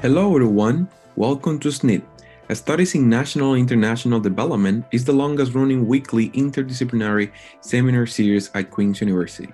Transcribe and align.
Hello, 0.00 0.34
everyone. 0.34 0.88
Welcome 1.16 1.58
to 1.60 1.68
SNID. 1.68 2.02
Studies 2.52 2.94
in 2.94 3.08
National 3.08 3.54
and 3.54 3.60
International 3.60 4.20
Development 4.20 4.84
is 4.92 5.04
the 5.04 5.12
longest 5.12 5.54
running 5.54 5.86
weekly 5.86 6.30
interdisciplinary 6.30 7.32
seminar 7.60 8.06
series 8.06 8.50
at 8.54 8.70
Queen's 8.70 9.00
University. 9.00 9.48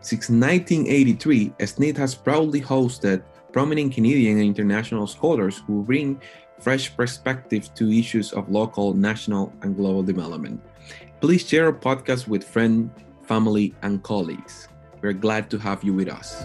Since 0.00 0.30
1983, 0.30 1.50
SNID 1.60 1.96
has 1.98 2.14
proudly 2.14 2.60
hosted 2.60 3.22
prominent 3.52 3.92
Canadian 3.92 4.38
and 4.38 4.46
international 4.46 5.06
scholars 5.06 5.62
who 5.66 5.84
bring 5.84 6.20
fresh 6.58 6.96
perspectives 6.96 7.68
to 7.70 7.92
issues 7.92 8.32
of 8.32 8.48
local, 8.48 8.94
national, 8.94 9.52
and 9.62 9.76
global 9.76 10.02
development. 10.02 10.60
Please 11.20 11.46
share 11.46 11.66
our 11.66 11.72
podcast 11.72 12.28
with 12.28 12.42
friends, 12.42 12.90
family, 13.22 13.74
and 13.82 14.02
colleagues. 14.02 14.68
We're 15.02 15.12
glad 15.12 15.50
to 15.50 15.58
have 15.58 15.84
you 15.84 15.92
with 15.92 16.08
us. 16.08 16.44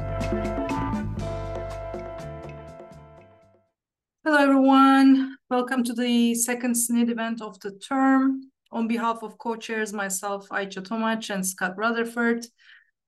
Hello, 4.30 4.44
everyone. 4.44 5.38
Welcome 5.50 5.86
to 5.86 5.94
the 5.94 6.36
second 6.36 6.76
SNID 6.76 7.12
event 7.12 7.42
of 7.42 7.58
the 7.62 7.72
term. 7.72 8.52
On 8.74 8.86
behalf 8.86 9.20
of 9.24 9.38
co-chairs, 9.38 9.94
myself, 9.94 10.50
Aicha 10.50 10.84
Tomac, 10.84 11.34
and 11.34 11.48
Scott 11.48 11.78
Rutherford, 11.78 12.46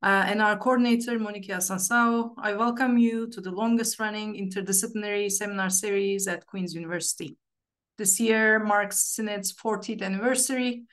uh, 0.02 0.24
and 0.28 0.42
our 0.42 0.56
coordinator, 0.56 1.20
Monique 1.20 1.50
Sansao, 1.50 2.32
I 2.38 2.54
welcome 2.54 2.98
you 2.98 3.28
to 3.32 3.42
the 3.42 3.52
longest 3.52 4.00
running 4.00 4.36
interdisciplinary 4.36 5.30
seminar 5.30 5.70
series 5.70 6.26
at 6.26 6.46
Queen's 6.46 6.74
University. 6.74 7.36
This 7.98 8.18
year 8.22 8.58
marks 8.58 9.18
SNID's 9.20 9.54
40th 9.54 10.02
anniversary, 10.02 10.86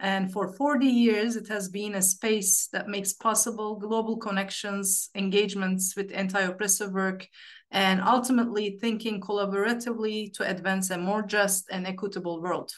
and 0.00 0.32
for 0.32 0.52
40 0.54 0.86
years, 0.86 1.36
it 1.36 1.48
has 1.48 1.68
been 1.68 1.94
a 1.94 2.02
space 2.02 2.68
that 2.72 2.88
makes 2.88 3.12
possible 3.12 3.76
global 3.76 4.16
connections, 4.16 5.10
engagements 5.14 5.94
with 5.94 6.10
anti-oppressive 6.12 6.92
work, 6.92 7.28
and 7.74 8.00
ultimately 8.00 8.78
thinking 8.80 9.20
collaboratively 9.20 10.32
to 10.32 10.48
advance 10.48 10.90
a 10.90 10.96
more 10.96 11.22
just 11.22 11.66
and 11.72 11.88
equitable 11.88 12.40
world. 12.40 12.70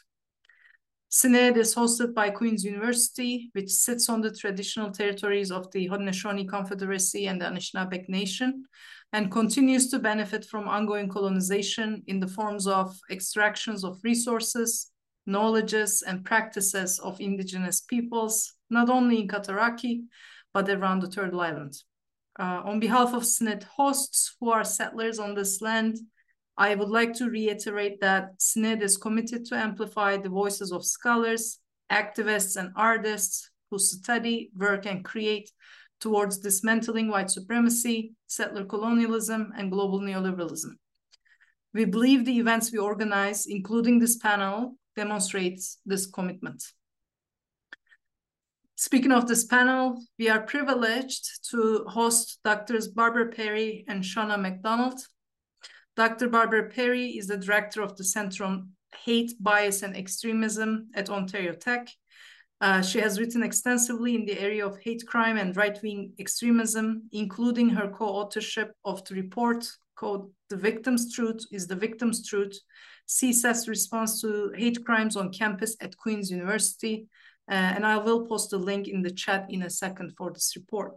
SNID 1.10 1.58
is 1.58 1.74
hosted 1.74 2.14
by 2.14 2.30
Queen's 2.30 2.64
University, 2.64 3.50
which 3.52 3.70
sits 3.70 4.08
on 4.08 4.22
the 4.22 4.32
traditional 4.32 4.90
territories 4.90 5.52
of 5.52 5.70
the 5.70 5.86
Haudenosaunee 5.86 6.48
Confederacy 6.48 7.26
and 7.26 7.40
the 7.40 7.44
Anishinaabeg 7.44 8.08
Nation, 8.08 8.64
and 9.12 9.30
continues 9.30 9.90
to 9.90 9.98
benefit 9.98 10.46
from 10.46 10.66
ongoing 10.66 11.10
colonization 11.10 12.02
in 12.06 12.18
the 12.18 12.26
forms 12.26 12.66
of 12.66 12.98
extractions 13.10 13.84
of 13.84 14.00
resources, 14.02 14.90
knowledges, 15.26 16.02
and 16.06 16.24
practices 16.24 16.98
of 17.00 17.20
indigenous 17.20 17.82
peoples, 17.82 18.54
not 18.70 18.88
only 18.88 19.20
in 19.20 19.28
Cataraqui, 19.28 20.04
but 20.54 20.70
around 20.70 21.00
the 21.00 21.10
Turtle 21.10 21.42
Island. 21.42 21.76
Uh, 22.38 22.60
on 22.64 22.80
behalf 22.80 23.14
of 23.14 23.22
SNID 23.22 23.64
hosts 23.64 24.36
who 24.40 24.50
are 24.50 24.64
settlers 24.64 25.18
on 25.18 25.34
this 25.34 25.62
land, 25.62 25.96
I 26.58 26.74
would 26.74 26.88
like 26.88 27.14
to 27.14 27.30
reiterate 27.30 28.00
that 28.00 28.38
SNID 28.38 28.82
is 28.82 28.96
committed 28.96 29.44
to 29.46 29.56
amplify 29.56 30.16
the 30.16 30.28
voices 30.28 30.72
of 30.72 30.84
scholars, 30.84 31.58
activists, 31.90 32.56
and 32.56 32.72
artists 32.76 33.50
who 33.70 33.78
study, 33.78 34.50
work, 34.56 34.86
and 34.86 35.04
create 35.04 35.50
towards 36.00 36.38
dismantling 36.38 37.08
white 37.08 37.30
supremacy, 37.30 38.12
settler 38.26 38.64
colonialism, 38.64 39.52
and 39.56 39.72
global 39.72 40.00
neoliberalism. 40.00 40.72
We 41.72 41.84
believe 41.84 42.24
the 42.24 42.38
events 42.38 42.72
we 42.72 42.78
organize, 42.78 43.46
including 43.46 43.98
this 43.98 44.16
panel, 44.16 44.76
demonstrates 44.94 45.78
this 45.84 46.06
commitment. 46.06 46.62
Speaking 48.86 49.10
of 49.10 49.26
this 49.26 49.44
panel, 49.44 50.00
we 50.16 50.28
are 50.28 50.42
privileged 50.42 51.50
to 51.50 51.84
host 51.88 52.38
Drs. 52.44 52.86
Barbara 52.86 53.32
Perry 53.32 53.84
and 53.88 54.00
Shana 54.00 54.40
MacDonald, 54.40 55.00
Dr. 55.96 56.28
Barbara 56.28 56.70
Perry 56.70 57.18
is 57.18 57.26
the 57.26 57.36
director 57.36 57.82
of 57.82 57.96
the 57.96 58.04
Center 58.04 58.44
on 58.44 58.68
Hate, 59.04 59.32
Bias, 59.40 59.82
and 59.82 59.96
Extremism 59.96 60.86
at 60.94 61.10
Ontario 61.10 61.52
Tech. 61.52 61.88
Uh, 62.60 62.80
she 62.80 63.00
has 63.00 63.18
written 63.18 63.42
extensively 63.42 64.14
in 64.14 64.24
the 64.24 64.38
area 64.38 64.64
of 64.64 64.78
hate 64.78 65.04
crime 65.04 65.36
and 65.36 65.56
right 65.56 65.82
wing 65.82 66.12
extremism, 66.20 67.08
including 67.10 67.70
her 67.70 67.88
co 67.88 68.04
authorship 68.04 68.70
of 68.84 69.04
the 69.06 69.16
report 69.16 69.68
called 69.96 70.30
The 70.48 70.56
Victim's 70.56 71.12
Truth 71.12 71.40
is 71.50 71.66
the 71.66 71.74
Victim's 71.74 72.24
Truth 72.24 72.56
CSAS 73.08 73.66
Response 73.68 74.20
to 74.20 74.52
Hate 74.56 74.84
Crimes 74.84 75.16
on 75.16 75.32
Campus 75.32 75.76
at 75.80 75.96
Queen's 75.96 76.30
University. 76.30 77.08
Uh, 77.48 77.54
and 77.54 77.86
I 77.86 77.98
will 77.98 78.26
post 78.26 78.50
the 78.50 78.58
link 78.58 78.88
in 78.88 79.02
the 79.02 79.10
chat 79.10 79.46
in 79.50 79.62
a 79.62 79.70
second 79.70 80.14
for 80.16 80.32
this 80.32 80.52
report. 80.56 80.94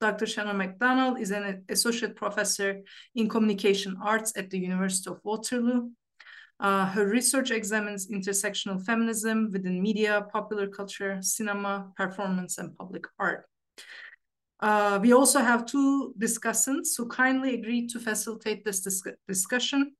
Dr. 0.00 0.26
Shannon 0.26 0.56
MacDonald 0.56 1.20
is 1.20 1.30
an 1.30 1.64
associate 1.68 2.16
professor 2.16 2.80
in 3.14 3.28
communication 3.28 3.96
arts 4.02 4.32
at 4.36 4.50
the 4.50 4.58
University 4.58 5.10
of 5.10 5.20
Waterloo. 5.24 5.90
Uh, 6.60 6.86
her 6.86 7.06
research 7.06 7.50
examines 7.50 8.10
intersectional 8.10 8.84
feminism 8.84 9.50
within 9.52 9.82
media, 9.82 10.26
popular 10.32 10.66
culture, 10.68 11.18
cinema, 11.20 11.90
performance, 11.96 12.58
and 12.58 12.76
public 12.76 13.04
art. 13.18 13.46
Uh, 14.60 14.98
we 15.02 15.12
also 15.12 15.40
have 15.40 15.66
two 15.66 16.14
discussants 16.18 16.96
who 16.96 17.06
kindly 17.08 17.54
agreed 17.54 17.88
to 17.90 17.98
facilitate 17.98 18.64
this 18.64 18.80
dis 18.80 19.02
discussion. 19.28 19.94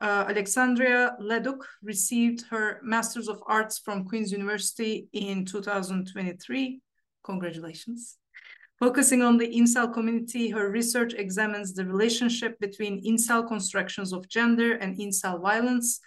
Uh, 0.00 0.26
Alexandria 0.28 1.16
Leduc 1.18 1.66
received 1.82 2.44
her 2.50 2.80
Master's 2.84 3.28
of 3.28 3.42
Arts 3.46 3.78
from 3.78 4.04
Queen's 4.04 4.30
University 4.30 5.08
in 5.12 5.44
2023. 5.44 6.80
Congratulations. 7.24 8.16
Focusing 8.78 9.22
on 9.22 9.38
the 9.38 9.48
incel 9.48 9.92
community, 9.92 10.50
her 10.50 10.70
research 10.70 11.14
examines 11.14 11.74
the 11.74 11.84
relationship 11.84 12.60
between 12.60 13.04
incel 13.04 13.46
constructions 13.46 14.12
of 14.12 14.28
gender 14.28 14.74
and 14.74 14.96
incel 14.96 15.42
violence, 15.42 15.98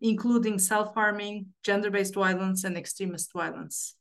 including 0.00 0.56
self-harming, 0.56 1.46
gender-based 1.64 2.14
violence, 2.14 2.62
and 2.62 2.76
extremist 2.76 3.32
violence. 3.32 3.96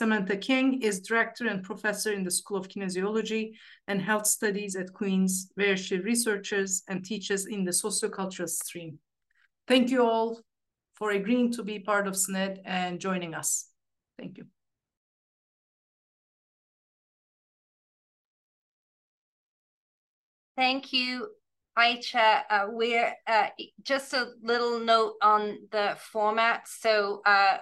Samantha 0.00 0.34
King 0.34 0.80
is 0.80 1.02
director 1.02 1.46
and 1.46 1.62
professor 1.62 2.10
in 2.10 2.24
the 2.24 2.30
School 2.30 2.56
of 2.56 2.68
Kinesiology 2.68 3.52
and 3.86 4.00
Health 4.00 4.26
Studies 4.26 4.74
at 4.74 4.94
Queen's, 4.94 5.50
where 5.56 5.76
she 5.76 5.98
researches 5.98 6.82
and 6.88 7.04
teaches 7.04 7.44
in 7.44 7.64
the 7.64 7.70
sociocultural 7.70 8.48
stream. 8.48 8.98
Thank 9.68 9.90
you 9.90 10.02
all 10.02 10.40
for 10.94 11.10
agreeing 11.10 11.52
to 11.52 11.62
be 11.62 11.80
part 11.80 12.06
of 12.06 12.14
SNID 12.14 12.60
and 12.64 12.98
joining 12.98 13.34
us. 13.34 13.66
Thank 14.18 14.38
you. 14.38 14.46
Thank 20.56 20.94
you, 20.94 21.28
Aicha. 21.78 22.44
Uh, 22.48 22.66
we're 22.70 23.12
uh, 23.26 23.48
just 23.82 24.14
a 24.14 24.28
little 24.42 24.80
note 24.80 25.16
on 25.20 25.58
the 25.70 25.98
format. 26.10 26.66
So 26.68 27.20
uh, 27.26 27.58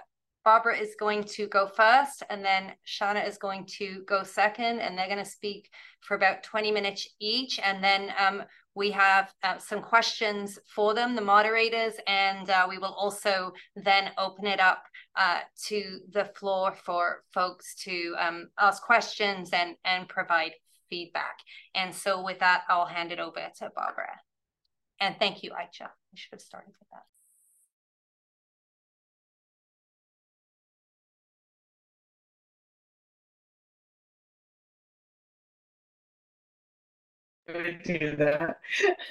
Barbara 0.49 0.79
is 0.79 0.95
going 0.99 1.25
to 1.25 1.45
go 1.45 1.67
first, 1.67 2.23
and 2.27 2.43
then 2.43 2.73
Shana 2.83 3.27
is 3.27 3.37
going 3.37 3.67
to 3.77 4.01
go 4.07 4.23
second, 4.23 4.79
and 4.79 4.97
they're 4.97 5.05
going 5.05 5.23
to 5.23 5.37
speak 5.39 5.69
for 6.01 6.15
about 6.15 6.41
20 6.41 6.71
minutes 6.71 7.07
each. 7.19 7.59
And 7.59 7.83
then 7.83 8.11
um, 8.17 8.41
we 8.73 8.89
have 8.89 9.31
uh, 9.43 9.59
some 9.59 9.83
questions 9.83 10.57
for 10.73 10.95
them, 10.95 11.15
the 11.15 11.21
moderators, 11.21 11.93
and 12.07 12.49
uh, 12.49 12.65
we 12.67 12.79
will 12.79 12.95
also 12.95 13.53
then 13.75 14.09
open 14.17 14.47
it 14.47 14.59
up 14.59 14.81
uh, 15.15 15.41
to 15.67 15.99
the 16.11 16.25
floor 16.25 16.73
for 16.83 17.21
folks 17.31 17.75
to 17.83 18.15
um, 18.17 18.49
ask 18.59 18.81
questions 18.81 19.51
and, 19.53 19.75
and 19.85 20.09
provide 20.09 20.53
feedback. 20.89 21.37
And 21.75 21.93
so 21.93 22.23
with 22.23 22.39
that, 22.39 22.63
I'll 22.67 22.87
hand 22.87 23.11
it 23.11 23.19
over 23.19 23.39
to 23.59 23.69
Barbara. 23.75 24.19
And 24.99 25.15
thank 25.19 25.43
you, 25.43 25.51
Aicha. 25.51 25.85
I 25.85 26.15
should 26.15 26.31
have 26.31 26.41
started 26.41 26.73
with 26.79 26.89
that. 26.91 27.03
Do 37.83 38.15
that. 38.17 38.59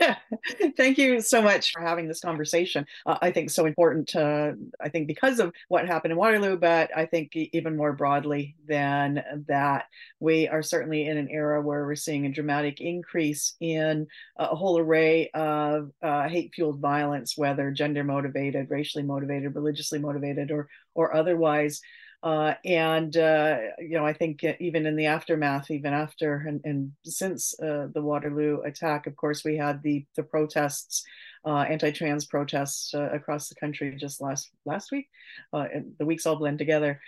Thank 0.77 0.99
you 0.99 1.21
so 1.21 1.43
much 1.43 1.73
for 1.73 1.81
having 1.81 2.09
this 2.09 2.21
conversation. 2.21 2.87
Uh, 3.07 3.19
I 3.21 3.31
think 3.31 3.51
so 3.51 3.67
important. 3.67 4.15
Uh, 4.15 4.53
I 4.81 4.89
think 4.89 5.07
because 5.07 5.41
of 5.41 5.53
what 5.69 5.87
happened 5.87 6.13
in 6.13 6.19
Waterloo, 6.19 6.57
but 6.57 6.91
I 6.97 7.07
think 7.07 7.35
even 7.35 7.77
more 7.77 7.93
broadly 7.93 8.57
than 8.67 9.23
that, 9.49 9.87
we 10.21 10.49
are 10.49 10.63
certainly 10.63 11.07
in 11.07 11.17
an 11.17 11.29
era 11.31 11.61
where 11.63 11.87
we're 11.87 11.95
seeing 11.95 12.27
a 12.27 12.33
dramatic 12.33 12.81
increase 12.81 13.55
in 13.61 14.07
a 14.37 14.55
whole 14.55 14.79
array 14.79 15.31
of 15.35 15.91
uh, 16.03 16.29
hate-fueled 16.29 16.81
violence, 16.81 17.37
whether 17.37 17.71
gender 17.71 18.05
motivated, 18.05 18.71
racially 18.71 19.05
motivated, 19.05 19.55
religiously 19.55 19.99
motivated, 19.99 20.51
or 20.51 20.69
or 20.95 21.15
otherwise. 21.15 21.81
Uh, 22.21 22.55
and 22.65 23.17
uh, 23.17 23.59
you 23.79 23.97
know, 23.97 24.05
I 24.05 24.13
think 24.13 24.43
even 24.59 24.87
in 24.87 24.97
the 24.97 25.07
aftermath, 25.07 25.71
even 25.71 25.93
after 25.93 26.45
and, 26.49 26.61
and 26.65 26.93
since 27.05 27.59
uh, 27.61 27.89
the 27.95 28.03
Waterloo 28.03 28.61
attack, 28.63 29.07
of 29.07 29.15
course, 29.15 29.45
we 29.45 29.57
had 29.57 29.83
the 29.85 30.05
the 30.17 30.25
protests, 30.25 31.05
uh, 31.45 31.59
anti-trans 31.59 32.27
protests 32.27 32.93
uh, 32.93 33.09
across 33.13 33.49
the 33.49 33.55
country 33.55 33.95
just 33.97 34.21
last 34.21 34.51
last 34.65 34.91
week. 34.91 35.09
Uh, 35.53 35.67
the 36.01 36.07
weeks 36.07 36.27
all 36.27 36.35
blend 36.35 36.59
together. 36.59 37.01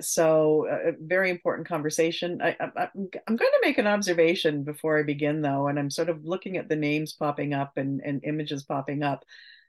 so, 0.00 0.66
a 0.68 0.92
very 1.00 1.30
important 1.30 1.68
conversation. 1.68 2.42
I, 2.42 2.56
I, 2.58 2.88
I'm 2.94 3.08
I'm 3.28 3.36
going 3.36 3.52
to 3.52 3.60
make 3.62 3.78
an 3.78 3.86
observation 3.86 4.64
before 4.64 4.98
I 4.98 5.04
begin, 5.04 5.40
though, 5.42 5.68
and 5.68 5.78
I'm 5.78 5.90
sort 5.90 6.08
of 6.08 6.24
looking 6.24 6.56
at 6.56 6.68
the 6.68 6.76
names 6.76 7.12
popping 7.12 7.54
up 7.54 7.76
and 7.76 8.00
and 8.04 8.24
images 8.24 8.64
popping 8.64 9.04
up. 9.04 9.24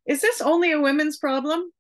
Is 0.08 0.22
this 0.22 0.42
only 0.42 0.72
a 0.72 0.81
women's 0.81 1.18
problem? 1.18 1.72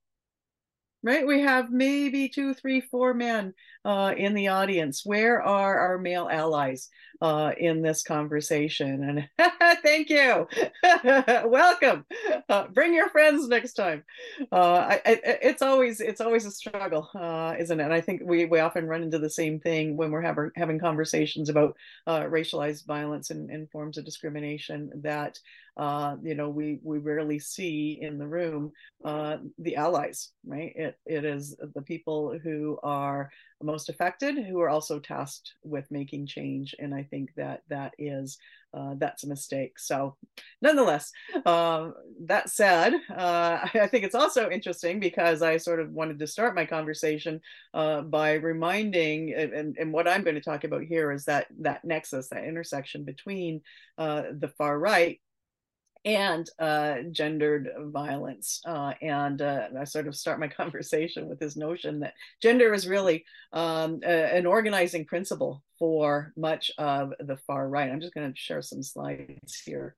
Right? 1.03 1.27
We 1.27 1.41
have 1.41 1.71
maybe 1.71 2.29
two, 2.29 2.53
three, 2.53 2.81
four 2.81 3.13
men 3.13 3.53
uh, 3.83 4.13
in 4.17 4.33
the 4.33 4.47
audience. 4.47 5.05
Where 5.05 5.41
are 5.41 5.77
our 5.77 5.97
male 5.97 6.29
allies 6.31 6.89
uh, 7.21 7.51
in 7.57 7.81
this 7.81 8.03
conversation? 8.03 9.27
And 9.37 9.51
thank 9.83 10.09
you, 10.09 10.47
welcome. 11.45 12.05
Uh, 12.47 12.67
bring 12.69 12.93
your 12.93 13.09
friends 13.09 13.47
next 13.49 13.73
time. 13.73 14.03
Uh, 14.51 14.55
I, 14.55 15.01
I, 15.05 15.21
it's 15.41 15.61
always 15.61 15.99
it's 15.99 16.21
always 16.21 16.45
a 16.45 16.51
struggle, 16.51 17.09
uh, 17.13 17.55
isn't 17.59 17.79
it? 17.79 17.83
And 17.83 17.93
I 17.93 18.01
think 18.01 18.21
we 18.23 18.45
we 18.45 18.59
often 18.59 18.87
run 18.87 19.03
into 19.03 19.19
the 19.19 19.29
same 19.29 19.59
thing 19.59 19.97
when 19.97 20.11
we're 20.11 20.21
having 20.21 20.51
having 20.55 20.79
conversations 20.79 21.49
about 21.49 21.75
uh, 22.07 22.21
racialized 22.21 22.85
violence 22.85 23.29
and, 23.29 23.49
and 23.49 23.69
forms 23.69 23.97
of 23.97 24.05
discrimination 24.05 24.89
that 25.03 25.37
uh, 25.75 26.17
you 26.21 26.35
know, 26.35 26.49
we 26.49 26.79
we 26.83 26.99
rarely 26.99 27.39
see 27.39 27.97
in 27.99 28.17
the 28.19 28.27
room 28.27 28.71
uh, 29.03 29.37
the 29.57 29.75
allies, 29.75 30.29
right? 30.45 30.71
It 30.75 30.99
it 31.05 31.25
is 31.25 31.55
the 31.73 31.81
people 31.81 32.37
who 32.43 32.77
are 32.83 33.31
most 33.61 33.89
affected 33.89 34.37
who 34.37 34.59
are 34.59 34.69
also 34.69 34.99
tasked 34.99 35.53
with 35.63 35.89
making 35.89 36.27
change, 36.27 36.75
and 36.77 36.93
I 36.93 37.03
think 37.03 37.31
that 37.37 37.61
that 37.69 37.93
is 37.97 38.37
uh, 38.71 38.93
that's 38.97 39.23
a 39.23 39.27
mistake. 39.27 39.79
So, 39.79 40.15
nonetheless, 40.61 41.11
uh, 41.43 41.91
that 42.25 42.49
said, 42.49 42.93
uh, 43.09 43.67
I 43.73 43.87
think 43.87 44.03
it's 44.03 44.15
also 44.15 44.51
interesting 44.51 44.99
because 44.99 45.41
I 45.41 45.57
sort 45.57 45.79
of 45.79 45.91
wanted 45.91 46.19
to 46.19 46.27
start 46.27 46.55
my 46.55 46.65
conversation 46.65 47.41
uh, 47.73 48.01
by 48.01 48.33
reminding, 48.33 49.33
and, 49.33 49.75
and 49.79 49.91
what 49.91 50.07
I'm 50.07 50.23
going 50.23 50.35
to 50.35 50.41
talk 50.41 50.65
about 50.65 50.83
here 50.83 51.11
is 51.11 51.25
that 51.25 51.47
that 51.61 51.83
nexus, 51.83 52.29
that 52.29 52.43
intersection 52.43 53.05
between 53.05 53.61
the 53.97 54.51
far 54.57 54.77
right 54.77 55.19
and 56.05 56.49
uh, 56.59 56.97
gendered 57.11 57.69
violence. 57.79 58.61
Uh, 58.65 58.93
and 59.01 59.41
uh, 59.41 59.67
I 59.79 59.83
sort 59.85 60.07
of 60.07 60.15
start 60.15 60.39
my 60.39 60.47
conversation 60.61 61.27
with 61.29 61.39
this 61.39 61.55
notion 61.55 61.99
that 62.01 62.13
gender 62.41 62.73
is 62.73 62.87
really 62.87 63.25
um, 63.53 63.99
a, 64.03 64.35
an 64.35 64.45
organizing 64.45 65.05
principle 65.05 65.63
for 65.79 66.33
much 66.37 66.71
of 66.77 67.13
the 67.19 67.37
far 67.47 67.67
right. 67.69 67.89
I'm 67.89 68.01
just 68.01 68.13
going 68.13 68.31
to 68.31 68.39
share 68.39 68.61
some 68.61 68.83
slides 68.83 69.61
here. 69.65 69.95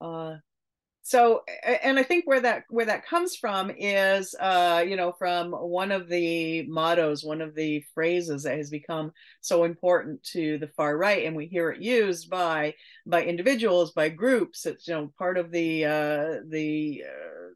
Uh, 0.00 0.36
so 1.10 1.42
and 1.82 1.98
i 1.98 2.04
think 2.04 2.24
where 2.24 2.40
that 2.40 2.62
where 2.68 2.86
that 2.86 3.04
comes 3.04 3.34
from 3.34 3.68
is 3.76 4.32
uh 4.38 4.84
you 4.86 4.94
know 4.94 5.10
from 5.10 5.50
one 5.50 5.90
of 5.90 6.08
the 6.08 6.62
mottos 6.68 7.24
one 7.24 7.40
of 7.40 7.52
the 7.56 7.84
phrases 7.94 8.44
that 8.44 8.56
has 8.56 8.70
become 8.70 9.10
so 9.40 9.64
important 9.64 10.22
to 10.22 10.56
the 10.58 10.68
far 10.68 10.96
right 10.96 11.24
and 11.26 11.34
we 11.34 11.46
hear 11.46 11.70
it 11.70 11.82
used 11.82 12.30
by 12.30 12.72
by 13.06 13.24
individuals 13.24 13.90
by 13.92 14.08
groups. 14.08 14.66
It's 14.66 14.86
you 14.86 14.94
know 14.94 15.12
part 15.18 15.36
of 15.36 15.50
the 15.50 15.84
uh 15.84 16.34
the 16.48 17.04
uh, 17.06 17.54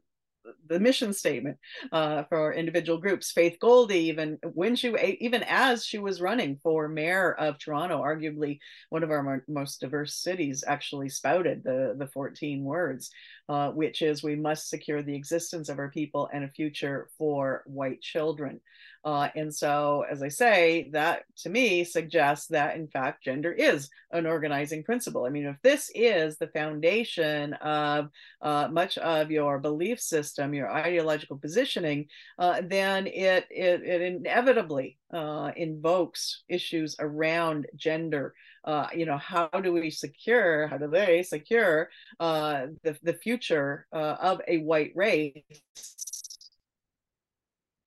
the 0.67 0.79
mission 0.79 1.13
statement 1.13 1.57
uh, 1.91 2.23
for 2.23 2.53
individual 2.53 2.97
groups. 2.97 3.31
Faith 3.31 3.57
Goldy, 3.59 3.99
even 3.99 4.37
when 4.53 4.75
she, 4.75 4.93
even 5.19 5.43
as 5.43 5.85
she 5.85 5.97
was 5.97 6.21
running 6.21 6.59
for 6.61 6.87
mayor 6.87 7.33
of 7.33 7.57
Toronto, 7.57 8.01
arguably 8.01 8.59
one 8.89 9.03
of 9.03 9.11
our 9.11 9.43
most 9.47 9.81
diverse 9.81 10.15
cities, 10.15 10.63
actually 10.65 11.09
spouted 11.09 11.63
the 11.63 11.95
the 11.97 12.07
14 12.07 12.63
words, 12.63 13.11
uh, 13.49 13.71
which 13.71 14.01
is 14.01 14.23
we 14.23 14.35
must 14.35 14.69
secure 14.69 15.03
the 15.03 15.15
existence 15.15 15.69
of 15.69 15.79
our 15.79 15.89
people 15.89 16.29
and 16.33 16.43
a 16.43 16.49
future 16.49 17.09
for 17.17 17.63
white 17.65 18.01
children. 18.01 18.61
Uh, 19.05 19.29
and 19.35 19.53
so, 19.53 20.03
as 20.09 20.23
I 20.23 20.29
say, 20.29 20.89
that 20.91 21.25
to 21.43 21.49
me 21.49 21.83
suggests 21.83 22.47
that 22.47 22.75
in 22.75 22.87
fact 22.87 23.23
gender 23.23 23.51
is 23.51 23.87
an 24.11 24.25
organizing 24.25 24.83
principle. 24.83 25.25
I 25.25 25.29
mean, 25.29 25.45
if 25.45 25.57
this 25.61 25.91
is 25.93 26.37
the 26.37 26.47
foundation 26.47 27.53
of 27.53 28.09
uh, 28.41 28.67
much 28.71 28.97
of 28.97 29.29
your 29.29 29.59
belief 29.59 29.99
system, 30.01 30.55
your 30.55 30.71
ideological 30.71 31.37
positioning, 31.37 32.07
uh, 32.39 32.63
then 32.65 33.05
it, 33.05 33.45
it, 33.51 33.83
it 33.83 34.01
inevitably 34.01 34.97
uh, 35.13 35.51
invokes 35.55 36.41
issues 36.49 36.95
around 36.99 37.67
gender. 37.75 38.33
Uh, 38.63 38.87
you 38.95 39.05
know, 39.05 39.17
how 39.19 39.47
do 39.61 39.71
we 39.71 39.91
secure, 39.91 40.65
how 40.65 40.77
do 40.77 40.87
they 40.87 41.21
secure 41.21 41.89
uh, 42.19 42.65
the, 42.81 42.97
the 43.03 43.13
future 43.13 43.85
of 43.91 44.41
a 44.47 44.57
white 44.57 44.93
race 44.95 45.43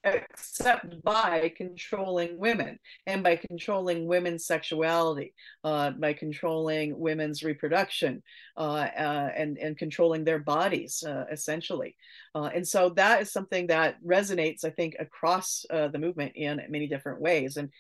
except 0.05 1.03
by 1.03 1.53
controlling 1.57 2.39
women 2.39 2.79
and 3.07 3.23
by 3.23 3.37
controlling 3.37 4.07
women's 4.07 4.47
sexuality, 4.47 5.35
uh, 5.65 5.91
by 5.91 6.13
controlling 6.13 6.99
women's 6.99 7.43
reproduction, 7.43 8.23
uh, 8.57 8.89
uh, 8.97 9.31
and 9.37 9.59
and 9.59 9.77
controlling 9.77 10.25
their 10.25 10.39
bodies 10.39 11.03
uh, 11.03 11.25
essentially. 11.31 11.97
Uh, 12.35 12.51
and 12.55 12.67
so 12.67 12.91
that 12.91 13.23
is 13.23 13.33
something 13.33 13.67
that 13.67 13.97
resonates, 14.05 14.65
I 14.65 14.71
think, 14.71 14.97
across 14.99 15.65
uh, 15.71 15.89
the 15.89 15.99
movement 15.99 16.33
in 16.37 16.61
many 16.69 16.87
different 16.87 17.21
ways. 17.21 17.57
And 17.57 17.71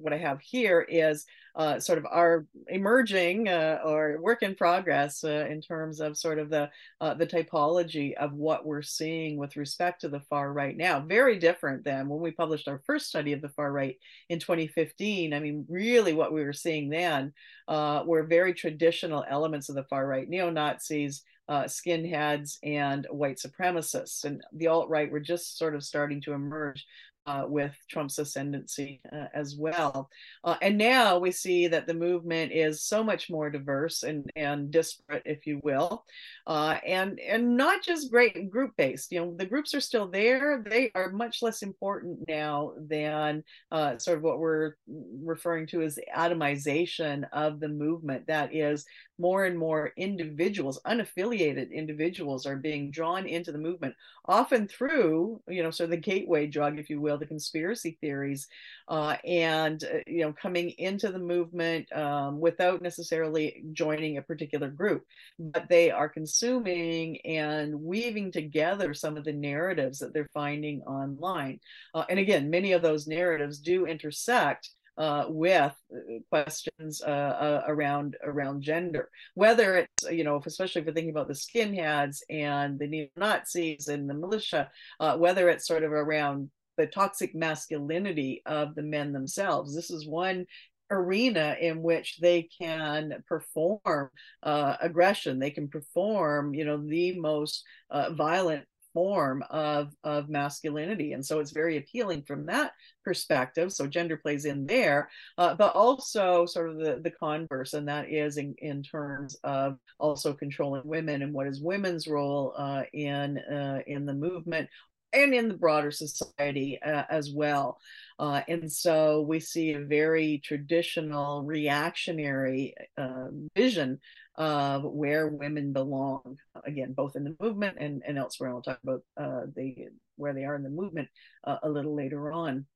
what 0.00 0.12
I 0.12 0.18
have 0.18 0.40
here 0.40 0.80
is 0.88 1.26
uh, 1.56 1.80
sort 1.80 1.98
of 1.98 2.06
our 2.06 2.46
emerging 2.68 3.48
uh, 3.48 3.80
or 3.84 4.18
work 4.20 4.42
in 4.42 4.54
progress 4.54 5.24
uh, 5.24 5.46
in 5.50 5.60
terms 5.60 6.00
of 6.00 6.16
sort 6.16 6.38
of 6.38 6.48
the 6.48 6.70
uh, 7.00 7.14
the 7.14 7.26
typology 7.26 8.14
of 8.14 8.32
what 8.32 8.64
we're 8.64 8.82
seeing 8.82 9.36
with 9.36 9.56
respect 9.56 10.00
to 10.00 10.08
the 10.08 10.20
far 10.20 10.52
right 10.52 10.76
now. 10.76 11.00
Very 11.00 11.38
different 11.38 11.84
than 11.84 12.08
when 12.08 12.20
we 12.20 12.30
published 12.30 12.68
our 12.68 12.80
first 12.86 13.08
study 13.08 13.32
of 13.32 13.42
the 13.42 13.48
far 13.48 13.72
right 13.72 13.96
in 14.28 14.38
2015. 14.38 15.34
I 15.34 15.40
mean, 15.40 15.66
really, 15.68 16.12
what 16.12 16.32
we 16.32 16.44
were 16.44 16.52
seeing 16.52 16.88
then 16.88 17.32
uh, 17.68 18.04
were 18.06 18.22
very 18.22 18.54
traditional 18.54 19.24
elements 19.28 19.68
of 19.68 19.74
the 19.74 19.84
far 19.84 20.06
right, 20.06 20.28
neo 20.28 20.50
Nazis. 20.50 21.22
Uh, 21.48 21.64
skinheads 21.64 22.58
and 22.62 23.08
white 23.10 23.36
supremacists. 23.36 24.24
And 24.24 24.40
the 24.52 24.68
alt 24.68 24.88
right 24.88 25.10
were 25.10 25.18
just 25.18 25.58
sort 25.58 25.74
of 25.74 25.82
starting 25.82 26.20
to 26.20 26.32
emerge 26.32 26.86
uh, 27.26 27.44
with 27.46 27.76
Trump's 27.88 28.18
ascendancy 28.18 29.00
uh, 29.12 29.26
as 29.34 29.56
well. 29.56 30.08
Uh, 30.42 30.56
and 30.62 30.78
now 30.78 31.18
we 31.18 31.30
see 31.30 31.68
that 31.68 31.86
the 31.86 31.94
movement 31.94 32.52
is 32.52 32.82
so 32.82 33.04
much 33.04 33.30
more 33.30 33.50
diverse 33.50 34.02
and, 34.02 34.30
and 34.36 34.70
disparate, 34.70 35.22
if 35.26 35.46
you 35.46 35.60
will, 35.62 36.04
uh, 36.46 36.78
and 36.86 37.20
and 37.20 37.56
not 37.56 37.82
just 37.82 38.10
great 38.10 38.50
group 38.50 38.72
based. 38.76 39.12
You 39.12 39.20
know, 39.20 39.34
the 39.36 39.46
groups 39.46 39.74
are 39.74 39.80
still 39.80 40.08
there. 40.08 40.64
They 40.66 40.90
are 40.94 41.10
much 41.10 41.42
less 41.42 41.62
important 41.62 42.20
now 42.28 42.72
than 42.78 43.44
uh, 43.70 43.98
sort 43.98 44.18
of 44.18 44.24
what 44.24 44.38
we're 44.38 44.74
referring 45.22 45.66
to 45.68 45.82
as 45.82 45.94
the 45.94 46.06
atomization 46.16 47.24
of 47.32 47.60
the 47.60 47.68
movement. 47.68 48.26
That 48.26 48.54
is, 48.54 48.84
more 49.20 49.44
and 49.44 49.58
more 49.58 49.92
individuals, 49.96 50.80
unaffiliated 50.86 51.70
individuals, 51.72 52.46
are 52.46 52.56
being 52.56 52.90
drawn 52.90 53.26
into 53.26 53.52
the 53.52 53.58
movement, 53.58 53.94
often 54.24 54.66
through, 54.66 55.40
you 55.46 55.62
know, 55.62 55.70
sort 55.70 55.86
of 55.86 55.90
the 55.90 55.96
gateway 55.96 56.46
drug, 56.46 56.78
if 56.78 56.88
you 56.88 57.00
will, 57.00 57.18
the 57.18 57.26
conspiracy 57.26 57.98
theories, 58.00 58.48
uh, 58.88 59.16
and, 59.24 59.84
uh, 59.84 59.98
you 60.06 60.22
know, 60.22 60.32
coming 60.32 60.70
into 60.78 61.12
the 61.12 61.18
movement 61.18 61.92
um, 61.92 62.40
without 62.40 62.80
necessarily 62.80 63.62
joining 63.72 64.16
a 64.16 64.22
particular 64.22 64.68
group. 64.68 65.04
But 65.38 65.68
they 65.68 65.90
are 65.90 66.08
consuming 66.08 67.20
and 67.26 67.82
weaving 67.82 68.32
together 68.32 68.94
some 68.94 69.16
of 69.16 69.24
the 69.24 69.32
narratives 69.32 69.98
that 69.98 70.14
they're 70.14 70.30
finding 70.32 70.82
online. 70.82 71.60
Uh, 71.94 72.04
and 72.08 72.18
again, 72.18 72.50
many 72.50 72.72
of 72.72 72.82
those 72.82 73.06
narratives 73.06 73.58
do 73.58 73.86
intersect 73.86 74.70
uh, 74.98 75.26
with 75.28 75.72
uh, 75.92 75.98
questions 76.30 77.02
uh, 77.02 77.06
uh, 77.06 77.64
around 77.66 78.16
around 78.22 78.62
gender, 78.62 79.08
whether 79.34 79.76
it's 79.76 80.10
you 80.10 80.24
know, 80.24 80.40
especially 80.44 80.80
if 80.80 80.86
we're 80.86 80.92
thinking 80.92 81.10
about 81.10 81.28
the 81.28 81.34
skinheads 81.34 82.18
and 82.28 82.78
the 82.78 82.86
neo 82.86 83.08
Nazis 83.16 83.88
and 83.88 84.08
the 84.08 84.14
militia, 84.14 84.70
uh, 84.98 85.16
whether 85.16 85.48
it's 85.48 85.66
sort 85.66 85.84
of 85.84 85.92
around 85.92 86.50
the 86.76 86.86
toxic 86.86 87.34
masculinity 87.34 88.42
of 88.46 88.74
the 88.74 88.82
men 88.82 89.12
themselves. 89.12 89.74
This 89.74 89.90
is 89.90 90.06
one 90.06 90.46
arena 90.90 91.56
in 91.60 91.82
which 91.82 92.18
they 92.20 92.48
can 92.60 93.22
perform 93.28 94.10
uh, 94.42 94.76
aggression 94.80 95.38
they 95.38 95.50
can 95.50 95.68
perform 95.68 96.52
you 96.52 96.64
know 96.64 96.84
the 96.84 97.18
most 97.18 97.62
uh, 97.90 98.10
violent 98.14 98.64
form 98.92 99.42
of 99.50 99.92
of 100.04 100.28
masculinity 100.28 101.12
and 101.12 101.24
so 101.24 101.38
it's 101.38 101.52
very 101.52 101.76
appealing 101.76 102.22
from 102.22 102.46
that 102.46 102.72
perspective 103.04 103.72
so 103.72 103.86
gender 103.86 104.16
plays 104.16 104.44
in 104.44 104.66
there 104.66 105.08
uh, 105.38 105.54
but 105.54 105.74
also 105.74 106.46
sort 106.46 106.70
of 106.70 106.78
the 106.78 107.00
the 107.02 107.10
converse 107.10 107.72
and 107.74 107.88
that 107.88 108.10
is 108.10 108.36
in, 108.36 108.54
in 108.58 108.82
terms 108.82 109.36
of 109.44 109.78
also 109.98 110.32
controlling 110.32 110.82
women 110.84 111.22
and 111.22 111.32
what 111.32 111.46
is 111.46 111.60
women's 111.60 112.08
role 112.08 112.54
uh, 112.56 112.82
in 112.92 113.38
uh, 113.38 113.80
in 113.86 114.06
the 114.06 114.14
movement 114.14 114.68
and 115.12 115.34
in 115.34 115.48
the 115.48 115.54
broader 115.54 115.90
society 115.90 116.78
uh, 116.84 117.04
as 117.10 117.30
well. 117.32 117.78
Uh, 118.18 118.42
and 118.48 118.70
so 118.70 119.22
we 119.22 119.40
see 119.40 119.72
a 119.72 119.80
very 119.80 120.40
traditional 120.44 121.42
reactionary 121.42 122.74
uh, 122.98 123.26
vision 123.56 123.98
of 124.36 124.84
where 124.84 125.28
women 125.28 125.72
belong, 125.72 126.38
again, 126.64 126.92
both 126.92 127.16
in 127.16 127.24
the 127.24 127.36
movement 127.40 127.76
and, 127.78 128.02
and 128.06 128.18
elsewhere. 128.18 128.50
I'll 128.50 128.62
talk 128.62 128.80
about 128.82 129.02
uh, 129.16 129.46
the 129.54 129.88
where 130.16 130.32
they 130.32 130.44
are 130.44 130.54
in 130.54 130.62
the 130.62 130.70
movement 130.70 131.08
uh, 131.44 131.58
a 131.62 131.68
little 131.68 131.94
later 131.94 132.32
on. 132.32 132.66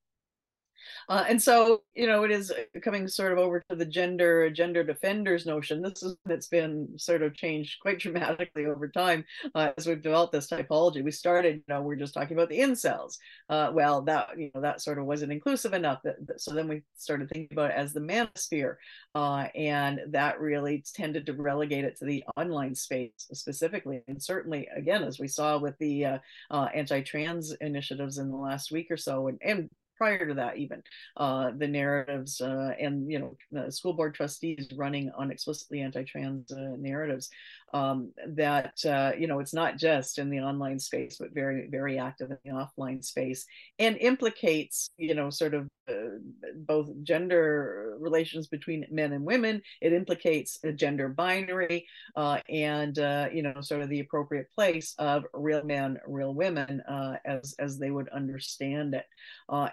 Uh, 1.09 1.25
and 1.29 1.41
so, 1.41 1.83
you 1.95 2.07
know, 2.07 2.25
it 2.25 2.31
is 2.31 2.53
coming 2.83 3.09
sort 3.09 3.33
of 3.33 3.39
over 3.39 3.63
to 3.69 3.77
the 3.77 3.85
gender 3.85 4.51
gender 4.51 4.85
defenders 4.85 5.47
notion. 5.47 5.83
This 5.83 6.03
is 6.03 6.17
it's 6.29 6.49
been 6.49 6.89
sort 6.97 7.23
of 7.23 7.35
changed 7.35 7.81
quite 7.81 7.99
dramatically 8.01 8.67
over 8.67 8.89
time 8.89 9.25
uh, 9.55 9.73
as 9.77 9.87
we've 9.87 10.03
developed 10.03 10.33
this 10.33 10.49
typology. 10.49 11.03
We 11.03 11.11
started, 11.11 11.57
you 11.57 11.63
know, 11.69 11.83
we're 11.83 11.97
just 11.97 12.15
talking 12.15 12.37
about 12.37 12.49
the 12.49 12.61
incels. 12.61 13.19
Uh, 13.49 13.71
well, 13.75 14.03
that 14.03 14.39
you 14.39 14.51
know 14.55 14.61
that 14.61 14.81
sort 14.81 14.99
of 14.99 15.07
wasn't 15.07 15.33
inclusive 15.33 15.75
enough. 15.75 16.01
That, 16.05 16.27
that, 16.27 16.41
so 16.41 16.53
then 16.53 16.69
we 16.69 16.83
started 16.97 17.29
thinking 17.29 17.57
about 17.57 17.71
it 17.71 17.77
as 17.77 17.93
the 17.93 18.01
manosphere, 18.01 18.77
uh, 19.15 19.47
and 19.55 20.01
that 20.09 20.41
really 20.41 20.85
tended 20.95 21.27
to 21.27 21.35
relegate 21.35 21.85
it 21.85 21.99
to 21.99 22.05
the 22.05 22.25
online 22.37 22.75
space 22.75 23.13
specifically. 23.33 24.03
And 24.09 24.23
certainly, 24.23 24.69
again, 24.75 25.03
as 25.03 25.19
we 25.19 25.29
saw 25.29 25.59
with 25.59 25.77
the 25.79 26.05
uh, 26.05 26.19
uh, 26.51 26.69
anti-trans 26.75 27.53
initiatives 27.61 28.19
in 28.19 28.31
the 28.31 28.37
last 28.37 28.71
week 28.71 28.91
or 28.91 28.97
so, 28.97 29.29
and, 29.29 29.39
and 29.43 29.69
prior 30.05 30.29
to 30.29 30.35
that 30.35 30.59
even 30.59 30.83
uh, 31.17 31.51
the 31.57 31.67
narratives 31.67 32.41
uh, 32.43 32.73
and 32.79 33.11
you 33.11 33.19
know 33.19 33.71
school 33.71 33.95
board 33.95 34.15
trustees 34.15 34.69
running 34.77 35.11
on 35.17 35.31
explicitly 35.31 35.81
anti-trans 35.81 36.53
uh, 36.53 36.77
narratives 36.79 37.31
um, 37.75 38.13
that 38.29 38.75
uh, 38.87 39.13
you 39.19 39.27
know 39.27 39.41
it's 39.41 39.53
not 39.53 39.77
just 39.77 40.19
in 40.19 40.31
the 40.31 40.41
online 40.41 40.79
space 40.79 41.17
but 41.21 41.35
very 41.35 41.69
very 41.71 41.99
active 41.99 42.31
in 42.31 42.39
the 42.45 42.51
offline 42.51 43.05
space 43.05 43.45
and 43.79 43.99
implicates 43.99 44.89
you 44.97 45.15
know 45.15 45.29
sort 45.29 45.53
of 45.53 45.69
uh, 45.91 46.17
both 46.57 46.89
gender 47.03 47.97
relations 48.01 48.47
between 48.47 48.87
men 48.91 49.13
and 49.13 49.25
women 49.25 49.61
it 49.83 49.93
implicates 49.93 50.59
a 50.65 50.73
gender 50.73 51.11
binary 51.11 51.87
uh, 52.17 52.39
and 52.49 52.97
you 53.35 53.43
know 53.43 53.61
sort 53.61 53.83
of 53.83 53.91
the 53.91 54.01
appropriate 54.01 54.51
place 54.55 54.95
of 54.99 55.25
real 55.35 55.63
men 55.63 55.99
real 56.07 56.33
women 56.33 56.83
as 57.27 57.55
as 57.59 57.79
they 57.79 57.91
would 57.91 58.09
understand 58.09 58.95
it 58.95 59.05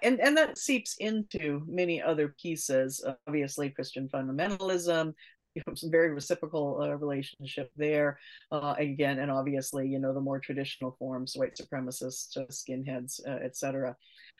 and 0.03 0.11
and 0.19 0.31
and 0.31 0.37
that 0.37 0.57
seeps 0.57 0.95
into 0.99 1.61
many 1.67 2.01
other 2.01 2.33
pieces. 2.41 3.03
Obviously, 3.27 3.69
Christian 3.69 4.07
fundamentalism, 4.07 5.13
you 5.55 5.61
know, 5.67 5.73
some 5.73 5.91
very 5.91 6.11
reciprocal 6.11 6.81
uh, 6.81 6.95
relationship 6.95 7.71
there. 7.75 8.19
Uh, 8.51 8.75
again, 8.77 9.19
and 9.19 9.31
obviously, 9.31 9.87
you 9.87 9.99
know, 9.99 10.13
the 10.13 10.21
more 10.21 10.39
traditional 10.39 10.95
forms, 10.97 11.33
white 11.35 11.55
supremacists, 11.55 12.37
uh, 12.37 12.45
skinheads, 12.49 13.19
uh, 13.27 13.43
etc. 13.43 13.95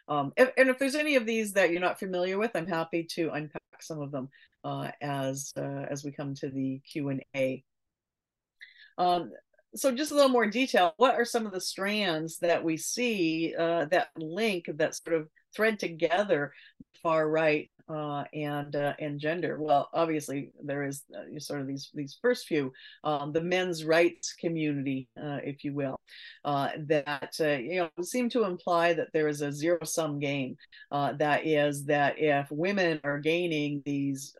Um, 0.08 0.34
and, 0.38 0.52
and, 0.58 0.70
if 0.70 0.80
there's 0.80 0.96
any 0.96 1.16
of 1.16 1.26
these 1.26 1.54
that 1.54 1.72
you're 1.72 1.82
not 1.82 2.00
familiar 2.00 2.38
with, 2.38 2.52
I'm 2.56 2.68
happy 2.68 3.04
to 3.12 3.30
unpack 3.32 3.62
some 3.82 4.02
of 4.02 4.12
them 4.12 4.30
uh, 4.64 4.92
as 5.02 5.52
uh, 5.58 5.86
as 5.90 6.04
we 6.04 6.12
come 6.12 6.34
to 6.36 6.50
the 6.50 6.80
Q 6.80 7.10
and 7.10 7.24
A. 7.36 7.64
Um, 8.98 9.32
so 9.76 9.92
just 9.92 10.12
a 10.12 10.16
little 10.16 10.30
more 10.30 10.48
detail. 10.48 10.94
What 10.98 11.16
are 11.16 11.26
some 11.26 11.46
of 11.46 11.54
the 11.54 11.62
strands 11.62 12.38
that 12.40 12.64
we 12.64 12.78
see 12.78 13.54
that 13.58 14.10
link 14.18 14.66
that 14.76 14.96
sort 14.96 15.20
of 15.20 15.28
thread 15.56 15.80
together 15.80 16.54
far 17.02 17.30
right 17.30 17.70
uh, 17.92 18.24
and 18.34 18.76
uh, 18.76 18.94
and 19.00 19.20
gender. 19.20 19.58
Well, 19.60 19.90
obviously 19.94 20.52
there 20.64 20.84
is 20.84 21.04
uh, 21.14 21.40
sort 21.40 21.62
of 21.62 21.68
these 21.68 21.90
these 21.94 22.18
first 22.22 22.48
few, 22.48 22.72
um, 23.04 23.34
the 23.34 23.42
men's 23.42 23.84
rights 23.84 24.34
community, 24.34 25.10
uh, 25.22 25.40
if 25.44 25.64
you 25.64 25.74
will, 25.74 26.00
uh, 26.46 26.70
that 26.88 27.36
uh, 27.40 27.58
you 27.58 27.82
know 27.82 27.90
seem 28.02 28.30
to 28.30 28.46
imply 28.46 28.94
that 28.94 29.10
there 29.14 29.28
is 29.28 29.42
a 29.42 29.52
zero 29.52 29.80
sum 29.84 30.20
game. 30.20 30.56
that 30.92 31.46
is 31.46 31.86
that 31.86 32.16
if 32.18 32.48
women 32.50 33.00
are 33.04 33.20
gaining 33.20 33.82
these 33.86 34.36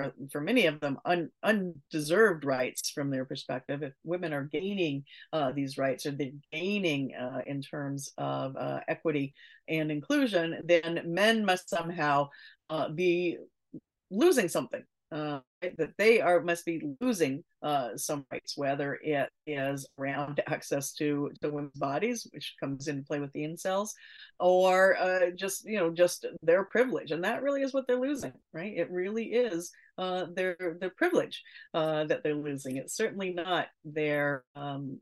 for, 0.00 0.12
for 0.30 0.40
many 0.40 0.66
of 0.66 0.80
them 0.80 0.98
un, 1.04 1.30
undeserved 1.42 2.44
rights 2.44 2.90
from 2.90 3.10
their 3.10 3.24
perspective. 3.24 3.82
If 3.82 3.92
women 4.04 4.32
are 4.32 4.44
gaining 4.44 5.04
uh, 5.32 5.52
these 5.52 5.78
rights 5.78 6.06
or 6.06 6.12
they're 6.12 6.30
gaining 6.52 7.14
uh, 7.14 7.40
in 7.46 7.62
terms 7.62 8.12
of 8.18 8.56
uh, 8.56 8.80
equity 8.88 9.34
and 9.68 9.90
inclusion 9.90 10.60
then 10.64 11.02
men 11.06 11.44
must 11.44 11.68
somehow 11.68 12.28
uh, 12.68 12.88
be 12.88 13.38
losing 14.10 14.48
something 14.48 14.82
uh, 15.12 15.40
that 15.60 15.96
they 15.98 16.20
are 16.20 16.40
must 16.40 16.64
be 16.64 16.94
losing 17.00 17.42
uh, 17.62 17.96
some 17.96 18.24
rights, 18.30 18.56
whether 18.56 18.98
it 19.02 19.28
is 19.46 19.86
around 19.98 20.40
access 20.46 20.92
to 20.94 21.30
to 21.42 21.50
women's 21.50 21.78
bodies, 21.78 22.26
which 22.32 22.54
comes 22.60 22.88
into 22.88 23.02
play 23.02 23.20
with 23.20 23.32
the 23.32 23.42
incels, 23.42 23.90
or 24.38 24.96
uh, 24.96 25.30
just 25.36 25.64
you 25.64 25.78
know 25.78 25.90
just 25.90 26.26
their 26.42 26.64
privilege, 26.64 27.10
and 27.10 27.24
that 27.24 27.42
really 27.42 27.62
is 27.62 27.74
what 27.74 27.86
they're 27.86 28.00
losing, 28.00 28.32
right? 28.52 28.72
It 28.76 28.90
really 28.90 29.26
is 29.26 29.72
uh, 29.98 30.26
their 30.34 30.56
their 30.80 30.90
privilege 30.90 31.42
uh, 31.74 32.04
that 32.04 32.22
they're 32.22 32.34
losing. 32.34 32.76
It's 32.76 32.96
certainly 32.96 33.32
not 33.32 33.68
their 33.84 34.44
um, 34.54 34.98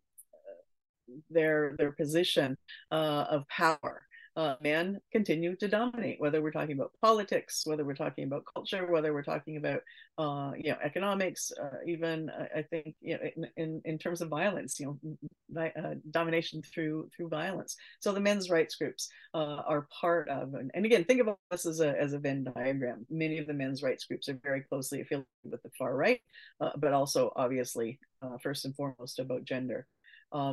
their 1.30 1.74
their 1.78 1.92
position 1.92 2.56
uh, 2.90 3.26
of 3.30 3.46
power 3.48 4.07
uh, 4.38 4.54
men 4.62 5.00
continue 5.10 5.56
to 5.56 5.66
dominate, 5.66 6.20
whether 6.20 6.40
we're 6.40 6.52
talking 6.52 6.76
about 6.76 6.92
politics, 7.02 7.62
whether 7.66 7.84
we're 7.84 7.92
talking 7.92 8.22
about 8.22 8.44
culture, 8.54 8.86
whether 8.86 9.12
we're 9.12 9.24
talking 9.24 9.56
about, 9.56 9.80
uh, 10.16 10.52
you 10.56 10.70
know, 10.70 10.78
economics, 10.80 11.50
uh, 11.60 11.78
even 11.84 12.30
uh, 12.30 12.46
I 12.56 12.62
think, 12.62 12.94
you 13.00 13.14
know, 13.14 13.20
in, 13.34 13.50
in, 13.56 13.82
in, 13.84 13.98
terms 13.98 14.20
of 14.20 14.28
violence, 14.28 14.78
you 14.78 14.96
know, 15.02 15.60
uh, 15.60 15.94
domination 16.12 16.62
through 16.62 17.10
through 17.16 17.28
violence. 17.30 17.74
So 17.98 18.12
the 18.12 18.20
men's 18.20 18.48
rights 18.48 18.76
groups 18.76 19.08
uh, 19.34 19.62
are 19.66 19.88
part 20.00 20.28
of, 20.28 20.54
and, 20.54 20.70
and, 20.72 20.86
again, 20.86 21.02
think 21.02 21.20
of 21.20 21.34
this 21.50 21.66
as 21.66 21.80
a 21.80 22.00
as 22.00 22.12
a 22.12 22.20
Venn 22.20 22.44
diagram. 22.44 23.06
Many 23.10 23.38
of 23.38 23.48
the 23.48 23.54
men's 23.54 23.82
rights 23.82 24.04
groups 24.04 24.28
are 24.28 24.38
very 24.44 24.60
closely 24.60 25.00
affiliated 25.00 25.26
with 25.50 25.64
the 25.64 25.70
far 25.76 25.96
right, 25.96 26.20
but 26.60 26.92
also 26.92 27.32
obviously 27.34 27.98
first 28.40 28.64
and 28.64 28.76
foremost 28.76 29.18
about 29.18 29.44
gender 29.44 29.88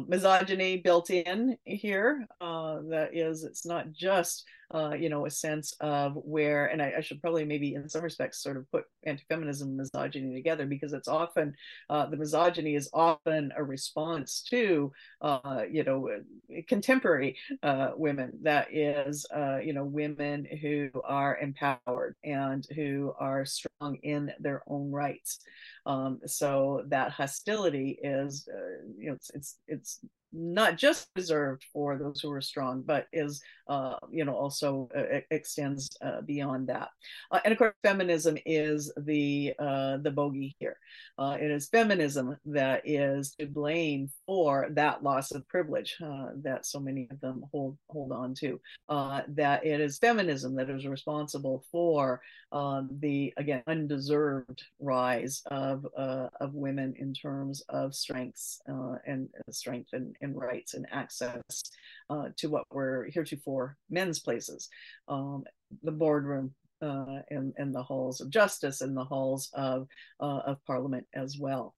misogyny 0.08 0.78
built 0.78 1.10
in 1.10 1.58
here. 1.64 2.28
Uh, 2.40 2.80
that 2.90 3.16
is, 3.16 3.44
it's 3.44 3.66
not 3.66 3.92
just 3.92 4.46
uh, 4.74 4.94
you 4.98 5.10
know 5.10 5.26
a 5.26 5.32
sense 5.32 5.74
of 5.80 6.16
where, 6.16 6.68
and 6.68 6.82
I, 6.82 6.94
I, 6.98 7.02
should 7.02 7.22
probably 7.22 7.46
maybe 7.46 7.76
in 7.76 7.88
some 7.90 8.02
respects 8.02 8.42
sort 8.42 8.58
of 8.58 8.70
put 8.72 8.86
anti-feminism 9.06 9.68
and 9.68 9.78
misogyny 9.78 10.34
together 10.34 10.66
because 10.66 10.94
it's 10.94 11.08
often 11.08 11.54
uh, 11.90 12.06
the 12.08 12.18
misogyny 12.18 12.76
is 12.76 12.90
often 12.94 13.52
a 13.56 13.64
response 13.64 14.44
to 14.50 14.92
uh, 15.22 15.64
you 15.70 15.84
know 15.84 16.10
contemporary 16.68 17.38
uh, 17.64 17.92
women. 17.96 18.32
That 18.42 18.68
is, 18.74 19.26
uh, 19.36 19.58
you 19.58 19.74
know, 19.74 19.86
women 19.86 20.46
who 20.62 20.90
are 21.04 21.38
empowered 21.38 22.16
and 22.24 22.66
who 22.76 23.14
are 23.20 23.46
strong 23.46 23.98
in 24.04 24.32
their 24.40 24.64
own 24.68 24.92
rights. 24.92 25.40
Um, 25.86 26.20
so 26.26 26.84
that 26.88 27.12
hostility 27.12 28.00
is, 28.02 28.48
uh, 28.52 28.86
you 28.98 29.10
know, 29.10 29.14
it's, 29.16 29.32
it's, 29.34 29.58
it's 29.68 30.00
not 30.36 30.78
just 30.78 31.08
reserved 31.16 31.66
for 31.72 31.98
those 31.98 32.20
who 32.20 32.32
are 32.32 32.42
strong, 32.42 32.82
but 32.82 33.08
is, 33.14 33.42
uh, 33.70 33.96
you 34.12 34.26
know, 34.26 34.36
also 34.36 34.90
uh, 34.96 35.20
extends 35.32 35.90
uh, 36.02 36.22
beyond 36.22 36.68
that. 36.68 36.90
Uh, 37.32 37.40
and 37.46 37.52
of 37.54 37.58
course, 37.58 37.74
feminism 37.84 38.38
is 38.46 38.92
the 38.98 39.54
uh, 39.60 39.98
the 39.98 40.12
bogey 40.12 40.56
here. 40.60 40.78
Uh, 41.18 41.38
it 41.40 41.50
is 41.50 41.70
feminism 41.70 42.36
that 42.46 42.82
is 42.84 43.34
to 43.40 43.46
blame 43.46 44.10
for 44.26 44.68
that 44.72 45.04
loss 45.04 45.32
of 45.32 45.48
privilege 45.48 45.96
that 46.36 46.66
so 46.66 46.80
many 46.80 47.08
of 47.10 47.20
them 47.22 47.44
hold 47.52 47.78
hold 47.90 48.12
on 48.12 48.34
to. 48.34 48.60
that 48.90 49.66
it 49.66 49.80
is 49.80 49.98
feminism 49.98 50.56
that 50.56 50.70
is 50.70 50.86
responsible 50.86 51.64
for 51.72 52.22
the 52.52 53.34
again 53.38 53.64
undeserved 53.68 54.64
rise 54.80 55.42
of 55.48 55.86
of 55.96 56.54
women 56.54 56.94
in 56.98 57.14
terms 57.14 57.64
of 57.70 57.96
strengths 57.96 58.62
and 59.06 59.30
strength 59.50 59.90
and 59.94 60.16
and 60.26 60.36
rights 60.36 60.74
and 60.74 60.86
access 60.92 61.42
uh, 62.10 62.30
to 62.38 62.50
what 62.50 62.64
were 62.72 63.08
heretofore 63.14 63.78
men's 63.90 64.20
places, 64.20 64.68
um, 65.08 65.44
the 65.84 65.92
boardroom 65.92 66.54
uh, 66.82 67.20
and, 67.30 67.54
and 67.58 67.74
the 67.74 67.82
halls 67.82 68.20
of 68.20 68.30
justice 68.30 68.82
and 68.82 68.96
the 68.96 69.04
halls 69.04 69.50
of, 69.54 69.88
uh, 70.20 70.42
of 70.46 70.58
parliament 70.66 71.08
as 71.14 71.38
well. 71.40 71.74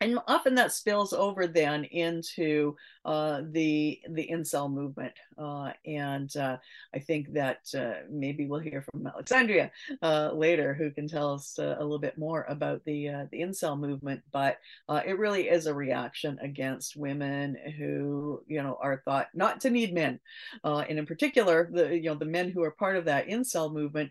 And 0.00 0.18
often 0.28 0.54
that 0.54 0.72
spills 0.72 1.12
over 1.12 1.46
then 1.46 1.84
into 1.84 2.76
uh, 3.04 3.40
the 3.50 3.98
the 4.10 4.28
incel 4.30 4.70
movement, 4.70 5.14
uh, 5.38 5.72
and 5.86 6.36
uh, 6.36 6.58
I 6.94 6.98
think 6.98 7.32
that 7.32 7.60
uh, 7.76 8.04
maybe 8.10 8.46
we'll 8.46 8.60
hear 8.60 8.82
from 8.82 9.06
Alexandria 9.06 9.70
uh, 10.02 10.32
later, 10.32 10.74
who 10.74 10.90
can 10.90 11.08
tell 11.08 11.34
us 11.34 11.58
uh, 11.58 11.76
a 11.78 11.82
little 11.82 11.98
bit 11.98 12.18
more 12.18 12.44
about 12.48 12.84
the 12.84 13.08
the 13.32 13.40
incel 13.40 13.78
movement. 13.78 14.22
But 14.30 14.58
it 14.88 15.18
really 15.18 15.48
is 15.48 15.66
a 15.66 15.74
reaction 15.74 16.38
against 16.42 16.96
women 16.96 17.56
who 17.78 18.42
you 18.46 18.62
know 18.62 18.78
are 18.80 19.02
thought 19.04 19.28
not 19.34 19.60
to 19.62 19.70
need 19.70 19.94
men, 19.94 20.20
and 20.62 20.98
in 20.98 21.06
particular, 21.06 21.70
the 21.72 21.96
you 21.96 22.10
know 22.10 22.14
the 22.14 22.24
men 22.24 22.50
who 22.50 22.62
are 22.62 22.72
part 22.72 22.96
of 22.96 23.06
that 23.06 23.28
incel 23.28 23.72
movement, 23.72 24.10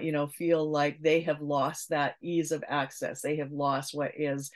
you 0.00 0.12
know, 0.12 0.26
feel 0.26 0.68
like 0.68 1.00
they 1.02 1.20
have 1.20 1.42
lost 1.42 1.90
that 1.90 2.16
ease 2.22 2.52
of 2.52 2.64
access. 2.66 3.20
They 3.20 3.36
have 3.36 3.52
lost 3.52 3.94
what 3.94 4.12
is 4.16 4.50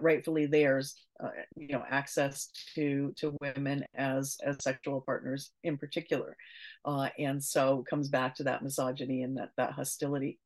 right 0.00 0.15
rightfully 0.16 0.46
theirs 0.46 0.94
uh, 1.22 1.30
you 1.56 1.68
know 1.68 1.84
access 1.88 2.48
to 2.74 3.12
to 3.16 3.36
women 3.40 3.84
as 3.94 4.36
as 4.44 4.56
sexual 4.62 5.00
partners 5.00 5.50
in 5.64 5.78
particular. 5.78 6.36
Uh, 6.84 7.08
and 7.18 7.42
so 7.42 7.84
comes 7.88 8.08
back 8.08 8.34
to 8.34 8.44
that 8.44 8.62
misogyny 8.62 9.22
and 9.22 9.36
that 9.36 9.50
that 9.56 9.72
hostility. 9.72 10.38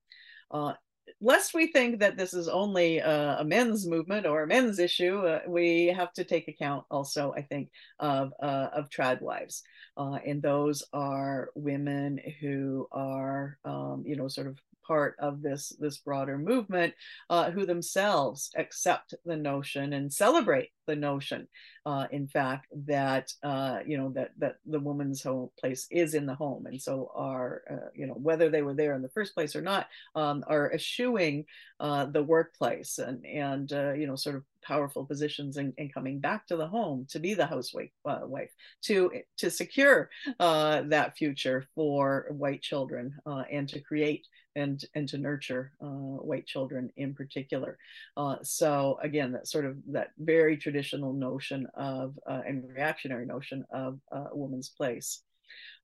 Uh, 0.51 0.73
lest 1.21 1.55
we 1.55 1.67
think 1.73 2.01
that 2.01 2.17
this 2.17 2.35
is 2.35 2.49
only 2.49 2.99
a, 2.99 3.39
a 3.41 3.45
men's 3.45 3.87
movement 3.87 4.27
or 4.27 4.43
a 4.43 4.47
men's 4.47 4.79
issue, 4.79 5.19
uh, 5.19 5.41
we 5.49 5.89
have 5.89 6.13
to 6.13 6.25
take 6.25 6.49
account 6.49 6.85
also, 6.91 7.33
I 7.37 7.43
think, 7.43 7.71
of 7.99 8.33
uh, 8.43 8.69
of 8.73 8.91
trad 8.91 9.21
wives, 9.21 9.63
uh, 9.97 10.19
and 10.27 10.43
those 10.43 10.85
are 10.93 11.51
women 11.55 12.21
who 12.41 12.87
are, 12.93 13.59
um, 13.65 14.05
you 14.07 14.17
know, 14.17 14.29
sort 14.29 14.47
of 14.47 14.59
part 14.91 15.15
of 15.21 15.41
this 15.41 15.73
this 15.79 15.99
broader 15.99 16.37
movement 16.37 16.93
uh, 17.29 17.53
who 17.53 17.65
themselves 17.65 18.51
accept 18.57 19.15
the 19.25 19.37
notion 19.37 19.93
and 19.93 20.13
celebrate 20.13 20.71
the 20.89 20.97
notion 20.97 21.47
uh, 21.87 22.07
in 22.11 22.27
fact 22.27 22.67
that 22.87 23.33
uh, 23.45 23.79
you 23.87 23.97
know 23.97 24.11
that 24.11 24.31
that 24.37 24.57
the 24.67 24.81
woman's 24.81 25.23
home 25.23 25.51
place 25.61 25.87
is 25.93 26.15
in 26.15 26.27
the 26.27 26.35
home. 26.35 26.67
And 26.67 26.83
so 26.83 27.13
are 27.15 27.63
uh, 27.71 27.91
you 27.95 28.07
know 28.09 28.15
whether 28.15 28.51
they 28.51 28.63
were 28.63 28.75
there 28.75 28.95
in 28.95 29.03
the 29.03 29.09
first 29.09 29.33
place 29.35 29.55
or 29.55 29.63
not 29.63 29.87
um, 30.17 30.43
are 30.49 30.73
eschewing 30.73 31.45
uh, 31.79 32.07
the 32.07 32.23
workplace 32.23 32.99
and 32.99 33.25
and 33.25 33.73
uh, 33.73 33.93
you 33.93 34.09
know 34.09 34.17
sort 34.17 34.37
of 34.37 34.45
powerful 34.63 35.07
positions 35.07 35.57
and, 35.57 35.73
and, 35.79 35.93
coming 35.95 36.21
back 36.21 36.47
to 36.47 36.57
the 36.57 36.67
home 36.67 37.07
to 37.09 37.19
be 37.19 37.33
the 37.33 37.47
housewife 37.47 37.91
uh, 38.05 38.21
wife 38.25 38.51
to 38.83 39.11
to 39.39 39.51
secure 39.51 40.11
uh, 40.39 40.83
that 40.83 41.17
future 41.17 41.67
for 41.75 42.27
white 42.31 42.61
children 42.61 43.15
uh, 43.25 43.45
and 43.51 43.69
to 43.69 43.81
create 43.81 44.27
and 44.57 44.85
and 44.95 45.09
to 45.09 45.19
nurture 45.19 45.73
uh, 45.83 45.87
white 45.87 46.47
children 46.47 46.91
in 46.97 47.15
particular. 47.15 47.79
Uh, 48.17 48.37
so 48.43 48.99
again 49.03 49.33
that 49.33 49.49
sort 49.49 49.65
of 49.65 49.77
that 49.89 50.11
very 50.19 50.57
traditional 50.57 51.13
notion 51.13 51.67
of 51.75 52.19
uh, 52.29 52.41
and 52.47 52.65
reactionary 52.75 53.27
notion 53.27 53.65
of 53.73 53.99
a 54.13 54.37
woman's 54.37 54.69
place. 54.69 55.23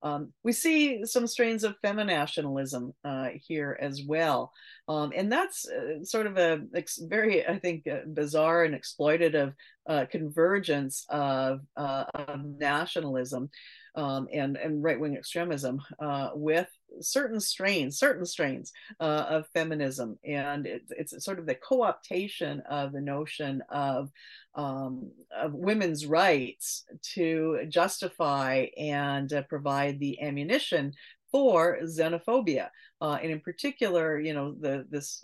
Um, 0.03 0.33
we 0.43 0.51
see 0.51 1.05
some 1.05 1.27
strains 1.27 1.63
of 1.63 1.75
femonationalism 1.83 2.93
uh, 3.03 3.29
here 3.35 3.77
as 3.81 4.03
well. 4.05 4.51
Um, 4.87 5.11
and 5.15 5.31
that's 5.31 5.67
uh, 5.67 6.03
sort 6.03 6.27
of 6.27 6.37
a 6.37 6.61
very, 7.01 7.45
I 7.45 7.59
think, 7.59 7.87
uh, 7.87 8.01
bizarre 8.13 8.63
and 8.63 8.75
exploitative 8.75 9.53
uh, 9.87 10.05
convergence 10.11 11.05
of, 11.09 11.61
uh, 11.75 12.05
of 12.13 12.45
nationalism 12.45 13.49
um, 13.97 14.27
and, 14.31 14.55
and 14.55 14.83
right 14.83 14.99
wing 14.99 15.17
extremism 15.17 15.81
uh, 15.99 16.29
with 16.33 16.69
certain 17.01 17.39
strains, 17.39 17.99
certain 17.99 18.25
strains 18.25 18.71
of 18.99 19.47
feminism. 19.53 20.17
And 20.23 20.65
it, 20.65 20.83
it's 20.89 21.25
sort 21.25 21.39
of 21.39 21.45
the 21.45 21.55
co 21.55 21.79
optation 21.79 22.61
of 22.69 22.93
the 22.93 23.01
notion 23.01 23.61
of 23.69 24.09
um, 24.55 25.11
of 25.35 25.53
women's 25.53 26.05
rights 26.05 26.85
to 27.13 27.65
justify 27.69 28.67
and 28.77 29.31
uh, 29.33 29.43
provide 29.43 29.99
the 29.99 30.21
ammunition 30.21 30.93
for 31.31 31.79
xenophobia, 31.83 32.69
uh, 33.01 33.17
and 33.21 33.31
in 33.31 33.39
particular, 33.39 34.19
you 34.19 34.33
know, 34.33 34.55
the 34.59 34.85
this 34.89 35.23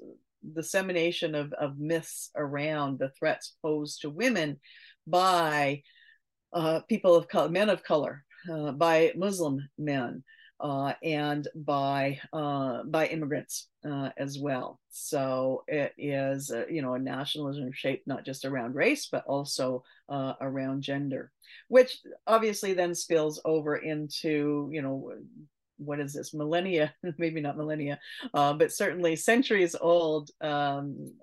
dissemination 0.53 1.35
of, 1.35 1.53
of 1.53 1.79
myths 1.79 2.29
around 2.35 2.99
the 2.99 3.09
threats 3.17 3.55
posed 3.61 4.01
to 4.01 4.09
women 4.09 4.59
by 5.07 5.81
uh, 6.51 6.81
people 6.81 7.15
of 7.15 7.27
color, 7.27 7.49
men 7.49 7.69
of 7.69 7.83
color, 7.83 8.23
uh, 8.23 8.32
by 8.77 9.13
Muslim 9.15 9.67
men 9.77 10.23
uh, 10.63 10.93
and 11.03 11.47
by 11.55 12.19
uh, 12.31 12.83
by 12.83 13.07
immigrants 13.07 13.67
uh, 13.85 14.09
as 14.17 14.39
well. 14.39 14.79
So 14.89 15.63
it 15.67 15.93
is, 15.97 16.49
uh, 16.51 16.65
you 16.69 16.81
know, 16.81 16.93
a 16.93 16.99
nationalism 16.99 17.71
shaped 17.73 18.07
not 18.07 18.25
just 18.25 18.45
around 18.45 18.73
race 18.73 19.07
but 19.11 19.25
also 19.25 19.83
uh, 20.07 20.33
around 20.39 20.81
gender, 20.81 21.31
which 21.67 21.99
obviously 22.25 22.73
then 22.73 22.95
spills 22.95 23.41
over 23.43 23.75
into, 23.75 24.69
you 24.71 24.81
know, 24.81 25.11
what 25.77 25.99
is 25.99 26.13
this 26.13 26.33
millennia? 26.33 26.93
Maybe 27.17 27.41
not 27.41 27.57
millennia, 27.57 27.99
uh, 28.33 28.53
but 28.53 28.71
certainly 28.71 29.17
centuries 29.17 29.75
old 29.79 30.29
um, 30.39 31.13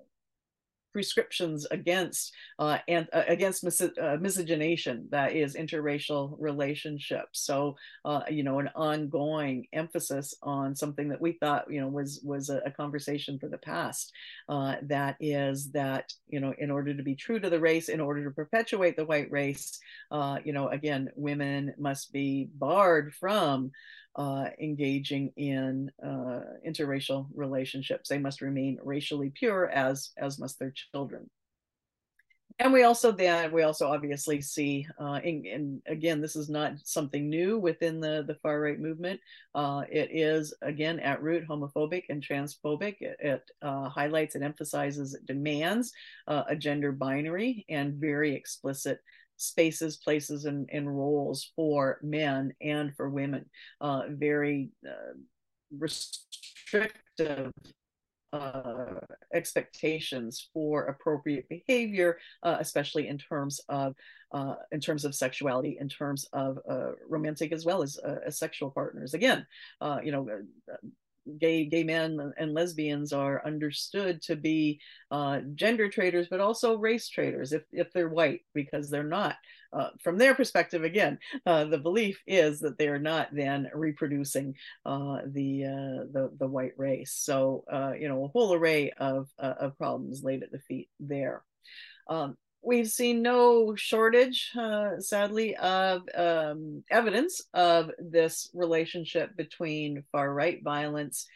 prescriptions 0.92 1.66
against 1.70 2.32
uh, 2.58 2.78
and 2.88 3.08
uh, 3.12 3.24
against 3.28 3.64
mis- 3.64 3.80
uh, 3.80 4.16
miscegenation 4.20 5.06
that 5.10 5.32
is 5.32 5.56
interracial 5.56 6.36
relationships. 6.38 7.40
So 7.40 7.76
uh, 8.04 8.22
you 8.30 8.42
know 8.42 8.58
an 8.58 8.70
ongoing 8.74 9.66
emphasis 9.72 10.34
on 10.42 10.74
something 10.74 11.08
that 11.08 11.20
we 11.20 11.32
thought 11.32 11.70
you 11.70 11.80
know 11.80 11.88
was 11.88 12.20
was 12.24 12.50
a, 12.50 12.58
a 12.66 12.70
conversation 12.70 13.38
for 13.38 13.48
the 13.48 13.58
past 13.58 14.12
uh, 14.48 14.76
that 14.82 15.16
is 15.20 15.70
that 15.72 16.12
you 16.28 16.40
know 16.40 16.54
in 16.58 16.70
order 16.70 16.94
to 16.94 17.02
be 17.02 17.14
true 17.14 17.40
to 17.40 17.50
the 17.50 17.60
race 17.60 17.88
in 17.88 18.00
order 18.00 18.24
to 18.24 18.30
perpetuate 18.30 18.96
the 18.96 19.04
white 19.04 19.30
race 19.30 19.78
uh, 20.10 20.38
you 20.44 20.52
know 20.52 20.68
again 20.68 21.10
women 21.14 21.74
must 21.78 22.12
be 22.12 22.48
barred 22.54 23.14
from 23.14 23.70
uh, 24.16 24.46
engaging 24.60 25.32
in 25.36 25.90
uh, 26.04 26.40
interracial 26.66 27.26
relationships. 27.34 28.08
They 28.08 28.18
must 28.18 28.40
remain 28.40 28.78
racially 28.82 29.30
pure, 29.30 29.68
as 29.68 30.10
as 30.16 30.38
must 30.38 30.58
their 30.58 30.72
children. 30.72 31.28
And 32.58 32.74
we 32.74 32.82
also 32.82 33.10
then 33.10 33.52
we 33.52 33.62
also 33.62 33.88
obviously 33.88 34.42
see, 34.42 34.86
uh, 35.00 35.14
and, 35.14 35.80
again, 35.86 36.20
this 36.20 36.36
is 36.36 36.50
not 36.50 36.74
something 36.84 37.30
new 37.30 37.58
within 37.58 38.00
the 38.00 38.22
the 38.26 38.34
far 38.42 38.60
right 38.60 38.78
movement. 38.78 39.18
Uh, 39.54 39.84
it 39.90 40.10
is 40.12 40.52
again 40.60 41.00
at 41.00 41.22
root 41.22 41.48
homophobic 41.48 42.04
and 42.10 42.22
transphobic. 42.22 42.96
It, 43.00 43.16
it 43.20 43.42
uh, 43.62 43.88
highlights 43.88 44.34
and 44.34 44.44
emphasizes, 44.44 45.14
it 45.14 45.24
demands 45.24 45.92
uh, 46.26 46.42
a 46.48 46.56
gender 46.56 46.92
binary 46.92 47.64
and 47.70 47.94
very 47.94 48.34
explicit 48.34 49.00
spaces, 49.40 49.96
places, 49.96 50.44
and, 50.44 50.68
and 50.72 50.96
roles 50.96 51.50
for 51.56 51.98
men 52.02 52.52
and 52.60 52.94
for 52.94 53.08
women. 53.08 53.46
Uh, 53.80 54.02
very 54.10 54.70
uh, 54.86 55.14
restrictive 55.78 57.52
uh, 58.32 59.00
expectations 59.34 60.48
for 60.52 60.84
appropriate 60.84 61.48
behavior, 61.48 62.18
uh, 62.42 62.56
especially 62.60 63.08
in 63.08 63.18
terms 63.18 63.60
of 63.68 63.94
uh, 64.32 64.54
in 64.70 64.78
terms 64.78 65.04
of 65.04 65.14
sexuality, 65.14 65.76
in 65.80 65.88
terms 65.88 66.24
of 66.32 66.58
uh, 66.68 66.92
romantic 67.08 67.50
as 67.50 67.64
well 67.64 67.82
as, 67.82 67.98
uh, 68.06 68.18
as 68.24 68.38
sexual 68.38 68.70
partners. 68.70 69.14
Again, 69.14 69.44
uh, 69.80 69.98
you 70.04 70.12
know, 70.12 70.28
gay 71.38 71.64
gay 71.64 71.82
men 71.82 72.32
and 72.38 72.54
lesbians 72.54 73.12
are 73.12 73.44
understood 73.44 74.22
to 74.22 74.36
be 74.36 74.80
uh, 75.10 75.40
gender 75.54 75.88
traders, 75.88 76.28
but 76.30 76.40
also 76.40 76.76
race 76.76 77.08
traders 77.08 77.52
if 77.52 77.62
if 77.72 77.92
they're 77.92 78.08
white 78.08 78.40
because 78.54 78.90
they're 78.90 79.02
not. 79.04 79.36
Uh, 79.72 79.90
from 80.02 80.18
their 80.18 80.34
perspective, 80.34 80.82
again, 80.82 81.18
uh, 81.46 81.64
the 81.64 81.78
belief 81.78 82.20
is 82.26 82.58
that 82.60 82.76
they 82.76 82.88
are 82.88 82.98
not 82.98 83.28
then 83.32 83.70
reproducing 83.72 84.54
uh, 84.84 85.18
the, 85.26 85.64
uh, 85.64 86.04
the 86.12 86.30
the 86.38 86.48
white 86.48 86.72
race. 86.76 87.12
So 87.14 87.64
uh, 87.72 87.92
you 87.98 88.08
know 88.08 88.24
a 88.24 88.28
whole 88.28 88.52
array 88.54 88.90
of 88.98 89.28
of 89.38 89.76
problems 89.78 90.24
laid 90.24 90.42
at 90.42 90.50
the 90.50 90.60
feet 90.60 90.88
there. 90.98 91.44
Um, 92.08 92.36
we've 92.62 92.88
seen 92.88 93.22
no 93.22 93.74
shortage, 93.74 94.50
uh, 94.58 94.98
sadly, 94.98 95.56
of 95.56 96.02
um, 96.14 96.84
evidence 96.90 97.42
of 97.54 97.90
this 97.98 98.50
relationship 98.54 99.36
between 99.36 100.04
far 100.12 100.32
right 100.32 100.62
violence 100.62 101.26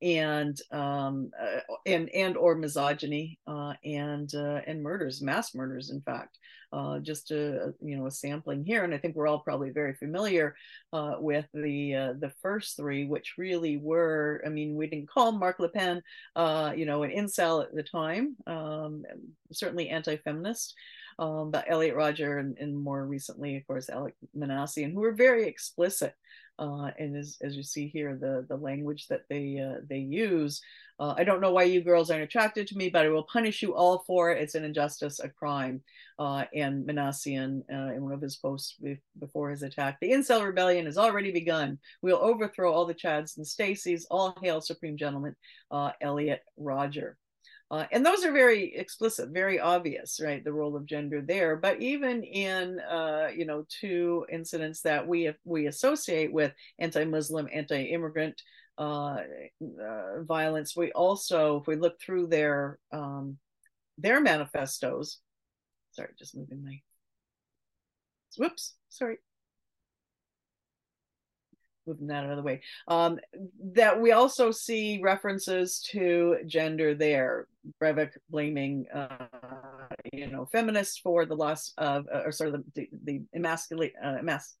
and 0.00 0.60
um, 0.70 1.30
uh, 1.40 1.60
and 1.86 2.08
and 2.10 2.36
or 2.36 2.54
misogyny 2.54 3.38
uh, 3.46 3.74
and 3.84 4.34
uh, 4.34 4.60
and 4.66 4.82
murders, 4.82 5.22
mass 5.22 5.54
murders, 5.54 5.90
in 5.90 6.00
fact 6.00 6.38
uh, 6.72 6.98
just 6.98 7.30
a 7.30 7.74
you 7.80 7.96
know 7.96 8.06
a 8.06 8.10
sampling 8.10 8.64
here, 8.64 8.84
and 8.84 8.94
I 8.94 8.98
think 8.98 9.14
we're 9.14 9.26
all 9.26 9.40
probably 9.40 9.70
very 9.70 9.94
familiar 9.94 10.56
uh, 10.92 11.16
with 11.18 11.46
the 11.52 11.94
uh, 11.94 12.12
the 12.18 12.32
first 12.40 12.76
three, 12.76 13.04
which 13.04 13.34
really 13.36 13.76
were. 13.76 14.42
I 14.46 14.48
mean, 14.48 14.74
we 14.74 14.86
didn't 14.86 15.08
call 15.08 15.32
Marc 15.32 15.58
Lépine, 15.58 16.02
you 16.76 16.86
know, 16.86 17.02
an 17.02 17.10
incel 17.10 17.62
at 17.62 17.74
the 17.74 17.82
time, 17.82 18.36
um, 18.46 19.04
certainly 19.52 19.88
anti-feminist. 19.88 20.74
Um, 21.22 21.52
Elliot 21.72 21.94
Rodger 21.94 22.38
and, 22.38 22.58
and, 22.58 22.72
more 22.76 23.06
recently, 23.06 23.56
of 23.56 23.66
course, 23.68 23.88
Alek 23.88 24.16
Minassian, 24.34 24.92
who 24.92 25.00
were 25.00 25.26
very 25.26 25.44
explicit 25.46 26.14
Uh, 26.58 26.90
and 26.98 27.16
as, 27.16 27.38
as 27.46 27.56
you 27.56 27.62
see 27.62 27.86
here, 27.88 28.12
the, 28.16 28.34
the 28.48 28.56
language 28.56 29.02
that 29.08 29.22
they, 29.28 29.46
uh, 29.58 29.80
they 29.88 29.98
use, 29.98 30.60
uh, 31.00 31.14
I 31.16 31.24
don't 31.24 31.40
know 31.40 31.52
why 31.52 31.64
you 31.64 31.80
girls 31.82 32.10
aren't 32.10 32.22
attracted 32.28 32.66
to 32.68 32.76
me, 32.76 32.90
but 32.90 33.04
I 33.04 33.08
will 33.08 33.24
punish 33.24 33.62
you 33.62 33.74
all 33.74 34.04
for 34.06 34.30
it. 34.30 34.40
It's 34.42 34.54
an 34.54 34.64
injustice, 34.64 35.18
a 35.18 35.28
crime. 35.28 35.82
Uh, 36.18 36.44
and 36.54 36.86
Minassian, 36.86 37.62
uh, 37.72 37.94
in 37.94 38.04
one 38.04 38.12
of 38.12 38.20
his 38.20 38.36
posts 38.36 38.76
before 39.18 39.50
his 39.50 39.62
attack, 39.62 39.98
the 40.00 40.12
incel 40.12 40.44
rebellion 40.44 40.86
has 40.86 40.98
already 40.98 41.32
begun. 41.32 41.78
We'll 42.02 42.18
overthrow 42.30 42.72
all 42.72 42.86
the 42.86 43.00
Chads 43.02 43.38
and 43.38 43.46
Stacys. 43.46 44.04
All 44.10 44.36
hail 44.42 44.60
Supreme 44.60 44.96
Gentleman 44.96 45.34
uh, 45.70 45.92
Elliot 46.00 46.42
Rodger. 46.56 47.16
Uh, 47.72 47.86
and 47.90 48.04
those 48.04 48.22
are 48.22 48.32
very 48.32 48.74
explicit, 48.74 49.30
very 49.30 49.58
obvious, 49.58 50.20
right? 50.22 50.44
The 50.44 50.52
role 50.52 50.76
of 50.76 50.84
gender 50.84 51.22
there. 51.22 51.56
But 51.56 51.80
even 51.80 52.22
in, 52.22 52.78
uh, 52.80 53.28
you 53.34 53.46
know, 53.46 53.64
two 53.80 54.26
incidents 54.30 54.82
that 54.82 55.08
we 55.08 55.32
we 55.44 55.68
associate 55.68 56.30
with 56.30 56.52
anti-Muslim, 56.78 57.48
anti-immigrant 57.50 58.42
uh, 58.76 59.20
uh, 59.82 60.22
violence, 60.22 60.76
we 60.76 60.92
also, 60.92 61.60
if 61.62 61.66
we 61.66 61.76
look 61.76 61.98
through 61.98 62.26
their 62.26 62.78
um, 62.92 63.38
their 63.96 64.20
manifestos, 64.20 65.20
sorry, 65.92 66.10
just 66.18 66.36
moving 66.36 66.62
my, 66.62 66.78
whoops, 68.36 68.74
sorry 68.90 69.16
moving 71.86 72.08
that 72.08 72.24
out 72.24 72.30
of 72.30 72.36
the 72.36 72.42
way. 72.42 72.60
Um, 72.88 73.18
that 73.74 74.00
we 74.00 74.12
also 74.12 74.50
see 74.50 75.00
references 75.02 75.80
to 75.92 76.38
gender 76.46 76.94
there 76.94 77.46
breivik 77.80 78.10
blaming 78.28 78.86
uh, 78.92 79.26
you 80.12 80.26
know 80.26 80.46
feminists 80.46 80.98
for 80.98 81.24
the 81.26 81.34
loss 81.34 81.72
of 81.78 82.06
uh, 82.12 82.22
or 82.24 82.32
sort 82.32 82.54
of 82.54 82.64
the, 82.74 82.88
the, 82.90 82.90
the 83.04 83.22
emasculate 83.34 83.92
uh, 84.02 84.18
emas- 84.18 84.56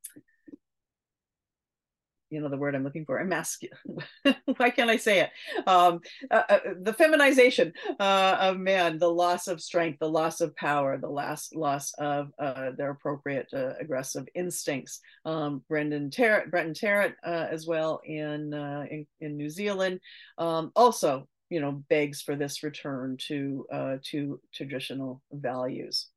you 2.32 2.40
know 2.40 2.48
the 2.48 2.56
word 2.56 2.74
I'm 2.74 2.82
looking 2.82 3.04
for 3.04 3.20
emasculate. 3.20 3.78
Why 4.56 4.70
can't 4.70 4.88
I 4.88 4.96
say 4.96 5.20
it? 5.20 5.30
Um, 5.66 6.00
uh, 6.30 6.42
uh, 6.48 6.58
the 6.80 6.94
feminization 6.94 7.74
uh, 8.00 8.36
of 8.40 8.58
man, 8.58 8.98
the 8.98 9.10
loss 9.10 9.48
of 9.48 9.60
strength, 9.60 9.98
the 9.98 10.08
loss 10.08 10.40
of 10.40 10.56
power, 10.56 10.96
the 10.96 11.10
last 11.10 11.54
loss 11.54 11.92
of 11.98 12.30
uh, 12.38 12.70
their 12.76 12.90
appropriate 12.90 13.48
uh, 13.52 13.74
aggressive 13.78 14.26
instincts. 14.34 15.00
Um, 15.26 15.62
Brenton 15.68 16.10
Tarrant, 16.10 17.14
uh, 17.22 17.46
as 17.50 17.66
well 17.66 18.00
in, 18.04 18.54
in, 18.54 19.06
in 19.20 19.36
New 19.36 19.50
Zealand, 19.50 20.00
um, 20.38 20.72
also 20.74 21.28
you 21.50 21.60
know 21.60 21.84
begs 21.90 22.22
for 22.22 22.34
this 22.34 22.62
return 22.62 23.18
to 23.28 23.66
to 24.02 24.40
traditional 24.54 25.20
values 25.32 26.08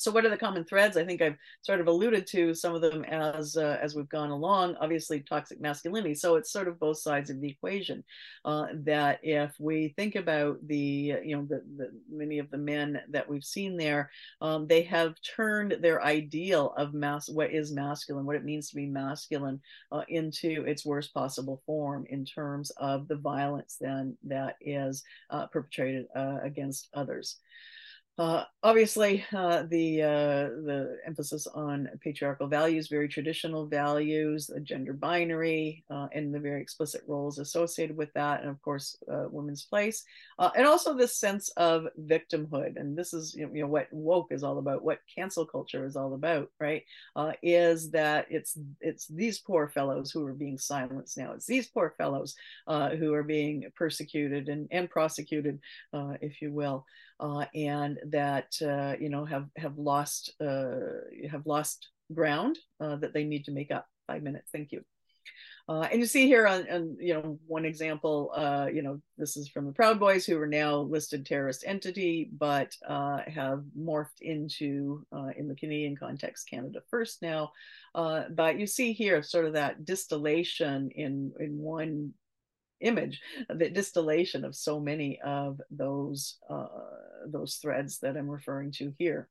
so 0.00 0.10
what 0.10 0.24
are 0.24 0.30
the 0.30 0.36
common 0.36 0.64
threads? 0.64 0.96
I 0.96 1.04
think 1.04 1.20
i've 1.20 1.36
sort 1.60 1.80
of 1.80 1.86
alluded 1.86 2.26
to 2.28 2.54
some 2.54 2.74
of 2.74 2.80
them 2.80 3.04
as 3.04 3.56
uh, 3.56 3.78
as 3.82 3.94
we've 3.94 4.08
gone 4.08 4.30
along. 4.30 4.76
Obviously 4.80 5.20
toxic 5.20 5.60
masculinity. 5.60 6.14
So 6.14 6.36
it's 6.36 6.50
sort 6.50 6.68
of 6.68 6.80
both 6.80 6.98
sides 6.98 7.28
of 7.28 7.40
the 7.40 7.50
equation 7.50 8.02
uh, 8.46 8.68
that 8.84 9.20
if 9.22 9.54
we 9.58 9.92
think 9.96 10.16
about 10.16 10.56
the 10.66 10.76
you 11.22 11.36
know 11.36 11.46
the, 11.46 11.62
the 11.76 11.90
many 12.10 12.38
of 12.38 12.50
the 12.50 12.56
men 12.56 13.00
that 13.10 13.28
we've 13.28 13.44
seen 13.44 13.76
there 13.76 14.10
um, 14.40 14.66
they 14.66 14.82
have 14.82 15.14
turned 15.20 15.76
their 15.80 16.02
ideal 16.02 16.72
of 16.78 16.94
mass 16.94 17.28
what 17.28 17.52
is 17.52 17.72
masculine 17.72 18.24
what 18.24 18.36
it 18.36 18.44
means 18.44 18.70
to 18.70 18.76
be 18.76 18.86
masculine 18.86 19.60
uh, 19.92 20.02
into 20.08 20.64
its 20.64 20.86
worst 20.86 21.12
possible 21.12 21.60
form 21.66 22.06
in 22.08 22.24
terms 22.24 22.70
of 22.78 23.06
the 23.08 23.16
violence 23.16 23.76
then 23.78 24.16
that 24.24 24.56
is 24.62 25.04
uh, 25.28 25.46
perpetrated 25.46 26.06
uh, 26.16 26.38
against 26.42 26.88
others 26.94 27.36
uh, 28.18 28.44
obviously, 28.62 29.24
uh, 29.34 29.62
the 29.70 30.02
uh, 30.02 30.48
the 30.66 30.98
emphasis 31.06 31.46
on 31.46 31.88
patriarchal 32.02 32.48
values, 32.48 32.88
very 32.88 33.08
traditional 33.08 33.66
values, 33.66 34.50
gender 34.62 34.92
binary, 34.92 35.82
uh, 35.90 36.06
and 36.12 36.34
the 36.34 36.38
very 36.38 36.60
explicit 36.60 37.02
roles 37.06 37.38
associated 37.38 37.96
with 37.96 38.12
that, 38.12 38.40
and 38.42 38.50
of 38.50 38.60
course, 38.60 38.98
uh, 39.10 39.24
women's 39.30 39.64
place, 39.64 40.04
uh, 40.38 40.50
and 40.54 40.66
also 40.66 40.92
this 40.92 41.16
sense 41.16 41.48
of 41.56 41.86
victimhood. 42.02 42.78
And 42.78 42.94
this 42.94 43.14
is 43.14 43.34
you 43.34 43.46
know, 43.46 43.54
you 43.54 43.62
know, 43.62 43.68
what 43.68 43.88
woke 43.90 44.32
is 44.32 44.42
all 44.42 44.58
about, 44.58 44.84
what 44.84 45.00
cancel 45.14 45.46
culture 45.46 45.86
is 45.86 45.96
all 45.96 46.12
about, 46.14 46.50
right? 46.60 46.82
is 47.42 47.90
that 47.90 48.26
it's 48.28 48.58
it's 48.80 49.06
these 49.06 49.38
poor 49.38 49.68
fellows 49.68 50.10
who 50.10 50.26
are 50.26 50.34
being 50.34 50.58
silenced 50.58 51.16
now. 51.16 51.32
It's 51.32 51.46
these 51.46 51.68
poor 51.68 51.94
fellows 51.96 52.34
who 52.66 53.14
are 53.14 53.22
being 53.22 53.64
persecuted 53.76 54.50
and 54.50 54.68
and 54.70 54.90
prosecuted, 54.90 55.58
if 56.20 56.42
you 56.42 56.52
will 56.52 56.84
uh, 57.20 57.44
and 57.54 57.98
that 58.06 58.56
uh, 58.62 58.94
you 58.98 59.10
know 59.10 59.24
have 59.24 59.46
have 59.56 59.76
lost 59.78 60.32
uh, 60.40 60.70
have 61.30 61.46
lost 61.46 61.88
ground 62.12 62.58
uh, 62.80 62.96
that 62.96 63.12
they 63.12 63.24
need 63.24 63.44
to 63.44 63.52
make 63.52 63.70
up. 63.70 63.86
Five 64.06 64.22
minutes, 64.22 64.50
thank 64.50 64.72
you. 64.72 64.82
Uh, 65.68 65.86
and 65.92 66.00
you 66.00 66.06
see 66.06 66.26
here 66.26 66.48
on, 66.48 66.68
on, 66.68 66.96
you 66.98 67.14
know 67.14 67.38
one 67.46 67.64
example, 67.64 68.32
uh, 68.34 68.66
you 68.72 68.82
know 68.82 69.00
this 69.18 69.36
is 69.36 69.48
from 69.48 69.66
the 69.66 69.72
Proud 69.72 70.00
Boys 70.00 70.24
who 70.24 70.40
are 70.40 70.46
now 70.46 70.78
listed 70.78 71.24
terrorist 71.24 71.62
entity, 71.66 72.30
but 72.32 72.74
have 72.88 73.62
morphed 73.78 74.22
into 74.22 75.06
in 75.36 75.46
the 75.46 75.54
Canadian 75.54 75.96
context 75.96 76.48
Canada 76.48 76.80
First 76.90 77.22
now. 77.22 77.52
but 77.94 78.58
you 78.58 78.66
see 78.66 78.92
here 78.92 79.22
sort 79.22 79.44
of 79.44 79.52
that 79.52 79.84
distillation 79.84 80.90
in 80.96 81.32
in 81.38 81.58
one 81.58 82.14
image, 82.80 83.20
the 83.48 83.70
distillation 83.70 84.44
of 84.44 84.54
so 84.54 84.80
many 84.80 85.20
of 85.20 85.60
those 85.70 86.38
uh, 86.48 86.66
those 87.26 87.56
threads 87.56 87.98
that 87.98 88.16
I'm 88.16 88.30
referring 88.30 88.72
to 88.72 88.94
here. 88.98 89.28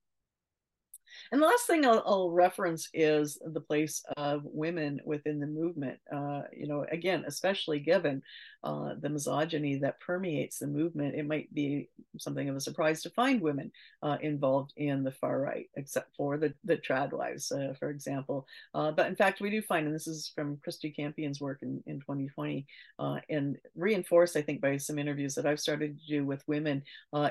And 1.32 1.42
the 1.42 1.46
last 1.46 1.66
thing 1.66 1.86
I'll, 1.86 2.04
I'll, 2.06 2.30
reference 2.30 2.90
is 2.94 3.40
the 3.44 3.62
place 3.62 4.04
of 4.18 4.42
women 4.46 5.00
within 5.06 5.40
the 5.40 5.48
movement. 5.48 6.00
Uh, 6.12 6.44
you 6.56 6.68
know, 6.68 6.86
again, 6.92 7.24
especially 7.28 7.80
given 7.80 8.22
uh, 8.64 8.94
the 9.00 9.10
misogyny 9.10 9.78
that 9.78 10.00
permeates 10.02 10.60
the 10.60 10.68
movement, 10.68 11.16
it 11.16 11.26
might 11.26 11.54
be 11.54 11.88
something 12.18 12.50
of 12.50 12.56
a 12.56 12.60
surprise 12.60 13.02
to 13.02 13.10
find 13.12 13.40
women 13.40 13.72
uh, 14.04 14.18
involved 14.22 14.74
in 14.76 15.04
the 15.04 15.12
far 15.12 15.40
right, 15.40 15.70
except 15.76 16.14
for 16.16 16.38
the, 16.38 16.54
the 16.66 16.76
trad 16.76 17.14
wives, 17.14 17.52
uh, 17.54 17.74
for 17.80 17.90
example. 17.90 18.46
Uh, 18.74 18.92
but 18.92 19.08
in 19.08 19.16
fact, 19.16 19.40
we 19.40 19.50
do 19.50 19.62
find, 19.62 19.86
and 19.86 19.96
this 19.96 20.08
is 20.08 20.32
from 20.36 20.58
Kristy 20.58 20.94
Campion's 20.94 21.40
work 21.40 21.60
in, 21.62 21.82
in 21.88 22.02
2020, 22.02 22.66
uh, 23.00 23.20
and 23.30 23.58
reinforced, 23.76 24.36
I 24.36 24.42
think, 24.42 24.60
by 24.60 24.76
some 24.76 25.00
interviews 25.00 25.36
that 25.36 25.46
I've 25.46 25.60
started 25.60 25.98
to 25.98 26.08
do 26.08 26.26
with 26.26 26.48
women, 26.48 26.84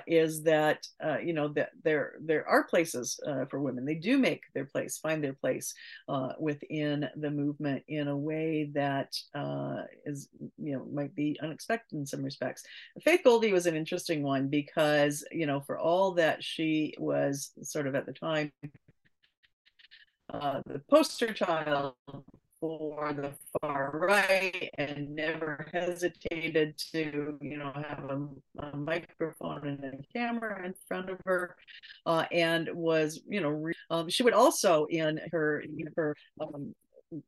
is 0.06 0.42
that, 0.44 0.86
you 1.22 1.34
know, 1.34 1.48
that 1.48 1.70
there, 1.84 2.14
there 2.20 2.48
are 2.48 2.64
places 2.64 3.20
for 3.50 3.60
women. 3.60 3.84
They 3.84 3.94
do 3.96 4.16
make 4.16 4.42
their 4.54 4.64
place, 4.64 4.96
find 4.96 5.22
their 5.22 5.34
place 5.34 5.74
within 6.38 7.08
the 7.16 7.30
movement 7.30 7.82
in 7.88 8.08
a 8.08 8.16
way 8.16 8.70
that 8.74 9.14
is, 10.06 10.28
you 10.56 10.72
know, 10.72 10.86
might 10.90 11.14
be 11.18 11.38
unexpected 11.42 11.96
in 11.96 12.06
some 12.06 12.22
respects. 12.22 12.62
Faith 13.04 13.22
Goldy 13.24 13.52
was 13.52 13.66
an 13.66 13.76
interesting 13.76 14.22
one 14.22 14.48
because, 14.48 15.24
you 15.32 15.46
know, 15.46 15.60
for 15.60 15.76
all 15.78 16.12
that 16.14 16.42
she 16.42 16.94
was 16.98 17.50
sort 17.62 17.86
of 17.88 17.94
at 17.94 18.06
the 18.06 18.12
time 18.12 18.52
uh, 20.32 20.60
the 20.66 20.80
poster 20.90 21.32
child 21.32 21.94
for 22.60 23.12
the 23.12 23.32
far 23.60 23.92
right 23.94 24.68
and 24.78 25.14
never 25.14 25.66
hesitated 25.72 26.76
to, 26.92 27.38
you 27.40 27.56
know, 27.56 27.72
have 27.74 28.04
a, 28.10 28.66
a 28.66 28.76
microphone 28.76 29.66
and 29.66 29.94
a 29.94 30.12
camera 30.12 30.66
in 30.66 30.74
front 30.86 31.08
of 31.08 31.18
her, 31.24 31.56
uh, 32.04 32.24
and 32.32 32.68
was, 32.74 33.20
you 33.28 33.40
know, 33.40 33.48
re- 33.48 33.74
um, 33.90 34.08
she 34.08 34.22
would 34.22 34.34
also 34.34 34.86
in 34.90 35.20
her, 35.30 35.64
her 35.96 36.16
um, 36.40 36.74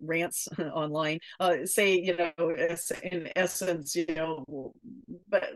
rants 0.01 0.49
online 0.73 1.19
uh, 1.41 1.57
say 1.65 1.99
you 1.99 2.17
know 2.17 2.51
in 3.03 3.29
essence 3.37 3.95
you 3.95 4.07
know 4.15 4.73
but 5.29 5.55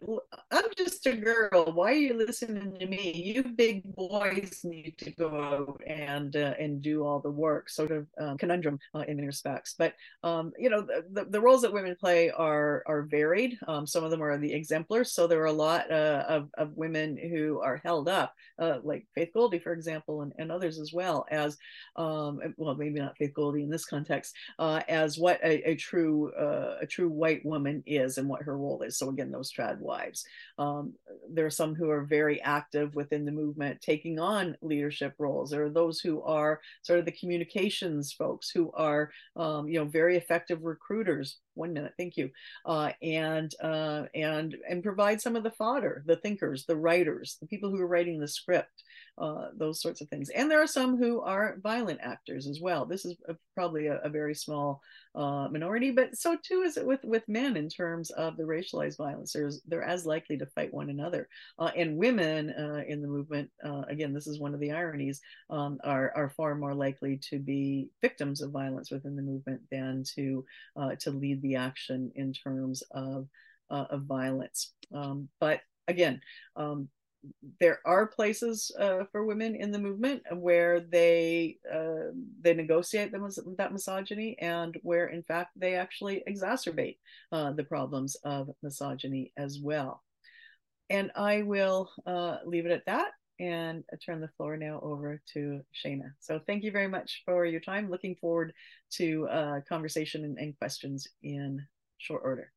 i'm 0.50 0.64
just 0.76 1.06
a 1.06 1.16
girl. 1.16 1.72
Why 1.72 1.92
are 1.92 1.94
you 1.94 2.14
listening 2.14 2.76
to 2.78 2.86
me? 2.86 3.12
You 3.12 3.42
big 3.42 3.82
boys 3.94 4.60
need 4.64 4.94
to 4.98 5.10
go 5.10 5.28
out 5.40 5.80
and 5.86 6.34
uh, 6.36 6.54
and 6.58 6.82
do 6.82 7.04
all 7.04 7.20
the 7.20 7.30
work 7.30 7.68
sort 7.68 7.90
of 7.90 8.06
um, 8.18 8.38
conundrum 8.38 8.78
uh, 8.94 9.04
in 9.08 9.16
many 9.16 9.26
respects. 9.26 9.74
But 9.78 9.94
um, 10.22 10.52
you 10.58 10.70
know 10.70 10.82
the, 10.82 11.24
the, 11.24 11.40
roles 11.40 11.62
that 11.62 11.72
women 11.72 11.96
play 11.98 12.30
are 12.30 12.82
are 12.86 13.02
varied. 13.02 13.58
Um, 13.66 13.86
some 13.86 14.04
of 14.04 14.10
them 14.10 14.22
are 14.22 14.38
the 14.38 14.52
exemplars. 14.52 15.12
So 15.12 15.26
there 15.26 15.42
are 15.42 15.46
a 15.46 15.52
lot 15.52 15.90
uh, 15.90 16.24
of, 16.28 16.50
of 16.56 16.76
women 16.76 17.16
who 17.16 17.60
are 17.60 17.80
held 17.84 18.08
up 18.08 18.34
uh, 18.58 18.78
like 18.82 19.06
faith 19.14 19.30
Goldy, 19.34 19.58
for 19.58 19.72
example 19.72 20.22
and, 20.22 20.32
and 20.38 20.50
others 20.50 20.78
as 20.78 20.92
well 20.92 21.26
as 21.30 21.56
um, 21.96 22.40
well 22.56 22.74
maybe 22.74 23.00
not 23.00 23.16
faith 23.16 23.34
Goldy 23.34 23.62
in 23.62 23.70
this 23.70 23.84
context 23.84 24.13
context 24.14 24.34
uh, 24.58 24.80
as 24.88 25.18
what 25.18 25.40
a, 25.42 25.70
a 25.70 25.74
true 25.76 26.32
uh, 26.34 26.78
a 26.80 26.86
true 26.86 27.08
white 27.08 27.44
woman 27.44 27.82
is 27.86 28.18
and 28.18 28.28
what 28.28 28.42
her 28.42 28.56
role 28.56 28.82
is. 28.82 28.98
So 28.98 29.08
again, 29.08 29.30
those 29.30 29.52
trad 29.52 29.78
wives. 29.78 30.24
Um, 30.58 30.94
there 31.32 31.46
are 31.46 31.50
some 31.50 31.74
who 31.74 31.90
are 31.90 32.04
very 32.04 32.40
active 32.42 32.94
within 32.94 33.24
the 33.24 33.32
movement, 33.32 33.80
taking 33.80 34.18
on 34.18 34.56
leadership 34.62 35.14
roles. 35.18 35.50
There 35.50 35.64
are 35.64 35.70
those 35.70 36.00
who 36.00 36.22
are 36.22 36.60
sort 36.82 36.98
of 36.98 37.04
the 37.04 37.12
communications 37.12 38.12
folks 38.12 38.50
who 38.50 38.70
are 38.72 39.10
um, 39.36 39.68
you 39.68 39.78
know 39.78 39.86
very 39.86 40.16
effective 40.16 40.62
recruiters 40.62 41.38
one 41.54 41.72
minute 41.72 41.92
thank 41.96 42.16
you 42.16 42.30
uh, 42.66 42.90
and 43.02 43.54
uh, 43.62 44.04
and 44.14 44.56
and 44.68 44.82
provide 44.82 45.20
some 45.20 45.36
of 45.36 45.42
the 45.42 45.50
fodder 45.52 46.02
the 46.06 46.16
thinkers 46.16 46.64
the 46.66 46.76
writers 46.76 47.36
the 47.40 47.46
people 47.46 47.70
who 47.70 47.80
are 47.80 47.86
writing 47.86 48.18
the 48.18 48.28
script 48.28 48.82
uh, 49.16 49.48
those 49.56 49.80
sorts 49.80 50.00
of 50.00 50.08
things. 50.08 50.28
And 50.30 50.50
there 50.50 50.60
are 50.60 50.66
some 50.66 50.96
who 50.96 51.20
are 51.20 51.56
violent 51.62 52.00
actors 52.02 52.48
as 52.48 52.60
well. 52.60 52.84
This 52.84 53.04
is 53.04 53.16
a, 53.28 53.36
probably 53.54 53.86
a, 53.86 53.98
a, 53.98 54.08
very 54.08 54.34
small 54.34 54.80
uh, 55.14 55.48
minority, 55.48 55.92
but 55.92 56.16
so 56.16 56.36
too 56.42 56.62
is 56.62 56.76
it 56.76 56.84
with 56.84 57.04
with 57.04 57.22
men 57.28 57.56
in 57.56 57.68
terms 57.68 58.10
of 58.10 58.36
the 58.36 58.42
racialized 58.42 58.98
violence. 58.98 59.32
There's, 59.32 59.62
they're 59.68 59.84
as 59.84 60.04
likely 60.04 60.36
to 60.38 60.46
fight 60.46 60.74
one 60.74 60.90
another. 60.90 61.28
Uh, 61.58 61.70
and 61.76 61.96
women 61.96 62.50
uh, 62.50 62.82
in 62.88 63.02
the 63.02 63.08
movement, 63.08 63.50
uh, 63.64 63.82
again, 63.88 64.12
this 64.12 64.26
is 64.26 64.40
one 64.40 64.52
of 64.52 64.58
the 64.58 64.72
ironies, 64.72 65.20
um, 65.48 65.78
are 65.84 66.12
are 66.16 66.30
far 66.30 66.56
more 66.56 66.74
likely 66.74 67.18
to 67.30 67.38
be 67.38 67.88
victims 68.02 68.42
of 68.42 68.50
violence 68.50 68.90
within 68.90 69.14
the 69.14 69.22
movement 69.22 69.60
than 69.70 70.02
to 70.16 70.44
uh, 70.76 70.94
to 70.96 71.12
lead 71.12 71.40
the 71.42 71.54
action 71.54 72.10
in 72.16 72.32
terms 72.32 72.82
of 72.90 73.28
of 73.70 74.02
violence. 74.02 74.72
Um, 74.92 75.28
but 75.40 75.60
again, 75.88 76.20
um, 76.54 76.88
there 77.60 77.80
are 77.84 78.06
places 78.06 78.70
uh, 78.78 79.04
for 79.10 79.24
women 79.24 79.54
in 79.54 79.70
the 79.70 79.78
movement 79.78 80.22
where 80.32 80.80
they 80.80 81.58
uh, 81.72 82.12
they 82.40 82.54
negotiate 82.54 83.12
that 83.12 83.72
misogyny 83.72 84.36
and 84.40 84.76
where 84.82 85.06
in 85.06 85.22
fact 85.22 85.50
they 85.56 85.74
actually 85.74 86.22
exacerbate 86.28 86.98
uh, 87.32 87.52
the 87.52 87.64
problems 87.64 88.16
of 88.24 88.50
misogyny 88.62 89.32
as 89.36 89.58
well 89.62 90.02
and 90.90 91.10
i 91.16 91.42
will 91.42 91.90
uh, 92.06 92.36
leave 92.44 92.66
it 92.66 92.72
at 92.72 92.86
that 92.86 93.12
and 93.40 93.82
turn 94.04 94.20
the 94.20 94.28
floor 94.36 94.56
now 94.56 94.78
over 94.82 95.20
to 95.32 95.60
Shana. 95.74 96.12
So 96.20 96.40
thank 96.46 96.62
you 96.62 96.70
very 96.70 96.88
much 96.88 97.22
for 97.24 97.44
your 97.44 97.60
time. 97.60 97.90
Looking 97.90 98.14
forward 98.14 98.52
to 98.92 99.26
uh, 99.28 99.60
conversation 99.68 100.24
and, 100.24 100.38
and 100.38 100.58
questions 100.58 101.08
in 101.22 101.60
short 101.98 102.22
order. 102.24 102.53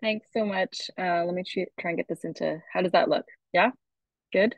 Thanks 0.00 0.28
so 0.32 0.44
much. 0.44 0.90
Uh, 0.98 1.24
let 1.24 1.34
me 1.34 1.42
try 1.44 1.90
and 1.90 1.96
get 1.96 2.08
this 2.08 2.24
into, 2.24 2.62
how 2.72 2.82
does 2.82 2.92
that 2.92 3.08
look? 3.08 3.26
Yeah, 3.52 3.70
good. 4.32 4.56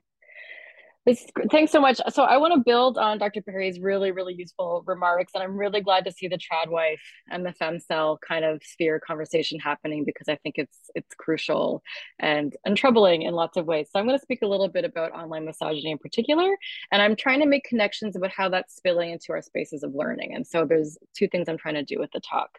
Thanks 1.50 1.72
so 1.72 1.80
much. 1.80 1.98
So 2.12 2.24
I 2.24 2.36
want 2.36 2.52
to 2.52 2.60
build 2.60 2.98
on 2.98 3.16
Dr. 3.16 3.40
Perry's 3.40 3.80
really, 3.80 4.12
really 4.12 4.34
useful 4.34 4.84
remarks, 4.86 5.32
and 5.34 5.42
I'm 5.42 5.56
really 5.56 5.80
glad 5.80 6.04
to 6.04 6.12
see 6.12 6.28
the 6.28 6.36
trad 6.36 6.68
wife 6.68 7.00
and 7.30 7.44
the 7.44 7.54
femcel 7.54 8.18
kind 8.20 8.44
of 8.44 8.60
sphere 8.62 9.00
conversation 9.00 9.58
happening 9.58 10.04
because 10.04 10.28
I 10.28 10.36
think 10.36 10.56
it's 10.58 10.76
it's 10.94 11.14
crucial 11.14 11.82
and 12.18 12.54
and 12.66 12.76
troubling 12.76 13.22
in 13.22 13.32
lots 13.32 13.56
of 13.56 13.64
ways. 13.64 13.88
So 13.90 13.98
I'm 13.98 14.06
going 14.06 14.18
to 14.18 14.22
speak 14.22 14.40
a 14.42 14.46
little 14.46 14.68
bit 14.68 14.84
about 14.84 15.12
online 15.12 15.46
misogyny 15.46 15.90
in 15.90 15.96
particular, 15.96 16.54
and 16.92 17.00
I'm 17.00 17.16
trying 17.16 17.40
to 17.40 17.46
make 17.46 17.64
connections 17.64 18.14
about 18.14 18.30
how 18.30 18.50
that's 18.50 18.76
spilling 18.76 19.10
into 19.10 19.32
our 19.32 19.40
spaces 19.40 19.82
of 19.82 19.94
learning. 19.94 20.34
And 20.34 20.46
so 20.46 20.66
there's 20.66 20.98
two 21.16 21.28
things 21.28 21.48
I'm 21.48 21.58
trying 21.58 21.76
to 21.76 21.82
do 21.82 21.98
with 21.98 22.10
the 22.12 22.20
talk. 22.20 22.50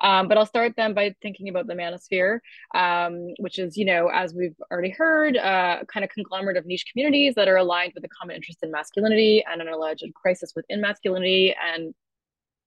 Um, 0.00 0.26
but 0.26 0.36
I'll 0.36 0.46
start 0.46 0.72
then 0.76 0.94
by 0.94 1.14
thinking 1.22 1.48
about 1.48 1.68
the 1.68 1.74
manosphere, 1.74 2.40
um, 2.74 3.28
which 3.38 3.60
is 3.60 3.76
you 3.76 3.84
know 3.84 4.08
as 4.12 4.34
we've 4.34 4.56
already 4.72 4.90
heard, 4.90 5.36
uh, 5.36 5.84
kind 5.86 6.02
of 6.02 6.10
conglomerate 6.10 6.56
of 6.56 6.66
niche 6.66 6.86
communities 6.90 7.34
that 7.36 7.46
are 7.46 7.56
aligned 7.56 7.83
aligned 7.84 7.94
with 7.94 8.04
a 8.04 8.08
common 8.08 8.36
interest 8.36 8.60
in 8.62 8.70
masculinity 8.70 9.44
and 9.50 9.60
an 9.60 9.68
alleged 9.68 10.06
crisis 10.14 10.52
within 10.54 10.80
masculinity 10.80 11.54
and 11.54 11.94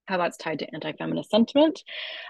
how 0.06 0.16
that's 0.16 0.38
tied 0.38 0.58
to 0.58 0.74
anti-feminist 0.74 1.30
sentiment. 1.30 1.82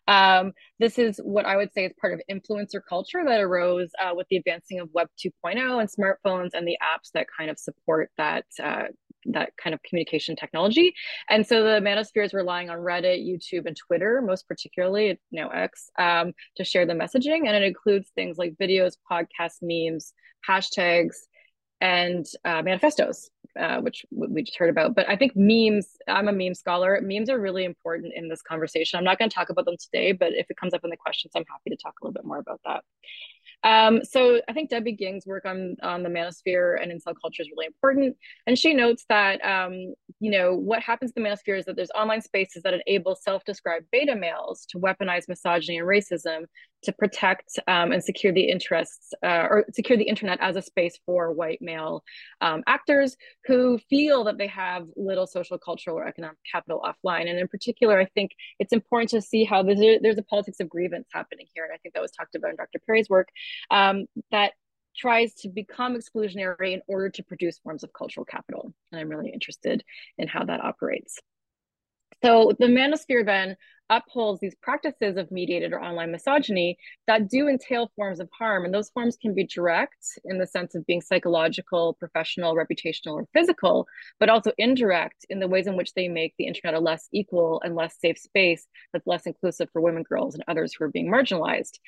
Um, 0.09 0.53
this 0.81 0.99
is 0.99 1.21
what 1.23 1.47
I 1.47 1.57
would 1.57 1.73
say 1.73 1.85
is 1.85 1.93
part 2.01 2.13
of 2.13 2.21
influencer 2.29 2.81
culture 2.87 3.23
that 3.25 3.41
arose 3.41 3.91
uh, 4.03 4.11
with 4.15 4.27
the 4.31 4.37
advancing 4.37 4.81
of 4.81 4.89
Web 4.93 5.09
2.0 5.25 5.81
and 5.81 5.89
smartphones 5.89 6.51
and 6.55 6.67
the 6.67 6.77
apps 6.83 7.13
that 7.15 7.29
kind 7.37 7.51
of 7.51 7.59
support 7.59 8.11
that 8.19 8.47
uh, 8.61 8.85
that 9.27 9.51
kind 9.63 9.75
of 9.75 9.83
communication 9.83 10.37
technology. 10.37 10.93
And 11.29 11.47
so 11.47 11.63
the 11.63 11.81
manosphere 11.81 12.25
is 12.25 12.33
relying 12.33 12.71
on 12.71 12.79
Reddit, 12.79 13.25
YouTube, 13.25 13.67
and 13.67 13.77
Twitter, 13.77 14.23
most 14.25 14.49
particularly 14.49 15.21
now 15.31 15.51
X, 15.51 15.91
um, 15.99 16.33
to 16.57 16.65
share 16.65 16.87
the 16.87 16.95
messaging. 16.95 17.47
And 17.47 17.55
it 17.55 17.63
includes 17.63 18.11
things 18.15 18.39
like 18.39 18.55
videos, 18.61 18.95
podcasts, 19.11 19.59
memes, 19.61 20.15
hashtags, 20.49 21.17
and 21.81 22.27
uh, 22.45 22.63
manifestos, 22.63 23.31
uh, 23.59 23.81
which 23.81 24.05
we 24.11 24.43
just 24.43 24.59
heard 24.59 24.71
about. 24.71 24.95
But 24.95 25.09
I 25.09 25.17
think 25.17 25.33
memes, 25.37 25.97
I'm 26.07 26.29
a 26.29 26.33
meme 26.33 26.55
scholar. 26.55 27.01
Memes 27.03 27.31
are 27.31 27.39
really 27.39 27.65
important 27.65 28.13
in 28.15 28.29
this 28.29 28.43
conversation. 28.43 28.99
I'm 28.99 29.05
not 29.05 29.19
going 29.19 29.31
to 29.31 29.35
talk 29.35 29.51
about 29.51 29.65
them 29.65 29.77
today, 29.79 30.13
but 30.13 30.33
if 30.33 30.51
it 30.51 30.57
comes 30.57 30.75
up 30.75 30.83
in 30.85 30.91
the 30.91 30.97
questions, 30.97 31.33
I'm 31.37 31.45
happy 31.49 31.71
to 31.71 31.77
talk 31.77 31.95
a 32.01 32.05
little 32.05 32.15
bit 32.15 32.25
more 32.25 32.39
about 32.39 32.61
that. 32.65 32.85
Um, 33.65 34.05
so 34.05 34.41
I 34.49 34.53
think 34.53 34.71
Debbie 34.71 34.93
Ging's 34.93 35.27
work 35.27 35.45
on, 35.45 35.77
on 35.83 36.03
the 36.03 36.09
manosphere 36.09 36.81
and 36.81 36.93
incel 36.93 37.15
culture 37.21 37.43
is 37.43 37.51
really 37.51 37.67
important. 37.67 38.17
And 38.47 38.59
she 38.59 38.73
notes 38.73 39.05
that, 39.09 39.45
um, 39.45 39.95
you 40.21 40.31
know, 40.31 40.55
what 40.55 40.81
happens 40.81 41.13
in 41.17 41.23
the 41.23 41.29
manosphere 41.29 41.59
is 41.59 41.65
that 41.65 41.77
there's 41.77 41.91
online 41.91 42.23
spaces 42.23 42.63
that 42.63 42.75
enable 42.75 43.17
self-described 43.17 43.87
beta 43.91 44.15
males 44.15 44.67
to 44.71 44.79
weaponize 44.79 45.29
misogyny 45.29 45.79
and 45.79 45.89
racism 45.89 46.45
to 46.83 46.93
protect 46.93 47.59
um, 47.67 47.91
and 47.91 48.05
secure 48.05 48.33
the 48.33 48.49
interests 48.49 49.13
uh, 49.25 49.47
or 49.51 49.65
secure 49.73 49.99
the 49.99 50.05
internet 50.05 50.39
as 50.41 50.55
a 50.55 50.63
space 50.63 50.99
for 51.05 51.33
white 51.33 51.59
male 51.61 52.05
um, 52.41 52.63
actors 52.69 53.17
who 53.47 53.79
feel 53.91 54.23
that 54.25 54.39
they 54.39 54.47
have 54.47 54.87
little 54.95 55.27
social, 55.27 55.59
cultural, 55.59 55.99
or 55.99 56.07
economic 56.07 56.39
capital 56.51 56.81
offline. 56.85 57.29
And 57.29 57.39
in 57.39 57.49
particular, 57.49 57.99
I 57.99 58.05
think 58.05 58.31
it's 58.61 58.73
important 58.73 59.11
to 59.11 59.21
see 59.21 59.45
how 59.45 59.63
there's 59.65 59.81
a, 59.81 59.99
there's 59.99 60.19
a 60.19 60.23
politics 60.23 60.61
of 60.61 60.69
grievance 60.69 61.09
happening 61.13 61.47
here. 61.55 61.65
And 61.65 61.73
I 61.73 61.79
think 61.79 61.95
that 61.95 62.03
was 62.03 62.13
talked 62.13 62.37
about 62.37 62.51
in 62.51 62.57
Dr. 62.57 62.79
Perry's 62.87 63.09
work 63.09 63.29
um, 63.71 64.07
that 64.31 64.53
tries 64.97 65.35
to 65.35 65.49
become 65.49 65.97
exclusionary 65.97 66.73
in 66.73 66.83
order 66.89 67.09
to 67.09 67.23
produce 67.23 67.59
forms 67.59 67.85
of 67.85 67.93
cultural 67.93 68.25
capital. 68.25 68.73
And 68.91 69.01
I'm 69.01 69.09
really 69.09 69.31
interested 69.31 69.85
in 70.19 70.27
how 70.27 70.45
that 70.45 70.63
operates. 70.63 71.19
So 72.23 72.53
the 72.59 72.67
manosphere 72.67 73.25
then 73.25 73.57
upholds 73.91 74.41
these 74.41 74.55
practices 74.63 75.17
of 75.17 75.31
mediated 75.31 75.73
or 75.73 75.83
online 75.83 76.13
misogyny 76.13 76.77
that 77.07 77.29
do 77.29 77.49
entail 77.49 77.91
forms 77.97 78.21
of 78.21 78.29
harm. 78.37 78.65
And 78.65 78.75
those 78.75 78.91
forms 78.91 79.17
can 79.17 79.35
be 79.35 79.45
direct 79.45 80.05
in 80.25 80.39
the 80.39 80.47
sense 80.47 80.75
of 80.75 80.87
being 80.87 81.01
psychological, 81.01 81.95
professional, 81.95 82.55
reputational, 82.55 83.15
or 83.15 83.27
physical, 83.33 83.87
but 84.21 84.29
also 84.29 84.53
indirect 84.59 85.25
in 85.31 85.41
the 85.41 85.49
ways 85.49 85.67
in 85.67 85.77
which 85.77 85.95
they 85.95 86.09
make 86.09 86.35
the 86.39 86.47
internet 86.47 86.75
a 86.75 86.81
less 86.81 87.09
equal 87.13 87.61
and 87.65 87.75
less 87.75 87.97
safe 87.99 88.19
space 88.19 88.67
that's 88.93 89.07
less 89.07 89.27
inclusive 89.27 89.69
for 89.73 89.81
women, 89.81 90.03
girls, 90.03 90.35
and 90.35 90.45
others 90.49 90.75
who 90.75 90.85
are 90.85 90.91
being 90.91 91.11
marginalized. 91.11 91.79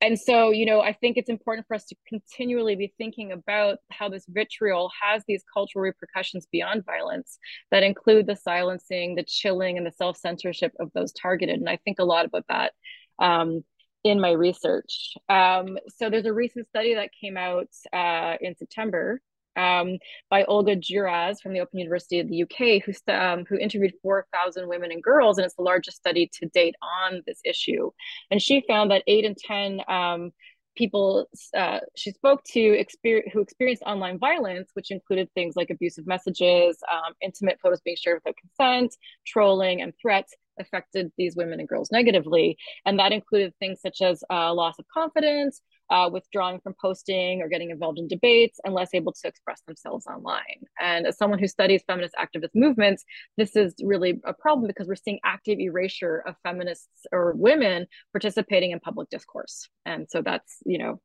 And 0.00 0.18
so, 0.18 0.50
you 0.50 0.66
know, 0.66 0.82
I 0.82 0.92
think 0.92 1.16
it's 1.16 1.30
important 1.30 1.66
for 1.66 1.74
us 1.74 1.86
to 1.86 1.96
continually 2.06 2.76
be 2.76 2.92
thinking 2.98 3.32
about 3.32 3.78
how 3.90 4.08
this 4.08 4.26
vitriol 4.28 4.90
has 5.00 5.22
these 5.26 5.42
cultural 5.52 5.82
repercussions 5.82 6.46
beyond 6.52 6.84
violence 6.84 7.38
that 7.70 7.82
include 7.82 8.26
the 8.26 8.36
silencing, 8.36 9.14
the 9.14 9.24
chilling, 9.24 9.78
and 9.78 9.86
the 9.86 9.92
self 9.92 10.18
censorship 10.18 10.72
of 10.78 10.90
those 10.94 11.12
targeted 11.12 11.45
targeted. 11.46 11.60
And 11.60 11.68
I 11.68 11.78
think 11.84 11.98
a 11.98 12.04
lot 12.04 12.26
about 12.26 12.44
that 12.48 12.72
um, 13.18 13.64
in 14.04 14.20
my 14.20 14.32
research. 14.32 15.14
Um, 15.28 15.78
so 15.96 16.10
there's 16.10 16.26
a 16.26 16.32
recent 16.32 16.68
study 16.68 16.94
that 16.94 17.10
came 17.20 17.36
out 17.36 17.68
uh, 17.92 18.36
in 18.40 18.56
September 18.56 19.20
um, 19.56 19.96
by 20.28 20.44
Olga 20.44 20.76
Jurasz 20.76 21.40
from 21.40 21.54
the 21.54 21.60
Open 21.60 21.78
University 21.78 22.20
of 22.20 22.28
the 22.28 22.42
UK, 22.42 22.82
who, 22.84 22.92
um, 23.12 23.44
who 23.48 23.56
interviewed 23.56 23.94
4,000 24.02 24.68
women 24.68 24.92
and 24.92 25.02
girls, 25.02 25.38
and 25.38 25.46
it's 25.46 25.54
the 25.54 25.62
largest 25.62 25.96
study 25.96 26.30
to 26.34 26.46
date 26.48 26.74
on 26.82 27.22
this 27.26 27.40
issue. 27.44 27.90
And 28.30 28.40
she 28.40 28.62
found 28.68 28.90
that 28.90 29.02
eight 29.06 29.24
in 29.24 29.34
10 29.34 29.80
um, 29.88 30.32
people 30.76 31.26
uh, 31.56 31.80
she 31.96 32.12
spoke 32.12 32.44
to 32.44 32.84
who 33.32 33.40
experienced 33.40 33.82
online 33.86 34.18
violence, 34.18 34.68
which 34.74 34.90
included 34.90 35.28
things 35.32 35.56
like 35.56 35.70
abusive 35.70 36.06
messages, 36.06 36.76
um, 36.92 37.14
intimate 37.22 37.58
photos 37.62 37.80
being 37.80 37.96
shared 37.96 38.18
without 38.18 38.36
consent, 38.36 38.94
trolling, 39.26 39.80
and 39.80 39.94
threats, 40.00 40.34
affected 40.58 41.10
these 41.16 41.36
women 41.36 41.60
and 41.60 41.68
girls 41.68 41.90
negatively. 41.90 42.56
And 42.84 42.98
that 42.98 43.12
included 43.12 43.54
things 43.58 43.80
such 43.80 44.02
as 44.02 44.22
uh, 44.30 44.52
loss 44.54 44.78
of 44.78 44.86
confidence, 44.92 45.60
uh, 45.90 46.10
withdrawing 46.12 46.60
from 46.60 46.74
posting 46.80 47.42
or 47.42 47.48
getting 47.48 47.70
involved 47.70 47.98
in 47.98 48.08
debates, 48.08 48.58
and 48.64 48.74
less 48.74 48.90
able 48.92 49.12
to 49.12 49.28
express 49.28 49.60
themselves 49.66 50.06
online. 50.06 50.64
And 50.80 51.06
as 51.06 51.16
someone 51.16 51.38
who 51.38 51.46
studies 51.46 51.82
feminist 51.86 52.14
activist 52.16 52.50
movements, 52.54 53.04
this 53.36 53.54
is 53.56 53.74
really 53.82 54.20
a 54.24 54.32
problem 54.32 54.66
because 54.66 54.88
we're 54.88 54.96
seeing 54.96 55.20
active 55.24 55.58
erasure 55.58 56.22
of 56.26 56.34
feminists 56.42 57.06
or 57.12 57.34
women 57.36 57.86
participating 58.12 58.72
in 58.72 58.80
public 58.80 59.08
discourse. 59.10 59.68
And 59.84 60.06
so 60.10 60.22
that's, 60.22 60.58
you 60.64 60.78
know, 60.78 61.00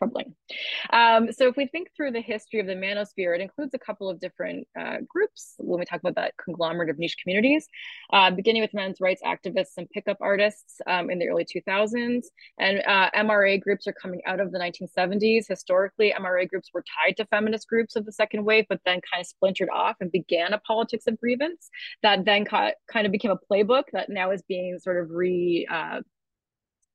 troubling. 0.00 0.34
Um, 0.92 1.30
so 1.30 1.46
if 1.46 1.56
we 1.56 1.66
think 1.66 1.88
through 1.94 2.12
the 2.12 2.20
history 2.22 2.58
of 2.58 2.66
the 2.66 2.74
manosphere, 2.74 3.34
it 3.34 3.40
includes 3.40 3.74
a 3.74 3.78
couple 3.78 4.08
of 4.08 4.18
different 4.18 4.66
uh, 4.78 4.96
groups 5.06 5.54
when 5.58 5.78
we 5.78 5.84
talk 5.84 6.00
about 6.00 6.14
that 6.14 6.34
conglomerate 6.42 6.88
of 6.88 6.98
niche 6.98 7.16
communities, 7.22 7.66
uh, 8.12 8.30
beginning 8.30 8.62
with 8.62 8.72
men's 8.72 9.00
rights 9.00 9.20
activists 9.24 9.72
and 9.76 9.88
pickup 9.90 10.16
artists 10.20 10.80
um, 10.86 11.10
in 11.10 11.18
the 11.18 11.28
early 11.28 11.44
2000s. 11.44 12.22
And 12.58 12.82
uh, 12.86 13.10
MRA 13.14 13.60
groups 13.60 13.86
are 13.86 13.92
coming 13.92 14.22
out 14.26 14.40
of 14.40 14.52
the 14.52 14.58
1970s. 14.58 15.44
Historically, 15.48 16.14
MRA 16.18 16.48
groups 16.48 16.70
were 16.72 16.84
tied 17.04 17.16
to 17.18 17.26
feminist 17.26 17.68
groups 17.68 17.94
of 17.94 18.06
the 18.06 18.12
second 18.12 18.44
wave, 18.44 18.64
but 18.68 18.80
then 18.86 19.00
kind 19.12 19.20
of 19.20 19.26
splintered 19.26 19.68
off 19.68 19.96
and 20.00 20.10
began 20.10 20.54
a 20.54 20.58
politics 20.60 21.06
of 21.06 21.20
grievance 21.20 21.68
that 22.02 22.24
then 22.24 22.44
kind 22.44 22.74
of 22.94 23.12
became 23.12 23.30
a 23.30 23.38
playbook 23.52 23.84
that 23.92 24.08
now 24.08 24.30
is 24.30 24.42
being 24.48 24.78
sort 24.78 25.02
of 25.02 25.10
re 25.10 25.66
uh, 25.70 26.00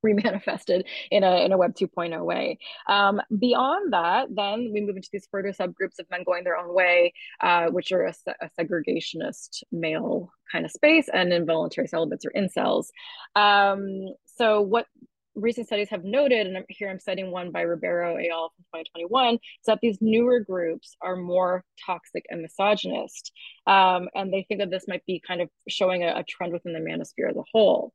remanifested 0.06 0.84
in 1.12 1.24
a 1.24 1.46
in 1.46 1.52
a 1.52 1.58
Web 1.58 1.76
2.0 1.76 2.24
way. 2.24 2.58
Um, 2.88 3.22
beyond 3.40 3.94
that, 3.94 4.28
then 4.34 4.72
we 4.74 4.82
move 4.82 4.96
into 4.96 5.10
these 5.12 5.28
further 5.32 5.52
subgroups 5.52 6.00
of 6.00 6.10
men 6.10 6.24
going 6.24 6.44
their 6.44 6.58
own 6.58 6.74
way, 6.74 7.14
uh, 7.42 7.68
which 7.68 7.92
are 7.92 8.06
a, 8.06 8.14
a, 8.42 8.50
segregationist 8.60 9.64
male 9.72 10.32
kind 10.52 10.66
of 10.66 10.72
space, 10.72 11.10
and 11.14 11.34
involuntary 11.34 11.88
celibates 11.88 12.26
or 12.26 12.32
incels. 12.32 12.88
Um, 13.36 14.08
so 14.26 14.62
what 14.62 14.88
recent 15.36 15.68
studies 15.68 15.90
have 15.90 16.04
noted, 16.04 16.48
and 16.48 16.66
here 16.70 16.90
I'm 16.90 17.00
citing 17.00 17.32
one 17.32 17.52
by 17.52 17.62
Ribeiro 17.62 18.16
et 18.16 18.30
al. 18.32 18.54
from 18.72 18.80
2021, 18.82 19.36
is 19.36 19.40
that 19.66 19.80
these 19.82 19.98
newer 20.02 20.40
groups 20.40 20.96
are 21.02 21.16
more 21.16 21.64
toxic 21.86 22.26
and 22.30 22.42
misogynist. 22.42 23.32
Um, 23.68 24.10
and 24.16 24.34
they 24.34 24.44
think 24.44 24.62
that 24.62 24.70
this 24.70 24.88
might 24.88 25.06
be 25.06 25.22
kind 25.26 25.42
of 25.42 25.50
showing 25.68 26.04
a, 26.04 26.20
a 26.20 26.24
trend 26.24 26.54
within 26.54 26.74
the 26.74 26.80
manosphere 26.80 27.30
as 27.30 27.38
a 27.38 27.44
whole. 27.52 27.94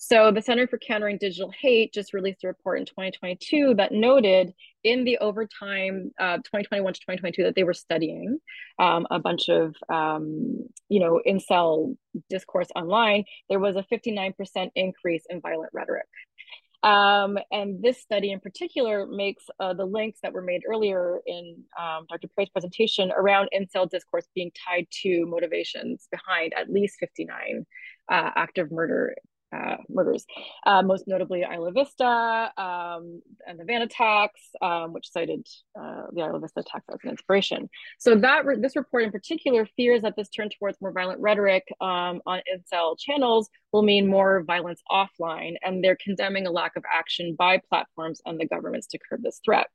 So 0.00 0.30
the 0.30 0.40
Center 0.40 0.68
for 0.68 0.78
Countering 0.78 1.18
Digital 1.18 1.52
Hate 1.60 1.92
just 1.92 2.14
released 2.14 2.44
a 2.44 2.46
report 2.46 2.78
in 2.78 2.86
2022 2.86 3.74
that 3.74 3.90
noted 3.90 4.54
in 4.84 5.02
the 5.02 5.18
overtime 5.18 6.12
uh, 6.20 6.36
2021 6.36 6.92
to 6.92 7.00
2022 7.00 7.42
that 7.42 7.56
they 7.56 7.64
were 7.64 7.74
studying 7.74 8.38
um, 8.78 9.08
a 9.10 9.18
bunch 9.18 9.48
of 9.48 9.74
um, 9.92 10.68
you 10.88 11.00
know 11.00 11.20
incel 11.26 11.96
discourse 12.30 12.68
online, 12.76 13.24
there 13.48 13.58
was 13.58 13.74
a 13.74 13.82
59% 13.92 14.70
increase 14.76 15.24
in 15.28 15.40
violent 15.40 15.70
rhetoric. 15.74 16.06
Um, 16.84 17.36
and 17.50 17.82
this 17.82 18.00
study 18.00 18.30
in 18.30 18.38
particular 18.38 19.04
makes 19.04 19.42
uh, 19.58 19.74
the 19.74 19.84
links 19.84 20.20
that 20.22 20.32
were 20.32 20.42
made 20.42 20.62
earlier 20.70 21.18
in 21.26 21.64
um, 21.76 22.06
Dr. 22.08 22.28
Perry's 22.36 22.50
presentation 22.50 23.10
around 23.10 23.48
incel 23.52 23.90
discourse 23.90 24.28
being 24.32 24.52
tied 24.64 24.86
to 25.02 25.26
motivations 25.26 26.06
behind 26.12 26.54
at 26.56 26.70
least 26.70 26.98
59 27.00 27.66
uh, 28.08 28.30
active 28.36 28.70
murder 28.70 29.16
uh, 29.54 29.76
murders, 29.88 30.24
uh, 30.66 30.82
most 30.82 31.04
notably 31.06 31.42
Isla 31.42 31.72
Vista 31.72 32.52
um, 32.56 33.22
and 33.46 33.58
the 33.58 33.64
van 33.64 33.82
attacks, 33.82 34.40
um, 34.60 34.92
which 34.92 35.10
cited 35.10 35.46
uh, 35.78 36.02
the 36.12 36.22
Isla 36.22 36.40
Vista 36.40 36.60
attacks 36.60 36.86
as 36.92 36.98
an 37.02 37.10
inspiration. 37.10 37.68
So 37.98 38.14
that 38.16 38.44
re 38.44 38.56
this 38.60 38.76
report 38.76 39.04
in 39.04 39.10
particular 39.10 39.66
fears 39.76 40.02
that 40.02 40.16
this 40.16 40.28
turn 40.28 40.48
towards 40.58 40.78
more 40.80 40.92
violent 40.92 41.20
rhetoric 41.20 41.64
um, 41.80 42.20
on 42.26 42.40
incel 42.52 42.98
channels 42.98 43.48
will 43.72 43.82
mean 43.82 44.06
more 44.06 44.42
violence 44.44 44.82
offline, 44.90 45.54
and 45.62 45.82
they're 45.82 45.98
condemning 46.02 46.46
a 46.46 46.50
lack 46.50 46.76
of 46.76 46.84
action 46.92 47.34
by 47.38 47.60
platforms 47.68 48.20
and 48.26 48.38
the 48.38 48.46
governments 48.46 48.86
to 48.88 48.98
curb 48.98 49.22
this 49.22 49.40
threat. 49.44 49.68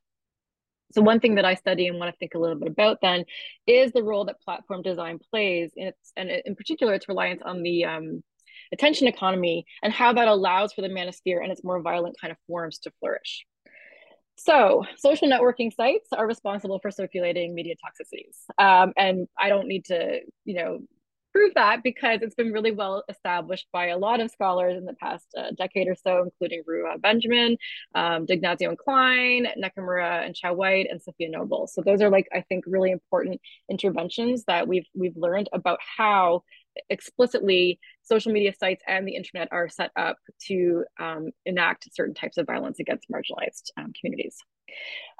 So 0.92 1.02
one 1.02 1.18
thing 1.18 1.34
that 1.36 1.44
I 1.44 1.54
study 1.54 1.88
and 1.88 1.98
want 1.98 2.12
to 2.12 2.18
think 2.18 2.34
a 2.34 2.38
little 2.38 2.56
bit 2.56 2.68
about 2.68 2.98
then 3.02 3.24
is 3.66 3.90
the 3.90 4.02
role 4.02 4.26
that 4.26 4.40
platform 4.40 4.82
design 4.82 5.18
plays 5.30 5.72
in 5.74 5.88
its, 5.88 6.12
and 6.16 6.30
in 6.30 6.54
particular 6.54 6.94
its 6.94 7.08
reliance 7.08 7.42
on 7.44 7.62
the 7.62 7.84
um, 7.84 8.22
attention 8.72 9.06
economy 9.06 9.64
and 9.82 9.92
how 9.92 10.12
that 10.12 10.28
allows 10.28 10.72
for 10.72 10.82
the 10.82 10.88
manosphere 10.88 11.42
and 11.42 11.52
its 11.52 11.64
more 11.64 11.80
violent 11.80 12.16
kind 12.20 12.30
of 12.30 12.38
forms 12.46 12.78
to 12.80 12.92
flourish. 13.00 13.44
So, 14.36 14.84
social 14.96 15.28
networking 15.28 15.72
sites 15.72 16.08
are 16.12 16.26
responsible 16.26 16.80
for 16.80 16.90
circulating 16.90 17.54
media 17.54 17.74
toxicities. 17.76 18.36
Um, 18.58 18.92
and 18.96 19.28
I 19.38 19.48
don't 19.48 19.68
need 19.68 19.84
to, 19.86 20.20
you 20.44 20.54
know, 20.54 20.80
prove 21.34 21.52
that 21.54 21.82
because 21.82 22.20
it's 22.22 22.36
been 22.36 22.52
really 22.52 22.70
well 22.70 23.02
established 23.08 23.66
by 23.72 23.88
a 23.88 23.98
lot 23.98 24.20
of 24.20 24.30
scholars 24.30 24.76
in 24.76 24.84
the 24.84 24.94
past 24.94 25.26
uh, 25.36 25.50
decade 25.56 25.88
or 25.88 25.96
so, 25.96 26.22
including 26.22 26.62
Ruha 26.68 27.00
Benjamin, 27.00 27.56
um, 27.94 28.24
D'Ignazio 28.24 28.68
and 28.68 28.78
Klein, 28.78 29.48
Nakamura 29.60 30.24
and 30.24 30.34
Chow 30.34 30.54
White, 30.54 30.86
and 30.90 31.00
Safiya 31.00 31.30
Noble. 31.30 31.66
So 31.66 31.82
those 31.82 32.00
are 32.00 32.10
like 32.10 32.28
I 32.32 32.42
think 32.42 32.64
really 32.66 32.92
important 32.92 33.40
interventions 33.68 34.44
that 34.46 34.68
we've 34.68 34.86
we've 34.94 35.16
learned 35.16 35.48
about 35.52 35.80
how 35.96 36.44
explicitly 36.90 37.78
social 38.02 38.32
media 38.32 38.52
sites 38.58 38.82
and 38.86 39.06
the 39.06 39.14
internet 39.14 39.48
are 39.52 39.68
set 39.68 39.90
up 39.96 40.16
to 40.46 40.84
um, 41.00 41.30
enact 41.46 41.88
certain 41.92 42.14
types 42.14 42.36
of 42.36 42.46
violence 42.46 42.80
against 42.80 43.08
marginalized 43.10 43.70
um, 43.76 43.92
communities. 43.98 44.36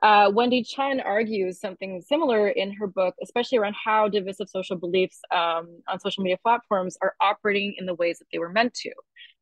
Uh, 0.03 0.31
Wendy 0.35 0.63
Chun 0.63 1.01
argues 1.01 1.61
something 1.61 2.03
similar 2.03 2.49
in 2.49 2.73
her 2.73 2.87
book, 2.87 3.15
especially 3.23 3.59
around 3.59 3.75
how 3.83 4.09
divisive 4.09 4.49
social 4.49 4.77
beliefs 4.77 5.21
um, 5.31 5.81
on 5.89 6.01
social 6.01 6.23
media 6.23 6.39
platforms 6.43 6.97
are 7.01 7.15
operating 7.21 7.75
in 7.79 7.87
the 7.87 7.95
ways 7.95 8.19
that 8.19 8.27
they 8.33 8.39
were 8.39 8.51
meant 8.51 8.75
to. 8.75 8.93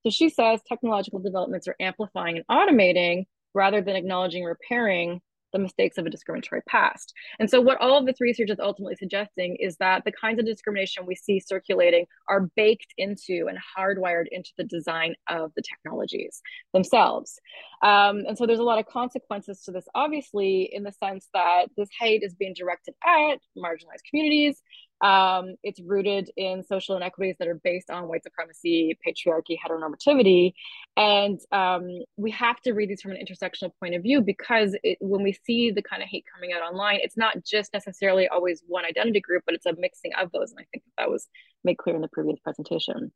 So 0.02 0.10
she 0.10 0.28
says 0.28 0.60
technological 0.68 1.20
developments 1.20 1.68
are 1.68 1.76
amplifying 1.80 2.36
and 2.36 2.46
automating 2.46 3.26
rather 3.54 3.80
than 3.80 3.96
acknowledging 3.96 4.44
repairing 4.44 5.20
the 5.52 5.58
mistakes 5.58 5.98
of 5.98 6.06
a 6.06 6.10
discriminatory 6.10 6.62
past. 6.68 7.12
And 7.38 7.48
so, 7.48 7.60
what 7.60 7.80
all 7.80 7.98
of 7.98 8.06
this 8.06 8.20
research 8.20 8.50
is 8.50 8.60
ultimately 8.60 8.96
suggesting 8.96 9.56
is 9.56 9.76
that 9.76 10.04
the 10.04 10.12
kinds 10.12 10.38
of 10.38 10.46
discrimination 10.46 11.06
we 11.06 11.14
see 11.14 11.40
circulating 11.40 12.06
are 12.28 12.48
baked 12.56 12.94
into 12.98 13.46
and 13.48 13.58
hardwired 13.76 14.26
into 14.30 14.50
the 14.56 14.64
design 14.64 15.14
of 15.28 15.52
the 15.56 15.62
technologies 15.62 16.42
themselves. 16.72 17.38
Um, 17.82 18.24
and 18.26 18.36
so, 18.36 18.46
there's 18.46 18.58
a 18.58 18.64
lot 18.64 18.78
of 18.78 18.86
consequences 18.86 19.62
to 19.62 19.72
this, 19.72 19.86
obviously, 19.94 20.70
in 20.72 20.82
the 20.82 20.92
sense 20.92 21.28
that 21.34 21.66
this 21.76 21.88
hate 21.98 22.22
is 22.22 22.34
being 22.34 22.54
directed 22.54 22.94
at 23.04 23.38
marginalized 23.56 24.04
communities, 24.08 24.62
um, 25.02 25.56
it's 25.64 25.80
rooted 25.80 26.30
in 26.36 26.62
social 26.62 26.96
inequities 26.96 27.34
that 27.40 27.48
are 27.48 27.60
based 27.64 27.90
on 27.90 28.08
white 28.08 28.22
supremacy, 28.22 28.96
patriarchy, 29.06 29.56
heteronormativity. 29.58 30.52
And 30.96 31.40
um, 31.50 31.88
we 32.16 32.30
have 32.30 32.60
to 32.60 32.72
read 32.72 32.88
these 32.88 33.02
from 33.02 33.10
an 33.10 33.18
intersectional 33.18 33.72
point 33.80 33.96
of 33.96 34.02
view 34.02 34.20
because 34.20 34.76
it, 34.84 34.98
when 35.00 35.24
we 35.24 35.32
see 35.44 35.72
the 35.72 35.82
kind 35.82 36.02
of 36.02 36.08
hate 36.08 36.24
coming 36.32 36.52
out 36.52 36.62
online, 36.62 37.00
it's 37.02 37.16
not 37.16 37.44
just 37.44 37.72
necessarily 37.72 38.28
always 38.28 38.62
one 38.66 38.84
identity 38.84 39.20
group, 39.20 39.42
but 39.44 39.54
it's 39.54 39.66
a 39.66 39.74
mixing 39.76 40.12
of 40.14 40.30
those. 40.30 40.52
And 40.52 40.60
I 40.60 40.66
think 40.70 40.84
that 40.96 41.10
was 41.10 41.26
made 41.64 41.78
clear 41.78 41.96
in 41.96 42.02
the 42.02 42.08
previous 42.08 42.38
presentation. 42.38 43.12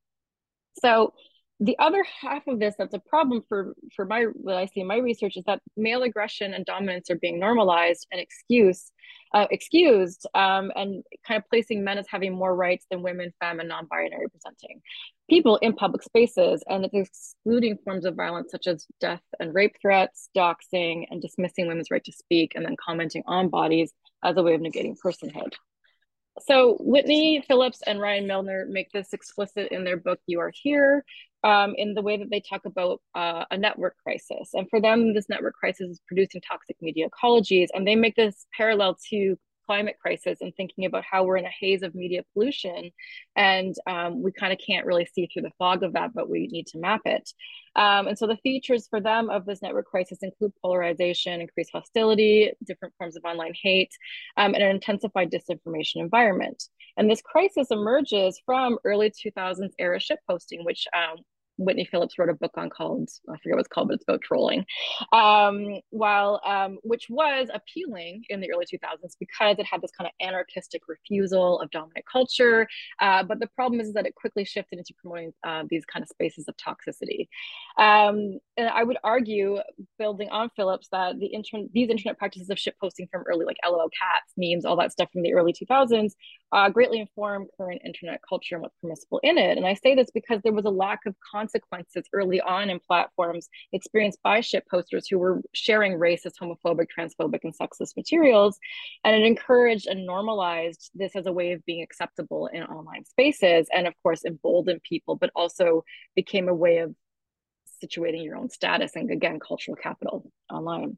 So 0.83 1.15
the 1.61 1.79
other 1.79 2.05
half 2.21 2.47
of 2.47 2.59
this 2.59 2.75
that's 2.79 2.95
a 2.95 2.99
problem 2.99 3.43
for 3.49 3.75
for 3.95 4.05
my 4.05 4.25
what 4.35 4.57
I 4.57 4.67
see 4.67 4.81
in 4.81 4.87
my 4.87 4.99
research 4.99 5.37
is 5.37 5.45
that 5.47 5.61
male 5.77 6.03
aggression 6.03 6.53
and 6.53 6.67
dominance 6.67 7.11
are 7.11 7.17
being 7.17 7.39
normalized 7.41 8.07
and 8.13 8.21
excuse 8.21 8.93
uh, 9.35 9.47
excused 9.51 10.27
um, 10.35 10.71
and 10.77 11.03
kind 11.27 11.39
of 11.39 11.49
placing 11.49 11.85
men 11.85 11.99
as 11.99 12.07
having 12.09 12.35
more 12.35 12.55
rights 12.55 12.87
than 12.91 13.03
women, 13.03 13.33
femme, 13.41 13.61
and 13.61 13.69
non-binary 13.69 14.29
presenting 14.29 14.81
people 15.29 15.57
in 15.57 15.75
public 15.75 16.03
spaces, 16.03 16.63
and 16.69 16.85
it's 16.85 16.95
excluding 16.95 17.77
forms 17.85 18.05
of 18.05 18.15
violence 18.15 18.51
such 18.51 18.67
as 18.67 18.87
death 19.01 19.23
and 19.41 19.55
rape 19.55 19.75
threats, 19.83 20.29
doxing, 20.37 21.05
and 21.11 21.21
dismissing 21.21 21.67
women's 21.67 21.91
right 21.91 22.05
to 22.05 22.13
speak, 22.13 22.53
and 22.55 22.65
then 22.65 22.77
commenting 22.83 23.23
on 23.27 23.49
bodies 23.49 23.93
as 24.25 24.37
a 24.37 24.43
way 24.43 24.55
of 24.55 24.61
negating 24.61 24.97
personhood. 25.05 25.53
So 26.47 26.77
Whitney 26.81 27.43
Phillips 27.49 27.83
and 27.87 28.01
Ryan 28.01 28.27
Milner 28.27 28.67
make 28.69 28.91
this 28.93 29.13
explicit 29.13 29.69
in 29.73 29.85
their 29.85 29.97
book 29.97 30.21
"You 30.27 30.41
Are 30.41 30.53
Here," 30.55 31.05
um, 31.47 31.75
in 31.77 31.95
the 31.95 32.03
way 32.03 32.17
that 32.17 32.29
they 32.29 32.41
talk 32.41 32.65
about 32.65 33.01
uh, 33.15 33.45
a 33.53 33.57
network 33.57 33.95
crisis. 34.03 34.51
And 34.53 34.69
for 34.69 34.81
them, 34.81 35.15
this 35.15 35.29
network 35.29 35.55
crisis 35.55 35.91
is 35.91 36.01
producing 36.09 36.41
toxic 36.41 36.77
media 36.81 37.07
ecologies. 37.09 37.69
And 37.73 37.87
they 37.87 37.95
make 37.95 38.17
this 38.17 38.47
parallel 38.57 38.99
to 39.11 39.37
climate 39.65 39.97
crisis 40.01 40.39
and 40.41 40.55
thinking 40.57 40.87
about 40.87 41.05
how 41.05 41.25
we're 41.25 41.37
in 41.37 41.45
a 41.45 41.51
haze 41.61 41.83
of 41.83 41.95
media 41.95 42.23
pollution 42.33 42.91
and 43.35 43.75
um, 43.89 44.23
we 44.23 44.31
kind 44.31 44.53
of 44.53 44.59
can't 44.65 44.87
really 44.87 45.07
see 45.07 45.27
through 45.27 45.43
the 45.43 45.51
fog 45.59 45.83
of 45.83 45.93
that 45.93 46.15
but 46.15 46.31
we 46.31 46.47
need 46.53 46.69
to 46.69 46.79
map 46.79 47.01
it 47.05 47.29
um, 47.75 48.07
and 48.07 48.17
so 48.17 48.29
the 48.29 48.37
features 48.45 48.87
for 48.89 49.01
them 49.01 49.29
of 49.29 49.45
this 49.45 49.63
network 49.63 49.87
crisis 49.87 50.19
include 50.23 50.53
polarization 50.63 51.41
increased 51.41 51.71
hostility 51.73 52.53
different 52.65 52.95
forms 52.97 53.17
of 53.17 53.25
online 53.25 53.55
hate 53.61 53.91
um, 54.37 54.55
and 54.55 54.63
an 54.63 54.71
intensified 54.71 55.33
disinformation 55.33 55.97
environment 55.97 56.63
and 56.97 57.11
this 57.11 57.23
crisis 57.23 57.67
emerges 57.73 58.41
from 58.47 58.79
early 58.85 59.11
2000s 59.11 59.73
era 59.81 59.99
shitposting 59.99 60.65
which 60.65 60.87
um, 60.97 61.17
Whitney 61.59 61.85
Phillips 61.85 62.19
wrote 62.19 62.29
a 62.29 62.35
book 62.35 62.53
on 62.57 62.71
called 62.71 63.09
I 63.29 63.37
forget 63.39 63.57
what 63.57 63.61
it's 63.61 63.69
called, 63.69 63.89
but 63.89 63.95
it's 63.95 64.05
about 64.05 64.23
trolling. 64.23 64.65
Um, 65.13 65.81
while 65.91 66.41
um, 66.45 66.79
which 66.83 67.07
was 67.09 67.49
appealing 67.53 68.25
in 68.29 68.41
the 68.41 68.51
early 68.53 68.67
2000s 68.67 69.17
because 69.19 69.57
it 69.59 69.67
had 69.67 69.83
this 69.83 69.91
kind 69.97 70.09
of 70.09 70.27
anarchistic 70.27 70.83
refusal 70.89 71.61
of 71.61 71.71
dominant 71.71 72.05
culture. 72.11 72.67
Uh, 73.01 73.23
but 73.23 73.41
the 73.41 73.47
problem 73.49 73.81
is, 73.81 73.87
that 73.97 74.07
it 74.07 74.15
quickly 74.15 74.45
shifted 74.45 74.79
into 74.79 74.93
promoting 75.01 75.33
uh, 75.45 75.63
these 75.71 75.85
kind 75.87 76.03
of 76.03 76.09
spaces 76.09 76.47
of 76.49 76.57
toxicity. 76.57 77.29
Um, 77.79 78.39
and 78.57 78.69
I 78.69 78.83
would 78.83 78.99
argue, 79.03 79.59
building 79.99 80.29
on 80.31 80.51
Phillips, 80.57 80.89
that 80.93 81.19
the 81.19 81.27
internet 81.27 81.73
these 81.73 81.89
internet 81.89 82.19
practices 82.19 82.51
of 82.51 82.59
shitposting 82.59 83.09
from 83.11 83.25
early 83.27 83.47
like 83.47 83.57
LOL 83.65 83.89
cats, 83.89 84.33
memes, 84.37 84.65
all 84.65 84.77
that 84.77 84.93
stuff 84.93 85.11
from 85.13 85.23
the 85.23 85.35
early 85.35 85.53
2000s 85.53 86.13
uh, 86.53 86.69
greatly 86.71 87.01
inform 87.01 87.47
current 87.57 87.83
internet 87.85 88.21
culture 88.29 88.55
and 88.55 88.63
what's 88.63 88.77
permissible 88.81 89.21
in 89.23 89.37
it. 89.37 89.57
And 89.57 89.67
I 89.67 89.75
say 89.75 89.95
this 89.95 90.11
because 90.13 90.41
there 90.43 90.53
was 90.53 90.65
a 90.65 90.71
lack 90.71 91.01
of 91.07 91.15
consequences 91.33 92.05
early 92.13 92.41
on 92.41 92.71
in 92.71 92.79
platforms 92.79 93.49
experienced 93.73 94.21
by 94.23 94.41
shitposters 94.41 95.05
who 95.11 95.19
were 95.19 95.43
sharing 95.55 95.99
racist, 95.99 96.35
homophobic, 96.41 96.87
transphobic, 96.97 97.41
and 97.43 97.55
sexist 97.57 97.97
materials. 97.97 98.59
And 99.05 99.17
it 99.17 99.27
encouraged 99.27 99.87
and 99.87 100.07
normalized 100.07 100.91
this 100.95 101.17
as 101.17 101.27
a 101.27 101.33
way 101.33 101.53
of 101.53 101.65
being 101.67 101.83
acceptable 101.83 102.47
in 102.47 102.63
online 102.63 103.05
spaces. 103.05 103.67
And 103.75 103.87
of 103.87 103.95
course, 104.03 104.25
emboldened 104.25 104.83
people, 104.83 105.17
but 105.17 105.31
also 105.35 105.85
became 106.15 106.49
a 106.49 106.55
way 106.55 106.79
of 106.79 106.95
situating 107.83 108.25
your 108.25 108.37
own 108.37 108.51
status 108.51 108.93
and 108.95 109.11
again, 109.11 109.41
cultural 109.41 109.77
capital 109.77 110.31
online. 110.51 110.97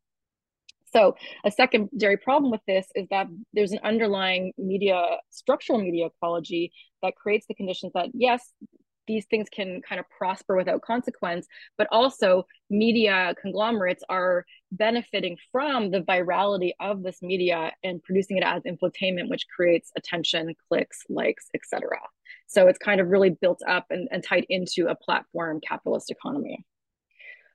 So 0.93 1.15
a 1.45 1.51
secondary 1.51 2.17
problem 2.17 2.51
with 2.51 2.63
this 2.67 2.87
is 2.95 3.07
that 3.11 3.27
there's 3.53 3.73
an 3.73 3.81
underlying 3.85 4.53
media, 4.57 5.03
structural 5.31 5.81
media 5.81 6.07
ecology 6.07 6.73
that 7.03 7.15
creates 7.17 7.47
the 7.47 7.55
conditions 7.55 7.93
that, 7.95 8.09
yes, 8.15 8.53
these 9.09 9.27
things 9.27 9.49
can 9.51 9.81
kind 9.81 9.99
of 9.99 10.05
prosper 10.17 10.57
without 10.57 10.83
consequence, 10.83 11.47
but 11.77 11.89
also 11.91 12.45
media 12.71 13.35
conglomerates 13.41 14.05
are 14.09 14.45
benefiting 14.71 15.37
from 15.51 15.91
the 15.91 16.03
virality 16.03 16.73
of 16.79 17.03
this 17.03 17.21
media 17.23 17.73
and 17.83 18.03
producing 18.03 18.37
it 18.37 18.45
as 18.45 18.63
infotainment, 18.63 19.29
which 19.31 19.47
creates 19.55 19.91
attention, 19.97 20.55
clicks, 20.69 21.03
likes, 21.09 21.47
etc. 21.55 21.89
So 22.47 22.69
it's 22.69 22.79
kind 22.79 23.01
of 23.01 23.09
really 23.09 23.31
built 23.31 23.61
up 23.67 23.87
and, 23.91 24.09
and 24.13 24.23
tied 24.23 24.45
into 24.49 24.89
a 24.89 24.95
platform 24.95 25.61
capitalist 25.67 26.11
economy. 26.11 26.65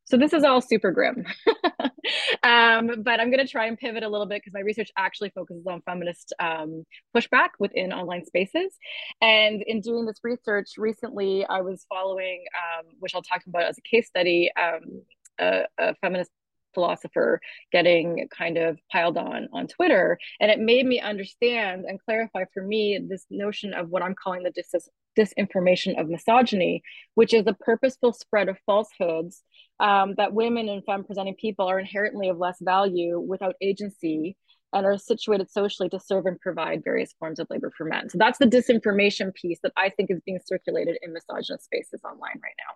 So 0.05 0.17
this 0.17 0.33
is 0.33 0.43
all 0.43 0.61
super 0.61 0.91
grim. 0.91 1.25
um, 2.43 3.03
but 3.03 3.19
I'm 3.19 3.31
going 3.31 3.45
to 3.45 3.47
try 3.47 3.67
and 3.67 3.77
pivot 3.77 4.03
a 4.03 4.09
little 4.09 4.25
bit 4.25 4.41
because 4.41 4.53
my 4.53 4.59
research 4.59 4.91
actually 4.97 5.29
focuses 5.29 5.65
on 5.65 5.81
feminist 5.81 6.33
um, 6.39 6.83
pushback 7.15 7.49
within 7.59 7.93
online 7.93 8.25
spaces. 8.25 8.75
And 9.21 9.63
in 9.65 9.79
doing 9.81 10.05
this 10.05 10.19
research 10.23 10.71
recently, 10.77 11.45
I 11.45 11.61
was 11.61 11.85
following, 11.87 12.43
um, 12.57 12.87
which 12.99 13.15
I'll 13.15 13.21
talk 13.21 13.41
about 13.47 13.63
as 13.63 13.77
a 13.77 13.81
case 13.81 14.07
study, 14.07 14.51
um, 14.61 15.03
a, 15.39 15.63
a 15.77 15.95
feminist 15.95 16.31
philosopher 16.73 17.39
getting 17.71 18.27
kind 18.35 18.57
of 18.57 18.79
piled 18.91 19.17
on 19.17 19.47
on 19.53 19.67
Twitter. 19.67 20.17
And 20.39 20.51
it 20.51 20.59
made 20.59 20.85
me 20.85 20.99
understand 20.99 21.85
and 21.85 21.99
clarify 22.03 22.45
for 22.53 22.63
me 22.63 22.99
this 23.07 23.25
notion 23.29 23.73
of 23.73 23.89
what 23.89 24.03
I'm 24.03 24.15
calling 24.15 24.43
the 24.43 24.51
dis- 24.51 24.89
disinformation 25.17 25.99
of 25.99 26.09
misogyny, 26.09 26.81
which 27.15 27.33
is 27.33 27.45
a 27.47 27.53
purposeful 27.53 28.13
spread 28.13 28.49
of 28.49 28.57
falsehoods 28.65 29.43
um, 29.79 30.15
that 30.17 30.33
women 30.33 30.69
and 30.69 30.83
femme 30.85 31.03
presenting 31.03 31.35
people 31.35 31.67
are 31.67 31.79
inherently 31.79 32.29
of 32.29 32.37
less 32.37 32.57
value 32.61 33.19
without 33.19 33.55
agency 33.61 34.37
and 34.73 34.85
are 34.85 34.97
situated 34.97 35.49
socially 35.49 35.87
to 35.89 35.99
serve 35.99 36.25
and 36.25 36.39
provide 36.39 36.83
various 36.83 37.13
forms 37.19 37.39
of 37.39 37.47
labor 37.49 37.71
for 37.77 37.85
men. 37.85 38.09
So 38.09 38.17
that's 38.17 38.39
the 38.39 38.45
disinformation 38.45 39.33
piece 39.33 39.59
that 39.63 39.73
I 39.77 39.89
think 39.89 40.09
is 40.09 40.19
being 40.25 40.39
circulated 40.43 40.97
in 41.01 41.13
misogynist 41.13 41.65
spaces 41.65 42.01
online 42.03 42.39
right 42.41 42.55
now. 42.57 42.73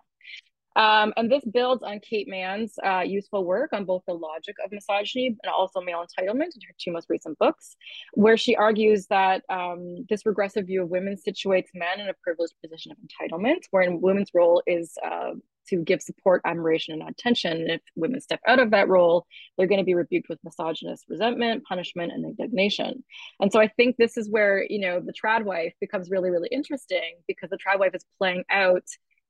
Um, 0.78 1.12
and 1.16 1.30
this 1.30 1.44
builds 1.44 1.82
on 1.82 1.98
Kate 1.98 2.28
Manne's 2.28 2.74
uh, 2.84 3.00
useful 3.00 3.44
work 3.44 3.72
on 3.72 3.84
both 3.84 4.02
the 4.06 4.14
logic 4.14 4.56
of 4.64 4.70
misogyny 4.70 5.36
and 5.42 5.52
also 5.52 5.80
male 5.80 6.04
entitlement 6.04 6.54
in 6.54 6.62
her 6.66 6.74
two 6.78 6.92
most 6.92 7.10
recent 7.10 7.36
books, 7.38 7.76
where 8.14 8.36
she 8.36 8.54
argues 8.54 9.06
that 9.08 9.42
um, 9.50 10.06
this 10.08 10.24
regressive 10.24 10.66
view 10.66 10.82
of 10.84 10.88
women 10.88 11.16
situates 11.16 11.68
men 11.74 11.98
in 11.98 12.08
a 12.08 12.14
privileged 12.22 12.54
position 12.62 12.92
of 12.92 12.98
entitlement, 12.98 13.64
wherein 13.72 14.00
women's 14.00 14.30
role 14.32 14.62
is 14.66 14.96
uh, 15.04 15.32
to 15.68 15.82
give 15.82 16.00
support, 16.00 16.40
admiration, 16.44 16.94
and 16.94 17.10
attention. 17.10 17.52
And 17.52 17.70
if 17.72 17.80
women 17.96 18.20
step 18.20 18.40
out 18.46 18.58
of 18.58 18.70
that 18.70 18.88
role, 18.88 19.26
they're 19.56 19.66
going 19.66 19.80
to 19.80 19.84
be 19.84 19.94
rebuked 19.94 20.28
with 20.28 20.38
misogynist 20.44 21.06
resentment, 21.08 21.64
punishment, 21.64 22.12
and 22.12 22.24
indignation. 22.24 23.04
And 23.40 23.52
so 23.52 23.60
I 23.60 23.68
think 23.68 23.96
this 23.96 24.16
is 24.16 24.30
where, 24.30 24.64
you 24.68 24.80
know, 24.80 25.00
the 25.00 25.12
trad 25.12 25.44
wife 25.44 25.74
becomes 25.80 26.08
really, 26.08 26.30
really 26.30 26.48
interesting 26.52 27.16
because 27.26 27.50
the 27.50 27.58
trad 27.58 27.78
wife 27.78 27.94
is 27.94 28.04
playing 28.18 28.44
out 28.50 28.84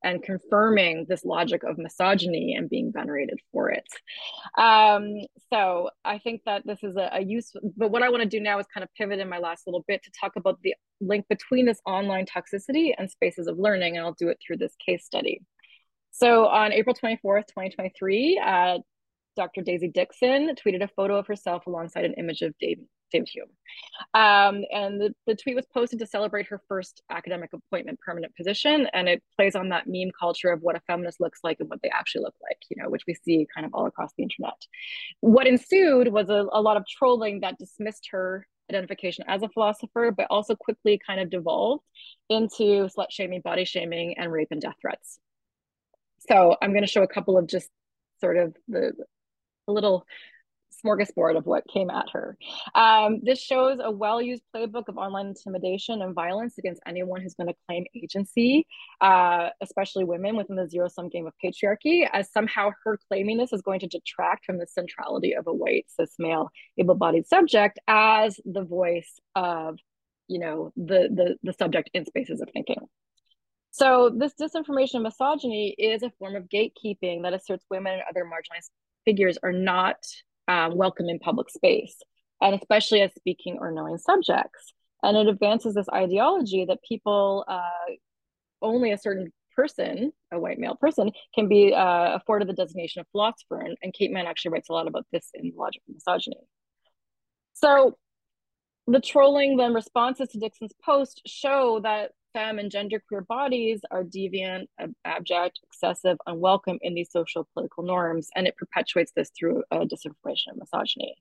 and 0.05 0.23
confirming 0.23 1.07
this 1.09 1.25
logic 1.25 1.63
of 1.65 1.79
misogyny 1.79 2.55
and 2.55 2.71
being 2.71 2.93
venerated 2.93 3.39
for 3.53 3.71
it. 3.71 3.87
Um, 4.57 5.15
so 5.53 5.91
I 6.05 6.19
think 6.19 6.43
that 6.47 6.63
this 6.65 6.83
is 6.83 6.97
a, 6.97 7.11
a 7.13 7.21
use, 7.21 7.53
but 7.77 7.91
what 7.91 8.03
I 8.03 8.09
want 8.09 8.23
to 8.23 8.29
do 8.29 8.41
now 8.41 8.59
is 8.59 8.67
kind 8.73 8.85
of 8.85 8.91
pivot 8.95 9.19
in 9.19 9.29
my 9.29 9.39
last 9.39 9.67
little 9.67 9.85
bit 9.89 10.03
to 10.05 10.11
talk 10.19 10.33
about 10.37 10.59
the 10.63 10.75
link 11.01 11.27
between 11.29 11.67
this 11.67 11.81
online 11.87 12.27
toxicity 12.27 12.93
and 12.97 13.11
spaces 13.11 13.47
of 13.47 13.59
learning, 13.59 13.97
and 13.97 14.05
I'll 14.05 14.15
do 14.19 14.29
it 14.29 14.39
through 14.45 14.59
this 14.59 14.75
case 14.85 15.05
study. 15.05 15.41
So 16.11 16.47
on 16.47 16.73
April 16.73 16.95
24th, 16.95 17.47
2023, 17.49 18.43
uh, 18.45 18.79
Dr. 19.37 19.63
Daisy 19.63 19.89
Dixon 19.89 20.55
tweeted 20.57 20.83
a 20.83 20.89
photo 20.89 21.17
of 21.17 21.29
herself 21.29 21.67
alongside 21.67 22.05
an 22.05 22.15
image 22.15 22.43
of 22.43 22.55
Dave, 22.59 22.79
David 22.79 22.89
Hume. 23.13 23.49
Um, 24.15 24.65
and 24.73 25.01
the, 25.01 25.15
the 25.27 25.35
tweet 25.35 25.57
was 25.57 25.67
posted 25.73 25.99
to 26.01 26.07
celebrate 26.07 26.47
her 26.47 26.61
first 26.69 27.03
academic 27.11 27.51
appointment 27.53 27.99
permanent 28.01 28.35
position. 28.37 28.87
And 28.93 29.09
it 29.09 29.23
plays 29.37 29.55
on 29.55 29.71
that 29.71 29.87
meme 29.87 30.11
culture 30.19 30.51
of 30.51 30.63
what 30.63 30.77
a 30.77 30.81
feminist 30.87 31.21
looks 31.21 31.41
like 31.43 31.59
and 31.61 31.69
what 31.69 31.81
they 31.83 31.91
actually 31.91 32.23
look 32.23 32.35
like, 32.43 32.59
you 32.71 32.83
know, 32.83 32.89
which 32.91 33.03
we 33.07 33.15
see 33.15 33.47
kind 33.55 33.67
of 33.67 33.75
all 33.75 33.87
across 33.87 34.13
the 34.17 34.23
internet. 34.23 34.55
What 35.21 35.47
ensued 35.47 36.09
was 36.09 36.29
a, 36.31 36.47
a 36.53 36.61
lot 36.61 36.77
of 36.77 36.87
trolling 36.87 37.41
that 37.41 37.59
dismissed 37.59 38.09
her 38.13 38.47
identification 38.71 39.25
as 39.29 39.43
a 39.43 39.49
philosopher, 39.49 40.11
but 40.11 40.27
also 40.31 40.55
quickly 40.55 41.01
kind 41.05 41.21
of 41.21 41.31
devolved 41.31 41.85
into 42.29 42.89
slut 42.89 43.11
shaming, 43.11 43.41
body 43.41 43.65
shaming, 43.65 44.19
and 44.19 44.31
rape 44.31 44.49
and 44.51 44.61
death 44.61 44.77
threats. 44.81 45.19
So 46.29 46.57
I'm 46.61 46.73
going 46.73 46.85
to 46.85 46.91
show 46.91 47.03
a 47.03 47.09
couple 47.09 47.39
of 47.39 47.47
just 47.47 47.69
sort 48.21 48.37
of 48.37 48.57
the 48.67 48.93
a 49.69 49.73
little 49.73 50.05
smorgasbord 50.85 51.37
of 51.37 51.47
what 51.47 51.65
came 51.67 51.91
at 51.91 52.07
her. 52.13 52.37
Um, 52.75 53.21
this 53.23 53.41
shows 53.41 53.79
a 53.83 53.91
well-used 53.91 54.43
playbook 54.55 54.89
of 54.89 54.97
online 54.97 55.29
intimidation 55.29 56.03
and 56.03 56.15
violence 56.15 56.59
against 56.59 56.81
anyone 56.87 57.21
who's 57.21 57.35
going 57.35 57.49
to 57.49 57.55
claim 57.67 57.85
agency, 57.95 58.67
uh, 59.01 59.49
especially 59.61 60.05
women 60.05 60.37
within 60.37 60.57
the 60.57 60.69
zero-sum 60.69 61.09
game 61.09 61.27
of 61.27 61.33
patriarchy, 61.45 62.09
as 62.13 62.31
somehow 62.33 62.71
her 62.85 62.99
claiming 63.09 63.39
this 63.39 63.53
is 63.53 63.63
going 63.63 63.81
to 63.81 63.89
detract 63.89 64.45
from 64.45 64.59
the 64.59 64.67
centrality 64.67 65.35
of 65.35 65.47
a 65.47 65.53
white 65.53 65.87
cis 65.89 66.15
male 66.19 66.51
able-bodied 66.79 67.27
subject 67.27 67.79
as 67.89 68.39
the 68.45 68.63
voice 68.63 69.19
of, 69.35 69.79
you 70.29 70.39
know, 70.39 70.73
the 70.77 71.09
the 71.13 71.37
the 71.43 71.53
subject 71.55 71.91
in 71.95 72.05
spaces 72.05 72.41
of 72.41 72.49
thinking. 72.53 72.81
So 73.71 74.11
this 74.17 74.33
disinformation 74.41 75.03
misogyny 75.03 75.75
is 75.79 76.03
a 76.03 76.11
form 76.19 76.37
of 76.37 76.45
gatekeeping 76.45 77.23
that 77.23 77.35
asserts 77.35 77.65
women 77.71 77.95
and 77.95 78.03
other 78.09 78.25
marginalized 78.25 78.71
figures 79.05 79.39
are 79.43 79.53
not 79.53 79.97
um, 80.49 80.77
welcome 80.77 81.09
in 81.09 81.19
public 81.19 81.51
space, 81.51 81.97
and 82.41 82.55
especially 82.55 83.03
as 83.03 83.15
speaking 83.15 83.59
or 83.61 83.71
knowing 83.71 83.99
subjects. 83.99 84.73
And 85.03 85.17
it 85.17 85.29
advances 85.29 85.75
this 85.75 85.89
ideology 85.95 86.65
that 86.65 86.79
people, 86.83 87.45
uh, 87.47 87.93
only 88.63 88.91
a 88.91 88.99
certain 88.99 89.33
person, 89.55 90.13
a 90.33 90.41
white 90.41 90.59
male 90.59 90.77
person, 90.77 91.13
can 91.35 91.49
be 91.49 91.73
uh, 91.75 92.15
afforded 92.15 92.49
the 92.49 92.55
designation 92.55 93.01
of 93.01 93.07
philosopher. 93.13 93.61
And, 93.61 93.77
and 93.83 93.93
Kate 93.93 94.11
Manne 94.11 94.27
actually 94.27 94.53
writes 94.53 94.69
a 94.71 94.73
lot 94.73 94.89
about 94.89 95.07
this 95.13 95.29
in 95.35 95.53
Logic 95.57 95.83
of 95.89 95.95
Misogyny. 95.95 96.41
So 97.55 97.97
the 98.87 99.01
trolling 99.01 99.57
then 99.57 99.75
responses 99.75 100.31
to 100.31 100.39
Dixon's 100.39 100.73
post 100.83 101.23
show 101.27 101.81
that 101.83 102.13
femme 102.33 102.59
and 102.59 102.71
genderqueer 102.71 103.27
bodies 103.27 103.81
are 103.91 104.05
deviant, 104.05 104.67
abject, 105.05 105.61
excessive, 105.63 106.19
unwelcome 106.27 106.79
in 106.83 106.95
these 106.95 107.11
social 107.11 107.49
political 107.55 107.83
norms, 107.83 108.29
and 108.37 108.47
it 108.47 108.57
perpetuates 108.57 109.13
this 109.15 109.31
through 109.39 109.63
uh, 109.71 109.81
disinformation 109.81 110.49
and 110.49 110.59
misogyny. 110.59 111.15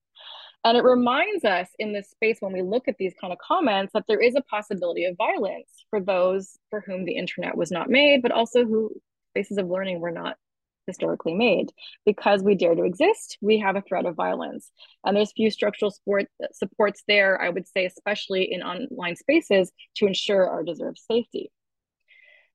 And 0.63 0.77
it 0.77 0.83
reminds 0.83 1.45
us 1.45 1.69
in 1.79 1.93
this 1.93 2.09
space 2.09 2.37
when 2.39 2.51
we 2.51 2.61
look 2.61 2.87
at 2.87 2.97
these 2.97 3.13
kind 3.19 3.31
of 3.31 3.39
comments 3.39 3.93
that 3.93 4.05
there 4.07 4.19
is 4.19 4.35
a 4.35 4.41
possibility 4.41 5.05
of 5.05 5.15
violence 5.15 5.85
for 5.89 6.01
those 6.01 6.57
for 6.69 6.81
whom 6.81 7.05
the 7.05 7.15
internet 7.15 7.55
was 7.55 7.71
not 7.71 7.89
made, 7.89 8.21
but 8.21 8.31
also 8.31 8.65
who 8.65 8.91
spaces 9.31 9.57
of 9.57 9.69
learning 9.69 9.99
were 9.99 10.11
not 10.11 10.35
historically 10.87 11.35
made. 11.35 11.71
Because 12.05 12.41
we 12.41 12.55
dare 12.55 12.75
to 12.75 12.83
exist, 12.83 13.37
we 13.41 13.59
have 13.59 13.75
a 13.75 13.81
threat 13.81 14.05
of 14.05 14.15
violence. 14.15 14.71
And 15.05 15.15
there's 15.15 15.31
few 15.31 15.51
structural 15.51 15.91
support, 15.91 16.25
supports 16.53 17.03
there, 17.07 17.39
I 17.39 17.49
would 17.49 17.67
say, 17.67 17.85
especially 17.85 18.51
in 18.51 18.63
online 18.63 19.15
spaces, 19.15 19.71
to 19.97 20.07
ensure 20.07 20.49
our 20.49 20.63
deserved 20.63 20.99
safety. 20.99 21.51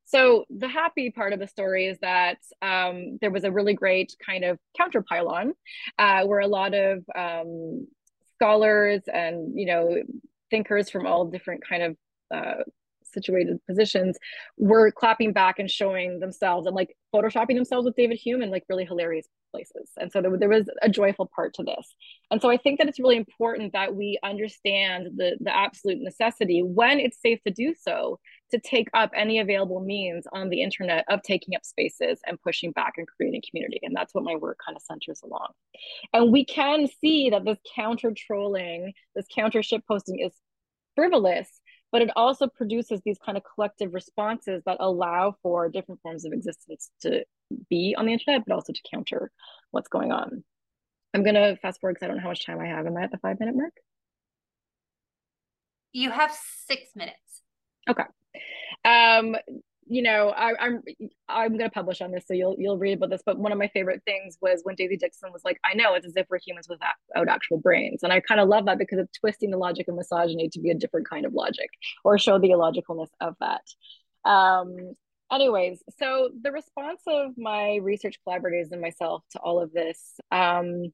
So 0.04 0.44
the 0.50 0.68
happy 0.68 1.10
part 1.10 1.32
of 1.32 1.38
the 1.38 1.46
story 1.46 1.86
is 1.86 1.98
that 2.00 2.38
um, 2.60 3.18
there 3.20 3.30
was 3.30 3.44
a 3.44 3.52
really 3.52 3.74
great 3.74 4.14
kind 4.24 4.44
of 4.44 4.58
counter 4.76 5.02
pile-on 5.02 5.54
uh, 5.98 6.24
where 6.24 6.40
a 6.40 6.46
lot 6.48 6.74
of 6.74 7.04
um, 7.14 7.86
scholars 8.34 9.02
and 9.12 9.58
you 9.58 9.66
know 9.66 10.02
thinkers 10.50 10.90
from 10.90 11.06
all 11.06 11.26
different 11.26 11.62
kind 11.66 11.82
of 11.82 11.96
uh, 12.34 12.62
situated 13.12 13.58
positions 13.66 14.18
were 14.56 14.90
clapping 14.90 15.32
back 15.32 15.58
and 15.58 15.70
showing 15.70 16.20
themselves 16.20 16.66
and 16.66 16.74
like 16.74 16.96
photoshopping 17.14 17.54
themselves 17.54 17.84
with 17.84 17.96
David 17.96 18.18
Hume 18.18 18.42
in 18.42 18.50
like 18.50 18.64
really 18.68 18.84
hilarious 18.84 19.26
places. 19.52 19.90
And 19.98 20.10
so 20.10 20.22
there, 20.22 20.36
there 20.38 20.48
was 20.48 20.68
a 20.80 20.88
joyful 20.88 21.30
part 21.34 21.54
to 21.54 21.62
this. 21.62 21.94
And 22.30 22.40
so 22.40 22.50
I 22.50 22.56
think 22.56 22.78
that 22.78 22.88
it's 22.88 22.98
really 22.98 23.16
important 23.16 23.72
that 23.74 23.94
we 23.94 24.18
understand 24.22 25.08
the, 25.16 25.36
the 25.40 25.54
absolute 25.54 25.98
necessity 26.00 26.62
when 26.62 26.98
it's 26.98 27.20
safe 27.20 27.40
to 27.46 27.52
do 27.52 27.74
so 27.78 28.18
to 28.50 28.58
take 28.58 28.88
up 28.94 29.10
any 29.14 29.38
available 29.38 29.80
means 29.80 30.26
on 30.32 30.48
the 30.48 30.62
internet 30.62 31.04
of 31.08 31.22
taking 31.22 31.54
up 31.54 31.64
spaces 31.64 32.20
and 32.26 32.40
pushing 32.42 32.72
back 32.72 32.94
and 32.96 33.06
creating 33.06 33.42
community. 33.48 33.80
And 33.82 33.94
that's 33.94 34.14
what 34.14 34.24
my 34.24 34.36
work 34.36 34.58
kind 34.64 34.76
of 34.76 34.82
centers 34.82 35.20
along. 35.22 35.48
And 36.12 36.32
we 36.32 36.44
can 36.44 36.88
see 37.00 37.30
that 37.30 37.44
this 37.44 37.58
counter 37.74 38.12
trolling, 38.16 38.92
this 39.14 39.26
counter 39.34 39.60
shitposting 39.60 40.24
is 40.24 40.32
frivolous 40.94 41.48
but 41.92 42.02
it 42.02 42.10
also 42.16 42.48
produces 42.48 43.00
these 43.04 43.18
kind 43.24 43.36
of 43.36 43.44
collective 43.54 43.92
responses 43.92 44.62
that 44.64 44.78
allow 44.80 45.36
for 45.42 45.68
different 45.68 46.00
forms 46.00 46.24
of 46.24 46.32
existence 46.32 46.90
to 47.02 47.24
be 47.68 47.94
on 47.96 48.06
the 48.06 48.12
internet, 48.14 48.42
but 48.46 48.54
also 48.54 48.72
to 48.72 48.80
counter 48.92 49.30
what's 49.70 49.88
going 49.88 50.10
on. 50.10 50.42
I'm 51.14 51.22
going 51.22 51.34
to 51.34 51.56
fast 51.60 51.80
forward 51.80 51.94
because 51.94 52.06
I 52.06 52.08
don't 52.08 52.16
know 52.16 52.22
how 52.22 52.30
much 52.30 52.46
time 52.46 52.58
I 52.58 52.66
have. 52.66 52.86
Am 52.86 52.96
I 52.96 53.02
at 53.02 53.10
the 53.10 53.18
five 53.18 53.38
minute 53.38 53.54
mark? 53.54 53.74
You 55.92 56.10
have 56.10 56.32
six 56.66 56.88
minutes. 56.96 57.42
Okay. 57.88 58.04
Um, 58.84 59.36
you 59.92 60.00
know, 60.00 60.30
I, 60.30 60.54
I'm 60.58 60.82
I'm 61.28 61.58
gonna 61.58 61.68
publish 61.68 62.00
on 62.00 62.12
this, 62.12 62.24
so 62.26 62.32
you'll 62.32 62.56
you'll 62.58 62.78
read 62.78 62.94
about 62.96 63.10
this. 63.10 63.20
But 63.26 63.38
one 63.38 63.52
of 63.52 63.58
my 63.58 63.68
favorite 63.74 64.00
things 64.06 64.38
was 64.40 64.60
when 64.62 64.74
Daisy 64.74 64.96
Dixon 64.96 65.30
was 65.34 65.42
like, 65.44 65.60
"I 65.70 65.74
know 65.74 65.92
it's 65.92 66.06
as 66.06 66.16
if 66.16 66.26
we're 66.30 66.38
humans 66.38 66.66
without 66.66 67.28
actual 67.28 67.58
brains," 67.58 68.02
and 68.02 68.10
I 68.10 68.20
kind 68.20 68.40
of 68.40 68.48
love 68.48 68.64
that 68.64 68.78
because 68.78 68.98
it's 68.98 69.18
twisting 69.18 69.50
the 69.50 69.58
logic 69.58 69.88
of 69.88 69.94
misogyny 69.94 70.48
to 70.48 70.60
be 70.60 70.70
a 70.70 70.74
different 70.74 71.06
kind 71.10 71.26
of 71.26 71.34
logic 71.34 71.68
or 72.06 72.16
show 72.16 72.38
the 72.38 72.52
illogicalness 72.52 73.10
of 73.20 73.34
that. 73.40 73.60
Um, 74.24 74.94
anyways, 75.30 75.82
so 75.98 76.30
the 76.40 76.52
response 76.52 77.02
of 77.06 77.32
my 77.36 77.78
research 77.82 78.16
collaborators 78.24 78.72
and 78.72 78.80
myself 78.80 79.24
to 79.32 79.40
all 79.40 79.60
of 79.60 79.74
this, 79.74 80.14
um, 80.30 80.84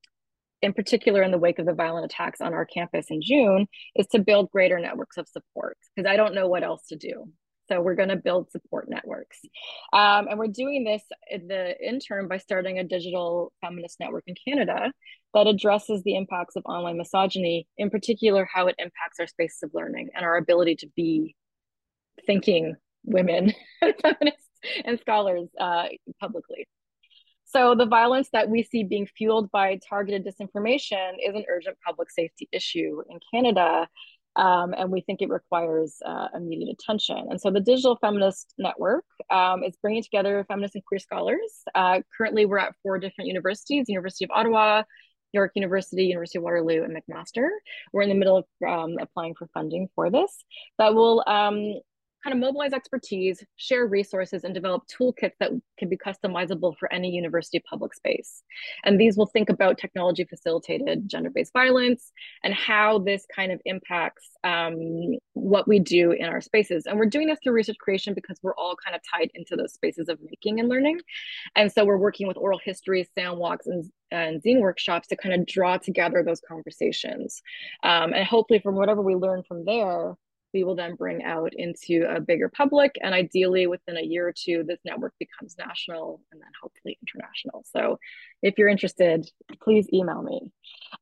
in 0.60 0.72
particular 0.72 1.22
in 1.22 1.30
the 1.30 1.38
wake 1.38 1.60
of 1.60 1.66
the 1.66 1.72
violent 1.72 2.04
attacks 2.04 2.40
on 2.40 2.52
our 2.52 2.66
campus 2.66 3.06
in 3.10 3.22
June, 3.22 3.68
is 3.94 4.08
to 4.08 4.18
build 4.18 4.50
greater 4.50 4.80
networks 4.80 5.18
of 5.18 5.28
support 5.28 5.78
because 5.94 6.10
I 6.10 6.16
don't 6.16 6.34
know 6.34 6.48
what 6.48 6.64
else 6.64 6.84
to 6.88 6.96
do. 6.96 7.30
So 7.68 7.80
we're 7.80 7.94
going 7.94 8.08
to 8.08 8.16
build 8.16 8.50
support 8.50 8.88
networks. 8.88 9.38
Um, 9.92 10.28
and 10.28 10.38
we're 10.38 10.48
doing 10.48 10.84
this 10.84 11.02
in 11.30 11.48
the 11.48 11.74
interim 11.86 12.28
by 12.28 12.38
starting 12.38 12.78
a 12.78 12.84
digital 12.84 13.52
feminist 13.60 14.00
network 14.00 14.24
in 14.26 14.34
Canada 14.46 14.92
that 15.34 15.46
addresses 15.46 16.02
the 16.02 16.16
impacts 16.16 16.56
of 16.56 16.64
online 16.66 16.96
misogyny, 16.96 17.66
in 17.76 17.90
particular, 17.90 18.48
how 18.52 18.66
it 18.66 18.76
impacts 18.78 19.20
our 19.20 19.26
spaces 19.26 19.62
of 19.62 19.70
learning 19.74 20.08
and 20.14 20.24
our 20.24 20.36
ability 20.36 20.76
to 20.76 20.88
be 20.96 21.34
thinking 22.26 22.74
women, 23.04 23.52
feminists, 23.80 24.48
and 24.84 24.98
scholars 25.00 25.48
uh, 25.60 25.84
publicly. 26.20 26.66
So 27.44 27.74
the 27.74 27.86
violence 27.86 28.28
that 28.34 28.50
we 28.50 28.62
see 28.62 28.84
being 28.84 29.06
fueled 29.06 29.50
by 29.50 29.80
targeted 29.88 30.26
disinformation 30.26 31.14
is 31.26 31.34
an 31.34 31.44
urgent 31.48 31.78
public 31.84 32.10
safety 32.10 32.46
issue 32.52 33.00
in 33.08 33.18
Canada. 33.32 33.88
Um, 34.38 34.72
and 34.78 34.90
we 34.90 35.00
think 35.00 35.20
it 35.20 35.28
requires 35.28 35.96
uh, 36.06 36.28
immediate 36.34 36.72
attention. 36.80 37.26
And 37.28 37.40
so 37.40 37.50
the 37.50 37.60
Digital 37.60 37.98
Feminist 38.00 38.54
Network 38.56 39.04
um, 39.30 39.64
is 39.64 39.74
bringing 39.82 40.02
together 40.02 40.44
feminist 40.48 40.76
and 40.76 40.84
queer 40.84 41.00
scholars. 41.00 41.62
Uh, 41.74 42.00
currently, 42.16 42.46
we're 42.46 42.58
at 42.58 42.74
four 42.82 42.98
different 42.98 43.26
universities, 43.26 43.86
University 43.88 44.24
of 44.24 44.30
Ottawa, 44.30 44.84
York 45.32 45.52
University, 45.54 46.04
University 46.04 46.38
of 46.38 46.44
Waterloo, 46.44 46.84
and 46.84 46.96
McMaster. 46.96 47.48
We're 47.92 48.02
in 48.02 48.08
the 48.08 48.14
middle 48.14 48.38
of 48.38 48.44
um, 48.66 48.96
applying 49.00 49.34
for 49.34 49.48
funding 49.52 49.88
for 49.94 50.10
this 50.10 50.44
that 50.78 50.94
will 50.94 51.22
um, 51.26 51.80
kind 52.24 52.34
of 52.34 52.40
mobilize 52.40 52.72
expertise, 52.72 53.44
share 53.56 53.86
resources, 53.86 54.44
and 54.44 54.54
develop 54.54 54.84
toolkits 54.88 55.32
that 55.40 55.50
can 55.78 55.88
be 55.88 55.96
customizable 55.96 56.76
for 56.76 56.92
any 56.92 57.10
university 57.10 57.60
public 57.68 57.94
space. 57.94 58.42
And 58.84 59.00
these 59.00 59.16
will 59.16 59.26
think 59.26 59.48
about 59.48 59.78
technology 59.78 60.24
facilitated 60.24 61.08
gender 61.08 61.30
based 61.30 61.52
violence 61.52 62.12
and 62.42 62.52
how 62.54 62.98
this 62.98 63.24
kind 63.34 63.52
of 63.52 63.60
impacts 63.64 64.30
um, 64.44 65.16
what 65.34 65.68
we 65.68 65.78
do 65.78 66.12
in 66.12 66.26
our 66.26 66.40
spaces. 66.40 66.86
And 66.86 66.98
we're 66.98 67.06
doing 67.06 67.28
this 67.28 67.38
through 67.42 67.52
research 67.52 67.78
creation 67.78 68.14
because 68.14 68.38
we're 68.42 68.56
all 68.56 68.74
kind 68.84 68.96
of 68.96 69.02
tied 69.08 69.30
into 69.34 69.56
those 69.56 69.72
spaces 69.72 70.08
of 70.08 70.18
making 70.22 70.60
and 70.60 70.68
learning. 70.68 71.00
And 71.54 71.70
so 71.70 71.84
we're 71.84 71.98
working 71.98 72.26
with 72.26 72.36
oral 72.36 72.60
histories, 72.62 73.08
sound 73.16 73.38
walks, 73.38 73.66
and 73.66 73.84
and 74.10 74.42
zine 74.42 74.60
workshops 74.60 75.08
to 75.08 75.16
kind 75.16 75.34
of 75.34 75.46
draw 75.46 75.76
together 75.76 76.22
those 76.22 76.40
conversations. 76.40 77.42
Um, 77.82 78.14
and 78.14 78.26
hopefully, 78.26 78.58
from 78.60 78.74
whatever 78.74 79.02
we 79.02 79.14
learn 79.14 79.42
from 79.42 79.64
there, 79.64 80.14
we 80.54 80.64
will 80.64 80.74
then 80.74 80.94
bring 80.94 81.22
out 81.22 81.52
into 81.54 82.06
a 82.08 82.20
bigger 82.20 82.48
public. 82.48 82.96
And 83.02 83.14
ideally, 83.14 83.66
within 83.66 83.96
a 83.96 84.02
year 84.02 84.28
or 84.28 84.32
two, 84.32 84.64
this 84.66 84.80
network 84.84 85.14
becomes 85.18 85.56
national 85.58 86.20
and 86.32 86.40
then 86.40 86.48
hopefully 86.62 86.98
international. 87.02 87.64
So 87.72 87.98
if 88.42 88.58
you're 88.58 88.68
interested, 88.68 89.30
please 89.62 89.86
email 89.92 90.22
me. 90.22 90.52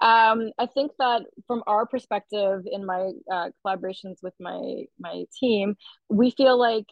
Um, 0.01 0.51
I 0.59 0.67
think 0.67 0.93
that 0.99 1.23
from 1.47 1.63
our 1.67 1.87
perspective 1.87 2.63
in 2.71 2.85
my 2.85 3.13
uh, 3.33 3.51
collaborations 3.65 4.17
with 4.23 4.35
my, 4.41 4.85
my 4.99 5.25
team, 5.39 5.77
we 6.09 6.31
feel 6.31 6.59
like 6.59 6.87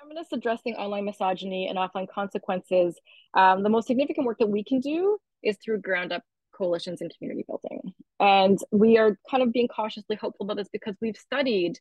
feminists 0.00 0.32
addressing 0.32 0.76
online 0.76 1.04
misogyny 1.04 1.68
and 1.68 1.78
offline 1.78 2.08
consequences, 2.08 2.98
um, 3.34 3.62
the 3.62 3.68
most 3.68 3.86
significant 3.86 4.26
work 4.26 4.38
that 4.38 4.48
we 4.48 4.64
can 4.64 4.80
do 4.80 5.18
is 5.42 5.56
through 5.62 5.80
ground 5.80 6.12
up 6.12 6.22
coalitions 6.58 7.00
and 7.00 7.12
community 7.16 7.44
building. 7.46 7.94
And 8.20 8.58
we 8.72 8.98
are 8.98 9.16
kind 9.30 9.42
of 9.42 9.52
being 9.52 9.68
cautiously 9.68 10.16
hopeful 10.16 10.44
about 10.44 10.56
this 10.56 10.68
because 10.72 10.96
we've 11.00 11.16
studied 11.16 11.78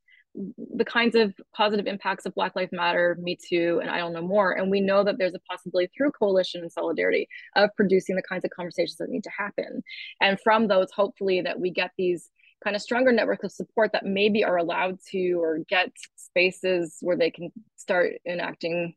the 0.75 0.85
kinds 0.85 1.15
of 1.15 1.33
positive 1.55 1.87
impacts 1.87 2.25
of 2.25 2.35
Black 2.35 2.55
Lives 2.55 2.71
Matter, 2.71 3.17
Me 3.19 3.35
Too, 3.35 3.79
and 3.81 3.89
Idle 3.89 4.11
No 4.11 4.21
More. 4.21 4.51
And 4.51 4.69
we 4.69 4.79
know 4.79 5.03
that 5.03 5.17
there's 5.17 5.33
a 5.33 5.39
possibility 5.39 5.89
through 5.97 6.11
coalition 6.11 6.61
and 6.61 6.71
solidarity 6.71 7.27
of 7.55 7.71
producing 7.75 8.15
the 8.15 8.21
kinds 8.21 8.45
of 8.45 8.51
conversations 8.51 8.97
that 8.97 9.09
need 9.09 9.23
to 9.23 9.31
happen. 9.35 9.81
And 10.21 10.39
from 10.39 10.67
those, 10.67 10.91
hopefully, 10.91 11.41
that 11.41 11.59
we 11.59 11.71
get 11.71 11.91
these 11.97 12.29
kind 12.63 12.75
of 12.75 12.81
stronger 12.81 13.11
networks 13.11 13.43
of 13.43 13.51
support 13.51 13.91
that 13.93 14.05
maybe 14.05 14.43
are 14.43 14.57
allowed 14.57 14.99
to 15.11 15.33
or 15.41 15.59
get 15.69 15.91
spaces 16.15 16.97
where 17.01 17.17
they 17.17 17.31
can 17.31 17.51
start 17.75 18.13
enacting 18.27 18.95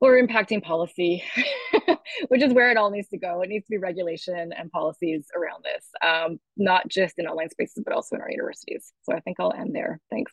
or 0.00 0.20
impacting 0.20 0.62
policy, 0.62 1.22
which 2.28 2.42
is 2.42 2.52
where 2.54 2.70
it 2.70 2.76
all 2.76 2.90
needs 2.90 3.08
to 3.08 3.18
go. 3.18 3.42
It 3.42 3.50
needs 3.50 3.66
to 3.66 3.70
be 3.70 3.78
regulation 3.78 4.52
and 4.56 4.70
policies 4.70 5.26
around 5.36 5.64
this, 5.64 5.86
um, 6.02 6.40
not 6.56 6.88
just 6.88 7.18
in 7.18 7.26
online 7.26 7.50
spaces, 7.50 7.82
but 7.84 7.94
also 7.94 8.16
in 8.16 8.22
our 8.22 8.30
universities. 8.30 8.92
So 9.02 9.14
I 9.14 9.20
think 9.20 9.38
I'll 9.38 9.52
end 9.52 9.74
there. 9.74 10.00
Thanks. 10.10 10.32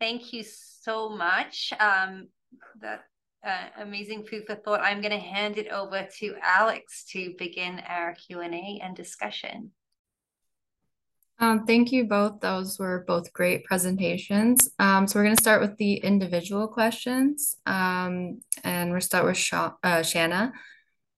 Thank 0.00 0.32
you 0.32 0.44
so 0.44 1.08
much. 1.08 1.72
Um, 1.78 2.28
that 2.80 3.04
uh, 3.46 3.68
amazing 3.78 4.24
food 4.24 4.44
for 4.46 4.54
thought. 4.56 4.80
I'm 4.80 5.00
going 5.00 5.12
to 5.12 5.18
hand 5.18 5.58
it 5.58 5.68
over 5.68 6.06
to 6.18 6.34
Alex 6.42 7.04
to 7.10 7.34
begin 7.38 7.80
our 7.86 8.14
Q&A 8.14 8.80
and 8.82 8.96
discussion. 8.96 9.70
Um, 11.40 11.66
thank 11.66 11.90
you 11.90 12.04
both. 12.04 12.40
Those 12.40 12.78
were 12.78 13.04
both 13.06 13.32
great 13.32 13.64
presentations. 13.64 14.68
Um, 14.78 15.06
so 15.06 15.18
we're 15.18 15.24
going 15.24 15.36
to 15.36 15.42
start 15.42 15.60
with 15.60 15.76
the 15.78 15.94
individual 15.96 16.68
questions. 16.68 17.56
Um, 17.66 18.40
and 18.62 18.92
we'll 18.92 19.00
start 19.00 19.24
with 19.24 19.36
Sha 19.36 19.72
uh, 19.82 19.98
Shana. 19.98 20.52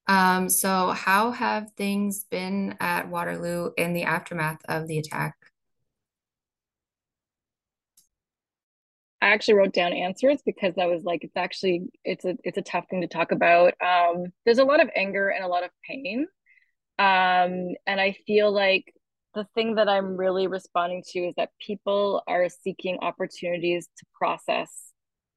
Um, 0.09 0.49
so 0.49 0.91
how 0.93 1.33
have 1.33 1.71
things 1.77 2.25
been 2.31 2.77
at 2.81 3.09
Waterloo 3.09 3.71
in 3.77 3.93
the 3.93 4.05
aftermath 4.05 4.61
of 4.69 4.87
the 4.87 4.99
attack? 4.99 5.35
I 9.21 9.29
actually 9.31 9.55
wrote 9.55 9.73
down 9.73 9.93
answers 9.93 10.41
because 10.45 10.75
I 10.79 10.87
was 10.87 11.03
like, 11.03 11.25
it's 11.25 11.37
actually 11.37 11.91
it's 12.05 12.25
a 12.25 12.37
it's 12.45 12.59
a 12.59 12.63
tough 12.63 12.85
thing 12.89 13.01
to 13.01 13.09
talk 13.09 13.33
about. 13.33 13.75
Um, 13.85 14.33
there's 14.45 14.59
a 14.59 14.65
lot 14.65 14.81
of 14.81 14.91
anger 14.95 15.29
and 15.31 15.45
a 15.45 15.49
lot 15.49 15.65
of 15.65 15.71
pain, 15.89 16.27
um, 16.99 17.75
and 17.87 18.01
I 18.01 18.17
feel 18.27 18.53
like 18.53 18.93
the 19.37 19.47
thing 19.55 19.75
that 19.75 19.89
I'm 19.89 20.17
really 20.17 20.47
responding 20.47 21.05
to 21.09 21.21
is 21.21 21.35
that 21.37 21.51
people 21.61 22.23
are 22.27 22.49
seeking 22.49 22.99
opportunities 23.03 23.87
to 23.99 24.07
process 24.19 24.93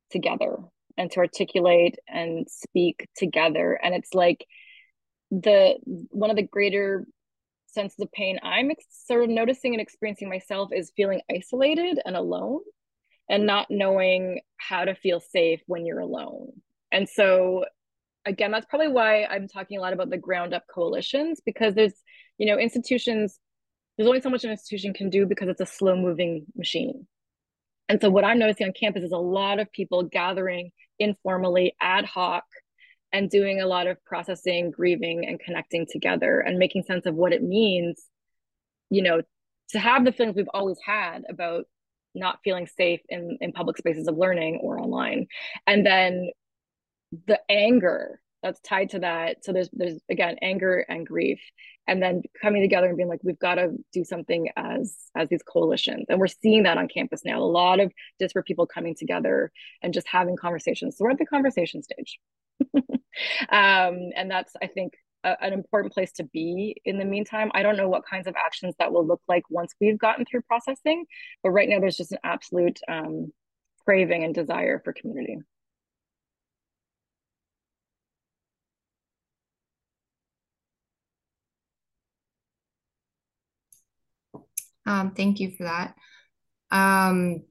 together 0.10 0.58
and 0.98 1.12
to 1.12 1.20
articulate 1.20 1.98
and 2.08 2.48
speak 2.50 3.08
together. 3.18 3.78
And 3.84 3.94
it's 3.94 4.14
like 4.14 4.46
the 5.32 5.76
one 5.86 6.30
of 6.30 6.38
the 6.38 6.48
greater 6.48 7.06
senses 7.68 8.00
of 8.00 8.12
pain 8.14 8.40
I'm 8.42 8.72
sort 8.90 9.26
of 9.26 9.30
noticing 9.30 9.74
and 9.74 9.82
experiencing 9.82 10.30
myself 10.30 10.72
is 10.74 10.94
feeling 10.96 11.22
isolated 11.30 12.00
and 12.04 12.16
alone 12.16 12.62
and 13.30 13.46
not 13.46 13.68
knowing 13.70 14.40
how 14.58 14.86
to 14.86 14.96
feel 14.96 15.20
safe 15.20 15.62
when 15.68 15.86
you're 15.86 16.00
alone. 16.00 16.54
And 16.92 17.08
so 17.08 17.66
again, 18.26 18.52
that's 18.52 18.66
probably 18.66 18.88
why 18.88 19.26
I'm 19.26 19.50
talking 19.50 19.78
a 19.78 19.82
lot 19.82 19.94
about 19.94 20.10
the 20.10 20.18
ground 20.18 20.54
up 20.54 20.64
coalitions 20.74 21.42
because 21.46 21.76
there's, 21.76 21.94
you 22.38 22.48
know, 22.48 22.58
institutions 22.58 23.40
there's 24.00 24.08
only 24.08 24.22
so 24.22 24.30
much 24.30 24.46
an 24.46 24.52
institution 24.52 24.94
can 24.94 25.10
do 25.10 25.26
because 25.26 25.50
it's 25.50 25.60
a 25.60 25.66
slow 25.66 25.94
moving 25.94 26.46
machine. 26.56 27.06
And 27.90 28.00
so 28.00 28.10
what 28.10 28.24
I'm 28.24 28.40
noticing 28.40 28.68
on 28.68 28.72
campus 28.72 29.04
is 29.04 29.12
a 29.12 29.18
lot 29.18 29.60
of 29.60 29.70
people 29.74 30.04
gathering 30.04 30.72
informally, 31.00 31.76
ad 31.82 32.06
hoc, 32.06 32.46
and 33.12 33.30
doing 33.30 33.60
a 33.60 33.68
lot 33.68 33.88
of 33.88 34.02
processing, 34.06 34.72
grieving, 34.72 35.26
and 35.28 35.38
connecting 35.38 35.86
together 35.86 36.40
and 36.40 36.58
making 36.58 36.84
sense 36.84 37.08
of 37.08 37.16
what 37.16 37.34
it 37.34 37.44
means, 37.44 38.06
you 38.90 39.02
know, 39.02 39.22
to 39.72 39.80
have 39.80 40.06
the 40.06 40.14
feelings 40.14 40.38
we've 40.38 40.48
always 40.54 40.80
had 40.82 41.24
about 41.30 41.66
not 42.16 42.40
feeling 42.42 42.68
safe 42.68 43.02
in, 43.10 43.38
in 43.42 43.52
public 43.52 43.76
spaces 43.76 44.08
of 44.08 44.18
learning 44.18 44.62
or 44.64 44.80
online. 44.80 45.28
And 45.68 45.86
then 45.86 46.30
the 47.28 47.42
anger 47.50 48.22
that's 48.42 48.60
tied 48.62 48.92
to 48.92 49.00
that. 49.00 49.44
So 49.44 49.54
there's 49.54 49.70
there's 49.74 50.00
again 50.10 50.38
anger 50.42 50.86
and 50.88 51.06
grief 51.06 51.40
and 51.88 52.02
then 52.02 52.22
coming 52.42 52.62
together 52.62 52.88
and 52.88 52.98
being 52.98 53.10
like 53.10 53.24
we've 53.24 53.40
got 53.40 53.56
to 53.56 53.72
do 53.92 54.04
something 54.04 54.50
as 54.56 54.96
as 55.16 55.30
these 55.30 55.44
coalitions. 55.44 56.06
And 56.10 56.20
we're 56.20 56.28
seeing 56.28 56.64
that 56.64 56.78
on 56.78 56.88
campus 56.88 57.22
now 57.26 57.40
a 57.40 57.44
lot 57.44 57.80
of 57.80 57.92
disparate 58.20 58.46
people 58.46 58.66
coming 58.66 58.96
together 58.96 59.52
and 59.82 59.94
just 59.94 60.08
having 60.08 60.38
conversations. 60.38 60.98
So 60.98 61.04
we're 61.04 61.12
at 61.12 61.18
the 61.18 61.26
conversation 61.26 61.84
stage. 61.84 62.20
Um, 63.50 64.12
and 64.16 64.32
that's 64.32 64.54
i 64.62 64.68
think 64.68 64.94
a, 65.24 65.36
an 65.44 65.52
important 65.52 65.94
place 65.94 66.12
to 66.14 66.24
be 66.24 66.78
in 66.86 66.98
the 66.98 67.04
meantime. 67.06 67.52
I 67.54 67.64
don't 67.64 67.76
know 67.76 67.90
what 67.90 68.06
kinds 68.06 68.28
of 68.28 68.36
actions 68.38 68.76
that 68.80 68.94
will 68.94 69.06
look 69.06 69.22
like 69.28 69.44
once 69.50 69.74
we've 69.82 70.00
gotten 70.00 70.26
through 70.26 70.44
processing 70.44 71.06
but 71.44 71.50
right 71.50 71.68
now 71.68 71.80
there's 71.80 71.98
just 71.98 72.14
an 72.14 72.20
absolute 72.24 72.80
um, 72.88 73.34
craving 73.84 74.24
and 74.24 74.34
desire 74.34 74.82
for 74.86 74.94
community 74.94 75.40
Um, 84.90 85.12
thank 85.12 85.40
you 85.40 85.52
for 85.52 85.66
that. 85.66 85.94
Um, 86.72 87.44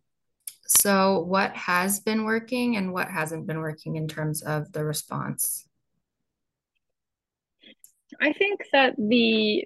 so 0.66 1.20
what 1.20 1.54
has 1.54 2.00
been 2.00 2.24
working 2.24 2.76
and 2.76 2.92
what 2.92 3.08
hasn't 3.08 3.46
been 3.46 3.60
working 3.60 3.94
in 3.94 4.08
terms 4.08 4.42
of 4.42 4.72
the 4.72 4.84
response? 4.84 5.64
I 8.20 8.32
think 8.32 8.62
that 8.72 8.96
the 8.98 9.64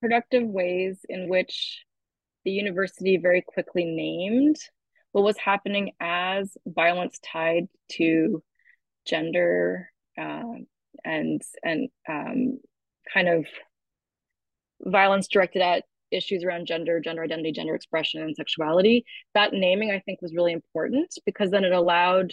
productive 0.00 0.42
ways 0.42 0.98
in 1.08 1.28
which 1.28 1.84
the 2.44 2.50
university 2.50 3.18
very 3.18 3.40
quickly 3.40 3.84
named 3.84 4.56
what 5.12 5.22
was 5.22 5.38
happening 5.38 5.92
as 6.00 6.56
violence 6.66 7.20
tied 7.24 7.68
to 7.92 8.42
gender 9.06 9.92
uh, 10.18 10.42
and 11.04 11.40
and 11.62 11.88
um, 12.08 12.58
kind 13.14 13.28
of 13.28 13.46
violence 14.80 15.28
directed 15.28 15.62
at 15.62 15.84
issues 16.12 16.44
around 16.44 16.66
gender, 16.66 17.00
gender 17.00 17.22
identity, 17.22 17.52
gender 17.52 17.74
expression, 17.74 18.22
and 18.22 18.36
sexuality. 18.36 19.04
That 19.34 19.52
naming, 19.52 19.90
I 19.90 20.00
think, 20.00 20.22
was 20.22 20.34
really 20.34 20.52
important 20.52 21.14
because 21.24 21.50
then 21.50 21.64
it 21.64 21.72
allowed 21.72 22.32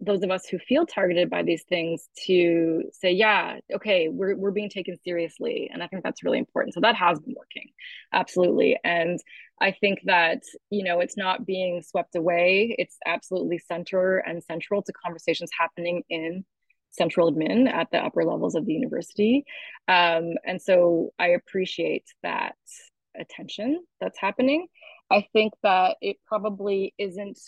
those 0.00 0.22
of 0.22 0.30
us 0.30 0.46
who 0.46 0.58
feel 0.58 0.86
targeted 0.86 1.28
by 1.28 1.42
these 1.42 1.64
things 1.64 2.08
to 2.26 2.84
say, 2.92 3.10
yeah, 3.10 3.58
okay, 3.74 4.08
we're 4.08 4.36
we're 4.36 4.52
being 4.52 4.70
taken 4.70 4.96
seriously, 5.02 5.68
and 5.72 5.82
I 5.82 5.88
think 5.88 6.04
that's 6.04 6.22
really 6.22 6.38
important. 6.38 6.74
So 6.74 6.80
that 6.80 6.94
has 6.94 7.18
been 7.18 7.34
working, 7.36 7.70
absolutely. 8.12 8.78
And 8.84 9.18
I 9.60 9.72
think 9.72 10.00
that 10.04 10.42
you 10.70 10.84
know 10.84 11.00
it's 11.00 11.16
not 11.16 11.46
being 11.46 11.82
swept 11.82 12.14
away. 12.14 12.76
It's 12.78 12.96
absolutely 13.06 13.58
center 13.58 14.18
and 14.18 14.42
central 14.42 14.82
to 14.82 14.92
conversations 14.92 15.50
happening 15.58 16.02
in 16.08 16.44
central 16.98 17.32
admin 17.32 17.68
at 17.72 17.90
the 17.90 17.98
upper 17.98 18.24
levels 18.24 18.54
of 18.54 18.66
the 18.66 18.74
university. 18.74 19.44
Um, 19.86 20.34
and 20.44 20.60
so 20.60 21.10
I 21.18 21.28
appreciate 21.28 22.04
that 22.22 22.56
attention 23.18 23.82
that's 24.00 24.18
happening. 24.18 24.66
I 25.10 25.26
think 25.32 25.54
that 25.62 25.96
it 26.02 26.16
probably 26.26 26.92
isn't, 26.98 27.38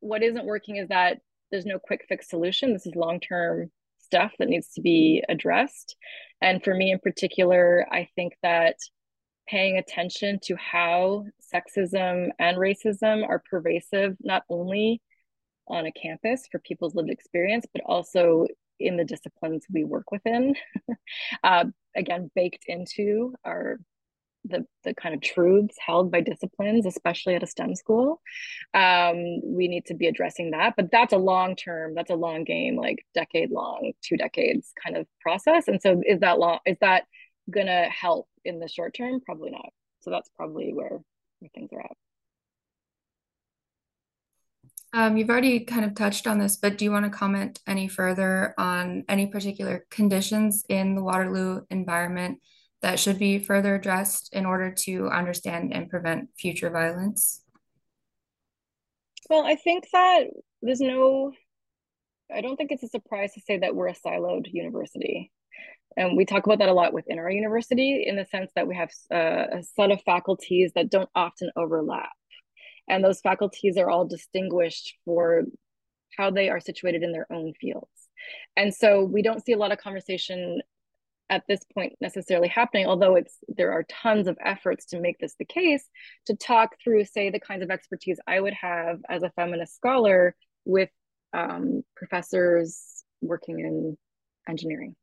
what 0.00 0.22
isn't 0.22 0.44
working 0.44 0.76
is 0.76 0.88
that 0.88 1.18
there's 1.50 1.64
no 1.64 1.78
quick 1.78 2.04
fix 2.08 2.28
solution. 2.28 2.72
This 2.72 2.86
is 2.86 2.94
long 2.94 3.20
term 3.20 3.70
stuff 3.98 4.32
that 4.38 4.48
needs 4.48 4.72
to 4.74 4.82
be 4.82 5.22
addressed. 5.28 5.96
And 6.40 6.62
for 6.62 6.74
me 6.74 6.92
in 6.92 6.98
particular, 6.98 7.86
I 7.90 8.08
think 8.14 8.34
that 8.42 8.76
paying 9.48 9.78
attention 9.78 10.38
to 10.42 10.56
how 10.56 11.24
sexism 11.54 12.28
and 12.38 12.56
racism 12.56 13.26
are 13.26 13.42
pervasive, 13.48 14.16
not 14.20 14.42
only 14.48 15.00
on 15.68 15.86
a 15.86 15.92
campus 15.92 16.46
for 16.50 16.58
people's 16.60 16.94
lived 16.94 17.10
experience, 17.10 17.66
but 17.72 17.82
also 17.86 18.46
in 18.78 18.96
the 18.96 19.04
disciplines 19.04 19.64
we 19.72 19.84
work 19.84 20.10
within. 20.10 20.54
uh, 21.44 21.64
again, 21.94 22.30
baked 22.34 22.64
into 22.66 23.34
our 23.44 23.78
the 24.48 24.64
the 24.84 24.94
kind 24.94 25.14
of 25.14 25.20
truths 25.20 25.76
held 25.84 26.10
by 26.10 26.20
disciplines, 26.20 26.86
especially 26.86 27.34
at 27.34 27.42
a 27.42 27.46
STEM 27.46 27.74
school. 27.74 28.20
Um, 28.74 29.40
we 29.42 29.68
need 29.68 29.86
to 29.86 29.94
be 29.94 30.06
addressing 30.06 30.52
that, 30.52 30.74
but 30.76 30.90
that's 30.90 31.12
a 31.12 31.18
long 31.18 31.56
term, 31.56 31.94
that's 31.94 32.10
a 32.10 32.16
long 32.16 32.44
game, 32.44 32.76
like 32.76 33.04
decade 33.14 33.50
long, 33.50 33.92
two 34.02 34.16
decades 34.16 34.72
kind 34.82 34.96
of 34.96 35.06
process. 35.20 35.68
And 35.68 35.80
so, 35.82 36.00
is 36.06 36.20
that 36.20 36.38
long? 36.38 36.58
Is 36.66 36.76
that 36.80 37.04
gonna 37.50 37.88
help 37.88 38.28
in 38.44 38.60
the 38.60 38.68
short 38.68 38.94
term? 38.94 39.20
Probably 39.20 39.50
not. 39.50 39.70
So 40.00 40.10
that's 40.10 40.30
probably 40.36 40.72
where 40.72 41.00
where 41.40 41.50
things 41.54 41.70
are 41.72 41.80
at. 41.80 41.96
Um, 44.92 45.16
you've 45.16 45.30
already 45.30 45.60
kind 45.60 45.84
of 45.84 45.94
touched 45.94 46.26
on 46.26 46.38
this, 46.38 46.56
but 46.56 46.78
do 46.78 46.84
you 46.84 46.90
want 46.90 47.04
to 47.04 47.10
comment 47.10 47.60
any 47.66 47.88
further 47.88 48.54
on 48.56 49.04
any 49.08 49.26
particular 49.26 49.84
conditions 49.90 50.64
in 50.68 50.94
the 50.94 51.02
Waterloo 51.02 51.62
environment 51.70 52.40
that 52.82 52.98
should 52.98 53.18
be 53.18 53.38
further 53.38 53.74
addressed 53.74 54.32
in 54.32 54.46
order 54.46 54.72
to 54.72 55.08
understand 55.08 55.74
and 55.74 55.90
prevent 55.90 56.28
future 56.38 56.70
violence? 56.70 57.42
Well, 59.28 59.44
I 59.44 59.56
think 59.56 59.88
that 59.92 60.26
there's 60.62 60.80
no, 60.80 61.32
I 62.32 62.40
don't 62.40 62.56
think 62.56 62.70
it's 62.70 62.84
a 62.84 62.88
surprise 62.88 63.32
to 63.34 63.40
say 63.40 63.58
that 63.58 63.74
we're 63.74 63.88
a 63.88 63.94
siloed 63.94 64.46
university. 64.52 65.32
And 65.96 66.16
we 66.16 66.26
talk 66.26 66.46
about 66.46 66.58
that 66.58 66.68
a 66.68 66.74
lot 66.74 66.92
within 66.92 67.18
our 67.18 67.30
university 67.30 68.04
in 68.06 68.16
the 68.16 68.26
sense 68.26 68.52
that 68.54 68.68
we 68.68 68.76
have 68.76 68.90
uh, 69.12 69.58
a 69.58 69.62
set 69.62 69.90
of 69.90 70.02
faculties 70.02 70.72
that 70.74 70.90
don't 70.90 71.08
often 71.14 71.50
overlap 71.56 72.10
and 72.88 73.04
those 73.04 73.20
faculties 73.20 73.76
are 73.76 73.90
all 73.90 74.06
distinguished 74.06 74.94
for 75.04 75.44
how 76.16 76.30
they 76.30 76.48
are 76.48 76.60
situated 76.60 77.02
in 77.02 77.12
their 77.12 77.26
own 77.32 77.52
fields. 77.60 77.90
And 78.56 78.74
so 78.74 79.04
we 79.04 79.22
don't 79.22 79.44
see 79.44 79.52
a 79.52 79.58
lot 79.58 79.72
of 79.72 79.78
conversation 79.78 80.62
at 81.28 81.42
this 81.48 81.60
point 81.74 81.92
necessarily 82.00 82.46
happening 82.46 82.86
although 82.86 83.16
it's 83.16 83.38
there 83.48 83.72
are 83.72 83.82
tons 83.90 84.28
of 84.28 84.38
efforts 84.44 84.86
to 84.86 85.00
make 85.00 85.18
this 85.18 85.34
the 85.40 85.44
case 85.44 85.82
to 86.24 86.36
talk 86.36 86.76
through 86.84 87.04
say 87.04 87.30
the 87.30 87.40
kinds 87.40 87.64
of 87.64 87.70
expertise 87.72 88.16
i 88.28 88.38
would 88.38 88.54
have 88.54 89.00
as 89.08 89.24
a 89.24 89.30
feminist 89.30 89.74
scholar 89.74 90.36
with 90.64 90.88
um, 91.32 91.82
professors 91.96 93.02
working 93.20 93.58
in 93.58 93.98
engineering 94.48 94.94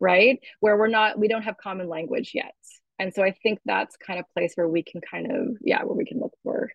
right? 0.00 0.40
Where 0.60 0.76
we're 0.76 0.88
not 0.88 1.18
we 1.18 1.28
don't 1.28 1.42
have 1.42 1.56
common 1.56 1.88
language 1.88 2.32
yet. 2.34 2.54
And 2.98 3.12
so 3.12 3.22
i 3.24 3.32
think 3.42 3.58
that's 3.64 3.96
kind 3.96 4.20
of 4.20 4.26
place 4.34 4.52
where 4.54 4.68
we 4.68 4.82
can 4.82 5.00
kind 5.00 5.30
of 5.30 5.56
yeah 5.60 5.82
where 5.82 5.96
we 5.96 6.04
can 6.04 6.20
look 6.20 6.34
for 6.42 6.70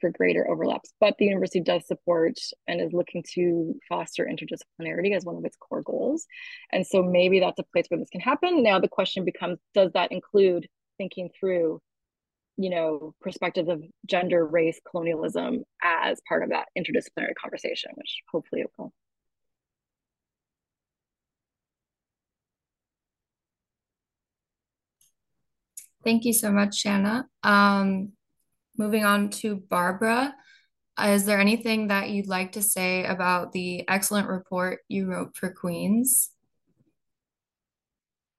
for 0.00 0.10
greater 0.10 0.48
overlaps. 0.50 0.92
But 1.00 1.16
the 1.18 1.26
university 1.26 1.60
does 1.60 1.86
support 1.86 2.38
and 2.66 2.80
is 2.80 2.92
looking 2.92 3.24
to 3.34 3.74
foster 3.88 4.26
interdisciplinarity 4.26 5.14
as 5.14 5.24
one 5.24 5.36
of 5.36 5.44
its 5.44 5.56
core 5.56 5.82
goals. 5.82 6.26
And 6.72 6.86
so 6.86 7.02
maybe 7.02 7.40
that's 7.40 7.58
a 7.58 7.64
place 7.72 7.86
where 7.88 7.98
this 7.98 8.10
can 8.10 8.20
happen. 8.20 8.62
Now 8.62 8.78
the 8.78 8.88
question 8.88 9.24
becomes, 9.24 9.58
does 9.74 9.92
that 9.92 10.12
include 10.12 10.66
thinking 10.98 11.30
through, 11.38 11.80
you 12.56 12.70
know, 12.70 13.14
perspectives 13.20 13.68
of 13.68 13.82
gender, 14.06 14.46
race, 14.46 14.80
colonialism 14.90 15.64
as 15.82 16.20
part 16.28 16.42
of 16.42 16.50
that 16.50 16.68
interdisciplinary 16.78 17.34
conversation, 17.40 17.90
which 17.94 18.22
hopefully 18.30 18.62
it 18.62 18.70
will. 18.78 18.92
Thank 26.04 26.24
you 26.24 26.32
so 26.32 26.52
much, 26.52 26.84
Shana. 26.84 27.24
Um, 27.42 28.12
moving 28.78 29.04
on 29.04 29.30
to 29.30 29.56
Barbara. 29.56 30.34
Is 31.02 31.26
there 31.26 31.38
anything 31.38 31.88
that 31.88 32.08
you'd 32.08 32.26
like 32.26 32.52
to 32.52 32.62
say 32.62 33.04
about 33.04 33.52
the 33.52 33.86
excellent 33.88 34.28
report 34.28 34.80
you 34.88 35.06
wrote 35.06 35.36
for 35.36 35.50
Queen's? 35.50 36.30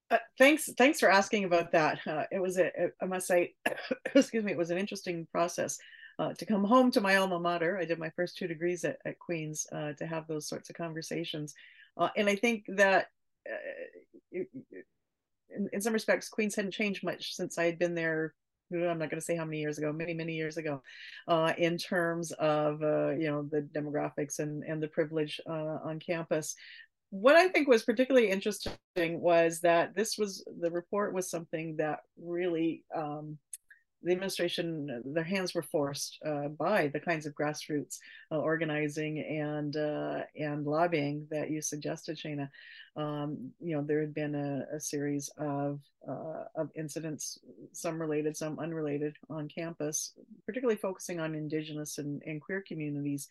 Uh, 0.09 0.17
thanks, 0.38 0.71
thanks 0.77 0.99
for 0.99 1.11
asking 1.11 1.43
about 1.43 1.71
that. 1.73 1.99
Uh, 2.07 2.23
it 2.31 2.41
was 2.41 2.57
a, 2.57 2.71
I 3.01 3.05
must 3.05 3.27
say, 3.27 3.53
excuse 4.15 4.43
me, 4.43 4.51
it 4.53 4.57
was 4.57 4.71
an 4.71 4.77
interesting 4.77 5.27
process 5.31 5.77
uh, 6.17 6.33
to 6.33 6.45
come 6.45 6.63
home 6.63 6.89
to 6.91 7.01
my 7.01 7.17
alma 7.17 7.39
mater. 7.39 7.77
I 7.77 7.85
did 7.85 7.99
my 7.99 8.09
first 8.11 8.38
two 8.38 8.47
degrees 8.47 8.83
at, 8.85 8.97
at 9.05 9.19
Queen's 9.19 9.67
uh, 9.71 9.93
to 9.93 10.07
have 10.07 10.25
those 10.27 10.47
sorts 10.47 10.69
of 10.69 10.75
conversations, 10.75 11.53
uh, 11.97 12.09
and 12.15 12.27
I 12.29 12.35
think 12.35 12.65
that. 12.69 13.07
Uh, 13.47 14.43
in, 15.49 15.69
in 15.71 15.81
some 15.81 15.93
respects, 15.93 16.27
Queen's 16.27 16.55
hadn't 16.55 16.71
changed 16.71 17.03
much 17.03 17.33
since 17.33 17.57
I 17.57 17.63
had 17.63 17.79
been 17.79 17.95
there 17.95 18.33
I'm 18.74 18.99
not 18.99 19.09
going 19.09 19.20
to 19.20 19.22
say 19.22 19.36
how 19.36 19.45
many 19.45 19.59
years 19.59 19.78
ago, 19.78 19.93
many, 19.93 20.13
many 20.13 20.34
years 20.34 20.57
ago, 20.57 20.82
uh, 21.28 21.53
in 21.57 21.78
terms 21.78 22.32
of, 22.34 22.82
uh, 22.84 23.11
you 23.11 23.28
know, 23.28 23.43
the 23.43 23.61
demographics 23.61 24.39
and, 24.39 24.63
and 24.63 24.82
the 24.82 24.88
privilege 24.88 25.39
uh, 25.49 25.78
on 25.84 25.99
campus. 25.99 26.55
What 27.09 27.36
I 27.36 27.47
think 27.47 27.70
was 27.70 27.84
particularly 27.84 28.30
interesting 28.30 28.74
was 28.93 29.61
that 29.61 29.95
this 29.95 30.18
was, 30.18 30.45
the 30.59 30.72
report 30.72 31.13
was 31.13 31.30
something 31.30 31.78
that 31.78 31.99
really 32.22 32.84
um, 32.93 33.38
the 34.03 34.11
administration, 34.11 35.01
their 35.05 35.23
hands 35.23 35.53
were 35.53 35.63
forced 35.63 36.19
uh, 36.25 36.49
by 36.49 36.87
the 36.87 36.99
kinds 36.99 37.25
of 37.25 37.33
grassroots 37.33 37.97
uh, 38.31 38.37
organizing 38.37 39.19
and 39.19 39.75
uh, 39.75 40.21
and 40.39 40.65
lobbying 40.65 41.27
that 41.31 41.49
you 41.49 41.61
suggested, 41.61 42.17
Shana. 42.17 42.49
Um, 42.95 43.51
you 43.59 43.75
know, 43.75 43.81
there 43.81 44.01
had 44.01 44.13
been 44.13 44.35
a, 44.35 44.75
a 44.75 44.79
series 44.79 45.29
of 45.37 45.79
uh, 46.07 46.45
of 46.55 46.69
incidents, 46.75 47.39
some 47.73 47.99
related, 47.99 48.37
some 48.37 48.59
unrelated, 48.59 49.15
on 49.29 49.47
campus, 49.47 50.13
particularly 50.45 50.77
focusing 50.77 51.19
on 51.19 51.35
Indigenous 51.35 51.97
and, 51.97 52.21
and 52.25 52.41
queer 52.41 52.63
communities. 52.65 53.27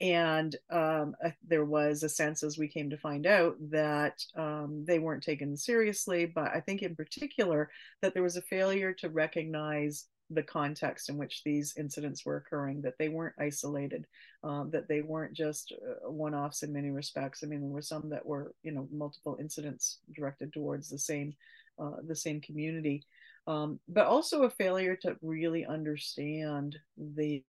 And 0.00 0.56
um, 0.70 1.14
there 1.46 1.64
was 1.64 2.02
a 2.02 2.08
sense, 2.08 2.42
as 2.42 2.58
we 2.58 2.66
came 2.66 2.90
to 2.90 2.96
find 2.96 3.26
out, 3.26 3.56
that 3.70 4.24
um, 4.36 4.84
they 4.84 4.98
weren't 4.98 5.22
taken 5.22 5.56
seriously. 5.56 6.26
But 6.26 6.50
I 6.54 6.60
think, 6.60 6.82
in 6.82 6.96
particular, 6.96 7.70
that 8.00 8.12
there 8.14 8.22
was 8.22 8.36
a 8.36 8.42
failure 8.42 8.92
to 8.94 9.08
recognize 9.08 10.06
the 10.30 10.42
context 10.42 11.08
in 11.08 11.18
which 11.18 11.42
these 11.44 11.74
incidents 11.76 12.24
were 12.24 12.36
occurring, 12.36 12.82
that 12.82 12.94
they 12.98 13.08
weren't 13.08 13.34
isolated, 13.38 14.06
um, 14.42 14.70
that 14.70 14.88
they 14.88 15.02
weren't 15.02 15.34
just 15.34 15.72
uh, 15.72 16.10
one 16.10 16.34
offs 16.34 16.62
in 16.62 16.72
many 16.72 16.90
respects. 16.90 17.42
I 17.42 17.46
mean, 17.46 17.60
there 17.60 17.70
were 17.70 17.82
some 17.82 18.08
that 18.10 18.24
were, 18.24 18.54
you 18.62 18.72
know, 18.72 18.88
multiple 18.90 19.36
incidents 19.38 19.98
directed 20.14 20.52
towards 20.52 20.88
the 20.88 20.98
same, 20.98 21.34
uh, 21.78 21.96
the 22.06 22.16
same 22.16 22.40
community, 22.40 23.04
um, 23.46 23.78
but 23.88 24.06
also 24.06 24.42
a 24.42 24.50
failure 24.50 24.96
to 24.96 25.16
really 25.22 25.66
understand 25.66 26.78
the 26.96 27.44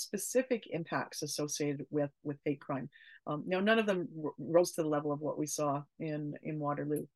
specific 0.00 0.64
impacts 0.70 1.22
associated 1.22 1.86
with 1.90 2.10
with 2.22 2.38
hate 2.44 2.60
crime. 2.60 2.88
Um, 3.26 3.44
now, 3.46 3.60
none 3.60 3.78
of 3.78 3.86
them 3.86 4.08
r- 4.24 4.32
rose 4.38 4.72
to 4.72 4.82
the 4.82 4.88
level 4.88 5.12
of 5.12 5.20
what 5.20 5.38
we 5.38 5.46
saw 5.46 5.82
in 5.98 6.34
in 6.42 6.58
Waterloo 6.58 7.06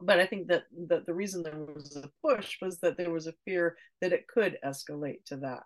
but 0.00 0.20
I 0.20 0.26
think 0.26 0.48
that, 0.48 0.64
that 0.88 1.06
the 1.06 1.14
reason 1.14 1.42
there 1.42 1.58
was 1.58 1.96
a 1.96 2.10
push 2.24 2.58
was 2.62 2.78
that 2.80 2.96
there 2.96 3.10
was 3.10 3.26
a 3.26 3.34
fear 3.44 3.76
that 4.00 4.12
it 4.12 4.28
could 4.28 4.58
escalate 4.64 5.24
to 5.26 5.36
that. 5.38 5.64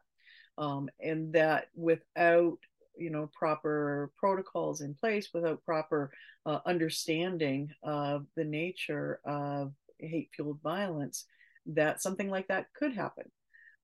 Um, 0.59 0.89
and 1.01 1.33
that 1.35 1.67
without 1.75 2.59
you 2.95 3.11
know 3.11 3.31
proper 3.33 4.13
protocols 4.19 4.83
in 4.83 4.95
place 4.95 5.31
without 5.33 5.65
proper 5.65 6.11
uh, 6.45 6.59
understanding 6.67 7.71
of 7.83 8.27
the 8.37 8.45
nature 8.45 9.19
of 9.25 9.73
hate 9.99 10.29
fueled 10.35 10.61
violence 10.63 11.25
that 11.65 12.03
something 12.03 12.29
like 12.29 12.49
that 12.49 12.67
could 12.75 12.95
happen. 12.95 13.31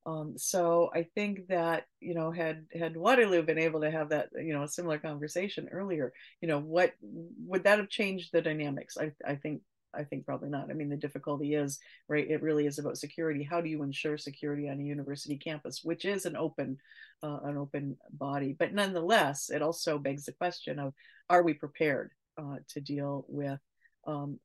Um, 0.06 0.34
so 0.36 0.90
I 0.94 1.06
think 1.14 1.48
that 1.48 1.84
you 2.00 2.14
know 2.14 2.30
had 2.30 2.66
had 2.72 2.96
Waterloo 2.96 3.42
been 3.42 3.58
able 3.58 3.80
to 3.82 3.90
have 3.90 4.08
that 4.10 4.28
you 4.34 4.54
know 4.54 4.62
a 4.62 4.68
similar 4.68 4.98
conversation 4.98 5.68
earlier, 5.70 6.12
you 6.40 6.48
know 6.48 6.60
what 6.60 6.92
would 7.02 7.64
that 7.64 7.78
have 7.78 7.90
changed 7.90 8.30
the 8.32 8.40
dynamics? 8.40 8.96
I 8.96 9.12
I 9.26 9.36
think 9.36 9.62
I 9.94 10.04
think 10.04 10.26
probably 10.26 10.50
not. 10.50 10.70
I 10.70 10.74
mean, 10.74 10.90
the 10.90 10.96
difficulty 10.96 11.54
is, 11.54 11.78
right, 12.08 12.30
it 12.30 12.42
really 12.42 12.66
is 12.66 12.78
about 12.78 12.98
security. 12.98 13.42
How 13.42 13.60
do 13.60 13.68
you 13.68 13.82
ensure 13.82 14.18
security 14.18 14.68
on 14.68 14.78
a 14.78 14.82
university 14.82 15.36
campus, 15.36 15.80
which 15.82 16.04
is 16.04 16.26
an 16.26 16.36
open, 16.36 16.76
uh, 17.22 17.38
an 17.44 17.56
open 17.56 17.96
body? 18.12 18.54
But 18.58 18.74
nonetheless, 18.74 19.50
it 19.50 19.62
also 19.62 19.98
begs 19.98 20.26
the 20.26 20.32
question 20.32 20.78
of, 20.78 20.92
are 21.30 21.42
we 21.42 21.54
prepared 21.54 22.12
uh, 22.36 22.56
to 22.68 22.80
deal 22.80 23.24
with, 23.28 23.60
um, 24.06 24.38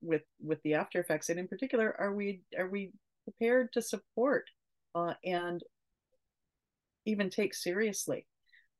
with, 0.00 0.22
with 0.40 0.62
the 0.62 0.74
after 0.74 0.98
effects? 0.98 1.28
And 1.28 1.38
in 1.38 1.46
particular, 1.46 1.94
are 1.98 2.14
we, 2.14 2.42
are 2.58 2.68
we 2.68 2.92
prepared 3.24 3.72
to 3.74 3.82
support 3.82 4.48
uh, 4.94 5.14
and 5.24 5.62
even 7.06 7.30
take 7.30 7.54
seriously 7.54 8.26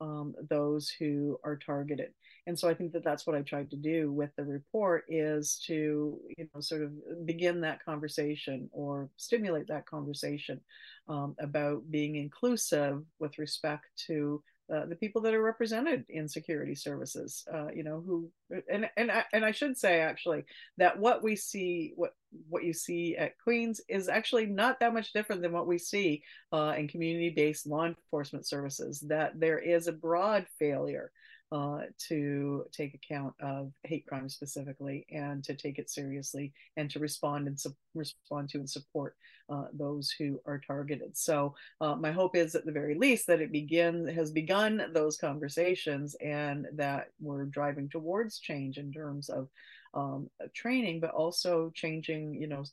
um, 0.00 0.34
those 0.48 0.88
who 0.88 1.38
are 1.44 1.56
targeted? 1.56 2.12
and 2.46 2.58
so 2.58 2.68
i 2.68 2.74
think 2.74 2.92
that 2.92 3.04
that's 3.04 3.26
what 3.26 3.36
i 3.36 3.42
tried 3.42 3.70
to 3.70 3.76
do 3.76 4.12
with 4.12 4.30
the 4.36 4.44
report 4.44 5.04
is 5.08 5.62
to 5.64 6.18
you 6.36 6.48
know 6.52 6.60
sort 6.60 6.82
of 6.82 6.90
begin 7.24 7.60
that 7.60 7.84
conversation 7.84 8.68
or 8.72 9.08
stimulate 9.16 9.68
that 9.68 9.86
conversation 9.86 10.60
um, 11.08 11.34
about 11.38 11.82
being 11.90 12.16
inclusive 12.16 13.02
with 13.18 13.38
respect 13.38 13.86
to 13.96 14.42
uh, 14.72 14.86
the 14.86 14.96
people 14.96 15.20
that 15.22 15.34
are 15.34 15.42
represented 15.42 16.04
in 16.08 16.28
security 16.28 16.74
services, 16.74 17.44
uh, 17.52 17.68
you 17.74 17.82
know, 17.82 18.02
who 18.06 18.30
and 18.70 18.88
and 18.96 19.10
I, 19.10 19.24
and 19.32 19.44
I 19.44 19.52
should 19.52 19.76
say 19.76 20.00
actually 20.00 20.44
that 20.78 20.98
what 20.98 21.22
we 21.22 21.36
see, 21.36 21.92
what 21.96 22.14
what 22.48 22.64
you 22.64 22.72
see 22.72 23.16
at 23.16 23.38
Queen's 23.38 23.80
is 23.88 24.08
actually 24.08 24.46
not 24.46 24.80
that 24.80 24.94
much 24.94 25.12
different 25.12 25.42
than 25.42 25.52
what 25.52 25.66
we 25.66 25.78
see 25.78 26.22
uh, 26.52 26.74
in 26.76 26.88
community-based 26.88 27.66
law 27.66 27.86
enforcement 27.86 28.46
services. 28.46 29.00
That 29.00 29.38
there 29.38 29.58
is 29.58 29.88
a 29.88 29.92
broad 29.92 30.46
failure 30.58 31.10
uh, 31.52 31.80
to 32.08 32.64
take 32.72 32.94
account 32.94 33.34
of 33.40 33.72
hate 33.84 34.06
crime 34.06 34.28
specifically 34.28 35.06
and 35.10 35.42
to 35.44 35.54
take 35.54 35.78
it 35.78 35.90
seriously 35.90 36.52
and 36.76 36.90
to 36.90 36.98
respond 36.98 37.48
and 37.48 37.58
su- 37.58 37.74
respond 37.94 38.48
to 38.48 38.58
and 38.58 38.70
support 38.70 39.16
uh, 39.48 39.64
those 39.72 40.10
who 40.10 40.40
are 40.46 40.60
targeted. 40.64 41.16
So 41.16 41.54
uh, 41.80 41.96
my 41.96 42.12
hope 42.12 42.36
is 42.36 42.54
at 42.54 42.64
the 42.64 42.72
very 42.72 42.94
least 42.94 43.26
that 43.26 43.40
it 43.40 43.50
begin 43.50 44.06
has 44.08 44.30
begun 44.30 44.82
those 44.92 45.16
conversations 45.16 46.14
and 46.20 46.66
that 46.74 47.08
we're 47.20 47.46
driving 47.46 47.88
towards 47.88 48.38
change 48.38 48.78
in 48.78 48.92
terms 48.92 49.28
of 49.28 49.48
um, 49.94 50.30
training, 50.54 51.00
but 51.00 51.10
also 51.10 51.70
changing, 51.74 52.34
you 52.34 52.46
know, 52.46 52.64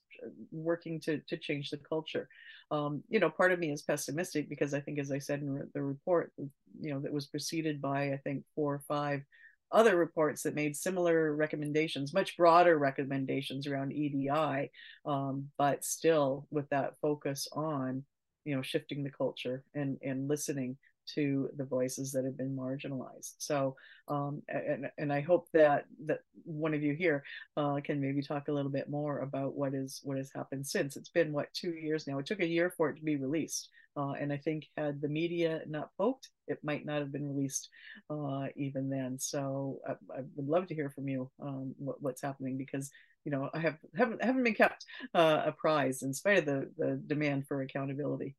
working 0.52 1.00
to 1.02 1.20
to 1.28 1.38
change 1.38 1.70
the 1.70 1.78
culture. 1.78 2.28
Um, 2.70 3.04
you 3.10 3.20
know, 3.20 3.30
part 3.30 3.52
of 3.52 3.60
me 3.60 3.72
is 3.72 3.82
pessimistic 3.82 4.50
because 4.50 4.74
I 4.74 4.82
think, 4.82 5.00
as 5.00 5.12
I 5.12 5.20
said 5.20 5.42
in 5.42 5.70
the 5.74 5.82
report, 5.82 6.32
you 6.38 6.94
know, 6.94 7.00
that 7.00 7.14
was 7.14 7.28
preceded 7.28 7.82
by 7.82 8.14
I 8.14 8.20
think 8.24 8.44
four 8.56 8.76
or 8.76 8.84
five 8.88 9.24
other 9.72 9.98
reports 9.98 10.44
that 10.44 10.56
made 10.56 10.76
similar 10.76 11.36
recommendations, 11.36 12.14
much 12.14 12.38
broader 12.38 12.78
recommendations 12.78 13.68
around 13.68 13.92
EDI, 13.92 14.72
um, 15.06 15.50
but 15.58 15.84
still 15.84 16.48
with 16.52 16.70
that 16.70 16.94
focus 17.02 17.48
on, 17.52 18.04
you 18.46 18.56
know, 18.56 18.62
shifting 18.62 19.04
the 19.04 19.12
culture 19.12 19.64
and 19.74 19.98
and 20.02 20.28
listening 20.28 20.78
to 21.16 21.50
the 21.58 21.66
voices 21.66 22.12
that 22.12 22.26
have 22.26 22.38
been 22.38 22.56
marginalized. 22.56 23.36
So, 23.38 23.76
um, 24.08 24.42
and, 24.48 24.90
and 24.98 25.12
I 25.12 25.22
hope 25.22 25.48
that 25.54 25.86
that 26.06 26.20
one 26.44 26.74
of 26.74 26.84
you 26.84 26.94
here 26.94 27.24
uh, 27.56 27.80
can 27.84 28.02
maybe 28.02 28.22
talk 28.22 28.48
a 28.48 28.52
little 28.52 28.72
bit 28.72 28.90
more 28.90 29.20
about 29.20 29.56
what 29.56 29.74
is 29.74 30.02
what 30.04 30.18
has 30.18 30.32
happened 30.34 30.66
since. 30.66 30.96
It's 30.96 31.10
been 31.10 31.32
what 31.34 31.54
two 31.54 31.72
years 31.72 32.08
now. 32.08 32.20
It 32.20 32.26
took 32.26 32.42
a 32.42 32.48
year 32.48 32.74
for 32.76 32.90
it 32.90 32.98
to 32.98 33.04
be 33.04 33.16
released, 33.16 33.70
uh, 33.98 34.12
and 34.12 34.32
I 34.32 34.38
think 34.38 34.68
had 34.78 35.02
the 35.02 35.08
media 35.08 35.62
not 35.68 35.90
poked, 35.98 36.30
it 36.48 36.60
might 36.64 36.86
not 36.86 37.00
have 37.00 37.12
been 37.12 37.28
released 37.28 37.70
uh, 38.12 38.46
even 38.56 38.90
then. 38.90 39.18
So 39.18 39.80
I, 39.88 39.94
I, 40.16 40.22
would 40.36 40.48
love 40.48 40.68
to 40.68 40.76
hear 40.76 40.92
from 40.92 41.08
you 41.08 41.32
um, 41.42 41.74
what, 41.80 42.02
what's 42.02 42.22
happening 42.22 42.58
because 42.58 42.92
you 43.26 43.32
know 43.32 43.50
I 43.54 43.60
have 43.60 43.78
haven't 43.96 44.24
haven't 44.24 44.44
been 44.44 44.54
kept 44.54 44.86
uh, 45.16 45.42
apprised 45.46 46.04
in 46.04 46.14
spite 46.14 46.38
of 46.38 46.46
the 46.46 46.70
the 46.78 47.02
demand 47.08 47.48
for 47.48 47.62
accountability. 47.62 48.36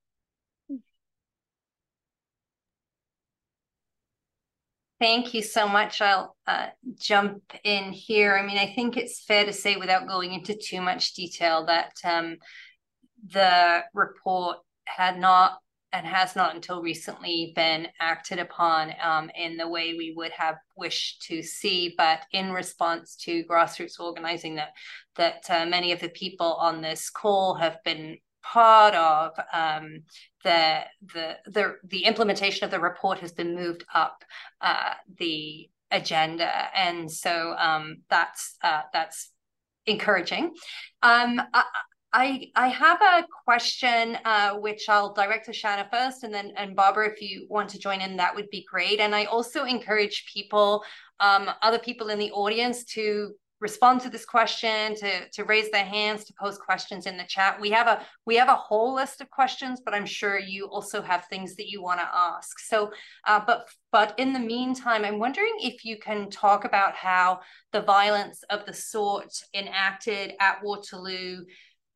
Thank 5.00 5.32
you 5.32 5.42
so 5.42 5.68
much. 5.68 6.00
I'll 6.00 6.36
uh, 6.46 6.68
jump 6.98 7.42
in 7.62 7.92
here. 7.92 8.36
I 8.36 8.44
mean, 8.44 8.58
I 8.58 8.72
think 8.74 8.96
it's 8.96 9.24
fair 9.24 9.44
to 9.44 9.52
say, 9.52 9.76
without 9.76 10.08
going 10.08 10.32
into 10.32 10.56
too 10.56 10.80
much 10.80 11.14
detail, 11.14 11.66
that 11.66 11.92
um, 12.02 12.38
the 13.28 13.84
report 13.94 14.58
had 14.86 15.18
not 15.18 15.58
and 15.92 16.06
has 16.06 16.36
not 16.36 16.54
until 16.54 16.82
recently 16.82 17.52
been 17.56 17.88
acted 17.98 18.38
upon 18.38 18.92
um, 19.02 19.30
in 19.34 19.56
the 19.56 19.68
way 19.68 19.94
we 19.94 20.12
would 20.16 20.32
have 20.32 20.56
wished 20.76 21.22
to 21.22 21.42
see. 21.42 21.94
But 21.96 22.24
in 22.32 22.52
response 22.52 23.16
to 23.22 23.44
grassroots 23.44 24.00
organizing 24.00 24.56
that 24.56 24.72
that 25.16 25.48
uh, 25.48 25.64
many 25.64 25.92
of 25.92 26.00
the 26.00 26.10
people 26.10 26.54
on 26.54 26.82
this 26.82 27.08
call 27.08 27.54
have 27.54 27.78
been 27.84 28.18
part 28.42 28.94
of 28.94 29.32
um, 29.52 30.02
the, 30.44 30.80
the 31.14 31.36
the 31.46 31.74
the 31.84 32.04
implementation 32.04 32.64
of 32.64 32.70
the 32.70 32.80
report 32.80 33.18
has 33.18 33.32
been 33.32 33.54
moved 33.54 33.84
up 33.94 34.24
uh, 34.60 34.94
the 35.18 35.68
agenda, 35.90 36.50
and 36.76 37.10
so 37.10 37.54
um, 37.58 37.98
that's 38.08 38.56
uh, 38.62 38.82
that's 38.92 39.32
encouraging. 39.86 40.54
Um, 41.02 41.40
I, 41.52 41.64
I, 42.12 42.50
I 42.54 42.68
have 42.68 43.00
a 43.02 43.26
question 43.44 44.18
uh, 44.24 44.54
which 44.54 44.88
I'll 44.88 45.12
direct 45.12 45.46
to 45.46 45.52
Shana 45.52 45.90
first, 45.90 46.24
and 46.24 46.32
then 46.32 46.52
and 46.56 46.74
Barbara, 46.74 47.10
if 47.10 47.20
you 47.20 47.46
want 47.50 47.68
to 47.70 47.78
join 47.78 48.00
in, 48.00 48.16
that 48.16 48.34
would 48.34 48.48
be 48.50 48.66
great. 48.70 49.00
And 49.00 49.14
I 49.14 49.24
also 49.24 49.64
encourage 49.64 50.30
people, 50.32 50.84
um, 51.20 51.50
other 51.62 51.78
people 51.78 52.08
in 52.08 52.18
the 52.18 52.30
audience, 52.32 52.84
to 52.94 53.34
respond 53.60 54.00
to 54.00 54.10
this 54.10 54.24
question, 54.24 54.94
to, 54.94 55.28
to 55.30 55.44
raise 55.44 55.70
their 55.70 55.84
hands, 55.84 56.24
to 56.24 56.34
post 56.40 56.60
questions 56.60 57.06
in 57.06 57.16
the 57.16 57.24
chat. 57.24 57.60
We 57.60 57.70
have 57.70 57.86
a 57.86 58.06
we 58.24 58.36
have 58.36 58.48
a 58.48 58.54
whole 58.54 58.94
list 58.94 59.20
of 59.20 59.30
questions, 59.30 59.80
but 59.84 59.94
I'm 59.94 60.06
sure 60.06 60.38
you 60.38 60.66
also 60.66 61.02
have 61.02 61.24
things 61.26 61.56
that 61.56 61.68
you 61.68 61.82
want 61.82 62.00
to 62.00 62.08
ask. 62.12 62.58
So, 62.60 62.92
uh, 63.26 63.40
but 63.44 63.68
but 63.90 64.14
in 64.18 64.32
the 64.32 64.38
meantime, 64.38 65.04
I'm 65.04 65.18
wondering 65.18 65.54
if 65.60 65.84
you 65.84 65.98
can 65.98 66.30
talk 66.30 66.64
about 66.64 66.94
how 66.94 67.40
the 67.72 67.82
violence 67.82 68.42
of 68.50 68.64
the 68.66 68.74
sort 68.74 69.32
enacted 69.54 70.34
at 70.40 70.62
Waterloo 70.62 71.44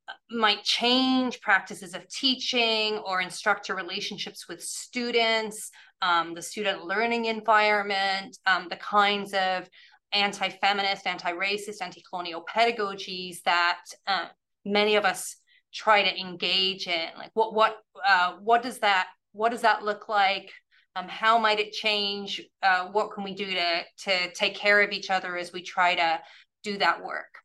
uh, 0.09 0.13
might 0.31 0.65
change 0.65 1.41
practices 1.41 1.95
of 1.95 2.09
teaching 2.09 2.99
or 2.99 3.21
instructor 3.21 3.77
relationships 3.77 4.49
with 4.49 4.63
students, 4.63 5.71
um, 6.01 6.35
the 6.35 6.43
student 6.43 6.85
learning 6.85 7.27
environment, 7.27 8.37
um, 8.47 8.67
the 8.69 8.77
kinds 8.77 9.33
of 9.33 9.69
anti-feminist, 10.13 11.07
anti-racist, 11.07 11.81
anti-colonial 11.81 12.45
pedagogies 12.45 13.43
that 13.45 13.81
uh, 14.07 14.27
many 14.65 14.97
of 14.97 15.05
us 15.05 15.37
try 15.73 16.03
to 16.03 16.21
engage 16.21 16.87
in. 16.87 17.09
Like, 17.17 17.31
what 17.35 17.55
what 17.55 17.79
uh, 18.07 18.37
what 18.43 18.63
does 18.63 18.79
that 18.81 19.09
what 19.33 19.51
does 19.51 19.63
that 19.63 19.85
look 19.85 20.09
like? 20.09 20.51
Um, 20.95 21.09
how 21.09 21.39
might 21.39 21.59
it 21.59 21.73
change? 21.73 22.43
Uh, 22.63 22.89
what 22.89 23.13
can 23.13 23.25
we 23.25 23.35
do 23.35 23.47
to 23.47 23.83
to 24.05 24.33
take 24.33 24.55
care 24.55 24.83
of 24.83 24.93
each 24.93 25.11
other 25.11 25.37
as 25.37 25.53
we 25.53 25.63
try 25.63 25.95
to 25.95 26.21
do 26.63 26.79
that 26.79 27.03
work? 27.03 27.39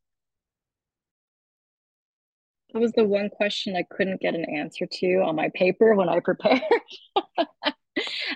That 2.74 2.80
was 2.80 2.92
the 2.92 3.06
one 3.06 3.30
question 3.30 3.76
I 3.76 3.86
couldn't 3.90 4.20
get 4.20 4.36
an 4.36 4.46
answer 4.46 4.86
to 4.86 5.16
on 5.26 5.36
my 5.36 5.50
paper 5.56 5.96
when 5.96 6.10
I 6.10 6.20
prepared. 6.20 6.62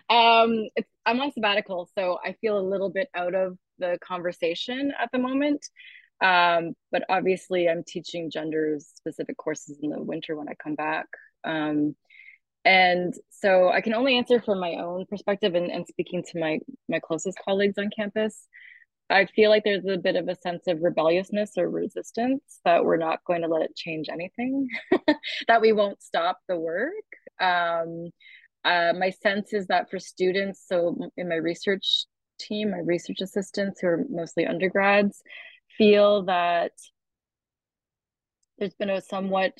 um, 0.09 0.69
I'm 1.05 1.19
on 1.19 1.33
sabbatical, 1.33 1.89
so 1.97 2.17
I 2.23 2.33
feel 2.39 2.57
a 2.57 2.63
little 2.63 2.89
bit 2.89 3.09
out 3.13 3.35
of 3.35 3.57
the 3.81 3.97
conversation 4.01 4.93
at 4.97 5.09
the 5.11 5.19
moment. 5.19 5.65
Um, 6.21 6.73
but 6.91 7.03
obviously, 7.09 7.67
I'm 7.67 7.83
teaching 7.83 8.29
gender 8.31 8.77
specific 8.79 9.37
courses 9.37 9.79
in 9.81 9.89
the 9.89 10.01
winter 10.01 10.35
when 10.35 10.47
I 10.47 10.53
come 10.53 10.75
back. 10.75 11.07
Um, 11.43 11.95
and 12.63 13.13
so 13.31 13.69
I 13.69 13.81
can 13.81 13.95
only 13.95 14.17
answer 14.17 14.39
from 14.39 14.59
my 14.59 14.75
own 14.75 15.05
perspective 15.07 15.55
and, 15.55 15.71
and 15.71 15.87
speaking 15.87 16.23
to 16.31 16.39
my 16.39 16.59
my 16.87 16.99
closest 16.99 17.39
colleagues 17.43 17.77
on 17.77 17.89
campus. 17.95 18.47
I 19.09 19.25
feel 19.25 19.49
like 19.49 19.63
there's 19.65 19.85
a 19.85 19.97
bit 19.97 20.15
of 20.15 20.29
a 20.29 20.35
sense 20.35 20.67
of 20.67 20.81
rebelliousness 20.81 21.53
or 21.57 21.69
resistance 21.69 22.61
that 22.63 22.85
we're 22.85 22.97
not 22.97 23.23
going 23.25 23.41
to 23.41 23.49
let 23.49 23.63
it 23.63 23.75
change 23.75 24.07
anything, 24.09 24.69
that 25.47 25.59
we 25.59 25.73
won't 25.73 26.01
stop 26.01 26.39
the 26.47 26.57
work. 26.57 26.93
Um, 27.39 28.11
uh, 28.63 28.93
my 28.97 29.09
sense 29.09 29.53
is 29.53 29.67
that 29.67 29.89
for 29.89 29.99
students, 29.99 30.63
so 30.65 31.09
in 31.17 31.27
my 31.27 31.35
research 31.35 32.05
team, 32.41 32.71
my 32.71 32.79
research 32.79 33.21
assistants 33.21 33.79
who 33.79 33.87
are 33.87 34.05
mostly 34.09 34.45
undergrads, 34.45 35.21
feel 35.77 36.23
that 36.23 36.71
there's 38.57 38.75
been 38.75 38.89
a 38.89 39.01
somewhat 39.01 39.53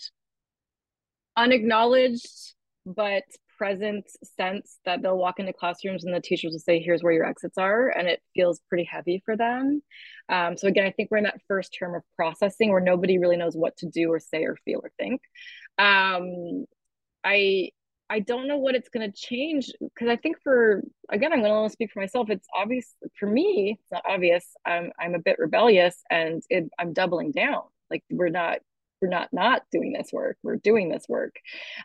unacknowledged 1.36 2.54
but 2.86 3.24
present 3.58 4.10
sense 4.38 4.80
that 4.86 5.04
they'll 5.04 5.18
walk 5.18 5.40
into 5.40 5.54
classrooms 5.54 6.04
and 6.04 6.16
the 6.16 6.20
teachers 6.20 6.52
will 6.52 6.60
say, 6.60 6.80
here's 6.80 7.04
where 7.04 7.14
your 7.14 7.26
exits 7.26 7.60
are. 7.60 7.90
And 7.90 8.08
it 8.08 8.20
feels 8.34 8.60
pretty 8.68 8.86
heavy 8.86 9.22
for 9.24 9.38
them. 9.38 9.84
Um, 10.30 10.58
so 10.58 10.68
again, 10.68 10.88
I 10.88 10.92
think 10.92 11.12
we're 11.12 11.18
in 11.18 11.26
that 11.26 11.42
first 11.48 11.76
term 11.78 11.94
of 11.94 12.02
processing 12.16 12.72
where 12.72 12.82
nobody 12.82 13.20
really 13.20 13.38
knows 13.38 13.56
what 13.56 13.78
to 13.78 13.86
do 13.86 14.12
or 14.12 14.20
say 14.20 14.46
or 14.46 14.58
feel 14.66 14.82
or 14.84 14.92
think. 14.98 15.22
Um, 15.78 16.66
I 17.24 17.70
I 18.12 18.20
don't 18.20 18.46
know 18.46 18.58
what 18.58 18.76
it's 18.76 18.90
going 18.90 19.10
to 19.10 19.18
change 19.18 19.72
because 19.80 20.10
I 20.10 20.18
think 20.18 20.36
for 20.44 20.84
again, 21.10 21.32
I'm 21.32 21.42
going 21.42 21.70
to 21.70 21.72
speak 21.72 21.92
for 21.94 22.02
myself. 22.02 22.30
It's 22.30 22.48
obvious 22.54 22.94
for 23.18 23.26
me. 23.26 23.78
It's 23.80 23.92
not 23.92 24.04
obvious. 24.06 24.46
I'm 24.66 24.92
I'm 25.00 25.16
a 25.16 25.20
bit 25.20 25.40
rebellious, 25.40 25.96
and 26.10 26.44
it, 26.50 26.70
I'm 26.78 26.92
doubling 26.92 27.32
down. 27.32 27.62
Like 27.90 28.04
we're 28.12 28.28
not 28.28 28.60
we're 29.02 29.08
not 29.08 29.30
not 29.32 29.62
doing 29.72 29.94
this 29.94 30.10
work. 30.12 30.38
We're 30.44 30.58
doing 30.58 30.90
this 30.90 31.06
work. 31.08 31.36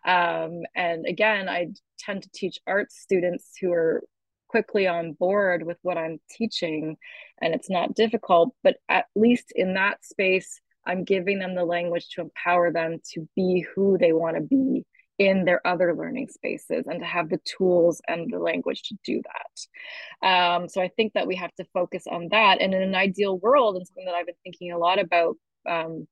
Um, 0.04 0.62
and 0.74 1.06
again, 1.06 1.48
I 1.48 1.68
tend 2.00 2.24
to 2.24 2.30
teach 2.34 2.58
art 2.66 2.90
students 2.90 3.52
who 3.60 3.70
are 3.72 4.02
quickly 4.48 4.88
on 4.88 5.12
board 5.12 5.64
with 5.64 5.78
what 5.82 5.96
I'm 5.96 6.18
teaching, 6.28 6.96
and 7.40 7.54
it's 7.54 7.70
not 7.70 7.94
difficult. 7.94 8.52
But 8.64 8.78
at 8.88 9.06
least 9.14 9.52
in 9.54 9.74
that 9.74 10.04
space, 10.04 10.60
I'm 10.84 11.04
giving 11.04 11.38
them 11.38 11.54
the 11.54 11.64
language 11.64 12.08
to 12.16 12.22
empower 12.22 12.72
them 12.72 12.98
to 13.12 13.28
be 13.36 13.64
who 13.76 13.96
they 13.96 14.12
want 14.12 14.34
to 14.34 14.42
be 14.42 14.84
in 15.18 15.44
their 15.44 15.66
other 15.66 15.94
learning 15.94 16.28
spaces 16.28 16.86
and 16.86 17.00
to 17.00 17.06
have 17.06 17.28
the 17.28 17.40
tools 17.44 18.02
and 18.06 18.30
the 18.32 18.38
language 18.38 18.82
to 18.82 18.96
do 19.04 19.22
that. 19.22 20.28
Um, 20.28 20.68
so 20.68 20.82
I 20.82 20.88
think 20.88 21.14
that 21.14 21.26
we 21.26 21.36
have 21.36 21.54
to 21.54 21.64
focus 21.72 22.04
on 22.10 22.28
that. 22.30 22.60
And 22.60 22.74
in 22.74 22.82
an 22.82 22.94
ideal 22.94 23.38
world, 23.38 23.76
and 23.76 23.86
something 23.86 24.04
that 24.04 24.14
I've 24.14 24.26
been 24.26 24.34
thinking 24.44 24.72
a 24.72 24.78
lot 24.78 24.98
about, 24.98 25.36
um, 25.68 26.06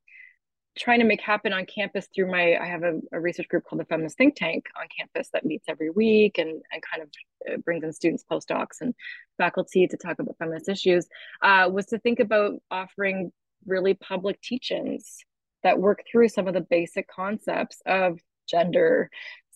trying 0.77 0.99
to 0.99 1.05
make 1.05 1.21
happen 1.21 1.53
on 1.53 1.65
campus 1.67 2.09
through 2.15 2.31
my 2.31 2.57
i 2.57 2.67
have 2.67 2.83
a, 2.83 2.99
a, 3.13 3.21
research 3.21 3.49
group 3.49 3.65
called 3.65 3.81
the 3.81 3.85
feminist 3.85 4.17
think 4.17 4.35
tank 4.35 4.67
on 4.77 4.87
campus 4.97 5.29
that 5.33 5.45
meets 5.45 5.67
every 5.69 5.91
week 5.91 6.39
and, 6.39 6.51
and 6.73 6.83
kind 6.83 7.03
of 7.03 7.09
uh, 7.49 7.57
brings 7.59 7.85
in 7.85 7.93
students 7.93 8.25
postdocs 8.29 8.81
and 8.81 8.95
faculty 9.39 9.87
to 9.87 9.97
talk 9.97 10.19
about 10.19 10.37
feminist 10.39 10.69
issues 10.69 11.07
uh, 11.43 11.69
was 11.73 11.87
to 11.87 11.99
think 11.99 12.19
about 12.19 12.55
offering 12.71 13.31
really 13.67 13.95
public 13.95 14.41
teachings 14.41 15.19
that 15.63 15.79
work 15.79 16.03
through 16.11 16.29
some 16.29 16.47
of 16.47 16.55
the 16.55 16.61
basic 16.61 17.09
concepts 17.09 17.81
of 17.87 18.19
gender, 18.49 19.11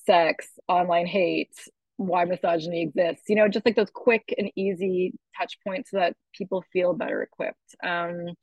sex, 0.06 0.48
online 0.68 1.06
hate, 1.06 1.54
why 1.96 2.24
misogyny 2.24 2.82
exists, 2.82 3.28
you 3.28 3.36
know, 3.36 3.48
just 3.48 3.66
like 3.66 3.76
those 3.76 3.90
quick 3.90 4.32
and 4.38 4.50
easy 4.56 5.12
touch 5.36 5.58
points 5.66 5.90
so 5.90 5.98
that 5.98 6.16
people 6.32 6.64
feel 6.72 6.94
better 6.94 7.22
equipped. 7.22 7.74
Um, 7.82 8.34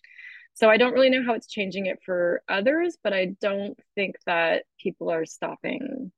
so 0.53 0.69
I 0.69 0.77
don't 0.77 0.93
really 0.93 1.09
know 1.09 1.23
how 1.25 1.33
it's 1.33 1.47
changing 1.47 1.85
it 1.85 1.99
for 2.05 2.41
others, 2.47 2.97
but 3.03 3.13
I 3.13 3.35
don't 3.41 3.77
think 3.95 4.15
that 4.25 4.63
people 4.79 5.09
are 5.11 5.25
stopping 5.25 6.11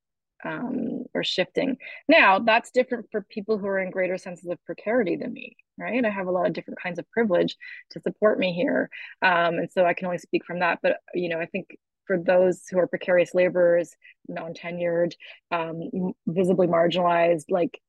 um, 0.44 1.06
or 1.14 1.24
shifting. 1.24 1.78
Now, 2.08 2.40
that's 2.40 2.72
different 2.72 3.08
for 3.12 3.22
people 3.22 3.58
who 3.58 3.68
are 3.68 3.80
in 3.80 3.90
greater 3.92 4.18
senses 4.18 4.48
of 4.50 4.64
precarity 4.66 5.16
than 5.16 5.34
me, 5.34 5.58
right? 5.78 6.06
I 6.06 6.10
have 6.10 6.28
a 6.28 6.32
lot 6.32 6.46
of 6.46 6.54
different 6.54 6.82
kinds 6.82 7.00
of 7.00 7.10
privilege 7.12 7.56
to 7.92 8.02
support 8.02 8.38
me 8.38 8.54
here. 8.54 8.90
Um, 9.22 9.56
and 9.56 9.72
so 9.72 9.86
I 9.86 9.94
can 9.94 10.06
only 10.06 10.20
speak 10.20 10.46
from 10.46 10.60
that. 10.60 10.80
But, 10.84 10.98
you 11.14 11.30
know, 11.30 11.40
I 11.40 11.48
think 11.48 11.76
for 12.08 12.18
those 12.18 12.64
who 12.70 12.80
are 12.80 12.88
precarious 12.88 13.36
laborers, 13.36 13.96
non-tenured, 14.28 15.14
um, 15.52 16.14
visibly 16.26 16.68
marginalized, 16.68 17.46
like 17.50 17.80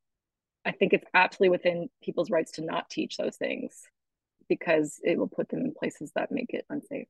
I 0.65 0.73
think 0.73 0.93
it's 0.93 1.07
absolutely 1.15 1.51
within 1.51 1.89
people's 2.03 2.31
rights 2.31 2.53
to 2.53 2.65
not 2.65 2.91
teach 2.91 3.17
those 3.17 3.37
things 3.37 3.83
because 4.49 5.01
it 5.03 5.19
will 5.19 5.29
put 5.29 5.49
them 5.49 5.61
in 5.61 5.73
places 5.73 6.13
that 6.15 6.33
make 6.33 6.51
it 6.51 6.67
unsafe. 6.69 7.09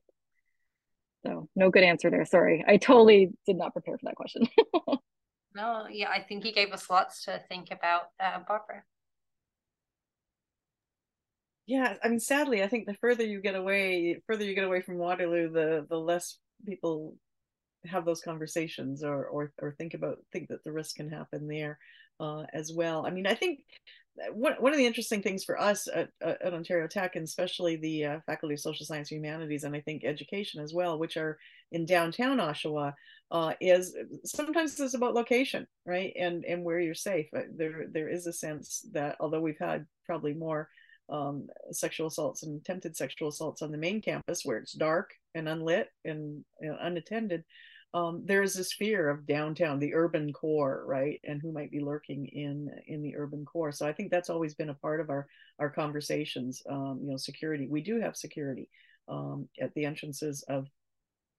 So 1.27 1.49
no 1.57 1.71
good 1.71 1.83
answer 1.83 2.11
there. 2.11 2.25
Sorry. 2.25 2.65
I 2.67 2.77
totally 2.77 3.33
did 3.47 3.57
not 3.57 3.73
prepare 3.73 3.99
for 3.99 4.05
that 4.05 4.15
question. 4.15 4.49
no, 5.55 5.87
yeah, 5.91 6.11
I 6.11 6.21
think 6.21 6.45
you 6.45 6.53
gave 6.53 6.73
us 6.73 6.89
lots 6.89 7.25
to 7.25 7.43
think 7.49 7.71
about, 7.73 8.11
uh, 8.21 8.39
Barbara. 8.47 8.85
Yeah, 11.69 11.97
I 12.03 12.09
mean, 12.09 12.19
sadly, 12.21 12.63
I 12.63 12.69
think 12.69 12.87
the 12.87 12.95
further 12.95 13.27
you 13.27 13.43
get 13.43 13.55
away, 13.55 14.23
further 14.27 14.45
you 14.45 14.55
get 14.55 14.65
away 14.65 14.81
from 14.83 14.97
Waterloo, 14.99 15.51
the 15.51 15.87
the 15.89 15.99
less 16.01 16.39
people 16.67 17.17
have 17.87 18.05
those 18.07 18.23
conversations 18.23 19.05
or 19.05 19.27
or 19.27 19.53
or 19.63 19.73
think 19.73 19.95
about 19.95 20.19
think 20.33 20.49
that 20.49 20.65
the 20.65 20.73
risk 20.73 20.97
can 20.97 21.11
happen 21.11 21.49
there 21.49 21.79
uh, 22.21 22.45
as 22.55 22.73
well. 22.75 23.07
I 23.07 23.11
mean, 23.11 23.27
I 23.27 23.35
think 23.35 23.61
one 24.33 24.55
one 24.61 24.73
of 24.73 24.79
the 24.79 24.87
interesting 24.87 25.23
things 25.23 25.45
for 25.45 25.61
us 25.61 25.89
at, 25.95 26.11
at 26.23 26.55
Ontario 26.55 26.89
Tech, 26.89 27.17
and 27.17 27.25
especially 27.25 27.77
the 27.77 28.05
uh, 28.07 28.21
Faculty 28.27 28.55
of 28.55 28.61
Social 28.61 28.87
Science 28.87 29.11
and 29.13 29.19
Humanities, 29.25 29.65
and 29.65 29.77
I 29.77 29.81
think 29.83 30.05
education 30.05 30.63
as 30.63 30.75
well, 30.75 30.99
which 30.99 31.19
are 31.19 31.39
in 31.73 31.87
downtown 31.87 32.39
Oshawa, 32.39 32.95
uh, 33.31 33.55
is 33.61 33.95
sometimes 34.25 34.81
it's 34.81 34.95
about 34.95 35.15
location, 35.15 35.67
right, 35.87 36.15
and 36.19 36.45
and 36.47 36.65
where 36.65 36.81
you're 36.81 36.95
safe. 36.95 37.29
There 37.57 37.87
there 37.93 38.09
is 38.09 38.27
a 38.27 38.33
sense 38.33 38.87
that 38.93 39.17
although 39.21 39.41
we've 39.43 39.59
had 39.61 39.87
probably 40.07 40.35
more 40.35 40.69
um, 41.11 41.47
sexual 41.73 42.09
assaults 42.09 42.43
and 42.43 42.61
attempted 42.61 42.97
sexual 42.97 43.29
assaults 43.29 43.63
on 43.63 43.71
the 43.73 43.79
main 43.79 44.01
campus 44.01 44.43
where 44.45 44.59
it's 44.59 44.73
dark 44.73 45.11
and 45.35 45.49
unlit 45.49 45.89
and 46.05 46.45
know, 46.61 46.77
unattended 46.81 47.45
um, 47.95 48.23
there's 48.27 48.53
this 48.53 48.73
fear 48.75 49.09
of 49.09 49.27
downtown 49.27 49.79
the 49.79 49.95
urban 49.95 50.33
core 50.33 50.85
right? 50.87 51.21
And 51.25 51.41
who 51.41 51.53
might 51.53 51.71
be 51.71 51.81
lurking 51.81 52.27
in 52.27 52.71
in 52.87 53.03
the 53.03 53.17
urban 53.17 53.45
core. 53.45 53.73
So 53.73 53.87
i 53.87 53.93
think 53.93 54.11
that's 54.11 54.31
always 54.31 54.55
been 54.55 54.71
a 54.71 54.75
part 54.75 55.01
of 55.01 55.11
our 55.11 55.27
our 55.59 55.71
conversations 55.71 56.63
um, 56.69 57.01
you 57.03 57.11
know 57.11 57.17
security. 57.17 57.67
We 57.69 57.83
do 57.83 58.01
have 58.01 58.17
security 58.17 58.69
um, 59.09 59.49
at 59.61 59.73
the 59.75 59.85
entrances 59.85 60.45
of 60.49 60.67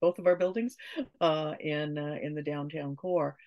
both 0.01 0.17
of 0.17 0.27
our 0.27 0.35
buildings 0.35 0.75
uh, 1.21 1.53
in 1.59 1.97
uh, 1.97 2.17
in 2.21 2.33
the 2.33 2.41
downtown 2.41 2.95
core 2.95 3.37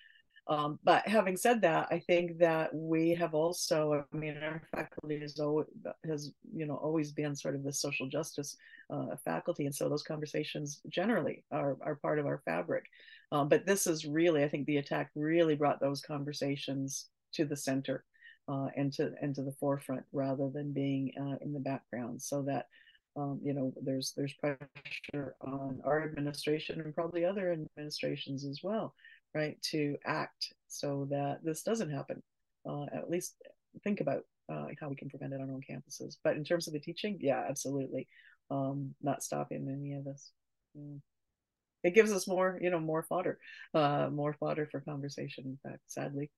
um, 0.47 0.77
but 0.83 1.07
having 1.07 1.37
said 1.37 1.61
that, 1.61 1.87
I 1.89 1.99
think 1.99 2.37
that 2.39 2.75
we 2.75 3.15
have 3.15 3.33
also, 3.33 4.05
I 4.13 4.15
mean, 4.15 4.37
our 4.37 4.61
faculty 4.75 5.19
has 5.21 5.39
always, 5.39 5.67
has 6.05 6.31
you 6.53 6.65
know 6.65 6.75
always 6.75 7.13
been 7.13 7.33
sort 7.33 7.55
of 7.55 7.63
the 7.63 7.71
social 7.71 8.09
justice 8.09 8.57
uh, 8.89 9.15
faculty, 9.23 9.65
and 9.65 9.73
so 9.73 9.87
those 9.87 10.03
conversations 10.03 10.81
generally 10.89 11.45
are 11.51 11.77
are 11.81 11.95
part 11.95 12.19
of 12.19 12.25
our 12.25 12.41
fabric. 12.43 12.83
Um, 13.31 13.47
but 13.47 13.65
this 13.65 13.87
is 13.87 14.05
really, 14.05 14.43
I 14.43 14.49
think, 14.49 14.67
the 14.67 14.77
attack 14.77 15.11
really 15.15 15.55
brought 15.55 15.79
those 15.79 16.01
conversations 16.01 17.07
to 17.35 17.45
the 17.45 17.57
center 17.57 18.03
uh, 18.49 18.67
and 18.75 18.91
to 18.93 19.13
and 19.21 19.33
to 19.35 19.43
the 19.43 19.55
forefront 19.61 20.03
rather 20.11 20.49
than 20.49 20.73
being 20.73 21.13
uh, 21.21 21.37
in 21.39 21.53
the 21.53 21.61
background, 21.61 22.21
so 22.21 22.41
that 22.41 22.67
um, 23.15 23.39
you 23.41 23.53
know 23.53 23.73
there's 23.81 24.11
there's 24.17 24.33
pressure 24.33 25.35
on 25.39 25.79
our 25.85 26.03
administration 26.03 26.81
and 26.81 26.93
probably 26.93 27.23
other 27.23 27.53
administrations 27.53 28.43
as 28.43 28.59
well 28.61 28.93
right, 29.33 29.61
to 29.71 29.97
act 30.05 30.53
so 30.67 31.07
that 31.09 31.39
this 31.43 31.63
doesn't 31.63 31.89
happen. 31.89 32.21
Uh, 32.67 32.85
at 32.93 33.09
least 33.09 33.35
think 33.83 33.99
about 33.99 34.23
uh, 34.51 34.65
how 34.79 34.89
we 34.89 34.95
can 34.95 35.09
prevent 35.09 35.33
it 35.33 35.41
on 35.41 35.49
our 35.49 35.55
own 35.55 35.61
campuses. 35.69 36.17
But 36.23 36.35
in 36.35 36.43
terms 36.43 36.67
of 36.67 36.73
the 36.73 36.79
teaching, 36.79 37.17
yeah, 37.21 37.43
absolutely, 37.47 38.07
um, 38.51 38.93
not 39.01 39.23
stopping 39.23 39.67
any 39.69 39.93
of 39.93 40.05
this. 40.05 40.31
Yeah. 40.73 40.97
It 41.83 41.95
gives 41.95 42.13
us 42.13 42.27
more, 42.27 42.57
you 42.61 42.69
know, 42.69 42.79
more 42.79 43.03
fodder, 43.03 43.39
uh, 43.73 44.09
more 44.11 44.33
fodder 44.33 44.67
for 44.71 44.79
conversation. 44.79 45.43
In 45.45 45.59
fact, 45.69 45.81
sadly. 45.87 46.31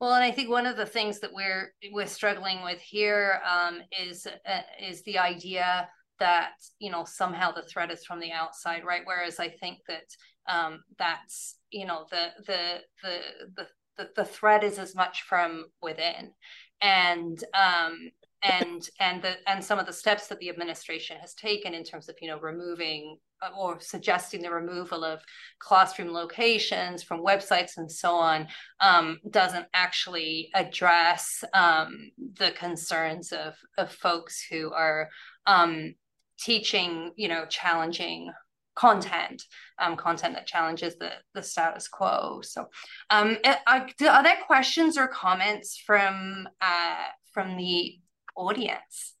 Well, 0.00 0.12
and 0.12 0.24
I 0.24 0.30
think 0.30 0.50
one 0.50 0.66
of 0.66 0.76
the 0.76 0.86
things 0.86 1.20
that 1.20 1.32
we're 1.32 1.72
we're 1.92 2.06
struggling 2.06 2.62
with 2.62 2.80
here 2.80 3.40
um, 3.48 3.80
is 3.98 4.26
uh, 4.26 4.60
is 4.82 5.02
the 5.04 5.18
idea 5.18 5.88
that 6.18 6.52
you 6.78 6.90
know 6.90 7.04
somehow 7.04 7.52
the 7.52 7.62
threat 7.62 7.90
is 7.90 8.04
from 8.04 8.20
the 8.20 8.32
outside, 8.32 8.84
right? 8.84 9.02
Whereas 9.04 9.38
I 9.40 9.48
think 9.48 9.78
that 9.88 10.04
um, 10.48 10.82
that's 10.98 11.56
you 11.70 11.86
know 11.86 12.06
the 12.10 12.28
the 12.46 12.80
the 13.02 13.66
the 13.96 14.08
the, 14.14 14.24
threat 14.24 14.62
is 14.62 14.78
as 14.78 14.94
much 14.94 15.22
from 15.22 15.66
within. 15.80 16.32
And 16.82 17.42
um 17.54 18.10
and 18.42 18.88
and 19.00 19.22
the 19.22 19.34
and 19.46 19.64
some 19.64 19.78
of 19.78 19.86
the 19.86 19.92
steps 19.92 20.28
that 20.28 20.38
the 20.38 20.48
administration 20.48 21.16
has 21.20 21.34
taken 21.34 21.74
in 21.74 21.84
terms 21.84 22.08
of 22.08 22.16
you 22.20 22.28
know 22.28 22.38
removing 22.38 23.16
uh, 23.42 23.50
or 23.58 23.80
suggesting 23.80 24.42
the 24.42 24.50
removal 24.50 25.04
of 25.04 25.20
classroom 25.58 26.12
locations 26.12 27.02
from 27.02 27.24
websites 27.24 27.76
and 27.76 27.90
so 27.90 28.14
on 28.14 28.46
um, 28.80 29.18
doesn't 29.30 29.66
actually 29.74 30.50
address 30.54 31.42
um, 31.54 32.10
the 32.38 32.52
concerns 32.52 33.32
of 33.32 33.54
of 33.78 33.90
folks 33.90 34.44
who 34.50 34.70
are 34.72 35.08
um, 35.46 35.94
teaching 36.38 37.12
you 37.16 37.28
know 37.28 37.46
challenging 37.48 38.30
content, 38.76 39.42
um, 39.78 39.96
content 39.96 40.34
that 40.34 40.46
challenges 40.46 40.96
the, 40.96 41.10
the 41.34 41.42
status 41.42 41.88
quo. 41.88 42.40
So 42.42 42.66
um, 43.10 43.38
are, 43.66 43.88
are 44.08 44.22
there 44.22 44.38
questions 44.46 44.96
or 44.96 45.08
comments 45.08 45.76
from, 45.76 46.48
uh, 46.60 47.06
from 47.32 47.56
the 47.56 47.98
audience? 48.36 49.14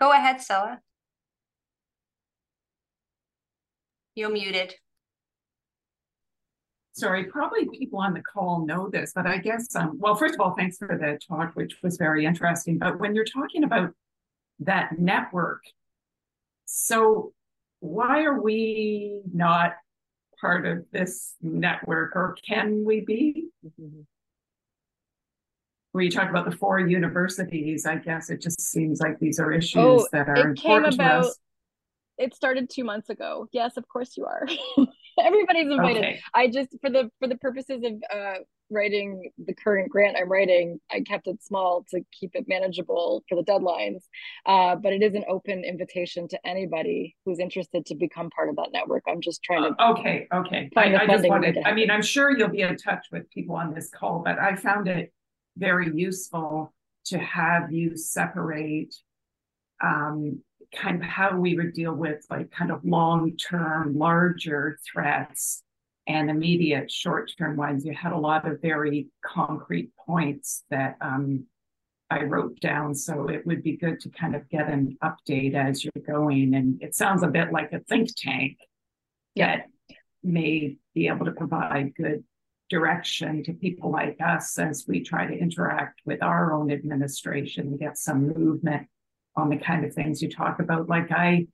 Go 0.00 0.10
ahead, 0.12 0.40
Stella. 0.40 0.80
You're 4.16 4.30
muted. 4.30 4.74
Sorry, 6.92 7.24
probably 7.24 7.68
people 7.68 7.98
on 7.98 8.14
the 8.14 8.20
call 8.20 8.66
know 8.66 8.88
this, 8.88 9.12
but 9.14 9.26
I 9.26 9.38
guess, 9.38 9.74
um, 9.74 9.98
well, 9.98 10.14
first 10.14 10.34
of 10.34 10.40
all, 10.40 10.54
thanks 10.54 10.78
for 10.78 10.98
the 10.98 11.18
talk, 11.26 11.54
which 11.54 11.78
was 11.82 11.96
very 11.96 12.26
interesting. 12.26 12.78
But 12.78 13.00
when 13.00 13.14
you're 13.14 13.24
talking 13.24 13.64
about 13.64 13.92
that 14.60 14.98
network, 14.98 15.62
so 16.66 17.32
why 17.80 18.22
are 18.22 18.40
we 18.40 19.22
not 19.32 19.74
part 20.40 20.66
of 20.66 20.84
this 20.92 21.34
network, 21.40 22.14
or 22.14 22.36
can 22.46 22.84
we 22.84 23.00
be? 23.00 23.48
Mm-hmm. 23.64 24.00
When 25.92 26.04
you 26.04 26.10
talk 26.10 26.30
about 26.30 26.48
the 26.48 26.56
four 26.56 26.80
universities, 26.80 27.84
I 27.84 27.96
guess 27.96 28.30
it 28.30 28.40
just 28.40 28.60
seems 28.60 29.00
like 29.00 29.18
these 29.18 29.38
are 29.38 29.52
issues 29.52 29.76
oh, 29.76 30.08
that 30.12 30.28
are 30.28 30.48
important 30.48 30.94
about, 30.94 31.22
to 31.22 31.28
us. 31.28 31.38
It 32.16 32.34
started 32.34 32.70
two 32.70 32.84
months 32.84 33.10
ago. 33.10 33.48
Yes, 33.52 33.76
of 33.76 33.86
course 33.88 34.16
you 34.16 34.24
are. 34.24 34.46
Everybody's 35.20 35.70
invited. 35.70 36.04
Okay. 36.04 36.20
I 36.34 36.48
just 36.48 36.70
for 36.80 36.90
the 36.90 37.10
for 37.18 37.28
the 37.28 37.36
purposes 37.36 37.82
of 37.84 37.92
uh 38.14 38.38
writing 38.72 39.30
the 39.46 39.54
current 39.54 39.90
grant 39.90 40.16
I'm 40.18 40.30
writing, 40.30 40.80
I 40.90 41.02
kept 41.02 41.28
it 41.28 41.42
small 41.42 41.84
to 41.90 42.00
keep 42.10 42.34
it 42.34 42.48
manageable 42.48 43.22
for 43.28 43.36
the 43.36 43.44
deadlines. 43.44 44.02
Uh, 44.46 44.76
but 44.76 44.92
it 44.92 45.02
is 45.02 45.14
an 45.14 45.24
open 45.28 45.62
invitation 45.62 46.26
to 46.28 46.46
anybody 46.46 47.14
who's 47.24 47.38
interested 47.38 47.86
to 47.86 47.94
become 47.94 48.30
part 48.30 48.48
of 48.48 48.56
that 48.56 48.70
network. 48.72 49.04
I'm 49.06 49.20
just 49.20 49.42
trying 49.42 49.62
to. 49.62 49.82
Uh, 49.82 49.92
okay, 49.92 50.26
okay. 50.32 50.70
I, 50.76 50.96
I 50.96 51.06
just 51.06 51.28
wanted. 51.28 51.58
I 51.64 51.72
mean, 51.72 51.90
I'm 51.90 52.02
sure 52.02 52.36
you'll 52.36 52.48
be 52.48 52.62
in 52.62 52.76
touch 52.76 53.06
with 53.12 53.28
people 53.30 53.54
on 53.54 53.74
this 53.74 53.90
call, 53.90 54.22
but 54.24 54.38
I 54.38 54.56
found 54.56 54.88
it 54.88 55.12
very 55.56 55.90
useful 55.94 56.72
to 57.04 57.18
have 57.18 57.72
you 57.72 57.96
separate 57.96 58.94
um, 59.82 60.40
kind 60.74 60.96
of 60.96 61.02
how 61.02 61.36
we 61.36 61.56
would 61.56 61.74
deal 61.74 61.94
with 61.94 62.24
like 62.30 62.50
kind 62.50 62.70
of 62.70 62.84
long 62.84 63.36
term, 63.36 63.96
larger 63.96 64.78
threats 64.90 65.62
and 66.06 66.30
immediate 66.30 66.90
short 66.90 67.30
term 67.38 67.56
ones. 67.56 67.84
You 67.84 67.94
had 67.94 68.12
a 68.12 68.18
lot 68.18 68.50
of 68.50 68.60
very 68.60 69.08
concrete 69.24 69.92
points 70.06 70.64
that 70.70 70.96
um, 71.00 71.46
I 72.10 72.24
wrote 72.24 72.60
down. 72.60 72.94
So 72.94 73.28
it 73.28 73.46
would 73.46 73.62
be 73.62 73.76
good 73.76 74.00
to 74.00 74.10
kind 74.10 74.34
of 74.34 74.48
get 74.48 74.68
an 74.68 74.98
update 75.02 75.54
as 75.54 75.84
you're 75.84 76.04
going. 76.06 76.54
And 76.54 76.82
it 76.82 76.94
sounds 76.94 77.22
a 77.22 77.28
bit 77.28 77.52
like 77.52 77.72
a 77.72 77.80
think 77.80 78.10
tank 78.16 78.58
yeah. 79.34 79.56
that 79.56 79.66
may 80.22 80.76
be 80.94 81.08
able 81.08 81.26
to 81.26 81.32
provide 81.32 81.94
good 81.94 82.24
direction 82.68 83.44
to 83.44 83.52
people 83.52 83.90
like 83.90 84.16
us 84.24 84.58
as 84.58 84.86
we 84.88 85.02
try 85.02 85.26
to 85.26 85.38
interact 85.38 86.00
with 86.06 86.22
our 86.22 86.54
own 86.54 86.70
administration 86.70 87.68
and 87.68 87.78
get 87.78 87.98
some 87.98 88.28
movement 88.28 88.88
on 89.36 89.48
the 89.48 89.56
kind 89.56 89.84
of 89.84 89.94
things 89.94 90.22
you 90.22 90.30
talk 90.30 90.60
about. 90.60 90.88
Like 90.88 91.10
I 91.10 91.46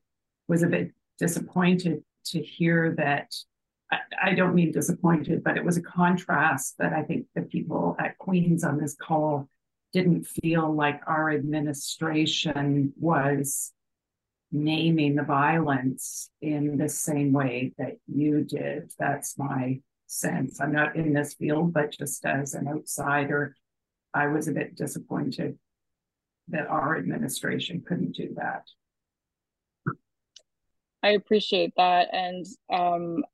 was 0.48 0.62
a 0.62 0.68
bit 0.68 0.92
disappointed 1.18 2.02
to 2.26 2.42
hear 2.42 2.94
that. 2.96 3.34
I, 4.20 4.34
don't 4.34 4.54
mean 4.54 4.70
disappointed, 4.70 5.42
but 5.42 5.56
it 5.56 5.64
was 5.64 5.78
a 5.78 5.82
contrast 5.82 6.74
that 6.78 6.92
I 6.92 7.02
think 7.02 7.26
the 7.34 7.40
people 7.40 7.96
at 7.98 8.18
Queen's 8.18 8.62
on 8.62 8.78
this 8.78 8.94
call 8.94 9.48
didn't 9.94 10.24
feel 10.24 10.70
like 10.70 11.00
our 11.06 11.30
administration 11.30 12.92
was 13.00 13.72
naming 14.52 15.14
the 15.14 15.22
violence 15.22 16.30
in 16.42 16.76
the 16.76 16.88
same 16.88 17.32
way 17.32 17.72
that 17.78 17.96
you 18.06 18.44
did. 18.44 18.90
That's 18.98 19.38
my 19.38 19.80
sense. 20.06 20.60
I'm 20.60 20.72
not 20.72 20.96
in 20.96 21.14
this 21.14 21.34
field, 21.34 21.72
but 21.72 21.90
just 21.90 22.26
as 22.26 22.54
an 22.54 22.68
outsider, 22.68 23.56
I 24.12 24.26
was 24.26 24.48
a 24.48 24.52
bit 24.52 24.76
disappointed 24.76 25.58
that 26.50 26.66
our 26.68 26.96
administration 26.96 27.82
couldn't 27.86 28.12
do 28.12 28.34
that. 28.36 28.64
I 31.02 31.10
appreciate 31.10 31.72
that. 31.76 32.08
And 32.12 32.46
um, 32.72 33.24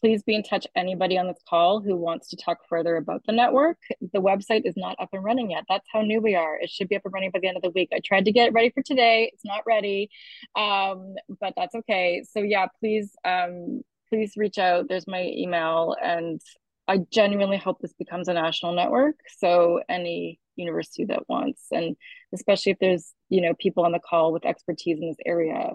please 0.00 0.22
be 0.22 0.34
in 0.34 0.42
touch 0.42 0.66
anybody 0.76 1.18
on 1.18 1.26
this 1.26 1.40
call 1.48 1.80
who 1.80 1.96
wants 1.96 2.28
to 2.28 2.36
talk 2.36 2.58
further 2.68 2.96
about 2.96 3.22
the 3.26 3.32
network. 3.32 3.78
The 4.12 4.20
website 4.20 4.62
is 4.64 4.76
not 4.76 4.96
up 5.00 5.10
and 5.12 5.24
running 5.24 5.50
yet. 5.50 5.64
That's 5.68 5.86
how 5.92 6.02
new 6.02 6.20
we 6.20 6.34
are. 6.34 6.56
It 6.56 6.70
should 6.70 6.88
be 6.88 6.96
up 6.96 7.02
and 7.04 7.14
running 7.14 7.30
by 7.30 7.40
the 7.40 7.48
end 7.48 7.56
of 7.56 7.62
the 7.62 7.70
week. 7.70 7.90
I 7.92 8.00
tried 8.04 8.24
to 8.26 8.32
get 8.32 8.48
it 8.48 8.52
ready 8.52 8.70
for 8.70 8.82
today. 8.82 9.30
It's 9.32 9.44
not 9.44 9.62
ready, 9.66 10.10
um, 10.56 11.14
but 11.40 11.54
that's 11.56 11.74
okay. 11.74 12.24
So 12.28 12.40
yeah, 12.40 12.66
please, 12.80 13.12
um, 13.24 13.82
please 14.08 14.34
reach 14.36 14.58
out. 14.58 14.88
There's 14.88 15.06
my 15.06 15.22
email, 15.22 15.96
and 16.02 16.40
I 16.88 16.98
genuinely 17.12 17.58
hope 17.58 17.80
this 17.80 17.92
becomes 17.92 18.28
a 18.28 18.34
national 18.34 18.74
network. 18.74 19.16
So 19.38 19.82
any 19.88 20.40
university 20.58 21.04
that 21.06 21.28
wants 21.28 21.66
and 21.70 21.96
especially 22.34 22.72
if 22.72 22.78
there's 22.80 23.12
you 23.28 23.40
know 23.40 23.54
people 23.58 23.84
on 23.84 23.92
the 23.92 24.00
call 24.00 24.32
with 24.32 24.44
expertise 24.44 24.98
in 25.00 25.08
this 25.08 25.16
area 25.24 25.70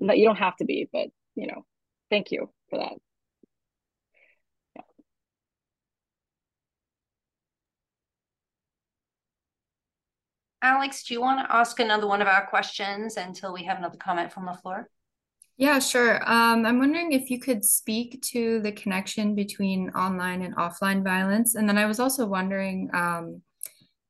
that 0.00 0.18
you 0.18 0.26
don't 0.26 0.36
have 0.36 0.56
to 0.56 0.64
be 0.64 0.88
but 0.92 1.08
you 1.34 1.46
know 1.46 1.64
thank 2.10 2.30
you 2.30 2.50
for 2.68 2.78
that. 2.78 2.92
Alex, 10.62 11.04
do 11.04 11.14
you 11.14 11.20
want 11.20 11.38
to 11.46 11.54
ask 11.54 11.78
another 11.78 12.08
one 12.08 12.20
of 12.20 12.26
our 12.26 12.46
questions 12.46 13.16
until 13.16 13.52
we 13.52 13.62
have 13.62 13.78
another 13.78 13.98
comment 13.98 14.32
from 14.32 14.46
the 14.46 14.54
floor? 14.54 14.88
Yeah, 15.58 15.78
sure. 15.78 16.16
Um, 16.30 16.66
I'm 16.66 16.78
wondering 16.78 17.12
if 17.12 17.30
you 17.30 17.40
could 17.40 17.64
speak 17.64 18.20
to 18.32 18.60
the 18.60 18.72
connection 18.72 19.34
between 19.34 19.88
online 19.90 20.42
and 20.42 20.54
offline 20.56 21.02
violence. 21.02 21.54
And 21.54 21.66
then 21.66 21.78
I 21.78 21.86
was 21.86 21.98
also 21.98 22.26
wondering 22.26 22.90
um, 22.92 23.40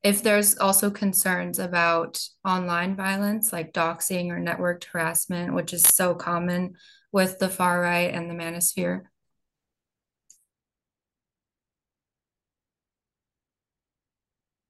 if 0.02 0.22
there's 0.24 0.58
also 0.58 0.90
concerns 0.90 1.60
about 1.60 2.20
online 2.44 2.96
violence 2.96 3.52
like 3.52 3.72
doxing 3.72 4.30
or 4.30 4.40
networked 4.40 4.84
harassment, 4.84 5.54
which 5.54 5.72
is 5.72 5.84
so 5.84 6.14
common 6.14 6.74
with 7.12 7.38
the 7.38 7.48
far 7.48 7.80
right 7.80 8.12
and 8.12 8.28
the 8.28 8.34
manosphere. 8.34 9.02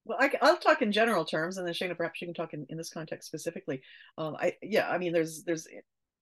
Well, 0.05 0.19
I, 0.21 0.31
will 0.41 0.59
talk 0.59 0.83
in 0.83 0.93
general 0.93 1.25
terms, 1.25 1.57
and 1.59 1.67
then 1.67 1.75
Shana, 1.75 1.97
perhaps 1.97 2.21
you 2.21 2.29
can 2.29 2.35
talk 2.35 2.55
in, 2.55 2.65
in 2.69 2.77
this 2.77 2.91
context 2.91 3.27
specifically. 3.27 3.83
Um, 4.17 4.37
I 4.39 4.55
yeah, 4.63 4.89
I 4.89 4.99
mean, 4.99 5.13
there's 5.13 5.43
there's 5.43 5.67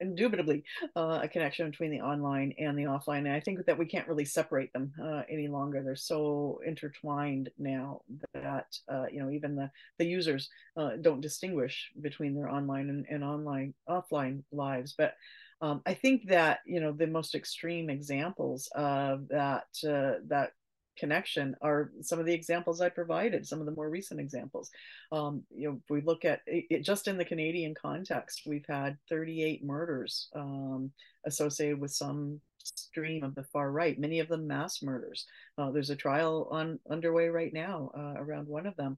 indubitably 0.01 0.65
uh, 0.97 1.21
a 1.23 1.29
connection 1.29 1.71
between 1.71 1.91
the 1.91 2.01
online 2.01 2.55
and 2.59 2.79
the 2.79 2.85
offline. 2.85 3.19
And 3.19 3.33
I 3.33 3.41
think 3.41 3.65
that 3.67 3.79
we 3.79 3.87
can't 3.87 4.09
really 4.09 4.25
separate 4.25 4.73
them 4.73 4.93
uh, 5.03 5.23
any 5.29 5.49
longer. 5.49 5.83
They're 5.83 5.97
so 5.97 6.61
intertwined 6.67 7.51
now 7.59 8.03
that 8.35 8.67
uh, 8.89 9.07
you 9.11 9.23
know 9.23 9.31
even 9.31 9.57
the 9.57 9.71
the 9.99 10.07
users 10.07 10.49
uh, 10.77 10.93
don't 11.01 11.21
distinguish 11.21 11.91
between 12.01 12.35
their 12.35 12.51
online 12.51 12.89
and, 12.89 13.07
and 13.09 13.25
online 13.25 13.75
offline 13.89 14.43
lives. 14.53 14.95
But 14.97 15.15
um, 15.61 15.83
I 15.87 15.95
think 15.95 16.29
that 16.29 16.61
you 16.67 16.81
know 16.81 16.93
the 16.93 17.07
most 17.07 17.35
extreme 17.35 17.89
examples 17.91 18.69
of 18.75 19.29
that 19.29 19.67
uh, 19.87 20.21
that 20.29 20.51
connection 20.97 21.55
are 21.61 21.91
some 22.01 22.19
of 22.19 22.27
the 22.27 22.35
examples 22.35 22.81
I 22.81 22.89
provided, 22.89 23.47
some 23.47 23.61
of 23.61 23.67
the 23.67 23.73
more 23.73 23.89
recent 23.89 24.21
examples. 24.21 24.71
Um, 25.13 25.43
you 25.51 25.69
know, 25.69 25.77
if 25.83 25.91
we 25.91 26.01
look 26.01 26.25
at 26.25 26.41
it, 26.47 26.83
just 26.83 27.09
in 27.09 27.19
the 27.19 27.25
Canadian 27.25 27.75
context, 27.75 28.43
we've 28.47 28.67
had 28.69 28.97
38 29.09 29.65
murders 29.65 30.29
um, 30.35 30.91
associated 31.27 31.81
with 31.81 31.93
some 31.93 32.41
stream 32.75 33.23
of 33.23 33.35
the 33.35 33.45
far 33.45 33.71
right, 33.71 33.99
many 33.99 34.21
of 34.21 34.29
them 34.29 34.47
mass 34.47 34.83
murders. 34.83 35.27
Uh, 35.59 35.71
there's 35.71 35.91
a 35.91 35.97
trial 35.97 36.49
on 36.51 36.79
underway 36.91 37.29
right 37.29 37.53
now 37.53 37.91
uh, 37.97 38.15
around 38.17 38.49
one 38.49 38.67
of 38.67 38.77
them, 38.77 38.97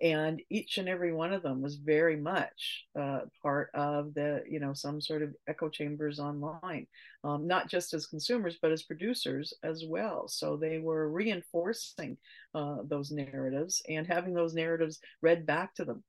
and 0.00 0.42
each 0.50 0.78
and 0.78 0.88
every 0.88 1.12
one 1.12 1.32
of 1.32 1.42
them 1.42 1.60
was 1.60 1.76
very 1.76 2.16
much 2.16 2.86
uh, 2.98 3.20
part 3.42 3.70
of 3.74 4.14
the 4.14 4.42
you 4.48 4.60
know 4.60 4.72
some 4.72 5.00
sort 5.00 5.22
of 5.22 5.34
echo 5.46 5.68
chambers 5.68 6.18
online, 6.18 6.86
um, 7.24 7.46
not 7.46 7.68
just 7.68 7.94
as 7.94 8.06
consumers 8.06 8.58
but 8.60 8.72
as 8.72 8.82
producers 8.82 9.52
as 9.62 9.84
well. 9.86 10.28
So 10.28 10.56
they 10.56 10.78
were 10.78 11.10
reinforcing 11.10 12.16
uh, 12.54 12.78
those 12.84 13.10
narratives 13.10 13.82
and 13.88 14.06
having 14.06 14.34
those 14.34 14.54
narratives 14.54 15.00
read 15.22 15.46
back 15.46 15.74
to 15.74 15.84
them 15.84 16.02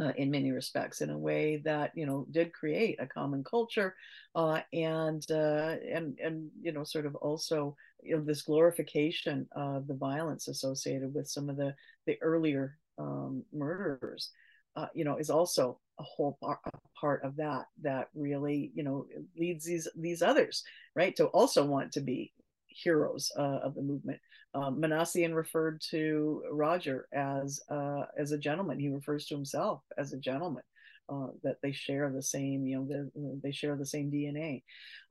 uh, 0.00 0.12
in 0.16 0.30
many 0.30 0.50
respects 0.50 1.00
in 1.00 1.10
a 1.10 1.18
way 1.18 1.60
that 1.64 1.92
you 1.94 2.06
know 2.06 2.26
did 2.30 2.52
create 2.52 2.96
a 3.00 3.06
common 3.06 3.44
culture 3.44 3.94
uh, 4.34 4.60
and 4.72 5.30
uh, 5.30 5.76
and 5.92 6.18
and 6.18 6.50
you 6.60 6.72
know 6.72 6.84
sort 6.84 7.06
of 7.06 7.14
also 7.16 7.76
you 8.02 8.16
know 8.16 8.22
this 8.22 8.42
glorification 8.42 9.46
of 9.52 9.86
the 9.86 9.94
violence 9.94 10.48
associated 10.48 11.12
with 11.14 11.28
some 11.28 11.48
of 11.48 11.56
the 11.56 11.74
the 12.06 12.16
earlier 12.22 12.78
um, 12.98 13.42
murderers 13.52 14.30
uh, 14.76 14.86
you 14.94 15.04
know 15.04 15.16
is 15.16 15.30
also 15.30 15.78
a 15.98 16.02
whole 16.02 16.38
a 16.42 16.56
part 16.98 17.22
of 17.22 17.36
that 17.36 17.66
that 17.82 18.08
really 18.14 18.72
you 18.74 18.82
know 18.82 19.06
leads 19.38 19.64
these 19.64 19.88
these 19.96 20.22
others 20.22 20.64
right 20.94 21.14
to 21.16 21.26
also 21.26 21.64
want 21.64 21.92
to 21.92 22.00
be 22.00 22.32
heroes 22.66 23.30
uh, 23.38 23.58
of 23.62 23.74
the 23.74 23.82
movement 23.82 24.18
um, 24.54 24.80
Minassian 24.80 25.34
referred 25.34 25.80
to 25.90 26.42
Rodger 26.50 27.08
as 27.12 27.60
uh, 27.70 28.04
as 28.18 28.32
a 28.32 28.38
gentleman. 28.38 28.78
He 28.78 28.88
refers 28.88 29.26
to 29.26 29.34
himself 29.34 29.82
as 29.96 30.12
a 30.12 30.18
gentleman. 30.18 30.62
Uh, 31.08 31.26
that 31.42 31.56
they 31.62 31.72
share 31.72 32.10
the 32.10 32.22
same, 32.22 32.64
you 32.64 32.76
know, 32.76 32.86
the, 32.86 33.10
they 33.42 33.50
share 33.50 33.76
the 33.76 33.84
same 33.84 34.10
DNA. 34.10 34.62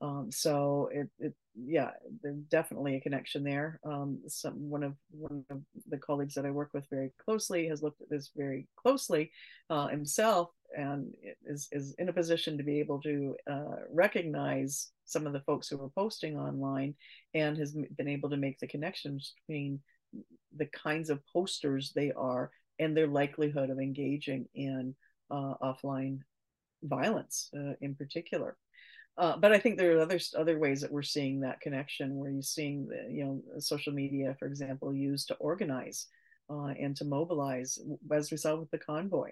Um, 0.02 0.30
so 0.32 0.90
it, 0.92 1.10
it, 1.20 1.34
yeah, 1.54 1.92
there's 2.24 2.38
definitely 2.50 2.96
a 2.96 3.02
connection 3.02 3.44
there. 3.44 3.80
Um, 3.86 4.20
some 4.26 4.70
one 4.70 4.84
of 4.84 4.96
one 5.12 5.46
of 5.52 5.60
the 5.90 5.98
colleagues 5.98 6.34
that 6.36 6.46
I 6.46 6.50
work 6.50 6.70
with 6.74 6.86
very 6.90 7.12
closely 7.24 7.68
has 7.68 7.84
looked 7.84 8.02
at 8.02 8.10
this 8.10 8.32
very 8.36 8.68
closely 8.78 9.32
uh, 9.70 9.88
himself 9.90 10.50
and 10.76 11.14
is, 11.46 11.68
is 11.72 11.94
in 12.00 12.10
a 12.10 12.14
position 12.14 12.58
to 12.58 12.64
be 12.64 12.80
able 12.80 13.02
to 13.02 13.36
uh, 13.50 13.76
recognize 13.92 14.92
some 15.06 15.28
of 15.28 15.34
the 15.34 15.42
folks 15.42 15.68
who 15.68 15.82
are 15.82 15.90
posting 15.90 16.38
online 16.38 16.96
and 17.34 17.58
has 17.58 17.76
been 17.98 18.08
able 18.08 18.30
to 18.30 18.38
make 18.38 18.60
the 18.60 18.68
connections 18.68 19.34
between 19.48 19.80
the 20.58 20.68
kinds 20.68 21.10
of 21.10 21.26
posters 21.32 21.92
they 21.94 22.12
are 22.12 22.52
and 22.80 22.96
their 22.96 23.08
likelihood 23.08 23.70
of 23.70 23.80
engaging 23.80 24.48
in 24.54 24.96
uh, 25.30 25.54
offline 25.62 26.20
violence 26.84 27.50
uh, 27.56 27.74
in 27.82 27.96
particular. 27.96 28.58
Uh, 29.18 29.38
but 29.38 29.52
I 29.52 29.60
think 29.60 29.78
there 29.78 29.98
are 29.98 30.02
other 30.02 30.20
other 30.38 30.58
ways 30.58 30.82
that 30.82 30.92
we're 30.92 31.04
seeing 31.04 31.42
that 31.42 31.60
connection, 31.60 32.16
where 32.16 32.32
you're 32.32 32.42
seeing 32.42 32.88
you 33.10 33.26
know 33.26 33.60
social 33.60 33.94
media, 33.94 34.36
for 34.40 34.48
example, 34.48 34.94
used 34.94 35.28
to 35.28 35.36
organize 35.36 36.08
uh, 36.50 36.74
and 36.80 36.96
to 36.96 37.06
mobilize, 37.06 37.78
as 38.12 38.32
we 38.32 38.38
saw 38.38 38.56
with 38.56 38.72
the 38.72 38.78
convoy. 38.78 39.30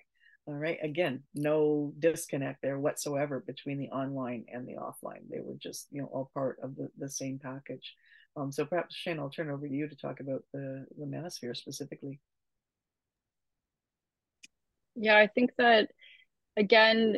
All 0.48 0.56
right, 0.56 0.80
again, 0.82 1.24
no 1.36 1.94
disconnect 2.00 2.62
there 2.64 2.80
whatsoever 2.80 3.44
between 3.46 3.78
the 3.78 3.90
online 3.90 4.46
and 4.52 4.68
the 4.68 4.74
offline. 4.74 5.30
They 5.30 5.42
were 5.42 5.56
just 5.56 5.88
you 5.92 6.02
know 6.02 6.08
all 6.08 6.32
part 6.34 6.58
of 6.64 6.76
the, 6.76 6.90
the 6.98 7.10
same 7.10 7.40
package. 7.40 7.96
Um, 8.36 8.52
so 8.52 8.66
perhaps 8.66 8.96
Shana, 8.96 9.20
I'll 9.20 9.30
turn 9.30 9.50
over 9.50 9.68
to 9.68 9.74
you 9.74 9.88
to 9.88 9.96
talk 9.96 10.20
about 10.20 10.44
the 10.54 10.86
the 10.98 11.06
manosphere 11.06 11.56
specifically. 11.56 12.20
Yeah, 14.96 15.18
I 15.18 15.28
think 15.28 15.52
that 15.58 15.92
again, 16.58 17.18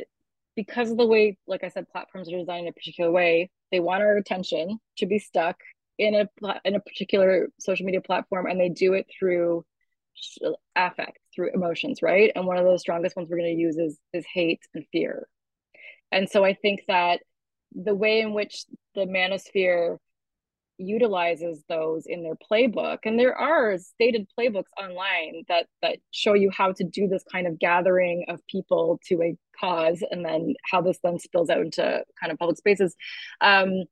because 0.55 0.91
of 0.91 0.97
the 0.97 1.07
way, 1.07 1.37
like 1.47 1.63
I 1.63 1.69
said, 1.69 1.89
platforms 1.89 2.31
are 2.31 2.37
designed 2.37 2.67
in 2.67 2.69
a 2.69 2.73
particular 2.73 3.11
way, 3.11 3.49
they 3.71 3.79
want 3.79 4.03
our 4.03 4.17
attention 4.17 4.79
to 4.97 5.05
be 5.05 5.19
stuck 5.19 5.57
in 5.97 6.15
a 6.15 6.27
in 6.65 6.75
a 6.75 6.79
particular 6.79 7.47
social 7.59 7.85
media 7.85 8.01
platform, 8.01 8.45
and 8.47 8.59
they 8.59 8.69
do 8.69 8.93
it 8.93 9.07
through 9.17 9.65
affect, 10.75 11.19
through 11.33 11.51
emotions, 11.53 12.01
right? 12.01 12.31
And 12.35 12.45
one 12.45 12.57
of 12.57 12.65
the 12.65 12.79
strongest 12.79 13.15
ones 13.15 13.29
we're 13.29 13.37
going 13.37 13.55
to 13.55 13.61
use 13.61 13.77
is 13.77 13.97
is 14.13 14.25
hate 14.31 14.61
and 14.73 14.85
fear. 14.91 15.27
And 16.11 16.29
so 16.29 16.43
I 16.43 16.53
think 16.53 16.81
that 16.87 17.21
the 17.73 17.95
way 17.95 18.19
in 18.19 18.33
which 18.33 18.65
the 18.95 19.05
manosphere 19.05 19.97
utilizes 20.77 21.63
those 21.69 22.05
in 22.05 22.23
their 22.23 22.35
playbook 22.35 22.99
and 23.05 23.19
there 23.19 23.35
are 23.35 23.77
stated 23.77 24.27
playbooks 24.37 24.71
online 24.81 25.43
that 25.47 25.67
that 25.81 25.97
show 26.09 26.33
you 26.33 26.49
how 26.49 26.71
to 26.71 26.83
do 26.83 27.07
this 27.07 27.23
kind 27.31 27.45
of 27.45 27.59
gathering 27.59 28.25
of 28.27 28.45
people 28.47 28.99
to 29.05 29.21
a 29.21 29.37
cause 29.59 30.03
and 30.09 30.25
then 30.25 30.55
how 30.69 30.81
this 30.81 30.97
then 31.03 31.19
spills 31.19 31.49
out 31.49 31.61
into 31.61 32.03
kind 32.19 32.31
of 32.31 32.39
public 32.39 32.57
spaces 32.57 32.95
um 33.41 33.83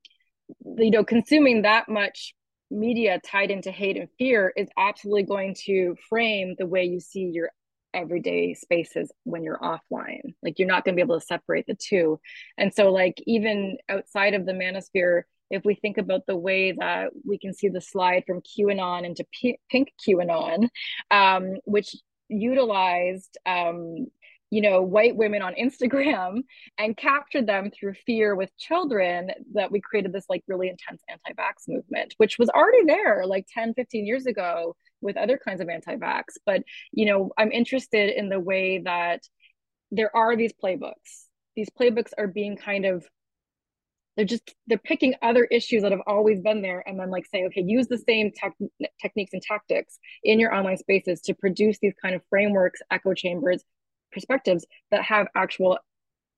you 0.77 0.89
know 0.89 1.03
consuming 1.03 1.61
that 1.61 1.87
much 1.87 2.33
media 2.72 3.20
tied 3.26 3.51
into 3.51 3.72
hate 3.72 3.97
and 3.97 4.09
fear 4.17 4.53
is 4.55 4.67
absolutely 4.78 5.24
going 5.24 5.55
to 5.65 5.95
frame 6.07 6.55
the 6.57 6.65
way 6.65 6.86
you 6.86 6.99
see 6.99 7.32
your 7.34 7.51
everyday 7.93 8.53
spaces 8.53 9.11
when 9.24 9.43
you're 9.43 9.59
offline. 9.59 10.34
Like 10.43 10.59
you're 10.59 10.67
not 10.67 10.86
going 10.86 10.93
to 10.93 10.95
be 10.95 11.01
able 11.01 11.20
to 11.20 11.26
separate 11.26 11.65
the 11.67 11.76
two. 11.76 12.20
And 12.57 12.74
so 12.74 12.91
like 12.91 13.15
even 13.26 13.78
outside 13.89 14.34
of 14.34 14.45
the 14.45 14.53
manosphere 14.53 15.24
if 15.49 15.65
we 15.65 15.76
think 15.76 15.97
about 15.97 16.26
the 16.28 16.36
way 16.36 16.74
that 16.74 17.09
we 17.26 17.38
can 17.38 17.53
see 17.53 17.70
the 17.70 17.82
slide 17.82 18.24
from 18.28 18.41
QAnon 18.41 19.05
into 19.05 19.26
P- 19.32 19.59
pink 19.70 19.91
QAnon, 20.07 20.70
um, 21.11 21.55
which 21.65 21.95
utilized 22.28 23.38
um, 23.45 24.07
you 24.49 24.61
know 24.61 24.81
white 24.81 25.15
women 25.15 25.41
on 25.41 25.53
instagram 25.53 26.43
and 26.77 26.97
captured 26.97 27.47
them 27.47 27.71
through 27.71 27.93
fear 28.05 28.35
with 28.35 28.55
children 28.57 29.29
that 29.53 29.71
we 29.71 29.79
created 29.79 30.11
this 30.11 30.25
like 30.29 30.43
really 30.47 30.69
intense 30.69 31.01
anti-vax 31.09 31.67
movement 31.67 32.13
which 32.17 32.37
was 32.39 32.49
already 32.49 32.83
there 32.85 33.25
like 33.25 33.45
10 33.53 33.73
15 33.73 34.05
years 34.05 34.25
ago 34.25 34.75
with 35.01 35.15
other 35.15 35.37
kinds 35.37 35.61
of 35.61 35.69
anti-vax. 35.69 36.23
But 36.45 36.63
you 36.91 37.05
know 37.05 37.31
i'm 37.37 37.51
interested 37.51 38.17
in 38.17 38.29
the 38.29 38.39
way 38.39 38.79
that 38.79 39.21
there 39.91 40.15
are 40.15 40.35
these 40.35 40.53
playbooks. 40.53 41.25
These 41.55 41.69
playbooks 41.69 42.11
are 42.17 42.27
being 42.27 42.57
kind 42.57 42.85
of 42.85 43.05
they're 44.15 44.25
just 44.25 44.53
they're 44.67 44.77
picking 44.77 45.15
other 45.21 45.45
issues 45.45 45.81
that 45.81 45.91
have 45.91 46.01
always 46.05 46.41
been 46.41 46.61
there 46.61 46.83
and 46.85 46.99
then 46.99 47.09
like 47.09 47.25
saying 47.25 47.45
okay 47.45 47.63
use 47.65 47.87
the 47.87 47.97
same 47.97 48.31
tech, 48.35 48.53
techniques 49.01 49.33
and 49.33 49.41
tactics 49.41 49.97
in 50.23 50.39
your 50.39 50.53
online 50.53 50.77
spaces 50.77 51.21
to 51.21 51.33
produce 51.33 51.77
these 51.81 51.93
kind 52.01 52.15
of 52.15 52.21
frameworks 52.29 52.81
echo 52.91 53.13
chambers 53.13 53.63
perspectives 54.12 54.66
that 54.91 55.03
have 55.03 55.28
actual 55.36 55.78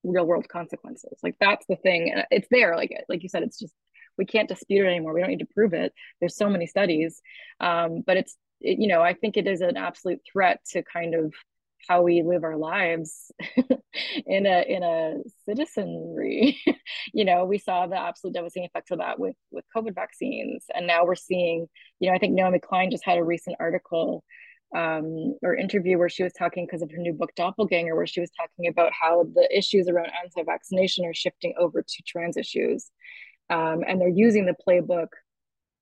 real 0.03 0.25
world 0.25 0.47
consequences. 0.49 1.17
Like 1.23 1.35
that's 1.39 1.65
the 1.67 1.75
thing 1.75 2.13
it's 2.31 2.47
there 2.49 2.75
like 2.75 2.91
like 3.07 3.23
you 3.23 3.29
said 3.29 3.43
it's 3.43 3.59
just 3.59 3.73
we 4.17 4.25
can't 4.25 4.49
dispute 4.49 4.85
it 4.85 4.89
anymore. 4.89 5.13
We 5.13 5.21
don't 5.21 5.29
need 5.29 5.39
to 5.39 5.53
prove 5.53 5.73
it. 5.73 5.93
There's 6.19 6.35
so 6.35 6.49
many 6.49 6.67
studies. 6.67 7.21
Um, 7.59 8.01
but 8.05 8.17
it's 8.17 8.35
it, 8.61 8.79
you 8.79 8.87
know 8.87 9.01
i 9.01 9.13
think 9.13 9.37
it 9.37 9.47
is 9.47 9.61
an 9.61 9.77
absolute 9.77 10.19
threat 10.31 10.59
to 10.71 10.83
kind 10.83 11.15
of 11.15 11.33
how 11.87 12.03
we 12.03 12.21
live 12.21 12.43
our 12.43 12.57
lives 12.57 13.31
in 14.27 14.45
a 14.45 14.63
in 14.67 14.83
a 14.83 15.15
citizenry. 15.45 16.59
You 17.13 17.25
know 17.25 17.45
we 17.45 17.57
saw 17.57 17.87
the 17.87 17.99
absolute 17.99 18.35
devastating 18.35 18.67
effects 18.67 18.91
of 18.91 18.99
that 18.99 19.19
with 19.19 19.35
with 19.49 19.65
covid 19.75 19.95
vaccines 19.95 20.65
and 20.73 20.87
now 20.87 21.03
we're 21.03 21.15
seeing 21.15 21.67
you 21.99 22.09
know 22.09 22.15
i 22.15 22.19
think 22.19 22.33
naomi 22.33 22.59
klein 22.59 22.91
just 22.91 23.03
had 23.03 23.17
a 23.17 23.23
recent 23.23 23.57
article 23.59 24.23
um, 24.75 25.35
or 25.41 25.55
interview 25.55 25.97
where 25.97 26.09
she 26.09 26.23
was 26.23 26.33
talking 26.33 26.65
because 26.65 26.81
of 26.81 26.91
her 26.91 26.97
new 26.97 27.13
book 27.13 27.31
doppelganger 27.35 27.95
where 27.95 28.07
she 28.07 28.21
was 28.21 28.31
talking 28.31 28.67
about 28.67 28.91
how 28.93 29.23
the 29.35 29.47
issues 29.55 29.87
around 29.87 30.11
anti-vaccination 30.23 31.05
are 31.05 31.13
shifting 31.13 31.53
over 31.59 31.81
to 31.81 32.03
trans 32.07 32.37
issues. 32.37 32.89
Um, 33.49 33.83
and 33.85 33.99
they're 33.99 34.07
using 34.07 34.45
the 34.45 34.55
playbook 34.67 35.07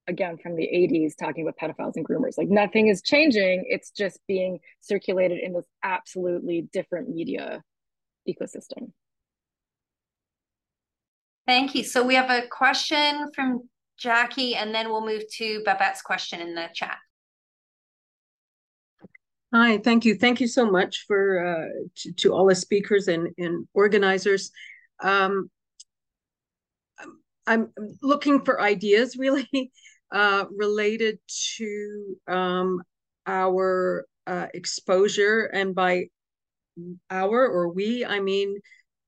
again 0.07 0.37
from 0.41 0.55
the 0.55 0.63
80s 0.63 1.13
talking 1.15 1.47
about 1.47 1.57
pedophiles 1.57 1.95
and 1.95 2.07
groomers. 2.07 2.37
Like 2.37 2.49
nothing 2.49 2.87
is 2.87 3.01
changing 3.03 3.65
it's 3.67 3.91
just 3.91 4.19
being 4.27 4.59
circulated 4.81 5.39
in 5.39 5.53
this 5.53 5.65
absolutely 5.83 6.67
different 6.73 7.09
media 7.09 7.61
ecosystem. 8.27 8.91
Thank 11.45 11.75
you. 11.75 11.83
So 11.83 12.03
we 12.03 12.15
have 12.15 12.31
a 12.31 12.47
question 12.47 13.29
from 13.35 13.69
jackie 13.99 14.55
and 14.55 14.73
then 14.73 14.89
we'll 14.89 15.05
move 15.05 15.23
to 15.33 15.61
babette's 15.65 16.01
question 16.01 16.39
in 16.39 16.55
the 16.55 16.69
chat 16.73 16.97
hi 19.53 19.77
thank 19.79 20.05
you. 20.05 20.15
Thank 20.15 20.39
you 20.39 20.47
so 20.47 20.69
much 20.69 21.05
for 21.07 21.45
uh, 21.45 21.67
to, 21.97 22.13
to 22.13 22.33
all 22.33 22.47
the 22.47 22.55
speakers 22.55 23.07
and, 23.07 23.29
and 23.37 23.67
organizers. 23.73 24.51
Um, 25.01 25.49
I'm 27.47 27.71
looking 28.01 28.45
for 28.45 28.61
ideas 28.61 29.15
really 29.19 29.71
uh, 30.11 30.45
related 30.55 31.19
to 31.57 32.15
um, 32.27 32.81
our 33.25 34.05
uh, 34.27 34.47
exposure, 34.53 35.45
and 35.45 35.73
by 35.73 36.05
our 37.09 37.47
or 37.47 37.69
we, 37.69 38.05
I 38.05 38.19
mean 38.19 38.59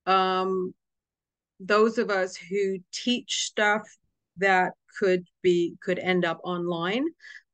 um, 0.05 0.73
those 1.59 1.97
of 1.97 2.09
us 2.09 2.35
who 2.35 2.79
teach 2.91 3.43
stuff 3.45 3.83
that 4.37 4.73
could 4.99 5.25
be 5.41 5.75
could 5.81 5.99
end 5.99 6.25
up 6.25 6.39
online 6.43 7.05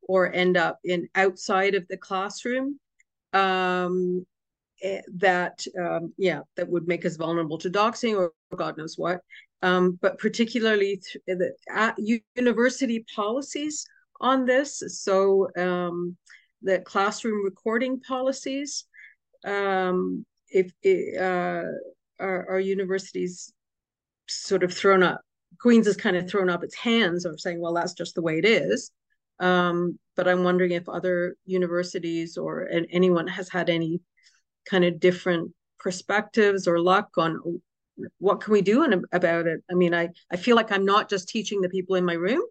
or 0.08 0.34
end 0.34 0.58
up 0.58 0.80
in 0.84 1.08
outside 1.16 1.76
of 1.76 1.88
the 1.88 1.98
classroom 1.98 2.80
um, 3.34 4.26
eh, 4.82 5.02
that 5.16 5.66
um, 5.80 6.14
yeah 6.18 6.42
that 6.56 6.68
would 6.68 6.88
make 6.88 7.06
us 7.06 7.18
vulnerable 7.18 7.58
to 7.58 7.70
doxing 7.70 8.18
or 8.18 8.32
god 8.56 8.78
knows 8.78 8.98
what 8.98 9.22
um, 9.62 9.98
but 10.02 10.20
particularly 10.20 11.02
the 11.26 11.54
uh, 11.74 11.92
university 11.98 13.06
policies 13.16 13.88
on 14.20 14.46
this. 14.46 14.84
So 14.88 15.50
um, 15.58 16.18
the 16.62 16.80
classroom 16.80 17.44
recording 17.44 18.00
policies, 18.00 18.86
um, 19.46 20.26
if 20.50 20.72
it, 20.82 21.20
uh, 21.20 21.64
our, 22.20 22.50
our 22.52 22.60
universities 22.60 23.54
sort 24.28 24.64
of 24.64 24.74
thrown 24.74 25.04
up, 25.04 25.22
Queen's 25.60 25.88
has 25.88 25.98
kind 25.98 26.16
of 26.16 26.30
thrown 26.30 26.50
up 26.50 26.64
its 26.64 26.76
hands 26.76 27.26
of 27.26 27.40
saying, 27.40 27.60
well, 27.60 27.74
that's 27.74 27.94
just 27.94 28.16
the 28.16 28.22
way 28.22 28.38
it 28.38 28.46
is. 28.46 28.92
Um, 29.40 30.00
but 30.16 30.28
I'm 30.28 30.44
wondering 30.44 30.72
if 30.72 30.90
other 30.90 31.36
universities 31.46 32.38
or 32.38 32.68
anyone 32.92 33.28
has 33.28 33.50
had 33.50 33.70
any 33.70 34.02
kind 34.70 34.84
of 34.84 35.00
different 35.00 35.52
perspectives 35.80 36.68
or 36.68 36.80
luck 36.80 37.10
on 37.18 37.62
what 38.20 38.42
can 38.42 38.54
we 38.54 38.62
do 38.62 38.84
in, 38.84 39.04
about 39.12 39.48
it? 39.48 39.64
I 39.70 39.74
mean, 39.74 39.94
I, 39.94 40.10
I 40.32 40.38
feel 40.38 40.56
like 40.56 40.72
I'm 40.72 40.86
not 40.86 41.10
just 41.10 41.30
teaching 41.30 41.62
the 41.62 41.70
people 41.70 41.96
in 41.96 42.06
my 42.06 42.14
room. 42.14 42.42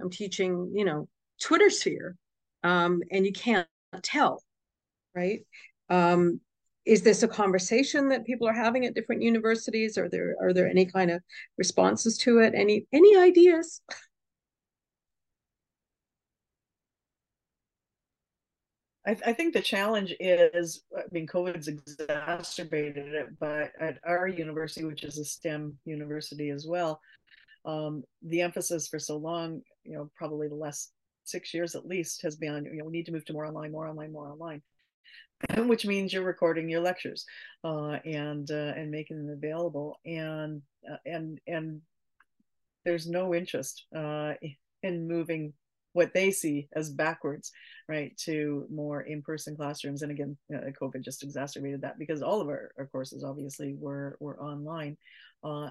I'm 0.00 0.10
teaching, 0.10 0.72
you 0.74 0.84
know, 0.84 1.08
Twitter 1.40 1.70
sphere. 1.70 2.16
Um, 2.62 3.02
and 3.10 3.24
you 3.24 3.32
can't 3.32 3.68
tell, 4.02 4.42
right? 5.14 5.40
Um, 5.88 6.40
is 6.84 7.02
this 7.02 7.22
a 7.22 7.28
conversation 7.28 8.08
that 8.08 8.24
people 8.24 8.48
are 8.48 8.54
having 8.54 8.86
at 8.86 8.94
different 8.94 9.22
universities? 9.22 9.98
Are 9.98 10.08
there 10.08 10.34
are 10.40 10.52
there 10.52 10.68
any 10.68 10.86
kind 10.86 11.10
of 11.10 11.20
responses 11.56 12.16
to 12.18 12.38
it? 12.38 12.54
Any 12.56 12.86
any 12.92 13.16
ideas? 13.16 13.82
I, 19.08 19.16
I, 19.24 19.32
think 19.32 19.54
the 19.54 19.62
challenge 19.62 20.14
is, 20.20 20.82
I 20.96 21.02
mean, 21.10 21.26
COVID's 21.26 21.66
exacerbated 21.66 23.14
it, 23.14 23.28
but 23.40 23.72
at 23.80 23.98
our 24.04 24.28
university, 24.28 24.84
which 24.84 25.02
is 25.02 25.16
a 25.16 25.24
STEM 25.24 25.78
university 25.86 26.50
as 26.50 26.66
well, 26.66 27.00
um, 27.64 28.04
the 28.22 28.42
emphasis 28.42 28.86
for 28.86 28.98
so 28.98 29.16
long, 29.16 29.62
you 29.82 29.94
know, 29.94 30.10
probably 30.14 30.48
the 30.48 30.54
last 30.54 30.92
six 31.24 31.54
years 31.54 31.74
at 31.74 31.86
least, 31.86 32.20
has 32.20 32.36
been, 32.36 32.66
you 32.66 32.76
know, 32.76 32.84
we 32.84 32.92
need 32.92 33.06
to 33.06 33.12
move 33.12 33.24
to 33.24 33.32
more 33.32 33.46
online, 33.46 33.72
more 33.72 33.88
online, 33.88 34.12
more 34.12 34.28
online. 34.28 34.60
which 35.68 35.86
means 35.86 36.12
you're 36.12 36.24
recording 36.24 36.68
your 36.68 36.80
lectures 36.80 37.24
uh, 37.62 37.96
and 38.04 38.50
uh, 38.50 38.72
and 38.76 38.90
making 38.90 39.16
them 39.18 39.32
available 39.32 40.00
and 40.04 40.60
uh, 40.90 40.96
and 41.06 41.40
and 41.46 41.80
there's 42.84 43.06
no 43.06 43.32
interest 43.32 43.84
uh, 43.94 44.32
in 44.82 45.06
moving 45.06 45.52
what 45.92 46.12
they 46.14 46.30
see 46.30 46.68
as 46.74 46.90
backwards 46.90 47.50
right 47.88 48.16
to 48.16 48.66
more 48.70 49.02
in-person 49.02 49.56
classrooms 49.56 50.02
and 50.02 50.12
again 50.12 50.36
you 50.48 50.56
know, 50.56 50.62
covid 50.80 51.02
just 51.02 51.22
exacerbated 51.22 51.80
that 51.80 51.98
because 51.98 52.22
all 52.22 52.40
of 52.40 52.48
our, 52.48 52.70
our 52.78 52.86
courses 52.86 53.24
obviously 53.24 53.74
were 53.78 54.16
were 54.20 54.40
online 54.40 54.96
uh, 55.44 55.68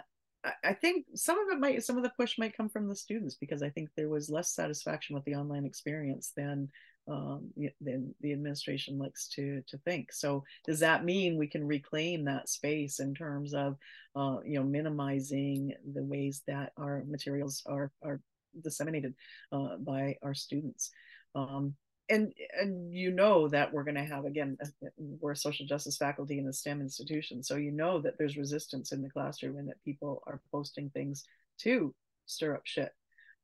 I 0.64 0.73
think 0.73 1.06
some 1.15 1.39
of 1.39 1.48
it 1.49 1.60
might, 1.60 1.84
some 1.84 1.98
of 1.98 2.03
the 2.03 2.11
push 2.18 2.38
might 2.38 2.56
come 2.56 2.69
from 2.69 2.88
the 2.88 2.95
students 2.95 3.35
because 3.35 3.64
I 3.64 3.69
think 3.69 3.89
there 3.95 4.10
was 4.10 4.30
less 4.30 4.53
satisfaction 4.53 5.15
with 5.15 5.26
the 5.26 5.35
online 5.35 5.65
experience 5.65 6.31
than 6.35 6.69
um, 7.10 7.52
than 7.80 8.14
the 8.19 8.34
administration 8.34 8.98
likes 8.98 9.27
to 9.30 9.61
to 9.68 9.77
think. 9.80 10.11
So 10.11 10.44
does 10.65 10.80
that 10.81 11.06
mean 11.06 11.38
we 11.38 11.48
can 11.48 11.65
reclaim 11.65 12.26
that 12.26 12.49
space 12.49 12.99
in 12.99 13.15
terms 13.15 13.53
of 13.53 13.77
uh, 14.15 14.38
you 14.45 14.60
know 14.60 14.64
minimizing 14.64 15.73
the 15.94 16.03
ways 16.03 16.44
that 16.48 16.73
our 16.77 17.03
materials 17.07 17.64
are 17.65 17.91
are 18.03 18.22
disseminated 18.64 19.14
uh, 19.52 19.78
by 19.78 20.18
our 20.24 20.34
students? 20.34 20.92
Um, 21.36 21.76
and 22.10 22.34
and 22.60 22.94
you 22.94 23.12
know 23.12 23.48
that 23.50 23.74
we're 23.74 23.84
going 23.84 23.96
to 23.96 24.04
have 24.04 24.26
again 24.26 24.58
we're 24.98 25.34
a 25.34 25.36
social 25.36 25.66
justice 25.66 25.98
faculty 25.98 26.40
in 26.40 26.48
a 26.48 26.54
STEM 26.54 26.82
institution, 26.82 27.44
so 27.44 27.56
you 27.56 27.72
know 27.72 28.00
that 28.00 28.18
there's 28.18 28.38
resistance 28.38 28.92
in 28.92 29.02
the 29.02 29.10
classroom 29.10 29.58
and 29.58 29.68
that 29.68 29.84
people 29.84 30.24
are 30.26 30.42
posting 30.52 30.90
things 30.90 31.26
to 31.60 31.94
stir 32.26 32.56
up 32.56 32.62
shit 32.66 32.94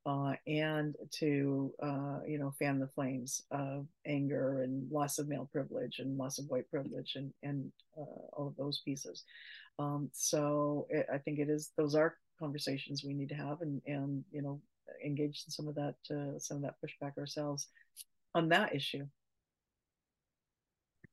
uh, 0.05 0.33
and 0.47 0.95
to 1.11 1.73
uh, 1.81 2.19
you 2.27 2.37
know 2.37 2.53
fan 2.59 2.79
the 2.79 2.87
flames 2.87 3.41
of 3.51 3.87
anger 4.05 4.61
and 4.61 4.89
loss 4.91 5.17
of 5.17 5.27
male 5.27 5.49
privilege 5.51 5.99
and 5.99 6.17
loss 6.17 6.39
of 6.39 6.45
white 6.49 6.69
privilege 6.69 7.13
and 7.15 7.33
and 7.43 7.71
uh, 7.97 8.27
all 8.33 8.47
of 8.47 8.55
those 8.57 8.81
pieces. 8.83 9.23
Um, 9.79 10.09
so 10.11 10.87
it, 10.89 11.07
I 11.11 11.17
think 11.17 11.39
it 11.39 11.49
is 11.49 11.71
those 11.77 11.95
are 11.95 12.17
conversations 12.39 13.03
we 13.03 13.13
need 13.13 13.29
to 13.29 13.35
have 13.35 13.61
and 13.61 13.81
and 13.87 14.23
you 14.31 14.41
know 14.41 14.61
engage 15.03 15.43
in 15.45 15.51
some 15.51 15.67
of 15.67 15.75
that 15.75 15.95
uh, 16.11 16.39
some 16.39 16.57
of 16.57 16.63
that 16.63 16.75
pushback 16.83 17.17
ourselves 17.17 17.67
on 18.35 18.49
that 18.49 18.75
issue. 18.75 19.05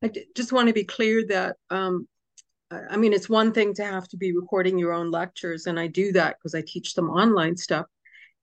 I 0.03 0.11
just 0.35 0.53
want 0.53 0.69
to 0.69 0.75
be 0.75 0.85
clear 0.85 1.27
that 1.29 1.57
um, 1.69 2.09
I 2.71 2.97
mean 2.97 3.13
it's 3.13 3.29
one 3.29 3.53
thing 3.53 3.75
to 3.75 3.85
have 3.85 4.09
to 4.09 4.17
be 4.17 4.35
recording 4.35 4.79
your 4.79 4.93
own 4.93 5.11
lectures, 5.11 5.67
and 5.67 5.79
I 5.79 5.87
do 5.87 6.13
that 6.13 6.37
because 6.39 6.55
I 6.55 6.63
teach 6.67 6.95
them 6.95 7.11
online 7.11 7.57
stuff. 7.57 7.87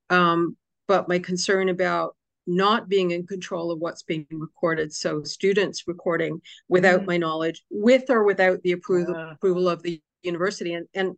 Um, 0.10 0.56
but 0.88 1.10
my 1.10 1.20
concern 1.20 1.70
about 1.70 2.16
not 2.46 2.88
being 2.88 3.12
in 3.12 3.28
control 3.28 3.72
of 3.72 3.80
what's 3.80 4.04
being 4.04 4.26
recorded, 4.32 4.94
so 4.94 5.24
students 5.24 5.84
recording 5.88 6.42
without 6.70 7.00
mm-hmm. 7.00 7.08
my 7.08 7.18
knowledge, 7.18 7.64
with 7.70 8.10
or 8.10 8.24
without 8.24 8.62
the 8.62 8.72
approval 8.72 9.16
uh. 9.16 9.32
approval 9.32 9.68
of 9.68 9.82
the 9.84 10.02
university, 10.24 10.74
and 10.74 10.88
and 10.94 11.16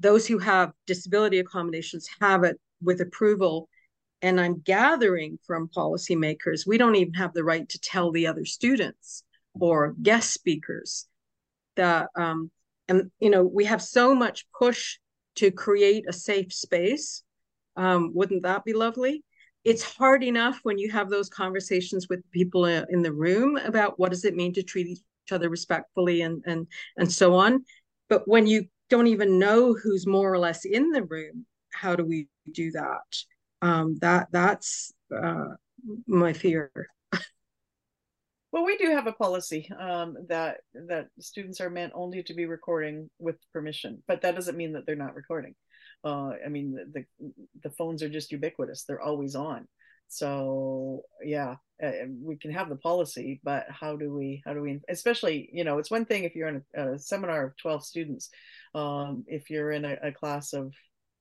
those 0.00 0.26
who 0.26 0.38
have 0.38 0.72
disability 0.86 1.38
accommodations 1.38 2.08
have 2.20 2.44
it 2.44 2.58
with 2.84 3.00
approval 3.00 3.68
and 4.24 4.40
I'm 4.40 4.60
gathering 4.60 5.38
from 5.46 5.68
policymakers, 5.68 6.66
we 6.66 6.78
don't 6.78 6.96
even 6.96 7.12
have 7.12 7.34
the 7.34 7.44
right 7.44 7.68
to 7.68 7.78
tell 7.78 8.10
the 8.10 8.26
other 8.26 8.46
students 8.46 9.22
or 9.60 9.94
guest 10.02 10.32
speakers 10.32 11.06
that, 11.76 12.08
um, 12.16 12.50
and 12.88 13.10
you 13.20 13.28
know, 13.28 13.44
we 13.44 13.66
have 13.66 13.82
so 13.82 14.14
much 14.14 14.46
push 14.58 14.96
to 15.36 15.50
create 15.50 16.04
a 16.08 16.12
safe 16.12 16.54
space. 16.54 17.22
Um, 17.76 18.12
wouldn't 18.14 18.44
that 18.44 18.64
be 18.64 18.72
lovely? 18.72 19.22
It's 19.64 19.82
hard 19.82 20.22
enough 20.22 20.60
when 20.62 20.78
you 20.78 20.90
have 20.90 21.10
those 21.10 21.28
conversations 21.28 22.08
with 22.08 22.30
people 22.30 22.64
in 22.64 23.02
the 23.02 23.12
room 23.12 23.56
about 23.58 23.98
what 23.98 24.10
does 24.10 24.24
it 24.24 24.36
mean 24.36 24.54
to 24.54 24.62
treat 24.62 24.86
each 24.86 25.02
other 25.32 25.48
respectfully 25.48 26.22
and 26.22 26.42
and 26.46 26.66
and 26.96 27.10
so 27.12 27.34
on. 27.34 27.64
But 28.08 28.22
when 28.26 28.46
you 28.46 28.66
don't 28.88 29.06
even 29.06 29.38
know 29.38 29.74
who's 29.74 30.06
more 30.06 30.32
or 30.32 30.38
less 30.38 30.64
in 30.64 30.90
the 30.90 31.02
room, 31.02 31.46
how 31.74 31.96
do 31.96 32.04
we 32.04 32.28
do 32.52 32.70
that? 32.72 33.02
um, 33.64 33.96
that 34.00 34.28
that's 34.30 34.92
uh, 35.14 35.54
my 36.06 36.34
fear. 36.34 36.70
well, 38.52 38.64
we 38.64 38.76
do 38.76 38.90
have 38.90 39.06
a 39.06 39.12
policy 39.12 39.68
um, 39.78 40.16
that 40.28 40.58
that 40.88 41.06
students 41.18 41.60
are 41.60 41.70
meant 41.70 41.92
only 41.94 42.22
to 42.24 42.34
be 42.34 42.44
recording 42.44 43.08
with 43.18 43.36
permission, 43.52 44.02
but 44.06 44.20
that 44.20 44.34
doesn't 44.34 44.58
mean 44.58 44.72
that 44.74 44.84
they're 44.86 44.96
not 44.96 45.14
recording. 45.14 45.54
Uh, 46.04 46.32
I 46.44 46.48
mean, 46.50 46.72
the, 46.74 47.04
the 47.20 47.32
the 47.62 47.70
phones 47.70 48.02
are 48.02 48.08
just 48.10 48.32
ubiquitous; 48.32 48.84
they're 48.84 49.00
always 49.00 49.34
on. 49.34 49.66
So 50.08 51.00
yeah, 51.24 51.54
uh, 51.82 51.90
we 52.22 52.36
can 52.36 52.52
have 52.52 52.68
the 52.68 52.76
policy, 52.76 53.40
but 53.42 53.64
how 53.70 53.96
do 53.96 54.12
we 54.12 54.42
how 54.44 54.52
do 54.52 54.60
we 54.60 54.80
especially 54.90 55.48
you 55.54 55.64
know 55.64 55.78
it's 55.78 55.90
one 55.90 56.04
thing 56.04 56.24
if 56.24 56.36
you're 56.36 56.48
in 56.48 56.62
a, 56.76 56.92
a 56.92 56.98
seminar 56.98 57.46
of 57.46 57.56
twelve 57.56 57.82
students, 57.82 58.28
um, 58.74 59.24
if 59.26 59.48
you're 59.48 59.72
in 59.72 59.86
a, 59.86 59.96
a 60.02 60.12
class 60.12 60.52
of 60.52 60.74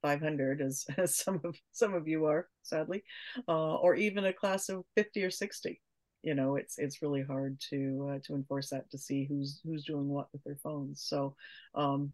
500 0.03 0.61
as, 0.61 0.85
as 0.97 1.17
some 1.17 1.41
of 1.43 1.55
some 1.71 1.95
of 1.95 2.07
you 2.07 2.25
are 2.25 2.47
sadly 2.61 3.03
uh, 3.47 3.75
or 3.75 3.95
even 3.95 4.25
a 4.25 4.33
class 4.33 4.69
of 4.69 4.83
50 4.95 5.23
or 5.23 5.31
60 5.31 5.81
you 6.21 6.35
know 6.35 6.55
it's 6.55 6.77
it's 6.77 7.01
really 7.01 7.23
hard 7.23 7.59
to 7.69 8.11
uh, 8.11 8.19
to 8.25 8.35
enforce 8.35 8.69
that 8.69 8.89
to 8.91 8.97
see 8.97 9.25
who's 9.25 9.61
who's 9.65 9.83
doing 9.83 10.07
what 10.07 10.27
with 10.31 10.43
their 10.43 10.57
phones 10.61 11.01
so 11.01 11.35
um 11.75 12.11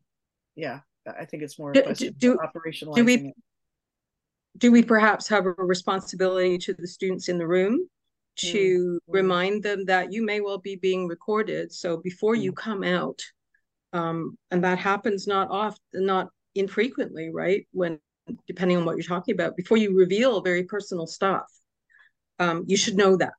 yeah 0.55 0.79
i 1.19 1.25
think 1.25 1.43
it's 1.43 1.59
more 1.59 1.71
do, 1.71 1.83
do, 2.17 2.37
operationalizing 2.37 2.95
do 2.95 3.05
we 3.05 3.33
do 4.57 4.71
we 4.71 4.83
perhaps 4.83 5.27
have 5.27 5.45
a 5.45 5.51
responsibility 5.51 6.57
to 6.57 6.73
the 6.73 6.87
students 6.87 7.29
in 7.29 7.37
the 7.37 7.47
room 7.47 7.87
to 8.35 8.99
mm-hmm. 9.07 9.11
remind 9.11 9.63
them 9.63 9.85
that 9.85 10.11
you 10.11 10.23
may 10.25 10.39
well 10.39 10.57
be 10.57 10.75
being 10.75 11.07
recorded 11.07 11.71
so 11.71 11.97
before 11.97 12.33
mm-hmm. 12.33 12.43
you 12.43 12.51
come 12.51 12.83
out 12.83 13.21
um, 13.93 14.37
and 14.51 14.63
that 14.63 14.77
happens 14.77 15.27
not 15.27 15.49
often 15.49 15.79
not 15.93 16.29
infrequently, 16.55 17.29
right? 17.31 17.67
When 17.71 17.99
depending 18.47 18.77
on 18.77 18.85
what 18.85 18.95
you're 18.95 19.03
talking 19.03 19.33
about, 19.33 19.57
before 19.57 19.77
you 19.77 19.97
reveal 19.97 20.41
very 20.41 20.63
personal 20.63 21.07
stuff, 21.07 21.45
um, 22.39 22.63
you 22.67 22.77
should 22.77 22.95
know 22.95 23.17
that, 23.17 23.33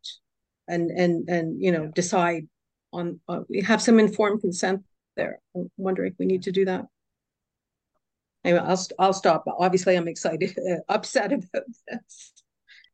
and 0.69 0.91
and 0.91 1.28
and 1.28 1.62
you 1.62 1.73
know 1.73 1.87
decide 1.89 2.49
on. 2.93 3.20
Uh, 3.28 3.41
we 3.49 3.62
have 3.62 3.82
some 3.82 3.99
informed 3.99 4.41
consent 4.41 4.82
there. 5.16 5.41
I'm 5.55 5.70
wondering 5.77 6.12
if 6.12 6.19
we 6.19 6.27
need 6.27 6.43
to 6.45 6.53
do 6.53 6.65
that. 6.66 6.87
Anyway, 8.45 8.61
I'll 8.65 8.87
I'll 8.99 9.12
stop. 9.12 9.45
Obviously, 9.47 9.97
I'm 9.97 10.09
excited, 10.09 10.57
uh, 10.70 10.77
upset 10.89 11.32
about 11.32 11.65
this. 11.89 12.32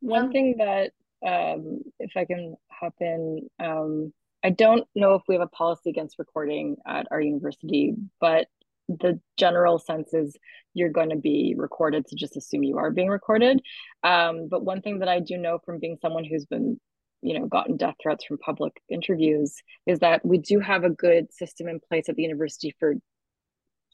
One 0.01 0.31
thing 0.31 0.57
that, 0.59 0.93
um, 1.27 1.83
if 1.99 2.13
I 2.17 2.25
can 2.25 2.55
hop 2.71 2.95
in, 3.01 3.49
um, 3.59 4.13
I 4.45 4.51
don't 4.51 4.87
know 4.95 5.15
if 5.15 5.23
we 5.27 5.35
have 5.35 5.43
a 5.43 5.49
policy 5.49 5.91
against 5.91 6.19
recording 6.19 6.77
at 6.87 7.07
our 7.11 7.21
university, 7.21 7.95
but 8.21 8.47
the 8.89 9.21
general 9.37 9.79
sense 9.79 10.15
is 10.15 10.37
you're 10.75 10.91
going 10.91 11.11
to 11.11 11.17
be 11.17 11.55
recorded 11.57 12.09
so 12.09 12.17
just 12.17 12.37
assume 12.37 12.63
you 12.63 12.79
are 12.79 12.91
being 12.91 13.09
recorded. 13.09 13.61
Um, 14.05 14.49
but 14.49 14.65
one 14.65 14.83
thing 14.83 15.01
that 15.01 15.09
i 15.09 15.21
do 15.21 15.37
know 15.37 15.59
from 15.65 15.79
being 15.79 15.99
someone 16.01 16.25
who's 16.25 16.47
been 16.47 16.79
you 17.23 17.39
know 17.39 17.47
gotten 17.47 17.77
death 17.77 17.97
threats 18.03 18.25
from 18.25 18.39
public 18.39 18.73
interviews 18.89 19.55
is 19.87 19.99
that 20.01 20.25
we 20.25 20.39
do 20.39 20.61
have 20.61 20.85
a 20.85 20.91
good 20.91 21.33
system 21.33 21.69
in 21.69 21.81
place 21.89 22.09
at 22.09 22.15
the 22.15 22.23
university 22.23 22.75
for 22.79 22.95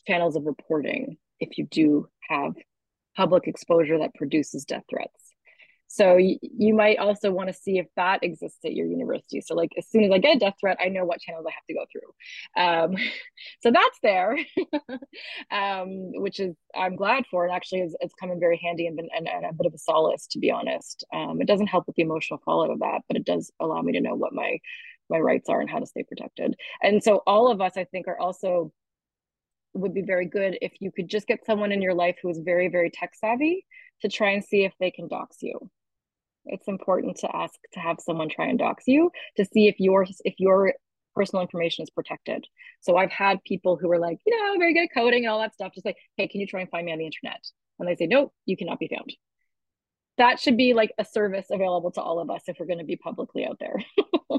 channels 0.07 0.37
of 0.37 0.45
reporting 0.45 1.17
if 1.41 1.57
you 1.57 1.67
do 1.71 2.09
have 2.29 2.55
public 3.17 3.47
exposure 3.47 3.99
that 3.99 4.15
produces 4.15 4.65
death 4.65 4.83
threats 4.91 5.22
so 5.93 6.15
y- 6.15 6.39
you 6.41 6.73
might 6.73 6.99
also 6.99 7.31
want 7.31 7.49
to 7.49 7.53
see 7.53 7.77
if 7.77 7.87
that 7.97 8.25
exists 8.25 8.61
at 8.65 8.73
your 8.73 8.87
university. 8.87 9.43
So 9.43 9.55
like 9.55 9.73
as 9.77 9.87
soon 9.91 10.05
as 10.05 10.11
I 10.11 10.17
get 10.17 10.37
a 10.37 10.39
death 10.39 10.55
threat, 10.59 10.79
I 10.81 10.89
know 10.89 11.05
what 11.05 11.21
channels 11.21 11.45
I 11.47 11.53
have 11.53 11.67
to 11.69 11.75
go 11.75 11.85
through. 11.93 12.65
Um, 12.65 12.97
so 13.63 13.71
that's 13.71 13.99
there, 14.03 14.39
um, 15.51 16.13
which 16.23 16.41
is 16.41 16.57
I'm 16.75 16.97
glad 16.97 17.25
for, 17.31 17.45
and 17.45 17.55
actually 17.55 17.83
is, 17.83 17.95
it's 18.01 18.15
come 18.19 18.31
in 18.31 18.41
very 18.41 18.59
handy 18.65 18.87
and, 18.87 18.97
been, 18.97 19.09
and, 19.15 19.29
and 19.29 19.45
a 19.45 19.53
bit 19.53 19.67
of 19.67 19.75
a 19.75 19.79
solace 19.79 20.27
to 20.29 20.39
be 20.39 20.51
honest. 20.51 21.05
Um, 21.15 21.43
it 21.43 21.47
doesn't 21.47 21.67
help 21.67 21.87
with 21.87 21.97
the 21.97 22.03
emotional 22.03 22.41
fallout 22.43 22.71
of 22.71 22.79
that, 22.79 23.03
but 23.07 23.19
it 23.19 23.27
does 23.27 23.53
allow 23.61 23.83
me 23.83 23.93
to 23.93 24.01
know 24.01 24.15
what 24.15 24.33
my 24.33 24.61
my 25.11 25.19
rights 25.19 25.51
are 25.51 25.61
and 25.61 25.69
how 25.69 25.79
to 25.79 25.85
stay 25.85 26.05
protected. 26.05 26.55
And 26.83 27.05
so 27.05 27.23
all 27.27 27.51
of 27.51 27.61
us, 27.61 27.73
I 27.77 27.85
think, 27.85 28.09
are 28.09 28.19
also 28.19 28.73
would 29.75 29.93
be 29.93 30.03
very 30.03 30.25
good 30.27 30.57
if 30.63 30.73
you 30.81 30.91
could 30.91 31.09
just 31.11 31.27
get 31.27 31.45
someone 31.45 31.71
in 31.71 31.83
your 31.83 31.95
life 31.95 32.17
who 32.23 32.31
is 32.31 32.39
very 32.39 32.69
very 32.69 32.91
tech 32.91 33.13
savvy 33.15 33.67
to 34.01 34.09
try 34.09 34.31
and 34.31 34.43
see 34.43 34.65
if 34.65 34.73
they 34.81 34.91
can 34.91 35.07
dox 35.07 35.37
you 35.43 35.71
it's 36.47 36.69
important 36.69 37.17
to 37.19 37.37
ask 37.37 37.55
to 37.73 37.81
have 37.81 37.99
someone 38.01 38.29
try 38.29 38.47
and 38.47 38.59
dox 38.59 38.85
you 38.87 39.11
to 39.37 39.45
see 39.45 39.69
if 39.69 39.77
your 39.79 40.07
if 40.25 40.35
your 40.39 40.75
personal 41.15 41.43
information 41.43 41.83
is 41.83 41.91
protected. 41.91 42.47
So 42.81 42.97
I've 42.97 43.11
had 43.11 43.43
people 43.45 43.77
who 43.77 43.91
are 43.93 43.99
like, 43.99 44.19
you 44.27 44.37
know, 44.37 44.59
very 44.59 44.75
good 44.75 44.85
at 44.85 44.95
coding 44.95 45.25
and 45.25 45.33
all 45.33 45.41
that 45.41 45.55
stuff, 45.55 45.75
just 45.75 45.87
like, 45.87 45.99
hey, 46.17 46.27
can 46.27 46.41
you 46.41 46.47
try 46.47 46.61
and 46.61 46.71
find 46.71 46.87
me 46.87 46.93
on 46.93 46.99
the 46.99 47.05
internet? 47.05 47.45
And 47.79 47.89
they 47.89 47.97
say, 47.97 48.07
no, 48.07 48.33
you 48.47 48.57
cannot 48.57 48.79
be 48.79 48.89
found. 48.89 49.13
That 50.19 50.41
should 50.41 50.57
be 50.57 50.75
like 50.75 50.93
a 50.99 51.05
service 51.05 51.47
available 51.51 51.91
to 51.93 52.01
all 52.01 52.19
of 52.21 52.31
us 52.31 52.43
if 52.47 52.57
we're 52.59 52.67
going 52.67 52.79
to 52.79 52.85
be 52.85 52.97
publicly 52.97 53.45
out 53.47 53.59
there. 53.59 53.77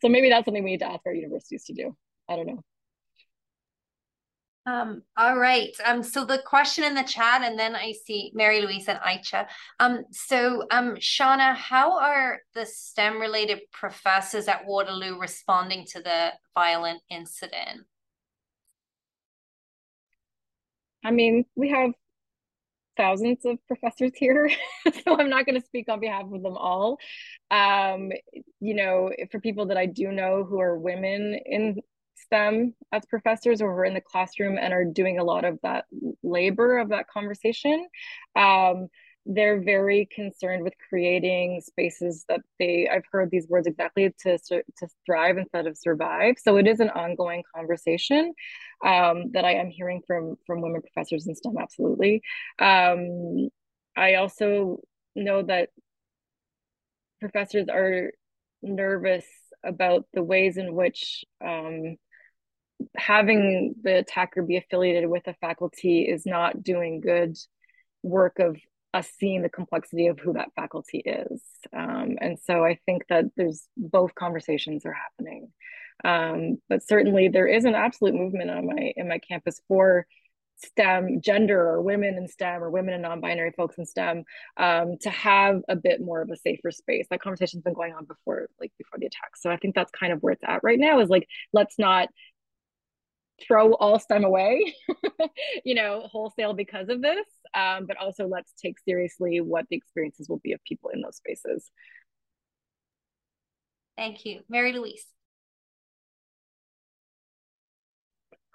so 0.00 0.08
maybe 0.08 0.28
that's 0.28 0.44
something 0.44 0.64
we 0.64 0.72
need 0.72 0.80
to 0.80 0.90
ask 0.90 1.00
our 1.06 1.14
universities 1.14 1.64
to 1.64 1.74
do. 1.74 1.96
I 2.28 2.36
don't 2.36 2.46
know. 2.46 2.62
Um, 4.66 5.02
all 5.16 5.38
right. 5.38 5.70
Um, 5.84 6.02
so 6.02 6.24
the 6.24 6.42
question 6.44 6.82
in 6.82 6.94
the 6.94 7.04
chat, 7.04 7.42
and 7.42 7.56
then 7.56 7.76
I 7.76 7.92
see 8.04 8.32
Mary 8.34 8.60
Louise 8.60 8.88
and 8.88 8.98
Aicha. 8.98 9.46
Um, 9.78 10.04
so 10.10 10.64
um, 10.72 10.96
Shana, 10.96 11.54
how 11.54 12.00
are 12.00 12.40
the 12.54 12.66
STEM 12.66 13.20
related 13.20 13.60
professors 13.72 14.48
at 14.48 14.66
Waterloo 14.66 15.20
responding 15.20 15.86
to 15.92 16.02
the 16.02 16.32
violent 16.52 17.00
incident? 17.08 17.82
I 21.04 21.12
mean, 21.12 21.44
we 21.54 21.68
have 21.68 21.92
thousands 22.96 23.44
of 23.44 23.58
professors 23.68 24.12
here, 24.16 24.50
so 25.04 25.16
I'm 25.16 25.28
not 25.30 25.46
going 25.46 25.60
to 25.60 25.66
speak 25.66 25.88
on 25.88 26.00
behalf 26.00 26.24
of 26.24 26.42
them 26.42 26.56
all. 26.56 26.98
Um, 27.52 28.10
you 28.58 28.74
know, 28.74 29.12
for 29.30 29.38
people 29.38 29.66
that 29.66 29.76
I 29.76 29.86
do 29.86 30.10
know 30.10 30.42
who 30.42 30.60
are 30.60 30.76
women 30.76 31.38
in 31.46 31.80
STEM 32.26 32.74
as 32.92 33.04
professors 33.06 33.60
or 33.60 33.72
are 33.72 33.84
in 33.84 33.94
the 33.94 34.00
classroom 34.00 34.58
and 34.58 34.72
are 34.72 34.84
doing 34.84 35.18
a 35.18 35.24
lot 35.24 35.44
of 35.44 35.58
that 35.62 35.84
labor 36.22 36.78
of 36.78 36.90
that 36.90 37.08
conversation, 37.08 37.86
um, 38.36 38.88
they're 39.26 39.60
very 39.60 40.08
concerned 40.14 40.62
with 40.62 40.72
creating 40.88 41.60
spaces 41.60 42.24
that 42.28 42.40
they 42.60 42.88
i've 42.92 43.02
heard 43.10 43.28
these 43.30 43.48
words 43.48 43.66
exactly 43.66 44.14
to 44.20 44.38
to 44.38 44.62
thrive 45.04 45.36
instead 45.36 45.66
of 45.66 45.76
survive. 45.76 46.36
So 46.38 46.56
it 46.58 46.66
is 46.68 46.78
an 46.80 46.90
ongoing 46.90 47.42
conversation 47.54 48.32
um, 48.84 49.32
that 49.32 49.44
i 49.44 49.54
am 49.54 49.68
hearing 49.68 50.02
from 50.06 50.36
from 50.46 50.60
women 50.60 50.80
professors 50.80 51.26
in 51.26 51.34
stem 51.34 51.54
absolutely. 51.60 52.22
Um, 52.60 53.48
i 53.96 54.14
also 54.14 54.78
know 55.16 55.42
that 55.42 55.70
professors 57.20 57.66
are 57.68 58.12
nervous 58.62 59.24
about 59.64 60.04
the 60.14 60.22
ways 60.22 60.56
in 60.56 60.74
which 60.74 61.24
um, 61.44 61.96
having 62.96 63.74
the 63.82 63.98
attacker 63.98 64.42
be 64.42 64.56
affiliated 64.56 65.08
with 65.08 65.26
a 65.26 65.34
faculty 65.34 66.02
is 66.02 66.26
not 66.26 66.62
doing 66.62 67.00
good 67.00 67.36
work 68.02 68.38
of 68.38 68.56
us 68.94 69.10
seeing 69.18 69.42
the 69.42 69.48
complexity 69.48 70.06
of 70.06 70.18
who 70.18 70.32
that 70.32 70.52
faculty 70.56 70.98
is. 70.98 71.42
Um, 71.76 72.16
and 72.20 72.38
so 72.38 72.64
I 72.64 72.78
think 72.86 73.04
that 73.08 73.26
there's 73.36 73.66
both 73.76 74.14
conversations 74.14 74.86
are 74.86 74.94
happening. 74.94 75.52
Um, 76.04 76.58
but 76.68 76.86
certainly 76.86 77.28
there 77.28 77.46
is 77.46 77.64
an 77.64 77.74
absolute 77.74 78.14
movement 78.14 78.50
on 78.50 78.66
my 78.66 78.92
in 78.96 79.08
my 79.08 79.18
campus 79.18 79.60
for 79.68 80.06
STEM, 80.58 81.20
gender 81.20 81.60
or 81.60 81.82
women 81.82 82.16
in 82.16 82.28
STEM 82.28 82.62
or 82.62 82.70
women 82.70 82.94
and 82.94 83.02
non-binary 83.02 83.52
folks 83.56 83.76
in 83.76 83.84
STEM 83.84 84.24
um, 84.56 84.96
to 85.02 85.10
have 85.10 85.60
a 85.68 85.76
bit 85.76 86.00
more 86.00 86.22
of 86.22 86.30
a 86.30 86.36
safer 86.36 86.70
space. 86.70 87.06
That 87.10 87.20
conversation's 87.20 87.62
been 87.62 87.74
going 87.74 87.92
on 87.92 88.06
before, 88.06 88.48
like 88.58 88.72
before 88.78 88.98
the 88.98 89.06
attack. 89.06 89.36
So 89.36 89.50
I 89.50 89.56
think 89.56 89.74
that's 89.74 89.90
kind 89.90 90.12
of 90.12 90.22
where 90.22 90.32
it's 90.32 90.44
at 90.46 90.64
right 90.64 90.78
now. 90.78 91.00
Is 91.00 91.10
like 91.10 91.28
let's 91.52 91.78
not 91.78 92.08
throw 93.40 93.74
all 93.74 93.98
STEM 93.98 94.24
away, 94.24 94.74
you 95.64 95.74
know, 95.74 96.08
wholesale 96.10 96.54
because 96.54 96.88
of 96.88 97.02
this, 97.02 97.26
um, 97.54 97.86
but 97.86 97.96
also 97.98 98.26
let's 98.26 98.52
take 98.60 98.78
seriously 98.80 99.40
what 99.40 99.66
the 99.68 99.76
experiences 99.76 100.28
will 100.28 100.40
be 100.42 100.52
of 100.52 100.60
people 100.64 100.90
in 100.90 101.00
those 101.00 101.16
spaces. 101.16 101.70
Thank 103.96 104.24
you. 104.24 104.40
Mary 104.48 104.72
Louise. 104.72 105.06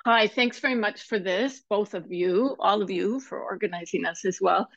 Hi, 0.03 0.27
thanks 0.27 0.57
very 0.57 0.73
much 0.73 1.03
for 1.03 1.19
this, 1.19 1.61
both 1.69 1.93
of 1.93 2.11
you, 2.11 2.55
all 2.59 2.81
of 2.81 2.89
you 2.89 3.19
for 3.19 3.39
organizing 3.39 4.03
us 4.05 4.25
as 4.25 4.39
well. 4.41 4.67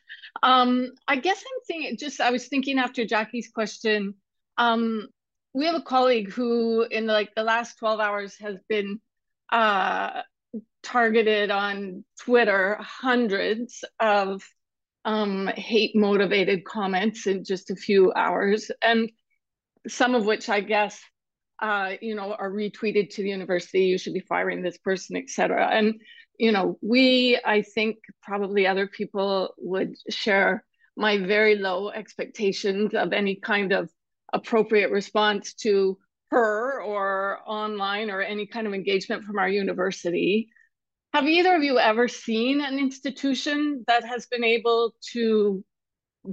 Um, 0.43 0.91
I 1.07 1.15
guess 1.15 1.39
I'm 1.39 1.63
thinking, 1.65 1.97
just 1.97 2.21
I 2.21 2.29
was 2.29 2.47
thinking 2.47 2.77
after 2.77 3.05
Jackie's 3.05 3.49
question, 3.49 4.13
um, 4.59 5.07
we 5.55 5.65
have 5.65 5.75
a 5.75 5.81
colleague 5.81 6.29
who 6.29 6.83
in 6.83 7.07
like 7.07 7.33
the 7.33 7.41
last 7.41 7.79
12 7.79 7.99
hours 7.99 8.37
has 8.39 8.57
been 8.69 8.99
uh, 9.51 10.21
targeted 10.83 11.51
on 11.51 12.03
Twitter 12.21 12.77
hundreds 12.79 13.83
of 13.99 14.43
um, 15.03 15.47
hate 15.47 15.95
motivated 15.95 16.65
comments 16.65 17.27
in 17.27 17.43
just 17.43 17.69
a 17.71 17.75
few 17.75 18.11
hours, 18.13 18.71
and 18.81 19.09
some 19.87 20.15
of 20.15 20.25
which 20.25 20.49
I 20.49 20.61
guess 20.61 20.99
uh, 21.61 21.93
you 22.01 22.15
know 22.15 22.33
are 22.33 22.51
retweeted 22.51 23.11
to 23.11 23.23
the 23.23 23.29
university. 23.29 23.85
You 23.85 23.97
should 23.97 24.13
be 24.13 24.21
firing 24.21 24.61
this 24.61 24.77
person, 24.77 25.15
etc. 25.15 25.67
And 25.71 25.95
you 26.39 26.51
know, 26.51 26.77
we 26.81 27.39
I 27.45 27.61
think 27.61 27.97
probably 28.21 28.67
other 28.67 28.87
people 28.87 29.53
would 29.57 29.95
share 30.09 30.63
my 30.97 31.17
very 31.17 31.55
low 31.55 31.89
expectations 31.89 32.93
of 32.93 33.13
any 33.13 33.35
kind 33.35 33.73
of 33.73 33.89
appropriate 34.33 34.91
response 34.91 35.53
to 35.53 35.97
her 36.31 36.81
or 36.81 37.39
online 37.45 38.09
or 38.09 38.21
any 38.21 38.45
kind 38.45 38.67
of 38.67 38.73
engagement 38.73 39.23
from 39.23 39.37
our 39.37 39.49
university. 39.49 40.49
Have 41.13 41.27
either 41.27 41.55
of 41.55 41.63
you 41.63 41.79
ever 41.79 42.07
seen 42.07 42.61
an 42.61 42.77
institution 42.77 43.85
that 43.87 44.03
has 44.03 44.25
been 44.25 44.43
able 44.43 44.93
to 45.13 45.63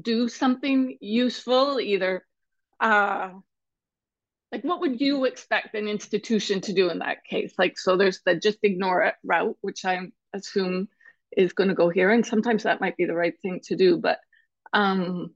do 0.01 0.29
something 0.29 0.97
useful, 1.01 1.79
either 1.81 2.25
uh, 2.81 3.31
like 4.51 4.63
what 4.63 4.81
would 4.81 5.01
you 5.01 5.25
expect 5.25 5.75
an 5.75 5.89
institution 5.89 6.61
to 6.63 6.75
do 6.75 6.91
in 6.91 6.99
that 6.99 7.25
case? 7.25 7.55
Like, 7.59 7.79
so 7.79 7.97
there's 7.97 8.21
the 8.25 8.37
just 8.37 8.59
ignore 8.63 9.03
it 9.03 9.15
route, 9.25 9.57
which 9.63 9.85
I 9.85 9.99
assume 10.35 10.89
is 11.35 11.55
going 11.55 11.69
to 11.69 11.75
go 11.75 11.89
here. 11.89 12.11
And 12.11 12.25
sometimes 12.25 12.65
that 12.65 12.81
might 12.81 12.97
be 12.97 13.07
the 13.07 13.15
right 13.15 13.35
thing 13.41 13.61
to 13.65 13.77
do. 13.77 13.97
But 13.97 14.19
um, 14.75 15.35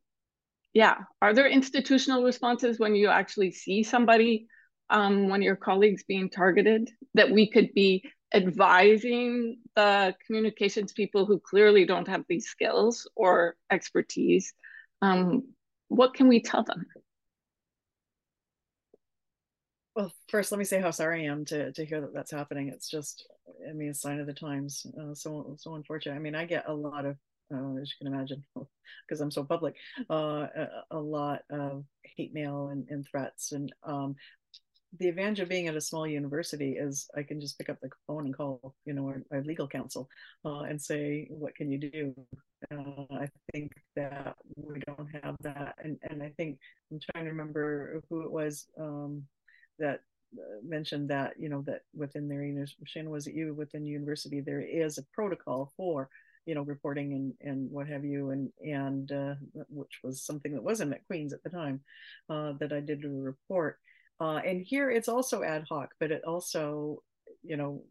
yeah, 0.77 0.97
are 1.23 1.33
there 1.33 1.49
institutional 1.49 2.23
responses 2.23 2.79
when 2.79 2.95
you 2.95 3.09
actually 3.09 3.51
see 3.51 3.83
somebody 3.83 4.47
um, 4.91 5.31
one 5.31 5.41
of 5.41 5.45
your 5.45 5.57
colleagues 5.57 6.05
being 6.07 6.29
targeted, 6.29 6.91
that 7.15 7.31
we 7.31 7.51
could 7.51 7.73
be 7.73 8.05
advising 8.35 9.57
the 9.75 10.15
communications 10.27 10.93
people 10.93 11.25
who 11.25 11.41
clearly 11.41 11.87
don't 11.87 12.09
have 12.09 12.25
these 12.29 12.49
skills 12.49 13.09
or 13.17 13.57
expertise. 13.73 14.53
Um, 15.01 15.55
what 15.89 16.13
can 16.13 16.29
we 16.29 16.43
tell 16.43 16.63
them? 16.63 16.85
Well, 19.95 20.13
first, 20.29 20.53
let 20.53 20.59
me 20.59 20.67
say 20.67 20.79
how 20.79 20.91
sorry 20.91 21.27
I 21.27 21.33
am 21.33 21.47
to 21.47 21.73
to 21.73 21.87
hear 21.87 22.03
that 22.03 22.13
that's 22.13 22.33
happening. 22.33 22.69
It's 22.69 22.91
just, 22.91 23.27
I 23.67 23.73
mean, 23.73 23.89
a 23.89 23.95
sign 23.95 24.21
of 24.21 24.27
the 24.27 24.35
times. 24.35 24.85
Uh, 25.01 25.15
so 25.15 25.57
so 25.59 25.75
unfortunate. 25.75 26.17
I 26.17 26.19
mean, 26.19 26.35
I 26.35 26.45
get 26.45 26.69
a 26.69 26.75
lot 26.75 27.07
of, 27.07 27.17
uh, 27.53 27.77
as 27.81 27.91
you 27.91 28.07
can 28.07 28.15
imagine, 28.15 28.45
because 29.07 29.21
I'm 29.21 29.31
so 29.31 29.45
public, 29.45 29.75
uh, 30.11 30.47
a, 30.57 30.69
a, 30.93 30.99
lot 30.99 31.43
of 31.51 31.85
hate 32.17 32.35
mail 32.35 32.69
and, 32.69 32.87
and 32.89 33.07
threats, 33.07 33.53
and 33.53 33.73
um, 33.85 34.17
the 34.99 35.09
advantage 35.09 35.41
of 35.41 35.49
being 35.49 35.69
at 35.69 35.77
a 35.77 35.81
small 35.81 36.07
university 36.07 36.73
is 36.73 37.09
I 37.17 37.23
can 37.23 37.41
just 37.41 37.59
pick 37.59 37.69
up 37.69 37.79
the 37.81 37.91
phone 38.07 38.27
and 38.27 38.37
call, 38.37 38.75
you 38.85 38.95
know, 38.95 39.07
our, 39.07 39.23
our 39.33 39.43
legal 39.43 39.69
counsel 39.69 40.09
uh, 40.45 40.61
and 40.61 40.81
say, 40.81 41.27
what 41.31 41.55
can 41.55 41.71
you 41.71 41.79
do? 41.79 42.15
Uh, 42.71 43.05
I 43.15 43.29
think 43.53 43.73
that 43.97 44.37
we 44.57 44.81
don't 44.87 45.09
have 45.23 45.37
that. 45.41 45.75
And, 45.83 45.99
and 46.09 46.23
I 46.23 46.33
think 46.37 46.59
I'm 46.91 47.01
trying 47.11 47.25
to 47.25 47.31
remember 47.31 48.01
who 48.09 48.23
it 48.23 48.31
was 48.31 48.67
um, 48.79 49.23
that 49.79 50.01
uh, 50.39 50.61
mentioned 50.67 51.11
that, 51.11 51.35
you 51.39 51.49
know, 51.49 51.63
that 51.63 51.83
within 51.95 52.29
their, 52.29 52.67
Shannon, 52.85 53.11
was 53.11 53.27
it 53.27 53.35
you 53.35 53.55
within 53.55 53.85
university, 53.85 54.41
there 54.41 54.63
is 54.63 54.99
a 54.99 55.07
protocol 55.13 55.73
for 55.77 56.09
you 56.47 56.55
know 56.55 56.63
reporting 56.63 57.13
and 57.13 57.35
and 57.41 57.71
what 57.71 57.87
have 57.87 58.05
you 58.05 58.31
and 58.31 58.51
and 58.65 59.13
uh, 59.13 59.35
which 59.69 60.01
was 60.03 60.25
something 60.25 60.53
that 60.53 60.63
wasn't 60.63 60.93
at 60.93 61.07
Queen's 61.07 61.33
at 61.33 61.43
the 61.43 61.51
time 61.51 61.81
uh, 62.31 62.53
that 62.61 62.73
i 62.73 62.81
did 62.81 63.05
a 63.05 63.09
report 63.09 63.79
uh, 64.21 64.41
and 64.45 64.63
here 64.63 64.91
it's 64.91 65.09
also 65.09 65.43
ad 65.43 65.65
hoc, 65.69 65.91
but 66.01 66.11
it 66.11 66.23
also, 66.25 67.03
you 67.43 67.57
know, 67.57 67.83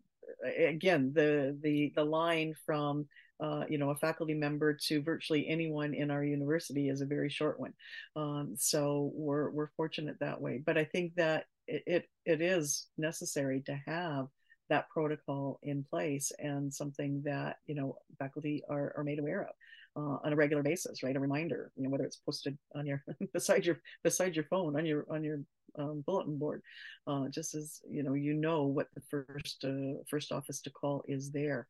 again 0.58 1.12
the 1.14 1.58
the 1.62 1.94
the 1.96 2.04
line 2.04 2.54
from 2.66 3.08
uh, 3.40 3.64
you 3.70 3.78
know 3.78 3.92
a 3.92 3.96
faculty 3.96 4.34
member 4.34 4.74
to 4.74 5.02
virtually 5.02 5.48
anyone 5.48 5.94
in 5.94 6.10
our 6.10 6.24
university 6.24 6.90
is 6.90 7.02
a 7.02 7.06
very 7.06 7.30
short 7.30 7.60
one. 7.60 7.74
Um, 8.16 8.56
so 8.58 9.12
we're 9.14 9.52
we're 9.52 9.70
fortunate 9.78 10.18
that 10.20 10.42
way. 10.42 10.62
But 10.66 10.78
I 10.78 10.86
think 10.86 11.14
that 11.16 11.46
it, 11.68 11.84
it 11.86 12.10
it 12.26 12.42
is 12.42 12.88
necessary 12.98 13.62
to 13.68 13.80
have 13.86 14.28
that 14.70 14.90
protocol 14.90 15.60
in 15.64 15.84
place 15.84 16.32
and 16.40 16.74
something 16.74 17.22
that 17.24 17.58
you 17.68 17.76
know 17.76 17.98
faculty 18.18 18.64
are, 18.70 18.94
are 18.98 19.04
made 19.04 19.20
aware 19.20 19.44
of 19.44 19.56
uh, 19.98 20.18
on 20.24 20.34
a 20.34 20.36
regular 20.36 20.64
basis 20.64 21.04
right 21.04 21.16
a 21.16 21.20
reminder 21.20 21.72
you 21.76 21.84
know 21.84 21.90
whether 21.90 22.04
it's 22.04 22.18
posted 22.18 22.58
on 22.76 22.86
your 22.86 23.04
beside 23.34 23.66
your 23.66 23.80
beside 24.04 24.36
your 24.36 24.46
phone 24.46 24.78
on 24.78 24.86
your 24.86 25.06
on 25.10 25.24
your 25.24 25.40
um, 25.78 26.04
bulletin 26.06 26.38
board, 26.38 26.62
uh, 27.08 27.28
just 27.30 27.56
as 27.56 27.82
you 27.90 28.04
know, 28.04 28.14
you 28.14 28.34
know 28.34 28.64
what 28.64 28.88
the 28.94 29.02
first 29.10 29.64
uh, 29.64 30.02
first 30.08 30.32
office 30.32 30.62
to 30.62 30.70
call 30.70 31.04
is 31.08 31.32
there. 31.32 31.68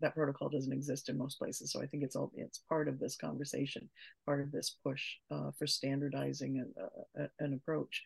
That 0.00 0.14
protocol 0.14 0.48
doesn't 0.48 0.72
exist 0.72 1.08
in 1.08 1.16
most 1.16 1.38
places, 1.38 1.72
so 1.72 1.80
I 1.80 1.86
think 1.86 2.02
it's 2.02 2.16
all 2.16 2.32
it's 2.34 2.58
part 2.68 2.88
of 2.88 2.98
this 2.98 3.16
conversation, 3.16 3.88
part 4.26 4.40
of 4.40 4.50
this 4.50 4.76
push 4.84 5.02
uh, 5.30 5.50
for 5.58 5.66
standardizing 5.66 6.64
an, 7.14 7.28
an 7.38 7.54
approach. 7.54 8.02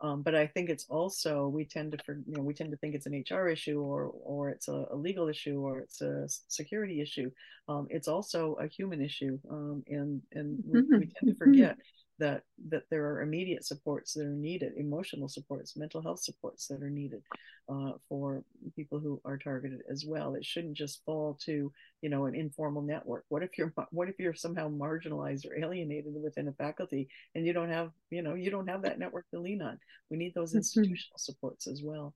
Um, 0.00 0.22
but 0.22 0.34
I 0.34 0.48
think 0.48 0.68
it's 0.68 0.86
also 0.88 1.46
we 1.46 1.64
tend 1.64 1.92
to 1.92 1.98
for, 2.04 2.14
you 2.26 2.36
know 2.36 2.42
we 2.42 2.54
tend 2.54 2.72
to 2.72 2.76
think 2.78 2.94
it's 2.94 3.06
an 3.06 3.24
HR 3.28 3.48
issue 3.48 3.80
or 3.80 4.12
or 4.24 4.50
it's 4.50 4.68
a, 4.68 4.86
a 4.90 4.96
legal 4.96 5.28
issue 5.28 5.60
or 5.60 5.78
it's 5.80 6.00
a 6.00 6.26
security 6.48 7.00
issue. 7.00 7.30
Um, 7.68 7.86
it's 7.88 8.08
also 8.08 8.54
a 8.54 8.66
human 8.66 9.00
issue, 9.00 9.38
um, 9.50 9.84
and 9.86 10.20
and 10.32 10.58
we, 10.66 10.82
we, 10.82 11.06
tend 11.06 11.28
to 11.28 11.34
forget 11.36 11.76
that 12.18 12.42
that 12.68 12.84
there 12.90 13.06
are 13.06 13.22
immediate 13.22 13.64
supports 13.64 14.14
that 14.14 14.26
are 14.26 14.30
needed, 14.30 14.72
emotional 14.76 15.28
supports, 15.28 15.76
mental 15.76 16.02
health 16.02 16.22
supports 16.22 16.66
that 16.68 16.82
are 16.82 16.90
needed 16.90 17.22
uh, 17.68 17.92
for 18.08 18.44
people 18.76 18.98
who 18.98 19.20
are 19.24 19.38
targeted 19.38 19.80
as 19.90 20.04
well. 20.06 20.34
It 20.34 20.44
shouldn't 20.44 20.76
just 20.76 21.04
fall 21.04 21.38
to 21.44 21.72
you 22.00 22.10
know 22.10 22.26
an 22.26 22.34
informal 22.34 22.82
network. 22.82 23.24
What 23.28 23.42
if 23.42 23.56
you're 23.56 23.72
what 23.90 24.08
if 24.08 24.18
you're 24.18 24.34
somehow 24.34 24.68
marginalized 24.68 25.46
or 25.50 25.58
alienated 25.58 26.14
within 26.22 26.48
a 26.48 26.52
faculty 26.52 27.08
and 27.34 27.46
you 27.46 27.52
don't 27.52 27.70
have 27.70 27.90
you 28.10 28.22
know 28.22 28.34
you 28.34 28.50
don't 28.50 28.68
have 28.68 28.82
that 28.82 28.98
network 28.98 29.28
to 29.30 29.40
lean 29.40 29.62
on? 29.62 29.78
We 30.10 30.16
need 30.16 30.34
those 30.34 30.50
mm-hmm. 30.50 30.58
institutional 30.58 31.18
supports 31.18 31.66
as 31.66 31.82
well. 31.82 32.14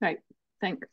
Right. 0.00 0.18
Thanks. 0.60 0.88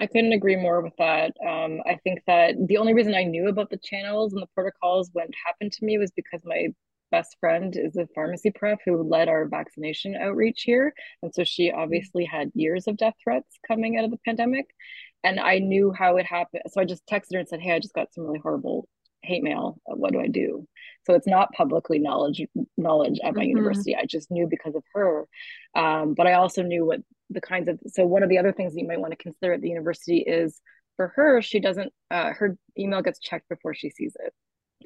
I 0.00 0.06
couldn't 0.06 0.32
agree 0.32 0.56
more 0.56 0.80
with 0.80 0.94
that. 0.98 1.32
Um, 1.46 1.80
I 1.86 1.96
think 2.02 2.22
that 2.26 2.54
the 2.66 2.78
only 2.78 2.94
reason 2.94 3.14
I 3.14 3.22
knew 3.22 3.48
about 3.48 3.70
the 3.70 3.78
channels 3.82 4.32
and 4.32 4.42
the 4.42 4.48
protocols 4.54 5.10
when 5.12 5.26
it 5.26 5.34
happened 5.46 5.72
to 5.72 5.84
me 5.84 5.98
was 5.98 6.10
because 6.10 6.40
my 6.44 6.68
best 7.12 7.36
friend 7.38 7.76
is 7.76 7.96
a 7.96 8.08
pharmacy 8.12 8.50
prep 8.50 8.78
who 8.84 9.08
led 9.08 9.28
our 9.28 9.46
vaccination 9.46 10.16
outreach 10.16 10.62
here. 10.62 10.92
And 11.22 11.32
so 11.32 11.44
she 11.44 11.68
mm-hmm. 11.68 11.78
obviously 11.78 12.24
had 12.24 12.50
years 12.54 12.88
of 12.88 12.96
death 12.96 13.14
threats 13.22 13.58
coming 13.68 13.96
out 13.96 14.04
of 14.04 14.10
the 14.10 14.18
pandemic. 14.24 14.66
And 15.22 15.38
I 15.38 15.58
knew 15.58 15.92
how 15.92 16.16
it 16.16 16.26
happened. 16.26 16.64
So 16.72 16.80
I 16.80 16.84
just 16.84 17.06
texted 17.06 17.34
her 17.34 17.38
and 17.38 17.48
said, 17.48 17.60
Hey, 17.60 17.72
I 17.72 17.78
just 17.78 17.94
got 17.94 18.12
some 18.12 18.24
really 18.24 18.40
horrible 18.42 18.88
hate 19.22 19.44
mail. 19.44 19.80
What 19.86 20.12
do 20.12 20.20
I 20.20 20.26
do? 20.26 20.66
So 21.06 21.14
it's 21.14 21.26
not 21.26 21.52
publicly 21.52 21.98
knowledge 21.98 22.42
knowledge 22.76 23.20
at 23.22 23.34
my 23.34 23.42
mm-hmm. 23.42 23.50
university. 23.50 23.94
I 23.94 24.06
just 24.06 24.30
knew 24.30 24.48
because 24.48 24.74
of 24.74 24.82
her. 24.94 25.26
Um, 25.76 26.14
but 26.14 26.26
I 26.26 26.34
also 26.34 26.62
knew 26.62 26.84
what 26.84 27.00
the 27.30 27.40
kinds 27.40 27.68
of 27.68 27.78
so 27.86 28.06
one 28.06 28.22
of 28.22 28.28
the 28.28 28.38
other 28.38 28.52
things 28.52 28.74
that 28.74 28.80
you 28.80 28.86
might 28.86 29.00
want 29.00 29.12
to 29.12 29.16
consider 29.16 29.54
at 29.54 29.60
the 29.60 29.68
university 29.68 30.18
is 30.18 30.60
for 30.96 31.08
her, 31.16 31.42
she 31.42 31.60
doesn't 31.60 31.92
uh, 32.10 32.32
her 32.32 32.56
email 32.78 33.02
gets 33.02 33.18
checked 33.18 33.48
before 33.48 33.74
she 33.74 33.90
sees 33.90 34.16
it. 34.24 34.32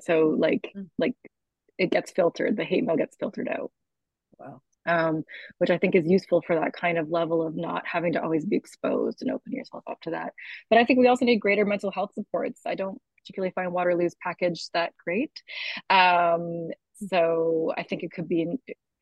So 0.01 0.35
like 0.39 0.71
mm-hmm. 0.75 0.85
like 0.99 1.15
it 1.79 1.91
gets 1.91 2.11
filtered, 2.11 2.57
the 2.57 2.65
hate 2.65 2.85
mail 2.85 2.97
gets 2.97 3.17
filtered 3.19 3.49
out. 3.49 3.71
Wow. 4.39 4.63
Um, 4.87 5.25
which 5.59 5.69
I 5.71 5.77
think 5.77 5.95
is 5.95 6.07
useful 6.07 6.41
for 6.41 6.57
that 6.57 6.73
kind 6.73 6.97
of 6.97 7.11
level 7.11 7.47
of 7.47 7.55
not 7.55 7.83
having 7.87 8.15
to 8.15 8.23
always 8.23 8.47
be 8.47 8.57
exposed 8.57 9.21
and 9.21 9.31
open 9.31 9.53
yourself 9.53 9.85
up 9.87 10.01
to 10.03 10.11
that. 10.11 10.33
But 10.71 10.79
I 10.79 10.85
think 10.85 10.99
we 10.99 11.09
also 11.09 11.27
need 11.27 11.41
greater 11.41 11.67
mental 11.67 11.91
health 11.91 12.13
supports. 12.15 12.63
I 12.65 12.75
don't 12.75 12.99
particularly 13.19 13.53
find 13.53 13.73
Waterloo's 13.73 14.15
package 14.23 14.69
that 14.73 14.93
great. 15.05 15.33
Um, 15.91 16.71
so 17.09 17.73
I 17.77 17.83
think 17.83 18.03
it 18.03 18.13
could 18.13 18.29
be 18.29 18.47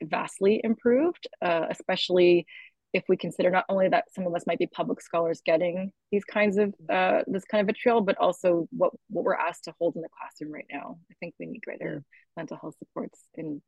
vastly 0.03 0.61
improved, 0.63 1.29
uh, 1.41 1.67
especially 1.71 2.47
if 2.93 3.05
we 3.09 3.17
consider 3.17 3.51
not 3.51 3.65
only 3.69 3.89
that 3.89 4.05
some 4.15 4.27
of 4.27 4.35
us 4.35 4.47
might 4.47 4.59
be 4.59 4.67
public 4.67 5.01
scholars 5.01 5.43
getting 5.45 5.93
these 6.11 6.25
kinds 6.25 6.57
of 6.57 6.75
uh, 6.91 7.23
this 7.27 7.45
kind 7.45 7.61
of 7.61 7.67
vitriol, 7.67 8.01
but 8.01 8.17
also 8.19 8.69
what 8.71 8.93
what 9.09 9.25
we're 9.25 9.35
asked 9.35 9.65
to 9.65 9.75
hold 9.79 9.97
in 9.97 10.03
the 10.03 10.09
classroom 10.19 10.53
right 10.53 10.67
now. 10.73 10.99
I 11.11 11.15
think 11.21 11.35
we 11.39 11.47
need 11.47 11.63
greater 11.63 12.03
mental 12.37 12.57
health 12.57 12.77
supports 12.79 13.21
in 13.35 13.61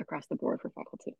across 0.00 0.26
the 0.28 0.36
board 0.36 0.60
for 0.60 0.70
faculty. 0.70 1.16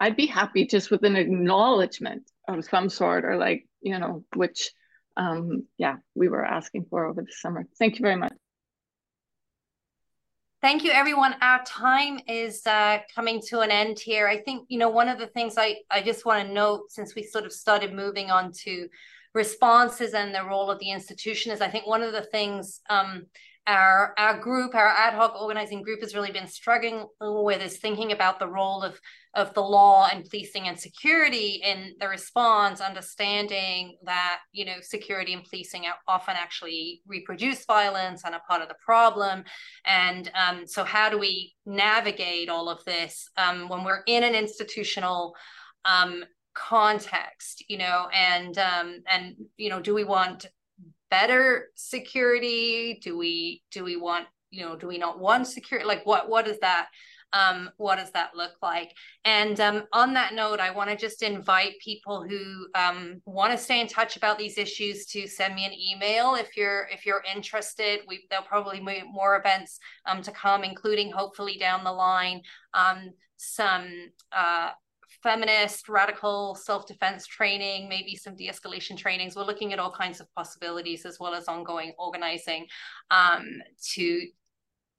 I'd 0.00 0.16
be 0.16 0.26
happy 0.26 0.66
just 0.66 0.90
with 0.90 1.04
an 1.04 1.16
acknowledgement 1.16 2.30
of 2.48 2.64
some 2.64 2.88
sort, 2.88 3.24
or 3.24 3.36
like 3.36 3.66
you 3.80 3.98
know, 3.98 4.24
which 4.34 4.70
um, 5.16 5.66
yeah, 5.78 5.96
we 6.14 6.28
were 6.28 6.44
asking 6.44 6.86
for 6.90 7.06
over 7.06 7.22
the 7.22 7.32
summer. 7.32 7.64
Thank 7.78 7.98
you 7.98 8.02
very 8.02 8.16
much. 8.16 8.32
Thank 10.64 10.82
you, 10.82 10.92
everyone. 10.92 11.34
Our 11.42 11.62
time 11.64 12.20
is 12.26 12.66
uh, 12.66 13.00
coming 13.14 13.42
to 13.48 13.60
an 13.60 13.70
end 13.70 13.98
here. 13.98 14.26
I 14.26 14.38
think, 14.38 14.64
you 14.70 14.78
know, 14.78 14.88
one 14.88 15.10
of 15.10 15.18
the 15.18 15.26
things 15.26 15.56
I, 15.58 15.76
I 15.90 16.00
just 16.00 16.24
want 16.24 16.48
to 16.48 16.54
note 16.54 16.90
since 16.90 17.14
we 17.14 17.22
sort 17.22 17.44
of 17.44 17.52
started 17.52 17.92
moving 17.92 18.30
on 18.30 18.50
to 18.62 18.88
responses 19.34 20.14
and 20.14 20.34
the 20.34 20.42
role 20.42 20.70
of 20.70 20.78
the 20.78 20.90
institution 20.90 21.52
is 21.52 21.60
I 21.60 21.68
think 21.68 21.86
one 21.86 22.02
of 22.02 22.14
the 22.14 22.22
things 22.22 22.80
um, 22.88 23.26
our 23.66 24.14
our 24.18 24.38
group, 24.38 24.74
our 24.74 24.88
ad 24.88 25.14
hoc 25.14 25.40
organizing 25.40 25.82
group, 25.82 26.00
has 26.00 26.14
really 26.14 26.30
been 26.30 26.46
struggling 26.46 27.06
with 27.20 27.62
is 27.62 27.78
thinking 27.78 28.12
about 28.12 28.38
the 28.38 28.46
role 28.46 28.82
of 28.82 28.98
of 29.34 29.52
the 29.54 29.62
law 29.62 30.08
and 30.12 30.24
policing 30.28 30.68
and 30.68 30.78
security 30.78 31.60
in 31.64 31.94
the 31.98 32.08
response, 32.08 32.80
understanding 32.80 33.96
that 34.04 34.40
you 34.52 34.64
know 34.64 34.76
security 34.80 35.32
and 35.32 35.44
policing 35.44 35.84
often 36.06 36.34
actually 36.36 37.00
reproduce 37.06 37.64
violence 37.64 38.22
and 38.24 38.34
are 38.34 38.42
part 38.48 38.62
of 38.62 38.68
the 38.68 38.76
problem, 38.84 39.44
and 39.86 40.30
um, 40.34 40.66
so 40.66 40.84
how 40.84 41.08
do 41.08 41.18
we 41.18 41.54
navigate 41.64 42.48
all 42.48 42.68
of 42.68 42.84
this 42.84 43.28
um, 43.38 43.68
when 43.68 43.84
we're 43.84 44.02
in 44.06 44.24
an 44.24 44.34
institutional 44.34 45.34
um, 45.84 46.22
context, 46.54 47.64
you 47.68 47.78
know, 47.78 48.08
and 48.14 48.56
um, 48.58 49.02
and 49.10 49.34
you 49.56 49.68
know, 49.68 49.80
do 49.80 49.94
we 49.94 50.04
want 50.04 50.46
better 51.14 51.68
security? 51.76 52.98
Do 53.00 53.16
we 53.16 53.62
do 53.70 53.84
we 53.84 53.96
want 53.96 54.26
you 54.50 54.64
know 54.64 54.74
do 54.74 54.88
we 54.88 54.98
not 54.98 55.20
want 55.20 55.46
security? 55.46 55.86
Like 55.86 56.04
what 56.04 56.28
what 56.28 56.48
is 56.48 56.58
that? 56.58 56.88
Um, 57.32 57.70
what 57.78 57.96
does 57.96 58.12
that 58.12 58.36
look 58.36 58.52
like? 58.62 58.92
And 59.24 59.58
um, 59.58 59.84
on 59.92 60.14
that 60.14 60.34
note, 60.34 60.60
I 60.60 60.70
want 60.70 60.90
to 60.90 60.96
just 60.96 61.20
invite 61.20 61.72
people 61.80 62.24
who 62.28 62.68
um, 62.76 63.20
want 63.26 63.50
to 63.50 63.58
stay 63.58 63.80
in 63.80 63.88
touch 63.88 64.16
about 64.16 64.38
these 64.38 64.56
issues 64.56 65.06
to 65.06 65.26
send 65.26 65.56
me 65.56 65.64
an 65.64 65.72
email 65.72 66.36
if 66.36 66.56
you're 66.56 66.88
if 66.92 67.04
you're 67.06 67.24
interested. 67.34 68.00
We 68.08 68.26
there'll 68.28 68.44
probably 68.44 68.80
be 68.80 69.02
more 69.10 69.36
events 69.36 69.78
um, 70.06 70.20
to 70.22 70.32
come, 70.32 70.64
including 70.64 71.12
hopefully 71.12 71.58
down 71.58 71.84
the 71.84 71.92
line 71.92 72.42
um, 72.72 73.10
some 73.36 73.86
uh, 74.32 74.70
feminist, 75.24 75.88
radical 75.88 76.54
self 76.54 76.86
defense 76.86 77.26
training, 77.26 77.88
maybe 77.88 78.14
some 78.14 78.36
de 78.36 78.48
escalation 78.48 78.96
trainings. 78.96 79.34
We're 79.34 79.44
looking 79.44 79.72
at 79.72 79.80
all 79.80 79.90
kinds 79.90 80.20
of 80.20 80.32
possibilities 80.34 81.04
as 81.04 81.18
well 81.18 81.34
as 81.34 81.48
ongoing 81.48 81.94
organizing 81.98 82.66
um, 83.10 83.44
to 83.94 84.28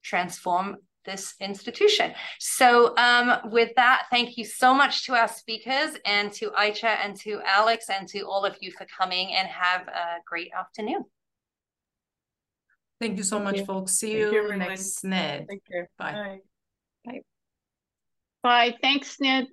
transform 0.04 0.78
this 1.06 1.36
institution. 1.40 2.14
So, 2.40 2.98
um, 2.98 3.52
with 3.52 3.72
that, 3.76 4.08
thank 4.10 4.38
you 4.38 4.44
so 4.44 4.74
much 4.74 5.06
to 5.06 5.14
our 5.14 5.28
speakers 5.28 5.92
and 6.06 6.34
to 6.34 6.50
Aicha 6.50 6.98
and 7.04 7.16
to 7.22 7.40
Alex 7.46 7.86
and 7.90 8.08
to 8.10 8.22
all 8.22 8.44
of 8.44 8.58
you 8.60 8.72
for 8.72 8.86
coming 8.86 9.34
and 9.34 9.48
have 9.48 9.88
a 9.88 10.18
great 10.26 10.50
afternoon. 10.58 11.06
Thank 13.00 13.18
you 13.18 13.24
so 13.24 13.38
thank 13.38 13.46
much, 13.46 13.58
you. 13.58 13.66
folks. 13.66 13.92
See 13.94 14.18
you, 14.18 14.32
you 14.32 14.58
next 14.58 15.04
SNID. 15.04 15.48
Thank 15.48 15.64
you. 15.70 15.86
Bye. 16.00 16.40
Bye. 17.06 17.22
Bye. 18.42 18.76
Thanks, 18.82 19.18
SNID. 19.18 19.48